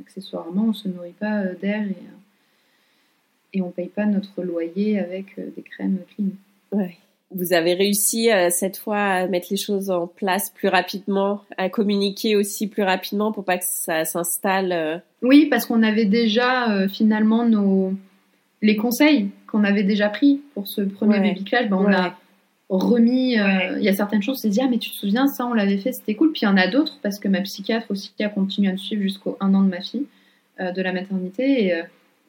accessoirement, 0.00 0.66
on 0.68 0.72
se 0.72 0.86
nourrit 0.86 1.16
pas 1.18 1.46
d'air 1.60 1.82
et, 1.82 3.58
et 3.58 3.60
on 3.60 3.70
paye 3.70 3.88
pas 3.88 4.06
notre 4.06 4.44
loyer 4.44 5.00
avec 5.00 5.34
des 5.36 5.62
crèmes 5.62 5.98
clean. 6.14 6.28
Ouais 6.70 6.96
vous 7.32 7.52
avez 7.52 7.74
réussi 7.74 8.30
euh, 8.30 8.48
cette 8.50 8.76
fois 8.76 8.98
à 8.98 9.26
mettre 9.28 9.48
les 9.50 9.56
choses 9.56 9.90
en 9.90 10.06
place 10.06 10.50
plus 10.50 10.68
rapidement, 10.68 11.42
à 11.56 11.68
communiquer 11.68 12.36
aussi 12.36 12.66
plus 12.66 12.82
rapidement 12.82 13.30
pour 13.30 13.44
pas 13.44 13.58
que 13.58 13.64
ça 13.66 14.04
s'installe. 14.04 14.72
Euh. 14.72 14.98
Oui, 15.22 15.46
parce 15.48 15.66
qu'on 15.66 15.82
avait 15.82 16.06
déjà 16.06 16.72
euh, 16.72 16.88
finalement 16.88 17.46
nos 17.46 17.94
les 18.62 18.76
conseils 18.76 19.30
qu'on 19.46 19.64
avait 19.64 19.84
déjà 19.84 20.08
pris 20.08 20.42
pour 20.54 20.68
ce 20.68 20.82
premier 20.82 21.18
baby 21.18 21.44
clash, 21.44 21.68
ben, 21.70 21.78
on 21.78 21.92
a 21.92 22.14
remis. 22.68 23.32
Il 23.32 23.82
y 23.82 23.88
a 23.88 23.94
certaines 23.94 24.22
choses, 24.22 24.38
c'est 24.38 24.50
dit 24.50 24.60
ah 24.62 24.68
mais 24.68 24.76
tu 24.76 24.90
te 24.90 24.96
souviens 24.96 25.26
ça 25.28 25.46
on 25.46 25.54
l'avait 25.54 25.78
fait, 25.78 25.92
c'était 25.92 26.14
cool. 26.14 26.32
Puis 26.32 26.42
il 26.42 26.44
y 26.44 26.48
en 26.48 26.58
a 26.58 26.66
d'autres 26.66 26.98
parce 27.02 27.18
que 27.18 27.28
ma 27.28 27.40
psychiatre 27.40 27.90
aussi 27.90 28.12
a 28.20 28.28
continué 28.28 28.68
à 28.68 28.72
me 28.72 28.76
suivre 28.76 29.02
jusqu'au 29.02 29.38
un 29.40 29.54
an 29.54 29.62
de 29.62 29.68
ma 29.68 29.80
fille 29.80 30.06
de 30.58 30.82
la 30.82 30.92
maternité 30.92 31.68
et, 31.68 31.82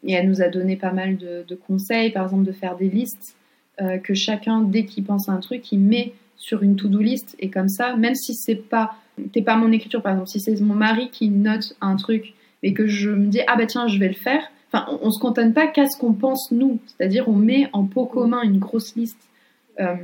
et, 0.07 0.13
elle 0.13 0.29
nous 0.29 0.41
a 0.41 0.47
donné 0.47 0.77
pas 0.77 0.93
mal 0.93 1.17
de, 1.17 1.43
de 1.45 1.55
conseils, 1.55 2.11
par 2.11 2.23
exemple 2.23 2.45
de 2.45 2.53
faire 2.53 2.77
des 2.77 2.87
listes 2.87 3.35
euh, 3.79 3.97
que 3.97 4.13
chacun, 4.13 4.61
dès 4.61 4.83
qu'il 4.83 5.05
pense 5.05 5.29
à 5.29 5.31
un 5.31 5.39
truc, 5.39 5.71
il 5.71 5.79
met 5.79 6.13
sur 6.35 6.61
une 6.61 6.75
to-do 6.75 6.99
list. 6.99 7.35
Et 7.39 7.49
comme 7.49 7.69
ça, 7.69 7.95
même 7.95 8.15
si 8.15 8.35
c'est 8.35 8.55
pas, 8.55 8.95
t'es 9.31 9.41
pas 9.41 9.55
mon 9.55 9.71
écriture, 9.71 10.01
par 10.01 10.11
exemple, 10.11 10.29
si 10.29 10.41
c'est 10.41 10.59
mon 10.59 10.73
mari 10.73 11.09
qui 11.09 11.29
note 11.29 11.75
un 11.79 11.95
truc 11.95 12.33
et 12.63 12.73
que 12.73 12.85
je 12.85 13.09
me 13.09 13.27
dis, 13.27 13.39
ah 13.47 13.55
bah 13.55 13.65
tiens, 13.65 13.87
je 13.87 13.97
vais 13.97 14.09
le 14.09 14.13
faire, 14.13 14.43
enfin, 14.71 14.99
on, 15.01 15.09
se 15.09 15.19
contente 15.19 15.53
pas 15.53 15.67
qu'à 15.67 15.87
ce 15.87 15.97
qu'on 15.97 16.13
pense 16.13 16.51
nous. 16.51 16.79
C'est-à-dire, 16.85 17.29
on 17.29 17.35
met 17.35 17.69
en 17.71 17.85
pot 17.85 18.05
commun 18.05 18.41
une 18.41 18.59
grosse 18.59 18.95
liste. 18.95 19.29
Euh, 19.79 19.95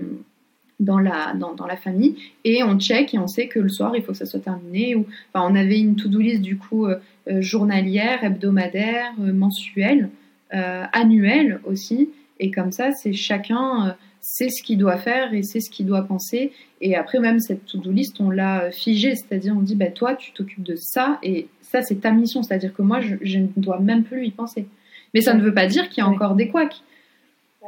dans 0.80 1.00
la, 1.00 1.34
dans, 1.34 1.56
dans, 1.56 1.66
la 1.66 1.76
famille 1.76 2.16
et 2.44 2.62
on 2.62 2.80
check 2.80 3.12
et 3.16 3.18
on 3.18 3.26
sait 3.26 3.48
que 3.48 3.58
le 3.58 3.68
soir 3.68 3.96
il 3.96 4.04
faut 4.04 4.12
que 4.12 4.18
ça 4.20 4.28
soit 4.28 4.42
terminé 4.42 4.94
ou 4.94 5.08
enfin, 5.34 5.44
on 5.52 5.56
avait 5.56 5.80
une 5.80 5.96
to-do 5.96 6.20
list 6.20 6.44
du 6.44 6.56
coup 6.56 6.86
euh, 6.86 7.00
journalière, 7.42 8.24
hebdomadaire, 8.24 9.12
mensuelle, 9.18 10.12
annuelle 10.52 11.60
aussi 11.66 12.12
et 12.40 12.52
comme 12.52 12.72
ça, 12.72 12.92
c'est 12.92 13.14
chacun 13.14 13.88
euh, 13.88 13.92
sait 14.22 14.50
ce 14.50 14.62
qu'il 14.62 14.78
doit 14.78 14.98
faire 14.98 15.34
et 15.34 15.44
sait 15.44 15.60
ce 15.60 15.70
qu'il 15.70 15.86
doit 15.86 16.04
penser. 16.04 16.52
Et 16.82 16.96
après, 16.96 17.20
même 17.20 17.40
cette 17.40 17.66
to-do 17.66 17.92
list, 17.92 18.20
on 18.20 18.30
l'a 18.30 18.72
figée, 18.72 19.16
c'est-à-dire 19.16 19.56
on 19.56 19.62
dit, 19.62 19.76
bah, 19.76 19.88
toi, 19.88 20.16
tu 20.16 20.32
t'occupes 20.34 20.64
de 20.64 20.76
ça 20.76 21.20
et 21.24 21.48
ça, 21.62 21.82
c'est 21.82 22.02
ta 22.02 22.12
mission. 22.12 22.44
C'est-à-dire 22.44 22.74
que 22.74 22.82
moi, 22.82 23.00
je, 23.02 23.40
ne 23.40 23.48
dois 23.58 23.80
même 23.80 24.04
plus 24.04 24.26
y 24.26 24.32
penser. 24.32 24.68
Mais 25.14 25.22
ça 25.22 25.34
ne 25.34 25.42
veut 25.42 25.54
pas 25.54 25.68
dire 25.68 25.90
qu'il 25.90 26.04
y 26.04 26.06
a 26.06 26.10
encore 26.10 26.36
des 26.36 26.48
couacs. 26.48 26.82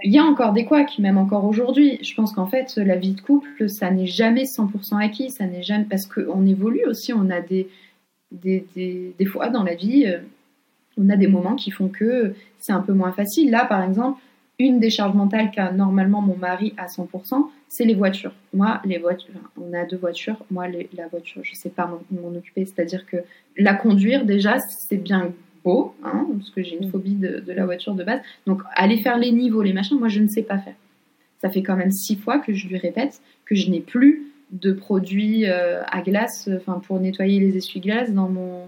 Il 0.03 0.13
y 0.13 0.19
a 0.19 0.23
encore 0.23 0.53
des 0.53 0.63
couacs, 0.63 0.97
même 0.99 1.17
encore 1.17 1.43
aujourd'hui. 1.43 1.99
Je 2.01 2.13
pense 2.13 2.31
qu'en 2.31 2.45
fait, 2.45 2.77
la 2.77 2.95
vie 2.95 3.11
de 3.11 3.21
couple, 3.21 3.67
ça 3.67 3.91
n'est 3.91 4.05
jamais 4.05 4.43
100% 4.43 4.97
acquis. 5.03 5.29
Ça 5.29 5.45
n'est 5.45 5.63
jamais 5.63 5.85
parce 5.89 6.05
qu'on 6.05 6.45
évolue 6.45 6.85
aussi. 6.85 7.11
On 7.11 7.29
a 7.29 7.41
des, 7.41 7.67
des, 8.31 8.65
des, 8.75 9.13
des, 9.17 9.25
fois 9.25 9.49
dans 9.49 9.63
la 9.63 9.75
vie, 9.75 10.05
euh, 10.05 10.19
on 10.97 11.09
a 11.09 11.17
des 11.17 11.27
moments 11.27 11.55
qui 11.55 11.71
font 11.71 11.89
que 11.89 12.33
c'est 12.59 12.71
un 12.71 12.81
peu 12.81 12.93
moins 12.93 13.11
facile. 13.11 13.51
Là, 13.51 13.65
par 13.65 13.83
exemple, 13.83 14.21
une 14.59 14.79
des 14.79 14.89
charges 14.89 15.15
mentales 15.15 15.51
qu'a 15.51 15.71
normalement 15.71 16.21
mon 16.21 16.35
mari 16.35 16.73
à 16.77 16.87
100%, 16.87 17.49
c'est 17.69 17.85
les 17.85 17.95
voitures. 17.95 18.33
Moi, 18.53 18.81
les 18.83 18.97
voitures, 18.97 19.33
on 19.57 19.73
a 19.73 19.85
deux 19.85 19.97
voitures. 19.97 20.43
Moi, 20.51 20.67
la 20.67 21.07
voiture, 21.07 21.41
je 21.43 21.55
sais 21.55 21.69
pas 21.69 21.89
m'en 22.11 22.35
occuper. 22.35 22.65
C'est-à-dire 22.65 23.05
que 23.05 23.17
la 23.57 23.73
conduire, 23.73 24.25
déjà, 24.25 24.59
c'est 24.59 24.97
bien 24.97 25.31
beau, 25.63 25.95
hein, 26.03 26.27
parce 26.37 26.49
que 26.49 26.61
j'ai 26.61 26.77
une 26.77 26.89
phobie 26.89 27.15
de, 27.15 27.41
la 27.47 27.65
voiture 27.65 27.95
de 27.95 28.03
base. 28.03 28.19
Donc, 28.45 28.61
aller 28.75 28.97
faire 28.97 29.17
les 29.17 29.31
niveaux, 29.31 29.61
les 29.61 29.73
machins, 29.73 29.97
moi, 29.97 30.09
je 30.09 30.19
ne 30.19 30.27
sais 30.27 30.43
pas 30.43 30.57
faire. 30.57 30.75
Ça 31.41 31.49
fait 31.49 31.63
quand 31.63 31.77
même 31.77 31.91
six 31.91 32.17
fois 32.17 32.39
que 32.39 32.53
je 32.53 32.67
lui 32.67 32.77
répète 32.77 33.21
que 33.45 33.55
je 33.55 33.69
n'ai 33.69 33.79
plus 33.79 34.25
de 34.51 34.73
produits 34.73 35.45
euh, 35.45 35.83
à 35.85 36.01
glace, 36.01 36.49
enfin, 36.53 36.81
pour 36.85 36.99
nettoyer 36.99 37.39
les 37.39 37.55
essuie-glaces 37.55 38.11
dans 38.11 38.27
mon. 38.27 38.67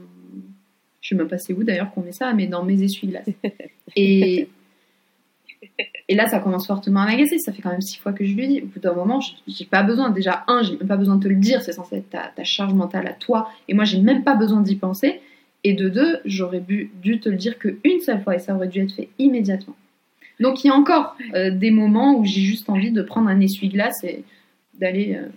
Je 1.01 1.09
sais 1.09 1.15
même 1.15 1.27
pas 1.27 1.39
c'est 1.39 1.53
où 1.53 1.63
d'ailleurs 1.63 1.91
qu'on 1.91 2.01
met 2.01 2.11
ça, 2.11 2.31
mais 2.33 2.47
dans 2.47 2.63
mes 2.63 2.81
essuie-glaces. 2.83 3.27
Et 3.95 4.47
et 6.07 6.15
là, 6.15 6.27
ça 6.27 6.39
commence 6.39 6.67
fortement 6.67 7.01
à 7.01 7.05
m'agacer. 7.05 7.37
Ça 7.39 7.51
fait 7.51 7.61
quand 7.61 7.71
même 7.71 7.81
six 7.81 7.97
fois 7.97 8.13
que 8.13 8.25
je 8.25 8.33
lui 8.33 8.47
dis. 8.47 8.61
Au 8.61 8.65
bout 8.65 8.79
d'un 8.79 8.93
moment, 8.93 9.19
j'ai 9.47 9.65
pas 9.65 9.83
besoin. 9.83 10.09
Déjà, 10.09 10.43
un, 10.47 10.61
j'ai 10.63 10.75
même 10.77 10.87
pas 10.87 10.97
besoin 10.97 11.15
de 11.15 11.23
te 11.23 11.27
le 11.27 11.35
dire. 11.35 11.61
C'est 11.61 11.73
censé 11.73 11.97
être 11.97 12.09
ta, 12.09 12.43
charge 12.43 12.73
mentale 12.73 13.07
à 13.07 13.13
toi. 13.13 13.49
Et 13.67 13.73
moi, 13.73 13.85
j'ai 13.85 13.99
même 13.99 14.23
pas 14.23 14.35
besoin 14.35 14.61
d'y 14.61 14.75
penser. 14.75 15.21
Et 15.63 15.73
de 15.73 15.89
deux, 15.89 16.19
j'aurais 16.25 16.59
dû 16.59 17.19
te 17.19 17.29
le 17.29 17.37
dire 17.37 17.59
qu'une 17.59 18.01
seule 18.01 18.21
fois. 18.21 18.35
Et 18.35 18.39
ça 18.39 18.55
aurait 18.55 18.67
dû 18.67 18.81
être 18.81 18.93
fait 18.93 19.09
immédiatement. 19.19 19.75
Donc, 20.39 20.63
il 20.63 20.67
y 20.67 20.69
a 20.71 20.73
encore 20.73 21.15
euh, 21.35 21.51
des 21.51 21.71
moments 21.71 22.15
où 22.17 22.25
j'ai 22.25 22.41
juste 22.41 22.69
envie 22.69 22.91
de 22.91 23.03
prendre 23.03 23.29
un 23.29 23.39
essuie-glace 23.39 24.03
et 24.03 24.23
d'aller 24.73 25.15
euh, 25.15 25.27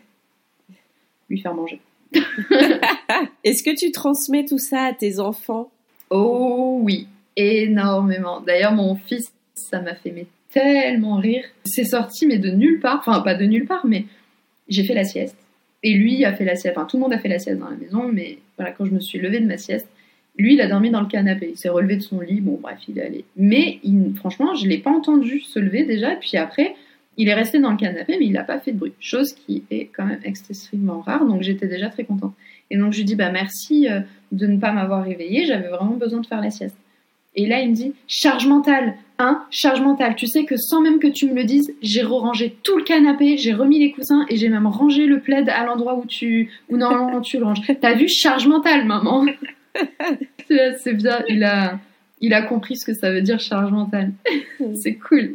lui 1.29 1.39
faire 1.39 1.55
manger. 1.55 1.81
Est-ce 3.45 3.63
que 3.63 3.77
tu 3.77 3.93
transmets 3.93 4.47
tout 4.47 4.59
ça 4.59 4.85
à 4.85 4.93
tes 4.95 5.21
enfants? 5.21 5.71
Oh 6.09 6.79
oui, 6.83 7.07
énormément. 7.37 8.41
D'ailleurs, 8.41 8.73
mon 8.73 8.95
fils 8.95 9.34
ça 9.55 9.81
m'a 9.81 9.95
fait 9.95 10.27
tellement 10.53 11.17
rire. 11.17 11.45
C'est 11.65 11.85
sorti, 11.85 12.27
mais 12.27 12.39
de 12.39 12.51
nulle 12.51 12.81
part. 12.81 13.03
Enfin, 13.07 13.21
pas 13.21 13.35
de 13.35 13.45
nulle 13.45 13.67
part, 13.67 13.87
mais 13.87 14.05
j'ai 14.69 14.85
fait 14.85 14.95
la 14.95 15.05
sieste. 15.05 15.37
Et 15.83 15.95
lui 15.95 16.25
a 16.25 16.33
fait 16.33 16.45
la 16.45 16.57
sieste. 16.57 16.77
Enfin, 16.77 16.87
tout 16.87 16.97
le 16.97 17.03
monde 17.03 17.13
a 17.13 17.19
fait 17.19 17.29
la 17.29 17.39
sieste 17.39 17.59
dans 17.59 17.69
la 17.69 17.77
maison, 17.77 18.09
mais 18.13 18.39
voilà, 18.57 18.73
quand 18.73 18.85
je 18.85 18.93
me 18.93 19.01
suis 19.01 19.19
levée 19.19 19.41
de 19.41 19.47
ma 19.47 19.59
sieste, 19.59 19.89
lui, 20.37 20.55
il 20.55 20.61
a 20.61 20.67
dormi 20.67 20.91
dans 20.91 21.01
le 21.01 21.07
canapé. 21.07 21.51
Il 21.51 21.57
s'est 21.57 21.69
relevé 21.69 21.97
de 21.97 22.03
son 22.03 22.21
lit. 22.21 22.41
Bon, 22.41 22.59
bref, 22.61 22.79
il 22.89 22.99
est 22.99 23.03
allé. 23.03 23.25
Mais 23.37 23.81
franchement, 24.17 24.55
je 24.55 24.67
l'ai 24.67 24.79
pas 24.79 24.91
entendu 24.91 25.41
se 25.41 25.59
lever 25.59 25.85
déjà. 25.85 26.17
Puis 26.17 26.37
après, 26.37 26.75
il 27.17 27.29
est 27.29 27.35
resté 27.35 27.61
dans 27.61 27.71
le 27.71 27.77
canapé, 27.77 28.17
mais 28.19 28.27
il 28.27 28.33
n'a 28.33 28.43
pas 28.43 28.59
fait 28.59 28.73
de 28.73 28.79
bruit. 28.79 28.93
Chose 28.99 29.33
qui 29.33 29.63
est 29.71 29.91
quand 29.95 30.05
même 30.05 30.21
extrêmement 30.25 31.01
rare. 31.01 31.25
Donc 31.25 31.43
j'étais 31.43 31.69
déjà 31.69 31.89
très 31.89 32.05
contente. 32.05 32.35
Et 32.71 32.77
donc 32.77 32.93
je 32.93 32.99
lui 32.99 33.05
dis, 33.05 33.15
bah 33.15 33.31
merci 33.31 33.89
euh, 33.89 34.01
de 34.33 34.47
ne 34.47 34.59
pas 34.59 34.73
m'avoir 34.73 35.05
réveillée. 35.05 35.47
J'avais 35.47 35.69
vraiment 35.69 35.95
besoin 35.95 36.21
de 36.21 36.27
faire 36.27 36.41
la 36.41 36.51
sieste. 36.51 36.77
Et 37.37 37.47
là, 37.47 37.61
il 37.61 37.71
me 37.71 37.75
dit 37.75 37.93
charge 38.09 38.47
mentale, 38.47 38.95
hein, 39.19 39.45
charge 39.51 39.81
mentale. 39.81 40.15
Tu 40.17 40.27
sais 40.27 40.45
que 40.45 40.57
sans 40.57 40.81
même 40.81 40.99
que 40.99 41.07
tu 41.07 41.27
me 41.27 41.35
le 41.35 41.45
dises, 41.45 41.75
j'ai 41.83 42.03
rangé 42.03 42.57
tout 42.63 42.77
le 42.77 42.85
canapé, 42.85 43.37
j'ai 43.37 43.53
remis 43.53 43.79
les 43.79 43.93
coussins 43.93 44.27
et 44.29 44.37
j'ai 44.37 44.49
même 44.49 44.67
rangé 44.67 45.07
le 45.07 45.21
plaid 45.21 45.49
à 45.49 45.65
l'endroit 45.65 45.97
où 45.97 46.07
tu, 46.07 46.51
où 46.69 46.77
normalement 46.77 47.21
tu 47.21 47.39
le 47.39 47.45
ranges. 47.45 47.61
T'as 47.81 47.95
vu 47.95 48.09
charge 48.09 48.47
mentale, 48.47 48.85
maman 48.85 49.27
C'est 50.49 50.95
bien. 50.95 51.23
Il 51.29 51.43
a, 51.45 51.79
il 52.21 52.35
a 52.35 52.43
compris 52.43 52.77
ce 52.77 52.87
que 52.87 52.95
ça 52.95 53.11
veut 53.11 53.23
dire 53.23 53.41
charge 53.41 53.71
mentale. 53.71 54.13
c'est 54.75 54.95
cool. 54.95 55.35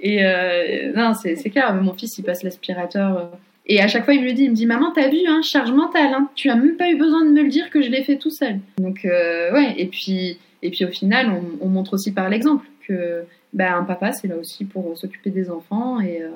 Et 0.00 0.24
euh, 0.24 0.92
non, 0.94 1.12
c'est 1.14 1.50
clair. 1.50 1.74
Mon 1.74 1.94
fils, 1.94 2.18
il 2.18 2.22
passe 2.22 2.42
l'aspirateur. 2.42 3.18
Euh, 3.18 3.24
Et 3.66 3.80
à 3.80 3.88
chaque 3.88 4.04
fois, 4.04 4.14
il 4.14 4.20
me 4.20 4.26
le 4.26 4.32
dit, 4.32 4.44
il 4.44 4.50
me 4.50 4.54
dit, 4.54 4.66
maman, 4.66 4.92
t'as 4.94 5.08
vu, 5.08 5.18
hein, 5.26 5.40
charge 5.42 5.72
mentale, 5.72 6.12
hein, 6.14 6.28
tu 6.34 6.50
as 6.50 6.56
même 6.56 6.76
pas 6.76 6.90
eu 6.90 6.96
besoin 6.96 7.24
de 7.24 7.30
me 7.30 7.42
le 7.42 7.48
dire 7.48 7.70
que 7.70 7.80
je 7.82 7.90
l'ai 7.90 8.02
fait 8.04 8.16
tout 8.16 8.30
seul. 8.30 8.58
Donc, 8.78 9.04
euh, 9.04 9.52
ouais, 9.52 9.74
et 9.78 9.86
puis, 9.86 10.38
et 10.62 10.70
puis 10.70 10.84
au 10.84 10.88
final, 10.88 11.30
on, 11.60 11.68
montre 11.68 11.94
aussi 11.94 12.12
par 12.12 12.28
l'exemple 12.30 12.64
que 12.86 13.24
bah, 13.52 13.76
un 13.76 13.84
papa, 13.84 14.12
c'est 14.12 14.28
là 14.28 14.36
aussi 14.36 14.64
pour 14.64 14.96
s'occuper 14.96 15.30
des 15.30 15.50
enfants. 15.50 16.00
Et, 16.00 16.22
euh, 16.22 16.30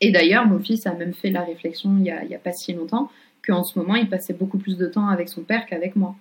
et 0.00 0.10
d'ailleurs, 0.10 0.46
mon 0.46 0.58
fils 0.58 0.86
a 0.86 0.94
même 0.94 1.14
fait 1.14 1.30
la 1.30 1.42
réflexion 1.42 1.96
il 1.98 2.06
y 2.06 2.10
a, 2.10 2.24
il 2.24 2.30
y 2.30 2.34
a 2.34 2.38
pas 2.38 2.52
si 2.52 2.72
longtemps 2.72 3.10
qu'en 3.46 3.64
ce 3.64 3.78
moment, 3.78 3.94
il 3.94 4.08
passait 4.08 4.34
beaucoup 4.34 4.58
plus 4.58 4.76
de 4.76 4.86
temps 4.86 5.08
avec 5.08 5.28
son 5.28 5.42
père 5.42 5.66
qu'avec 5.66 5.96
moi. 5.96 6.14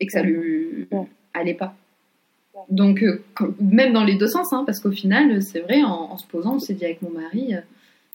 Et 0.00 0.06
que 0.06 0.12
ça 0.12 0.22
lui 0.22 0.88
allait 1.34 1.54
pas. 1.54 1.74
Donc, 2.70 3.02
euh, 3.02 3.22
même 3.60 3.92
dans 3.92 4.04
les 4.04 4.16
deux 4.16 4.26
sens, 4.26 4.52
hein, 4.52 4.64
parce 4.66 4.80
qu'au 4.80 4.90
final, 4.90 5.42
c'est 5.42 5.60
vrai, 5.60 5.82
en, 5.82 6.16
se 6.16 6.26
posant, 6.26 6.56
on 6.56 6.58
s'est 6.58 6.74
dit 6.74 6.84
avec 6.84 7.02
mon 7.02 7.10
mari, 7.10 7.54
euh, 7.54 7.60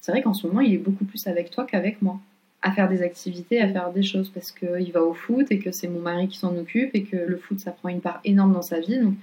c'est 0.02 0.12
vrai 0.12 0.22
qu'en 0.22 0.34
ce 0.34 0.46
moment, 0.48 0.62
il 0.62 0.74
est 0.74 0.78
beaucoup 0.78 1.06
plus 1.06 1.28
avec 1.28 1.50
toi 1.50 1.66
qu'avec 1.66 2.02
moi, 2.02 2.20
à 2.62 2.72
faire 2.72 2.90
des 2.90 3.02
activités, 3.02 3.62
à 3.62 3.68
faire 3.68 3.92
des 3.92 4.04
choses, 4.04 4.30
parce 4.30 4.52
qu'il 4.52 4.92
va 4.92 5.02
au 5.02 5.14
foot 5.14 5.48
et 5.50 5.60
que 5.60 5.72
c'est 5.72 5.88
mon 5.88 6.00
mari 6.00 6.28
qui 6.28 6.38
s'en 6.38 6.56
occupe 6.58 6.92
et 6.94 7.04
que 7.04 7.16
le 7.16 7.38
foot, 7.38 7.60
ça 7.60 7.72
prend 7.72 7.90
une 7.90 8.02
part 8.02 8.20
énorme 8.26 8.54
dans 8.54 8.62
sa 8.62 8.80
vie. 8.80 9.00
Donc, 9.00 9.16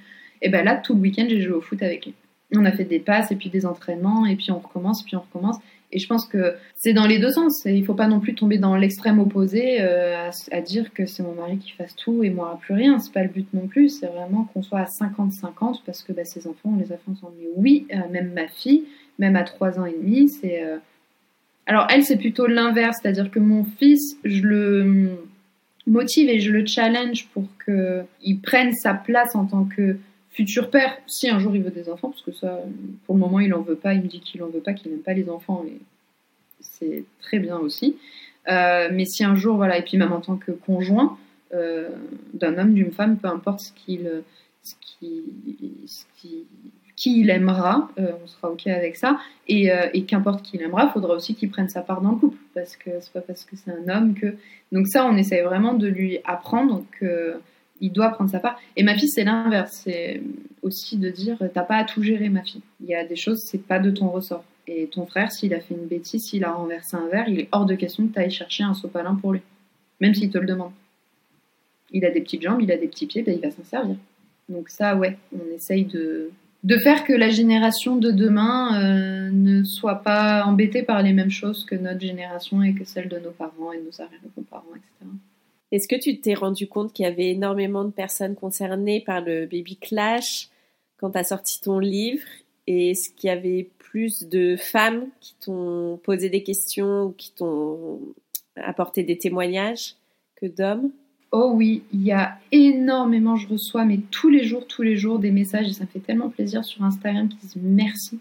et 0.42 0.48
ben 0.48 0.64
là, 0.64 0.76
tout 0.76 0.94
le 0.94 1.00
week-end, 1.00 1.26
j'ai 1.28 1.40
joué 1.40 1.52
au 1.52 1.60
foot 1.60 1.82
avec 1.82 2.06
lui. 2.06 2.14
On 2.56 2.64
a 2.64 2.72
fait 2.72 2.84
des 2.84 2.98
passes 2.98 3.30
et 3.30 3.36
puis 3.36 3.48
des 3.48 3.64
entraînements 3.64 4.26
et 4.26 4.36
puis 4.36 4.50
on 4.50 4.58
recommence, 4.58 5.02
puis 5.02 5.16
on 5.16 5.20
recommence. 5.20 5.58
Et 5.92 5.98
je 5.98 6.06
pense 6.06 6.26
que 6.26 6.54
c'est 6.76 6.92
dans 6.92 7.06
les 7.06 7.18
deux 7.18 7.30
sens. 7.30 7.64
Il 7.64 7.84
faut 7.84 7.94
pas 7.94 8.06
non 8.06 8.20
plus 8.20 8.34
tomber 8.34 8.58
dans 8.58 8.76
l'extrême 8.76 9.18
opposé 9.18 9.80
euh, 9.80 10.30
à, 10.52 10.60
dire 10.60 10.92
que 10.92 11.04
c'est 11.04 11.22
mon 11.22 11.34
mari 11.34 11.58
qui 11.58 11.72
fasse 11.72 11.96
tout 11.96 12.22
et 12.22 12.30
moi 12.30 12.58
plus 12.62 12.74
rien. 12.74 12.98
C'est 13.00 13.12
pas 13.12 13.22
le 13.22 13.28
but 13.28 13.46
non 13.52 13.66
plus. 13.66 13.88
C'est 13.88 14.06
vraiment 14.06 14.44
qu'on 14.44 14.62
soit 14.62 14.80
à 14.80 14.84
50-50 14.84 15.80
parce 15.84 16.02
que 16.02 16.12
bah, 16.12 16.24
ses 16.24 16.46
enfants, 16.46 16.74
on 16.74 16.76
les 16.76 16.92
a 16.92 16.96
fait 16.96 17.10
ensemble. 17.10 17.34
Oui, 17.56 17.86
euh, 17.92 18.08
même 18.10 18.32
ma 18.32 18.46
fille, 18.46 18.84
même 19.18 19.34
à 19.36 19.42
3 19.42 19.80
ans 19.80 19.86
et 19.86 19.92
demi, 19.92 20.28
c'est. 20.28 20.62
Euh, 20.62 20.78
alors 21.66 21.86
elle, 21.90 22.04
c'est 22.04 22.16
plutôt 22.16 22.46
l'inverse, 22.46 22.98
c'est-à-dire 23.02 23.30
que 23.30 23.38
mon 23.38 23.64
fils, 23.64 24.16
je 24.24 24.42
le 24.42 25.18
motive 25.86 26.28
et 26.28 26.40
je 26.40 26.52
le 26.52 26.66
challenge 26.66 27.28
pour 27.32 27.44
qu'il 27.64 28.40
prenne 28.40 28.72
sa 28.72 28.94
place 28.94 29.34
en 29.34 29.44
tant 29.44 29.64
que 29.64 29.96
futur 30.40 30.70
père, 30.70 30.96
si 31.06 31.28
un 31.28 31.38
jour 31.38 31.54
il 31.54 31.62
veut 31.62 31.70
des 31.70 31.90
enfants, 31.90 32.08
parce 32.08 32.22
que 32.22 32.32
ça, 32.32 32.60
pour 33.04 33.14
le 33.14 33.20
moment, 33.20 33.40
il 33.40 33.52
en 33.52 33.60
veut 33.60 33.74
pas, 33.74 33.92
il 33.92 34.02
me 34.02 34.06
dit 34.06 34.20
qu'il 34.20 34.42
en 34.42 34.48
veut 34.48 34.60
pas, 34.60 34.72
qu'il 34.72 34.90
n'aime 34.90 35.02
pas 35.02 35.12
les 35.12 35.28
enfants, 35.28 35.64
et 35.66 35.78
c'est 36.60 37.04
très 37.20 37.38
bien 37.38 37.58
aussi. 37.58 37.98
Euh, 38.48 38.88
mais 38.90 39.04
si 39.04 39.22
un 39.22 39.34
jour, 39.34 39.56
voilà, 39.56 39.76
et 39.76 39.82
puis 39.82 39.98
même 39.98 40.12
en 40.12 40.20
tant 40.20 40.36
que 40.36 40.52
conjoint 40.52 41.18
euh, 41.52 41.90
d'un 42.32 42.56
homme, 42.56 42.72
d'une 42.72 42.90
femme, 42.90 43.18
peu 43.18 43.28
importe 43.28 43.60
ce 43.60 43.72
qu'il, 43.72 44.22
ce 44.62 44.74
qui, 44.80 45.24
qui, 46.96 47.20
il 47.20 47.28
aimera, 47.28 47.90
euh, 47.98 48.12
on 48.24 48.26
sera 48.26 48.50
ok 48.50 48.66
avec 48.68 48.96
ça, 48.96 49.18
et, 49.46 49.68
et 49.92 50.04
qu'importe 50.04 50.42
qui 50.42 50.56
il 50.56 50.62
aimera, 50.62 50.86
il 50.86 50.92
faudra 50.92 51.14
aussi 51.14 51.34
qu'il 51.34 51.50
prenne 51.50 51.68
sa 51.68 51.82
part 51.82 52.00
dans 52.00 52.12
le 52.12 52.16
couple, 52.16 52.38
parce 52.54 52.78
que 52.78 52.90
c'est 53.00 53.12
pas 53.12 53.20
parce 53.20 53.44
que 53.44 53.56
c'est 53.56 53.72
un 53.72 53.94
homme 53.94 54.14
que. 54.14 54.36
Donc 54.72 54.86
ça, 54.86 55.04
on 55.04 55.18
essaye 55.18 55.42
vraiment 55.42 55.74
de 55.74 55.86
lui 55.86 56.18
apprendre 56.24 56.84
que 56.98 57.34
il 57.80 57.92
doit 57.92 58.10
prendre 58.10 58.30
sa 58.30 58.40
part. 58.40 58.58
Et 58.76 58.82
ma 58.82 58.94
fille, 58.94 59.08
c'est 59.08 59.24
l'inverse. 59.24 59.82
C'est 59.84 60.22
aussi 60.62 60.96
de 60.96 61.10
dire, 61.10 61.38
t'as 61.52 61.62
pas 61.62 61.76
à 61.76 61.84
tout 61.84 62.02
gérer, 62.02 62.28
ma 62.28 62.42
fille. 62.42 62.62
Il 62.80 62.88
y 62.88 62.94
a 62.94 63.04
des 63.04 63.16
choses, 63.16 63.40
c'est 63.40 63.62
pas 63.62 63.78
de 63.78 63.90
ton 63.90 64.08
ressort. 64.08 64.44
Et 64.66 64.86
ton 64.86 65.06
frère, 65.06 65.32
s'il 65.32 65.52
a 65.54 65.60
fait 65.60 65.74
une 65.74 65.86
bêtise, 65.86 66.24
s'il 66.24 66.44
a 66.44 66.52
renversé 66.52 66.96
un 66.96 67.08
verre, 67.08 67.28
il 67.28 67.40
est 67.40 67.48
hors 67.52 67.66
de 67.66 67.74
question 67.74 68.06
que 68.06 68.12
tu 68.12 68.18
ailles 68.20 68.30
chercher 68.30 68.64
un 68.64 68.74
sopalin 68.74 69.14
pour 69.14 69.32
lui. 69.32 69.40
Même 70.00 70.14
s'il 70.14 70.30
te 70.30 70.38
le 70.38 70.46
demande. 70.46 70.72
Il 71.90 72.04
a 72.04 72.10
des 72.10 72.20
petites 72.20 72.42
jambes, 72.42 72.60
il 72.60 72.70
a 72.70 72.76
des 72.76 72.86
petits 72.86 73.06
pieds, 73.06 73.22
ben 73.22 73.34
il 73.34 73.40
va 73.40 73.50
s'en 73.50 73.64
servir. 73.64 73.96
Donc 74.48 74.68
ça, 74.68 74.96
ouais, 74.96 75.16
on 75.34 75.54
essaye 75.54 75.84
de, 75.84 76.30
de 76.62 76.78
faire 76.78 77.04
que 77.04 77.12
la 77.12 77.30
génération 77.30 77.96
de 77.96 78.10
demain 78.10 78.80
euh, 78.80 79.30
ne 79.32 79.64
soit 79.64 80.02
pas 80.02 80.44
embêtée 80.44 80.82
par 80.82 81.02
les 81.02 81.12
mêmes 81.12 81.30
choses 81.30 81.64
que 81.64 81.74
notre 81.74 82.00
génération 82.00 82.62
et 82.62 82.74
que 82.74 82.84
celle 82.84 83.08
de 83.08 83.18
nos 83.18 83.30
parents 83.30 83.72
et 83.72 83.78
de 83.78 83.84
nos 83.84 84.00
arrière-grands-parents, 84.00 84.76
etc. 84.76 85.10
Est-ce 85.72 85.86
que 85.86 85.96
tu 85.96 86.18
t'es 86.20 86.34
rendu 86.34 86.66
compte 86.66 86.92
qu'il 86.92 87.04
y 87.04 87.08
avait 87.08 87.30
énormément 87.30 87.84
de 87.84 87.90
personnes 87.90 88.34
concernées 88.34 89.00
par 89.00 89.20
le 89.20 89.46
baby 89.46 89.76
clash 89.76 90.48
quand 90.96 91.10
tu 91.10 91.18
as 91.18 91.24
sorti 91.24 91.60
ton 91.60 91.78
livre? 91.78 92.26
Et 92.66 92.90
est-ce 92.90 93.10
qu'il 93.10 93.28
y 93.28 93.30
avait 93.30 93.68
plus 93.78 94.24
de 94.28 94.56
femmes 94.56 95.06
qui 95.20 95.34
t'ont 95.40 95.98
posé 96.02 96.28
des 96.28 96.42
questions 96.42 97.04
ou 97.04 97.10
qui 97.12 97.32
t'ont 97.32 98.00
apporté 98.56 99.02
des 99.02 99.18
témoignages 99.18 99.94
que 100.36 100.46
d'hommes? 100.46 100.90
Oh 101.32 101.52
oui, 101.54 101.84
il 101.92 102.02
y 102.02 102.12
a 102.12 102.38
énormément, 102.50 103.36
je 103.36 103.46
reçois, 103.46 103.84
mais 103.84 104.00
tous 104.10 104.28
les 104.28 104.42
jours, 104.42 104.66
tous 104.66 104.82
les 104.82 104.96
jours, 104.96 105.20
des 105.20 105.30
messages 105.30 105.68
et 105.68 105.72
ça 105.72 105.84
me 105.84 105.88
fait 105.88 106.00
tellement 106.00 106.28
plaisir 106.28 106.64
sur 106.64 106.82
Instagram 106.82 107.28
qui 107.28 107.36
disent 107.36 107.56
merci. 107.56 108.18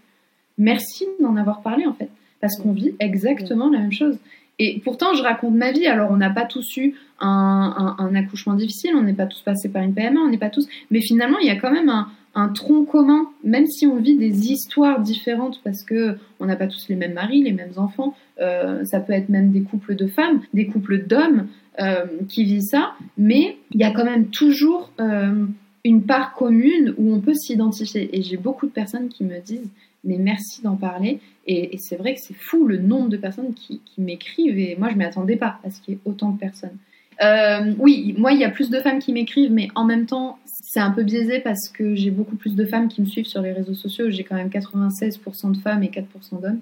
Merci 0.60 1.08
d'en 1.20 1.36
avoir 1.36 1.62
parlé 1.62 1.88
en 1.88 1.94
fait, 1.94 2.10
parce 2.40 2.56
qu'on 2.58 2.72
vit 2.72 2.94
exactement 3.00 3.70
la 3.70 3.80
même 3.80 3.92
chose. 3.92 4.18
Et 4.60 4.82
pourtant, 4.84 5.14
je 5.14 5.24
raconte 5.24 5.56
ma 5.56 5.72
vie. 5.72 5.88
Alors, 5.88 6.12
on 6.12 6.18
n'a 6.18 6.30
pas 6.30 6.46
tous 6.46 6.78
eu 6.78 6.94
un, 7.20 8.14
accouchement 8.16 8.54
difficile, 8.54 8.92
on 8.96 9.02
n'est 9.02 9.14
pas 9.14 9.26
tous 9.26 9.42
passés 9.42 9.70
par 9.70 9.82
une 9.82 9.94
PMA, 9.94 10.20
on 10.20 10.30
n'est 10.30 10.38
pas 10.38 10.50
tous. 10.50 10.68
Mais 10.92 11.02
finalement, 11.02 11.40
il 11.40 11.48
y 11.48 11.52
a 11.52 11.56
quand 11.56 11.72
même 11.72 11.90
un, 11.90 12.08
tronc 12.50 12.86
commun, 12.86 13.30
même 13.44 13.66
si 13.66 13.86
on 13.86 13.98
vit 13.98 14.16
des 14.16 14.52
histoires 14.52 15.02
différentes, 15.02 15.60
parce 15.64 15.84
que 15.84 16.16
on 16.40 16.46
n'a 16.46 16.56
pas 16.56 16.68
tous 16.68 16.88
les 16.88 16.96
mêmes 16.96 17.14
maris, 17.14 17.44
les 17.44 17.52
mêmes 17.52 17.74
enfants. 17.76 18.16
Euh, 18.40 18.86
ça 18.86 19.02
peut 19.02 19.12
être 19.12 19.28
même 19.28 19.52
des 19.52 19.62
couples 19.62 19.96
de 19.96 20.08
femmes, 20.08 20.42
des 20.54 20.68
couples 20.68 21.06
d'hommes 21.06 21.48
euh, 21.82 22.06
qui 22.30 22.46
vivent 22.46 22.62
ça. 22.62 22.94
Mais 23.18 23.58
il 23.72 23.82
y 23.82 23.84
a 23.84 23.92
quand 23.92 24.06
même 24.06 24.28
toujours 24.28 24.92
euh, 25.02 25.46
une 25.84 26.04
part 26.04 26.34
commune 26.34 26.94
où 26.98 27.14
on 27.14 27.20
peut 27.20 27.34
s'identifier. 27.34 28.18
Et 28.18 28.22
j'ai 28.22 28.38
beaucoup 28.38 28.68
de 28.68 28.72
personnes 28.72 29.10
qui 29.10 29.26
me 29.26 29.40
disent 29.42 29.70
mais 30.04 30.18
merci 30.18 30.62
d'en 30.62 30.76
parler. 30.76 31.20
Et, 31.52 31.80
c'est 31.80 31.96
vrai 31.96 32.14
que 32.14 32.22
c'est 32.22 32.36
fou 32.36 32.68
le 32.68 32.78
nombre 32.78 33.10
de 33.10 33.18
personnes 33.18 33.56
qui, 33.56 33.82
m'écrivent 33.98 34.60
et 34.60 34.76
moi 34.78 34.90
je 34.92 34.96
m'y 34.96 35.04
attendais 35.04 35.36
pas 35.36 35.60
à 35.64 35.72
ce 35.72 35.82
qu'il 35.82 35.96
y 35.96 35.98
ait 35.98 36.00
autant 36.06 36.30
de 36.30 36.38
personnes. 36.38 36.78
Euh, 37.24 37.74
oui, 37.80 38.14
moi 38.18 38.34
il 38.34 38.40
y 38.40 38.44
a 38.44 38.52
plus 38.52 38.70
de 38.70 38.80
femmes 38.80 39.00
qui 39.00 39.12
m'écrivent, 39.12 39.52
mais 39.52 39.68
en 39.74 39.84
même 39.84 40.06
temps 40.06 40.38
c'est 40.46 40.80
un 40.80 40.92
peu 40.92 41.04
biaisé 41.04 41.40
parce 41.40 41.68
que 41.68 41.96
j'ai 41.96 42.12
beaucoup 42.12 42.36
plus 42.36 42.56
de 42.56 42.66
femmes 42.66 42.88
qui 42.88 43.02
me 43.02 43.08
suivent 43.08 43.26
sur 43.26 43.42
les 43.42 43.52
réseaux 43.52 43.74
sociaux. 43.74 44.12
J'ai 44.12 44.24
quand 44.24 44.36
même 44.36 44.50
96% 44.50 45.52
de 45.52 45.58
femmes 45.58 45.82
et 45.82 45.88
4% 45.88 46.40
d'hommes. 46.40 46.62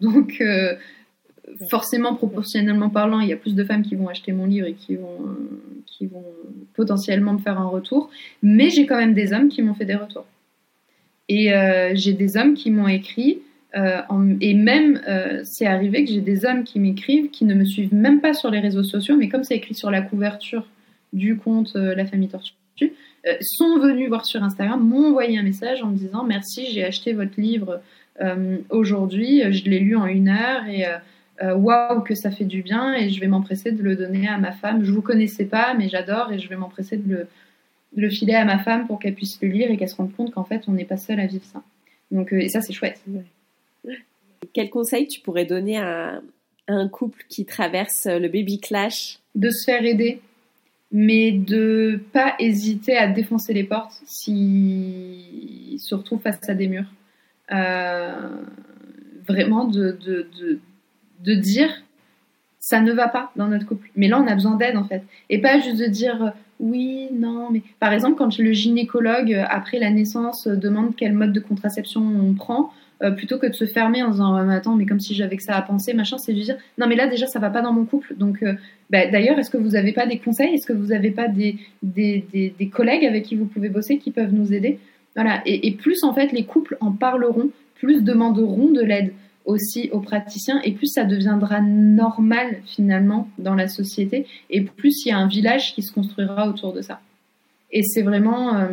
Donc 0.00 0.40
euh, 0.40 0.76
forcément, 1.68 2.14
proportionnellement 2.14 2.88
parlant, 2.88 3.20
il 3.20 3.28
y 3.28 3.34
a 3.34 3.36
plus 3.36 3.54
de 3.54 3.64
femmes 3.64 3.82
qui 3.82 3.96
vont 3.96 4.08
acheter 4.08 4.32
mon 4.32 4.46
livre 4.46 4.66
et 4.66 4.72
qui 4.72 4.96
vont, 4.96 5.36
qui 5.84 6.06
vont 6.06 6.24
potentiellement 6.72 7.34
me 7.34 7.38
faire 7.38 7.60
un 7.60 7.68
retour. 7.68 8.08
Mais 8.42 8.70
j'ai 8.70 8.86
quand 8.86 8.96
même 8.96 9.12
des 9.12 9.34
hommes 9.34 9.50
qui 9.50 9.60
m'ont 9.60 9.74
fait 9.74 9.84
des 9.84 9.96
retours. 9.96 10.24
Et 11.28 11.52
euh, 11.52 11.92
j'ai 11.94 12.14
des 12.14 12.38
hommes 12.38 12.54
qui 12.54 12.70
m'ont 12.70 12.88
écrit 12.88 13.42
euh, 13.74 14.02
et 14.40 14.54
même, 14.54 15.00
euh, 15.08 15.40
c'est 15.44 15.66
arrivé 15.66 16.04
que 16.04 16.10
j'ai 16.10 16.20
des 16.20 16.44
hommes 16.44 16.64
qui 16.64 16.78
m'écrivent, 16.78 17.30
qui 17.30 17.44
ne 17.44 17.54
me 17.54 17.64
suivent 17.64 17.94
même 17.94 18.20
pas 18.20 18.34
sur 18.34 18.50
les 18.50 18.60
réseaux 18.60 18.82
sociaux, 18.82 19.16
mais 19.16 19.28
comme 19.28 19.44
c'est 19.44 19.56
écrit 19.56 19.74
sur 19.74 19.90
la 19.90 20.02
couverture 20.02 20.66
du 21.12 21.36
compte 21.36 21.74
La 21.74 22.06
Famille 22.06 22.28
Tortue, 22.28 22.54
sont 23.40 23.78
venus 23.78 24.08
voir 24.08 24.24
sur 24.24 24.42
Instagram, 24.42 24.82
m'ont 24.82 25.10
envoyé 25.10 25.38
un 25.38 25.42
message 25.42 25.82
en 25.82 25.88
me 25.88 25.96
disant 25.96 26.24
merci, 26.24 26.66
j'ai 26.72 26.84
acheté 26.84 27.12
votre 27.12 27.38
livre 27.38 27.80
aujourd'hui, 28.70 29.42
je 29.52 29.64
l'ai 29.68 29.78
lu 29.78 29.94
en 29.94 30.06
une 30.06 30.28
heure 30.28 30.66
et 30.66 30.86
waouh 31.42 32.00
que 32.00 32.14
ça 32.14 32.30
fait 32.30 32.46
du 32.46 32.62
bien 32.62 32.94
et 32.94 33.10
je 33.10 33.20
vais 33.20 33.26
m'empresser 33.26 33.72
de 33.72 33.82
le 33.82 33.94
donner 33.94 34.26
à 34.26 34.38
ma 34.38 34.52
femme. 34.52 34.84
Je 34.84 34.90
vous 34.90 35.02
connaissais 35.02 35.44
pas, 35.44 35.74
mais 35.74 35.90
j'adore 35.90 36.32
et 36.32 36.38
je 36.38 36.48
vais 36.48 36.56
m'empresser 36.56 36.96
de 36.96 37.08
le, 37.08 37.28
de 37.94 38.00
le, 38.00 38.08
filer 38.08 38.34
à 38.34 38.46
ma 38.46 38.58
femme 38.58 38.86
pour 38.86 38.98
qu'elle 38.98 39.14
puisse 39.14 39.40
le 39.42 39.48
lire 39.48 39.70
et 39.70 39.76
qu'elle 39.76 39.90
se 39.90 39.96
rende 39.96 40.14
compte 40.14 40.32
qu'en 40.32 40.44
fait 40.44 40.64
on 40.66 40.72
n'est 40.72 40.86
pas 40.86 40.96
seul 40.96 41.20
à 41.20 41.26
vivre 41.26 41.44
ça. 41.44 41.62
Donc 42.10 42.32
et 42.32 42.48
ça 42.48 42.62
c'est 42.62 42.72
chouette. 42.72 43.02
Quel 44.52 44.70
conseil 44.70 45.06
tu 45.08 45.20
pourrais 45.20 45.44
donner 45.44 45.78
à, 45.78 46.20
un 46.68 46.88
couple 46.88 47.24
qui 47.28 47.44
traverse 47.44 48.06
le 48.06 48.28
baby 48.28 48.60
clash? 48.60 49.18
De 49.34 49.50
se 49.50 49.64
faire 49.64 49.84
aider, 49.84 50.20
mais 50.90 51.32
de 51.32 52.00
pas 52.12 52.34
hésiter 52.38 52.96
à 52.96 53.08
défoncer 53.08 53.54
les 53.54 53.64
portes 53.64 54.00
si 54.04 55.76
se 55.80 55.94
retrouve 55.94 56.20
face 56.20 56.48
à 56.48 56.54
des 56.54 56.68
murs. 56.68 56.92
Euh, 57.50 58.28
vraiment 59.26 59.64
de, 59.64 59.96
de, 60.04 60.26
de, 60.38 60.60
de, 61.20 61.34
dire 61.34 61.70
ça 62.58 62.80
ne 62.80 62.92
va 62.92 63.08
pas 63.08 63.32
dans 63.36 63.48
notre 63.48 63.66
couple. 63.66 63.90
Mais 63.96 64.08
là, 64.08 64.20
on 64.20 64.26
a 64.26 64.34
besoin 64.34 64.56
d'aide 64.56 64.76
en 64.76 64.84
fait. 64.84 65.02
Et 65.28 65.40
pas 65.40 65.60
juste 65.60 65.78
de 65.78 65.86
dire 65.86 66.32
oui, 66.60 67.08
non, 67.12 67.50
mais 67.50 67.62
par 67.80 67.92
exemple, 67.92 68.16
quand 68.16 68.38
le 68.38 68.52
gynécologue, 68.52 69.34
après 69.48 69.78
la 69.78 69.90
naissance, 69.90 70.46
demande 70.46 70.94
quel 70.96 71.12
mode 71.12 71.32
de 71.32 71.40
contraception 71.40 72.00
on 72.00 72.34
prend, 72.34 72.72
euh, 73.02 73.10
plutôt 73.10 73.38
que 73.38 73.48
de 73.48 73.52
se 73.52 73.64
fermer 73.64 74.02
en 74.02 74.10
disant 74.10 74.36
attends 74.48 74.76
mais 74.76 74.86
comme 74.86 75.00
si 75.00 75.14
j'avais 75.14 75.36
que 75.36 75.42
ça 75.42 75.56
à 75.56 75.62
penser 75.62 75.92
machin 75.92 76.18
c'est 76.18 76.32
de 76.32 76.40
dire 76.40 76.56
non 76.78 76.86
mais 76.86 76.94
là 76.94 77.08
déjà 77.08 77.26
ça 77.26 77.40
va 77.40 77.50
pas 77.50 77.60
dans 77.60 77.72
mon 77.72 77.84
couple. 77.84 78.14
Donc 78.16 78.42
euh, 78.44 78.54
bah, 78.90 79.08
d'ailleurs 79.08 79.38
est-ce 79.40 79.50
que 79.50 79.56
vous 79.56 79.74
avez 79.74 79.92
pas 79.92 80.06
des 80.06 80.18
conseils? 80.18 80.54
Est-ce 80.54 80.66
que 80.66 80.72
vous 80.72 80.92
avez 80.92 81.10
pas 81.10 81.26
des 81.26 81.56
des, 81.82 82.24
des, 82.32 82.68
collègues 82.68 83.04
avec 83.04 83.24
qui 83.24 83.34
vous 83.34 83.46
pouvez 83.46 83.70
bosser 83.70 83.98
qui 83.98 84.12
peuvent 84.12 84.32
nous 84.32 84.52
aider? 84.52 84.78
Voilà. 85.16 85.42
Et, 85.46 85.72
plus 85.72 86.04
en 86.04 86.14
fait 86.14 86.30
les 86.30 86.44
couples 86.44 86.76
en 86.80 86.92
parleront 86.92 87.50
plus 87.74 88.02
demanderont 88.02 88.70
de 88.70 88.82
l'aide 88.82 89.12
aussi 89.46 89.90
aux 89.90 90.00
praticiens 90.00 90.60
et 90.62 90.70
plus 90.70 90.86
ça 90.86 91.04
deviendra 91.04 91.60
normal 91.60 92.60
finalement 92.66 93.28
dans 93.38 93.56
la 93.56 93.66
société 93.66 94.26
et 94.48 94.60
plus 94.60 95.04
il 95.04 95.08
y 95.08 95.12
a 95.12 95.18
un 95.18 95.26
village 95.26 95.74
qui 95.74 95.82
se 95.82 95.92
construira 95.92 96.48
autour 96.48 96.72
de 96.72 96.82
ça. 96.82 97.00
Et 97.72 97.82
c'est 97.82 98.02
vraiment 98.02 98.54
euh, 98.54 98.68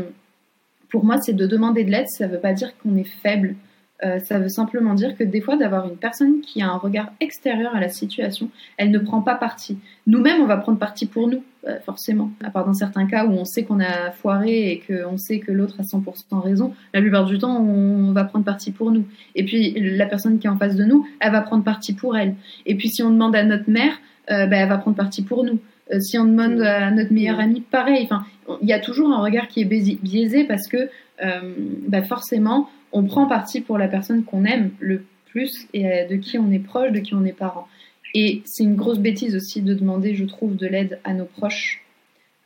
pour 0.91 1.03
moi 1.03 1.17
c'est 1.17 1.33
de 1.33 1.47
demander 1.47 1.83
de 1.83 1.89
l'aide 1.89 2.07
ça 2.09 2.27
veut 2.27 2.39
pas 2.39 2.53
dire 2.53 2.77
qu'on 2.77 2.95
est 2.95 3.11
faible 3.23 3.55
euh, 4.01 4.19
ça 4.19 4.39
veut 4.39 4.47
simplement 4.47 4.93
dire 4.93 5.17
que 5.17 5.25
des 5.25 5.41
fois, 5.41 5.57
d'avoir 5.57 5.85
une 5.85 5.97
personne 5.97 6.39
qui 6.39 6.61
a 6.61 6.69
un 6.69 6.77
regard 6.77 7.11
extérieur 7.19 7.75
à 7.75 7.81
la 7.81 7.89
situation, 7.89 8.49
elle 8.77 8.91
ne 8.91 8.99
prend 8.99 9.21
pas 9.21 9.35
parti. 9.35 9.77
Nous-mêmes, 10.07 10.41
on 10.41 10.45
va 10.45 10.55
prendre 10.55 10.79
parti 10.79 11.05
pour 11.05 11.27
nous, 11.27 11.43
euh, 11.67 11.79
forcément. 11.85 12.31
À 12.41 12.49
part 12.49 12.65
dans 12.65 12.73
certains 12.73 13.07
cas 13.07 13.25
où 13.25 13.31
on 13.31 13.43
sait 13.43 13.63
qu'on 13.63 13.81
a 13.81 14.11
foiré 14.11 14.71
et 14.71 14.81
qu'on 14.87 15.17
sait 15.17 15.39
que 15.39 15.51
l'autre 15.51 15.75
a 15.79 15.83
100% 15.83 16.39
raison, 16.39 16.73
la 16.93 17.01
plupart 17.01 17.25
du 17.25 17.37
temps, 17.39 17.61
on 17.61 18.13
va 18.13 18.23
prendre 18.23 18.45
parti 18.45 18.71
pour 18.71 18.91
nous. 18.91 19.03
Et 19.35 19.43
puis, 19.43 19.73
la 19.77 20.05
personne 20.05 20.39
qui 20.39 20.47
est 20.47 20.49
en 20.49 20.57
face 20.57 20.77
de 20.77 20.85
nous, 20.85 21.05
elle 21.19 21.33
va 21.33 21.41
prendre 21.41 21.65
parti 21.65 21.93
pour 21.93 22.15
elle. 22.15 22.35
Et 22.65 22.75
puis, 22.75 22.87
si 22.87 23.03
on 23.03 23.09
demande 23.09 23.35
à 23.35 23.43
notre 23.43 23.69
mère, 23.69 23.99
euh, 24.31 24.45
ben, 24.45 24.61
elle 24.61 24.69
va 24.69 24.77
prendre 24.77 24.95
parti 24.95 25.23
pour 25.23 25.43
nous. 25.43 25.59
si 25.99 26.17
on 26.19 26.25
demande 26.25 26.61
à 26.61 26.91
notre 26.91 27.11
meilleur 27.11 27.39
ami, 27.39 27.61
pareil. 27.61 28.03
Enfin, 28.03 28.23
il 28.61 28.69
y 28.69 28.73
a 28.73 28.79
toujours 28.79 29.11
un 29.11 29.21
regard 29.21 29.47
qui 29.47 29.61
est 29.61 29.65
biaisé 29.65 30.45
parce 30.45 30.67
que, 30.67 30.89
ben, 31.19 32.03
forcément, 32.03 32.69
on 32.91 33.03
prend 33.03 33.27
parti 33.27 33.61
pour 33.61 33.77
la 33.77 33.87
personne 33.87 34.23
qu'on 34.23 34.45
aime 34.45 34.71
le 34.79 35.05
plus 35.25 35.67
et 35.73 35.87
euh, 35.87 36.07
de 36.07 36.15
qui 36.15 36.37
on 36.37 36.51
est 36.51 36.59
proche, 36.59 36.91
de 36.91 36.99
qui 36.99 37.13
on 37.13 37.25
est 37.25 37.33
parent. 37.33 37.67
Et 38.13 38.41
c'est 38.45 38.63
une 38.63 38.75
grosse 38.75 38.99
bêtise 38.99 39.35
aussi 39.35 39.61
de 39.61 39.73
demander, 39.73 40.15
je 40.15 40.25
trouve, 40.25 40.55
de 40.55 40.65
l'aide 40.65 40.99
à 41.03 41.13
nos 41.13 41.25
proches, 41.25 41.83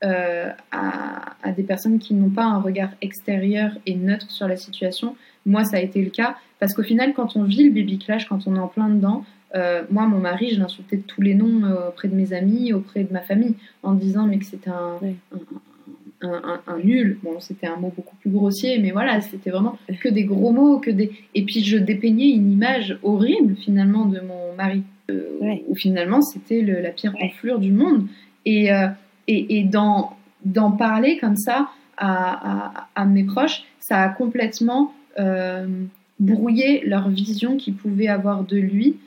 euh, 0.03 0.49
à, 0.71 1.51
des 1.55 1.63
personnes 1.63 1.99
qui 1.99 2.13
n'ont 2.13 2.29
pas 2.29 2.43
un 2.43 2.59
regard 2.59 2.89
extérieur 3.01 3.71
et 3.85 3.95
neutre 3.95 4.29
sur 4.31 4.47
la 4.47 4.57
situation. 4.57 5.15
Moi, 5.45 5.63
ça 5.63 5.77
a 5.77 5.79
été 5.79 6.03
le 6.03 6.09
cas, 6.09 6.35
parce 6.59 6.73
qu'au 6.73 6.83
final, 6.83 7.13
quand 7.13 7.37
on 7.37 7.43
vit 7.43 7.63
le 7.63 7.71
baby 7.71 7.99
clash, 7.99 8.27
quand 8.27 8.47
on 8.47 8.55
est 8.55 8.59
en 8.59 8.67
plein 8.67 8.89
dedans, 8.89 9.23
euh, 9.55 9.83
moi, 9.91 10.07
mon 10.07 10.19
mari, 10.19 10.49
je 10.49 10.59
l'insultais 10.59 10.97
de 10.97 11.03
tous 11.03 11.21
les 11.21 11.35
noms 11.35 11.61
auprès 11.87 12.07
de 12.07 12.15
mes 12.15 12.33
amis, 12.33 12.73
auprès 12.73 13.03
de 13.03 13.13
ma 13.13 13.21
famille, 13.21 13.55
en 13.83 13.93
disant 13.93 14.25
mais 14.25 14.39
que 14.39 14.45
c'était 14.45 14.71
un, 14.71 14.99
un, 15.31 15.39
nul. 16.83 17.17
Bon, 17.23 17.39
c'était 17.39 17.67
un 17.67 17.75
mot 17.77 17.91
beaucoup 17.95 18.15
plus 18.17 18.29
grossier, 18.29 18.79
mais 18.79 18.91
voilà, 18.91 19.21
c'était 19.21 19.49
vraiment 19.49 19.77
que 20.01 20.09
des 20.09 20.23
gros 20.23 20.51
mots, 20.51 20.79
que 20.79 20.91
des. 20.91 21.11
Et 21.35 21.43
puis 21.43 21.63
je 21.63 21.77
dépeignais 21.77 22.29
une 22.29 22.51
image 22.51 22.97
horrible 23.03 23.55
finalement 23.55 24.05
de 24.05 24.19
mon 24.19 24.55
mari, 24.55 24.83
euh, 25.11 25.55
où 25.67 25.75
finalement 25.75 26.21
c'était 26.21 26.61
la 26.61 26.89
pire 26.89 27.13
enflure 27.21 27.59
du 27.59 27.71
monde. 27.71 28.07
Et, 28.45 28.71
euh, 28.73 28.87
et, 29.27 29.59
et 29.59 29.63
d'en, 29.63 30.15
parler 30.77 31.17
comme 31.17 31.37
ça 31.37 31.69
à, 31.97 32.87
à, 32.95 33.05
mes 33.05 33.23
proches, 33.23 33.63
ça 33.79 34.01
a 34.01 34.09
complètement 34.09 34.93
euh, 35.19 35.67
brouillé 36.19 36.83
leur 36.85 37.09
vision 37.09 37.57
qu'ils 37.57 37.75
pouvaient 37.75 38.07
avoir 38.07 38.43
de 38.43 38.57
lui. 38.57 38.97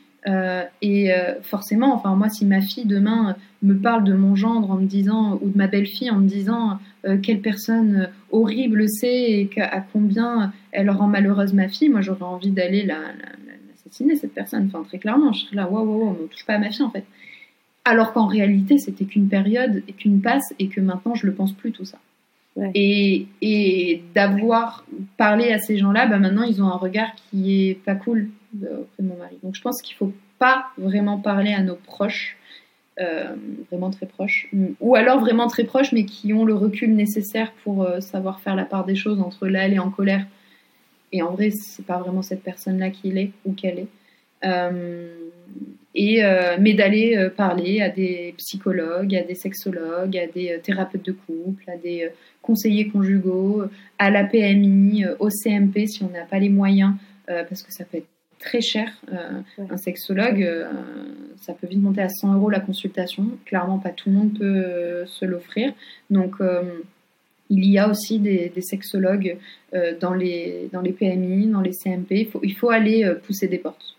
et 0.83 1.11
forcément, 1.43 1.95
enfin 1.95 2.17
moi, 2.17 2.29
si 2.29 2.45
ma 2.47 2.61
fille 2.61 2.87
demain 2.87 3.37
me 3.63 3.75
parle 3.75 4.05
de 4.05 4.15
mon 4.15 4.35
gendre 4.35 4.71
en 4.71 4.77
me 4.77 4.87
disant, 4.87 5.39
ou 5.43 5.51
de 5.51 5.57
ma 5.57 5.67
belle-fille 5.67 6.11
en 6.11 6.19
me 6.19 6.29
disant, 6.29 6.79
euh, 7.07 7.19
quelle 7.19 7.41
personne 7.41 7.97
euh, 7.97 8.07
horrible 8.31 8.89
c'est 8.89 9.09
et 9.09 9.51
à 9.61 9.81
combien 9.81 10.53
elle 10.73 10.91
rend 10.91 11.07
malheureuse 11.07 11.53
ma 11.53 11.69
fille, 11.69 11.89
moi 11.89 12.01
j'aurais 12.01 12.25
envie 12.25 12.51
d'aller 12.51 12.83
l'assassiner 12.85 14.17
cette 14.17 14.35
personne. 14.35 14.67
Enfin, 14.67 14.83
très 14.85 14.99
clairement, 14.99 15.33
je 15.33 15.45
serais 15.45 15.57
là, 15.57 15.69
waouh, 15.71 15.85
waouh, 15.85 16.01
wow, 16.01 16.17
on 16.19 16.23
ne 16.23 16.29
touche 16.29 16.45
pas 16.45 16.55
à 16.55 16.59
ma 16.59 16.71
fille 16.71 16.85
en 16.85 16.91
fait. 16.91 17.05
Alors 17.85 18.13
qu'en 18.13 18.27
réalité, 18.27 18.79
c'était 18.79 19.05
qu'une 19.05 19.29
période 19.29 19.83
et 19.87 19.93
qu'une 19.93 20.21
passe 20.21 20.53
et 20.59 20.69
que 20.69 20.81
maintenant 20.81 21.15
je 21.15 21.27
le 21.27 21.33
pense 21.33 21.53
plus 21.53 21.73
tout 21.73 21.85
ça. 21.85 21.99
Et, 22.75 23.27
et 23.43 24.03
d'avoir 24.15 24.87
parlé 25.19 25.53
à 25.53 25.59
ces 25.59 25.77
gens-là, 25.77 26.07
bah 26.07 26.19
maintenant 26.19 26.43
ils 26.43 26.63
ont 26.63 26.69
un 26.69 26.79
regard 26.79 27.15
qui 27.15 27.69
est 27.69 27.75
pas 27.75 27.95
cool 27.95 28.31
auprès 28.55 29.03
de 29.03 29.09
mon 29.09 29.17
mari. 29.19 29.37
Donc 29.43 29.55
je 29.55 29.61
pense 29.61 29.83
qu'il 29.83 29.95
faut 29.95 30.15
pas 30.39 30.69
vraiment 30.79 31.19
parler 31.19 31.53
à 31.53 31.63
nos 31.63 31.77
proches 31.77 32.39
euh, 32.99 33.35
vraiment 33.71 33.91
très 33.91 34.07
proches, 34.07 34.49
ou 34.81 34.95
alors 34.95 35.21
vraiment 35.21 35.49
très 35.49 35.65
proches, 35.65 35.93
mais 35.93 36.07
qui 36.07 36.33
ont 36.33 36.47
le 36.47 36.55
recul 36.55 36.95
nécessaire 36.95 37.53
pour 37.63 37.83
euh, 37.83 38.01
savoir 38.01 38.41
faire 38.41 38.57
la 38.57 38.65
part 38.65 38.87
des 38.87 38.95
choses 38.95 39.21
entre 39.21 39.49
là 39.49 39.67
elle 39.67 39.75
est 39.75 39.79
en 39.79 39.91
colère 39.91 40.25
et 41.13 41.21
en 41.21 41.33
vrai 41.33 41.51
c'est 41.51 41.85
pas 41.85 41.99
vraiment 41.99 42.23
cette 42.23 42.43
personne-là 42.43 42.89
qu'il 42.89 43.19
est 43.19 43.33
ou 43.45 43.53
qu'elle 43.53 43.81
est. 43.81 43.89
Euh, 44.47 45.15
et 45.95 46.23
mais 46.61 46.75
d'aller 46.75 47.31
parler 47.37 47.81
à 47.81 47.89
des 47.89 48.35
psychologues, 48.37 49.15
à 49.15 49.23
des 49.23 49.35
sexologues, 49.35 50.17
à 50.17 50.27
des 50.27 50.61
thérapeutes 50.63 51.07
de 51.07 51.13
couple, 51.13 51.65
à 51.69 51.77
des 51.77 52.11
conseillers 52.43 52.89
conjugaux, 52.89 53.65
à 53.99 54.11
la 54.11 54.25
PMI, 54.25 55.07
au 55.19 55.31
CMP 55.31 55.87
si 55.87 56.03
on 56.03 56.11
n'a 56.11 56.25
pas 56.25 56.39
les 56.39 56.51
moyens, 56.51 56.93
parce 57.27 57.63
que 57.63 57.73
ça 57.73 57.85
peut 57.85 57.97
être 57.97 58.16
très 58.39 58.61
cher. 58.61 58.91
Euh, 59.13 59.41
un 59.71 59.77
sexologue, 59.77 60.43
euh, 60.43 60.71
ça 61.41 61.55
peut 61.55 61.67
vite 61.67 61.83
monter 61.83 62.03
à 62.03 62.09
100 62.09 62.35
euros 62.35 62.51
la 62.51 62.61
consultation. 62.61 63.27
Clairement, 63.45 63.79
pas 63.79 63.91
tout 63.91 64.11
le 64.11 64.17
monde 64.17 64.39
peut 64.39 64.45
euh, 64.45 65.07
se 65.07 65.25
l'offrir. 65.25 65.73
Donc, 66.11 66.37
il 67.49 67.65
y 67.65 67.79
a 67.79 67.89
aussi 67.89 68.19
des, 68.19 68.53
sexologues 68.61 69.39
dans, 70.01 70.15
les, 70.15 70.69
dans 70.73 70.81
les 70.81 70.93
PMI, 70.93 71.47
dans 71.47 71.61
les 71.61 71.73
CMP. 71.73 72.13
Il 72.13 72.29
faut, 72.29 72.41
il 72.43 72.55
faut 72.55 72.71
aller 72.71 73.09
pousser 73.25 73.49
des 73.49 73.59
portes. 73.59 73.97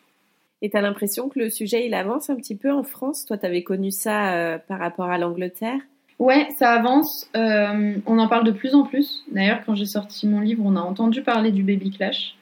Et 0.61 0.69
tu 0.69 0.77
as 0.77 0.81
l'impression 0.81 1.29
que 1.29 1.39
le 1.39 1.49
sujet, 1.49 1.85
il 1.85 1.93
avance 1.93 2.29
un 2.29 2.35
petit 2.35 2.55
peu 2.55 2.71
en 2.71 2.83
France? 2.83 3.25
Toi, 3.25 3.37
tu 3.37 3.45
avais 3.45 3.63
connu 3.63 3.91
ça 3.91 4.59
par 4.67 4.79
rapport 4.79 5.09
à 5.09 5.17
l'Angleterre? 5.17 5.79
Ouais, 6.19 6.47
ça 6.57 6.71
avance. 6.71 7.29
on 7.35 8.17
en 8.17 8.27
parle 8.27 8.45
de 8.45 8.51
plus 8.51 8.75
en 8.75 8.83
plus. 8.83 9.23
D'ailleurs, 9.31 9.61
quand 9.65 9.75
j'ai 9.75 9.85
sorti 9.85 10.27
mon 10.27 10.41
livre, 10.41 10.63
on 10.65 10.75
a 10.75 10.81
entendu 10.81 11.21
parler 11.21 11.51
du 11.51 11.63
baby 11.63 11.91
clash. 11.91 12.37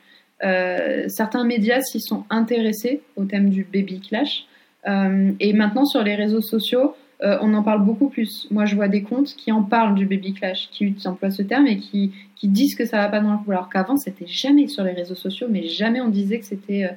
Euh, 0.45 1.05
certains 1.07 1.43
médias 1.43 1.81
s'y 1.81 1.99
sont 1.99 2.23
intéressés 2.29 3.01
au 3.15 3.25
thème 3.25 3.49
du 3.49 3.63
baby 3.63 3.99
clash. 3.99 4.45
Euh, 4.87 5.31
et 5.39 5.53
maintenant, 5.53 5.85
sur 5.85 6.03
les 6.03 6.15
réseaux 6.15 6.41
sociaux, 6.41 6.95
euh, 7.23 7.37
on 7.41 7.53
en 7.53 7.63
parle 7.63 7.83
beaucoup 7.83 8.09
plus. 8.09 8.47
Moi, 8.51 8.65
je 8.65 8.75
vois 8.75 8.87
des 8.87 9.01
comptes 9.01 9.35
qui 9.35 9.51
en 9.51 9.63
parlent 9.63 9.95
du 9.95 10.05
baby 10.05 10.33
clash, 10.33 10.69
qui 10.71 10.93
emploient 11.05 11.31
ce 11.31 11.41
terme 11.41 11.65
et 11.65 11.77
qui, 11.77 12.11
qui 12.35 12.47
disent 12.47 12.75
que 12.75 12.85
ça 12.85 12.97
va 12.97 13.07
pas 13.07 13.21
dans 13.21 13.31
le 13.31 13.37
couple. 13.37 13.53
Alors 13.53 13.69
qu'avant, 13.69 13.97
c'était 13.97 14.27
jamais 14.27 14.67
sur 14.67 14.83
les 14.83 14.91
réseaux 14.91 15.15
sociaux, 15.15 15.47
mais 15.49 15.63
jamais 15.63 16.01
on 16.01 16.09
disait 16.09 16.39
que 16.39 16.45
c'était 16.45 16.89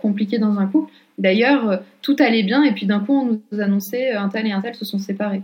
compliqué 0.00 0.38
dans 0.38 0.58
un 0.58 0.66
couple. 0.66 0.92
D'ailleurs, 1.18 1.82
tout 2.00 2.14
allait 2.20 2.44
bien 2.44 2.62
et 2.62 2.72
puis 2.72 2.86
d'un 2.86 3.00
coup, 3.00 3.12
on 3.12 3.40
nous 3.50 3.60
annonçait 3.60 4.12
un 4.12 4.28
tel 4.28 4.46
et 4.46 4.52
un 4.52 4.60
tel 4.60 4.74
se 4.76 4.84
sont 4.84 5.00
séparés. 5.00 5.42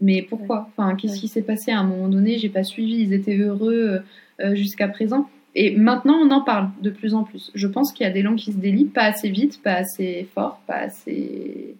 Mais 0.00 0.22
pourquoi? 0.22 0.70
Enfin, 0.70 0.94
qu'est-ce 0.94 1.20
qui 1.20 1.28
s'est 1.28 1.42
passé? 1.42 1.72
À 1.72 1.80
un 1.80 1.84
moment 1.84 2.08
donné 2.08 2.38
J'ai 2.38 2.48
pas 2.48 2.62
suivi. 2.62 3.02
Ils 3.02 3.12
étaient 3.12 3.36
heureux 3.36 4.00
jusqu'à 4.54 4.88
présent. 4.88 5.28
Et 5.58 5.74
maintenant, 5.74 6.18
on 6.20 6.30
en 6.30 6.42
parle 6.42 6.68
de 6.82 6.90
plus 6.90 7.14
en 7.14 7.24
plus. 7.24 7.50
Je 7.54 7.66
pense 7.66 7.92
qu'il 7.92 8.04
y 8.04 8.08
a 8.08 8.12
des 8.12 8.22
langues 8.22 8.36
qui 8.36 8.52
se 8.52 8.58
délient, 8.58 8.84
pas 8.84 9.04
assez 9.04 9.30
vite, 9.30 9.62
pas 9.62 9.72
assez 9.72 10.28
fort, 10.34 10.60
pas 10.66 10.76
assez. 10.76 11.74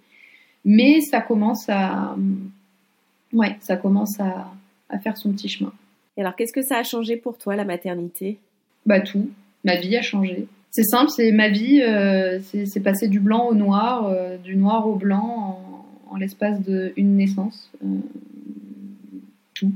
Mais 0.64 1.02
ça 1.02 1.20
commence 1.20 1.68
à. 1.68 2.16
Ouais, 3.34 3.56
ça 3.60 3.76
commence 3.76 4.18
à, 4.18 4.50
à 4.88 4.98
faire 4.98 5.18
son 5.18 5.30
petit 5.32 5.48
chemin. 5.48 5.72
Et 6.16 6.22
alors, 6.22 6.34
qu'est-ce 6.34 6.54
que 6.54 6.62
ça 6.62 6.78
a 6.78 6.82
changé 6.82 7.16
pour 7.18 7.36
toi, 7.36 7.54
la 7.54 7.66
maternité? 7.66 8.38
Bah, 8.86 9.00
tout. 9.00 9.28
Ma 9.62 9.76
vie 9.76 9.96
a 9.96 10.02
changé. 10.02 10.46
C'est 10.70 10.84
simple, 10.84 11.10
c'est 11.10 11.32
ma 11.32 11.48
vie, 11.48 11.82
euh, 11.82 12.38
c'est 12.40 12.82
passé 12.82 13.08
du 13.08 13.20
blanc 13.20 13.46
au 13.46 13.54
noir, 13.54 14.06
euh, 14.06 14.36
du 14.36 14.56
noir 14.56 14.86
au 14.86 14.94
blanc 14.94 15.84
en, 16.10 16.16
l'espace 16.16 16.60
d'une 16.60 17.16
naissance. 17.16 17.70
Euh, 17.84 17.98
tout 19.54 19.72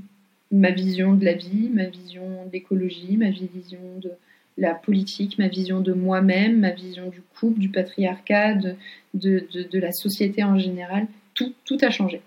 ma 0.51 0.71
vision 0.71 1.15
de 1.15 1.25
la 1.25 1.35
vie, 1.35 1.71
ma 1.73 1.87
vision 1.87 2.47
de 2.47 2.53
l'écologie, 2.53 3.17
ma 3.17 3.31
vision 3.31 3.99
de 3.99 4.11
la 4.59 4.75
politique, 4.75 5.39
ma 5.39 5.49
vision 5.49 5.81
de 5.81 5.93
moi-même, 5.93 6.61
ma 6.61 6.71
vision 6.71 7.09
du 7.09 7.23
couple, 7.39 7.61
du 7.61 7.69
patriarcat, 7.69 8.55
de, 8.55 8.77
de, 9.15 9.79
la 9.79 9.93
société 9.93 10.45
en 10.45 10.59
général. 10.59 11.07
Tout, 11.35 11.55
tout 11.65 11.79
a 11.81 11.91
changé. 11.91 12.21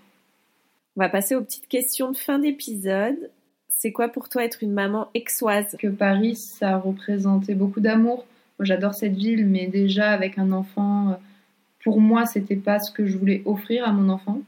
On 0.96 1.02
va 1.02 1.10
passer 1.10 1.36
aux 1.36 1.42
petites 1.42 1.68
questions 1.68 2.12
de 2.12 2.18
fin 2.18 2.40
d'épisode. 2.40 3.30
C'est 3.70 3.92
quoi 3.92 4.08
pour 4.08 4.30
toi 4.30 4.44
être 4.44 4.64
une 4.64 4.72
maman 4.72 5.10
exoise? 5.14 5.76
Que 5.78 5.88
Paris, 5.88 6.36
ça 6.36 6.78
représentait 6.78 7.56
beaucoup 7.56 7.82
d'amour. 7.82 8.26
Moi, 8.58 8.66
j'adore 8.66 8.94
cette 8.94 9.16
ville, 9.16 9.46
mais 9.46 9.68
déjà 9.68 10.12
avec 10.12 10.38
un 10.38 10.52
enfant, 10.52 11.20
pour 11.84 12.00
moi, 12.00 12.26
c'était 12.26 12.56
pas 12.56 12.80
ce 12.80 12.92
que 12.92 13.06
je 13.06 13.18
voulais 13.18 13.42
offrir 13.46 13.86
à 13.86 13.92
mon 13.92 14.10
enfant. 14.10 14.42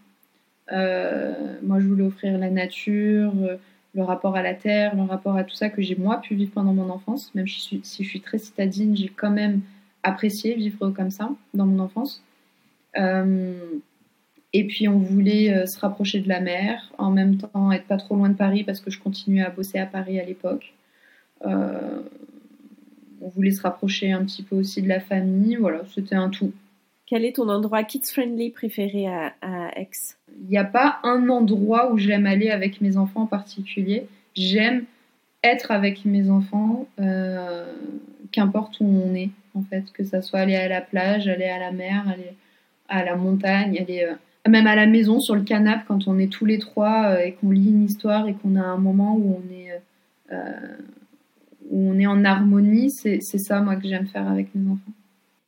Euh, 0.72 1.58
moi, 1.62 1.80
je 1.80 1.88
voulais 1.88 2.04
offrir 2.04 2.38
la 2.38 2.50
nature, 2.50 3.34
euh, 3.44 3.58
le 3.94 4.04
rapport 4.04 4.36
à 4.36 4.42
la 4.42 4.54
terre, 4.54 4.96
le 4.96 5.04
rapport 5.04 5.36
à 5.36 5.44
tout 5.44 5.56
ça 5.56 5.70
que 5.70 5.82
j'ai 5.82 5.96
moi 5.96 6.20
pu 6.22 6.36
vivre 6.36 6.52
pendant 6.52 6.74
mon 6.74 6.90
enfance. 6.90 7.34
Même 7.36 7.48
si 7.48 7.82
je 7.84 8.04
suis, 8.04 8.22
très 8.22 8.38
citadine, 8.38 8.96
j'ai 8.96 9.10
quand 9.10 9.32
même 9.32 9.62
apprécié 10.04 10.56
vivre 10.56 10.90
comme 10.90 11.12
ça 11.12 11.30
dans 11.54 11.66
mon 11.66 11.80
enfance. 11.80 12.24
Euh, 12.98 13.54
et 14.54 14.66
puis 14.66 14.88
on 14.88 15.00
voulait 15.00 15.66
se 15.68 15.78
rapprocher 15.80 16.22
de 16.22 16.30
la 16.30 16.40
mer, 16.40 16.94
en 16.98 17.12
même 17.12 17.38
temps 17.38 17.72
être 17.74 17.88
pas 17.88 17.98
trop 17.98 18.16
loin 18.16 18.30
de 18.30 18.36
Paris 18.38 18.64
parce 18.64 18.80
que 18.80 18.90
je 18.90 19.00
continuais 19.00 19.44
à 19.44 19.50
bosser 19.50 19.80
à 19.80 19.86
Paris 19.86 20.18
à 20.18 20.24
l'époque. 20.24 20.74
on 21.44 22.04
voulait 23.36 23.52
se 23.52 23.62
rapprocher 23.62 24.14
un 24.14 24.24
petit 24.24 24.44
peu 24.44 24.56
aussi 24.56 24.82
de 24.82 24.88
la 24.88 25.02
famille. 25.02 25.58
Voilà, 25.58 25.82
c'était 25.94 26.16
un 26.16 26.30
tout. 26.30 26.54
Quel 27.08 27.24
est 27.24 27.36
ton 27.36 27.50
endroit 27.50 27.84
kids-friendly 27.84 28.50
préféré 28.50 29.08
à, 29.08 29.34
Aix? 29.76 29.90
Il 30.42 30.50
n'y 30.50 30.58
a 30.58 30.64
pas 30.64 31.00
un 31.04 31.30
endroit 31.30 31.92
où 31.92 31.98
j'aime 31.98 32.26
aller 32.26 32.50
avec 32.50 32.82
mes 32.82 32.98
enfants 32.98 33.22
en 33.22 33.28
particulier. 33.28 34.08
J'aime 34.34 34.86
être 35.44 35.70
avec 35.70 36.04
mes 36.06 36.32
enfants, 36.32 36.88
euh, 37.00 37.72
qu'importe 38.32 38.80
où 38.80 38.86
on 38.86 39.14
est, 39.14 39.30
en 39.54 39.62
fait. 39.62 39.84
Que 39.94 40.04
ça 40.04 40.24
soit 40.24 40.40
aller 40.40 40.56
à 40.56 40.68
la 40.68 40.82
plage, 40.82 41.28
aller 41.28 41.46
à 41.46 41.60
la 41.60 41.72
mer, 41.72 42.06
aller 42.10 42.34
à 42.90 43.04
la 43.06 43.16
montagne, 43.16 43.78
aller 43.80 44.04
euh, 44.04 44.50
même 44.50 44.66
à 44.66 44.76
la 44.76 44.88
maison, 44.88 45.20
sur 45.20 45.36
le 45.36 45.44
canapé, 45.44 45.84
quand 45.88 46.08
on 46.08 46.18
est 46.18 46.32
tous 46.32 46.46
les 46.46 46.58
trois 46.58 47.12
euh, 47.12 47.20
et 47.20 47.34
qu'on 47.34 47.52
lit 47.52 47.70
une 47.70 47.84
histoire 47.84 48.28
et 48.28 48.34
qu'on 48.34 48.56
a 48.56 48.64
un 48.64 48.78
moment 48.78 49.16
où 49.16 49.40
on 49.40 49.54
est 49.54 49.66
où 51.70 51.90
on 51.92 52.00
est 52.00 52.08
en 52.08 52.26
harmonie, 52.26 52.90
c'est 52.90 53.22
ça 53.22 53.62
moi 53.62 53.76
que 53.76 53.88
j'aime 53.88 54.08
faire 54.08 54.28
avec 54.28 54.54
mes 54.56 54.70
enfants. 54.70 54.92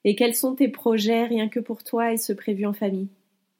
Et 0.09 0.15
quels 0.15 0.35
sont 0.35 0.55
tes 0.55 0.69
projets 0.69 1.25
rien 1.25 1.49
que 1.49 1.59
pour 1.59 1.83
toi 1.83 2.13
et 2.13 2.17
ce 2.17 2.31
prévu 2.31 2.65
en 2.65 2.71
famille? 2.71 3.09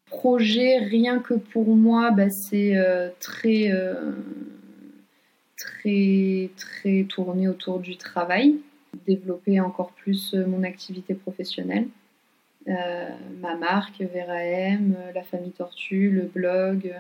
Projet 0.06 0.78
rien 0.78 1.20
que 1.20 1.34
pour 1.34 1.76
moi, 1.76 2.12
bah, 2.12 2.30
c'est 2.30 2.74
très 3.20 3.70
très 5.58 6.50
très 6.56 7.04
tourné 7.04 7.50
autour 7.50 7.80
du 7.80 7.98
travail, 7.98 8.56
développer 9.06 9.60
encore 9.60 9.92
plus 9.92 10.34
mon 10.34 10.64
activité 10.64 11.16
professionnelle. 11.16 11.88
Euh, 12.70 13.10
ma 13.42 13.56
marque, 13.56 14.02
Vera 14.02 14.42
M, 14.42 14.96
la 15.14 15.24
famille 15.24 15.52
Tortue, 15.52 16.12
le 16.12 16.24
blog, 16.24 16.94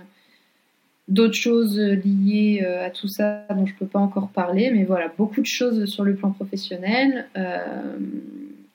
d'autres 1.07 1.35
choses 1.35 1.79
liées 1.79 2.61
euh, 2.63 2.85
à 2.85 2.89
tout 2.89 3.07
ça 3.07 3.45
dont 3.49 3.65
je 3.65 3.73
ne 3.73 3.77
peux 3.77 3.85
pas 3.85 3.99
encore 3.99 4.29
parler, 4.29 4.71
mais 4.71 4.83
voilà, 4.83 5.11
beaucoup 5.17 5.41
de 5.41 5.45
choses 5.45 5.85
sur 5.85 6.03
le 6.03 6.15
plan 6.15 6.31
professionnel 6.31 7.27
euh, 7.37 7.97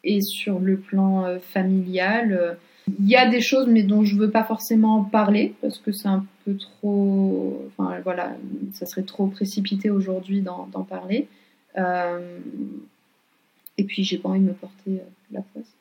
et 0.04 0.20
sur 0.20 0.58
le 0.58 0.76
plan 0.76 1.38
familial. 1.40 2.58
Il 2.98 3.08
y 3.08 3.16
a 3.16 3.28
des 3.28 3.40
choses, 3.40 3.68
mais 3.68 3.82
dont 3.82 4.04
je 4.04 4.16
ne 4.16 4.20
veux 4.20 4.30
pas 4.30 4.42
forcément 4.42 5.04
parler 5.04 5.54
parce 5.62 5.78
que 5.78 5.92
c'est 5.92 6.08
un 6.08 6.24
peu 6.44 6.56
trop. 6.56 7.68
Enfin 7.78 7.96
voilà, 8.02 8.32
ça 8.72 8.86
serait 8.86 9.02
trop 9.02 9.26
précipité 9.26 9.90
aujourd'hui 9.90 10.40
d'en 10.40 10.86
parler. 10.88 11.28
et 11.76 13.84
puis 13.84 14.04
j'ai 14.04 14.18
pas 14.18 14.30
envie 14.30 14.40
de 14.40 14.46
me 14.46 14.52
porter 14.52 15.00
la 15.30 15.42
poisse. 15.42 15.72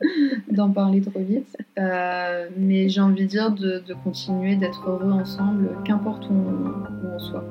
d'en 0.50 0.70
parler 0.70 1.00
trop 1.00 1.20
vite. 1.20 1.56
Euh, 1.78 2.48
mais 2.56 2.88
j'ai 2.88 3.00
envie 3.00 3.24
de 3.24 3.28
dire 3.28 3.50
de, 3.50 3.82
continuer 4.04 4.56
d'être 4.56 4.88
heureux 4.88 5.12
ensemble, 5.12 5.70
qu'importe 5.84 6.28
où, 6.28 6.32
on 6.32 7.18
soit. 7.18 7.44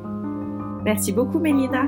Merci 0.83 1.11
beaucoup, 1.11 1.39
Mélina. 1.39 1.87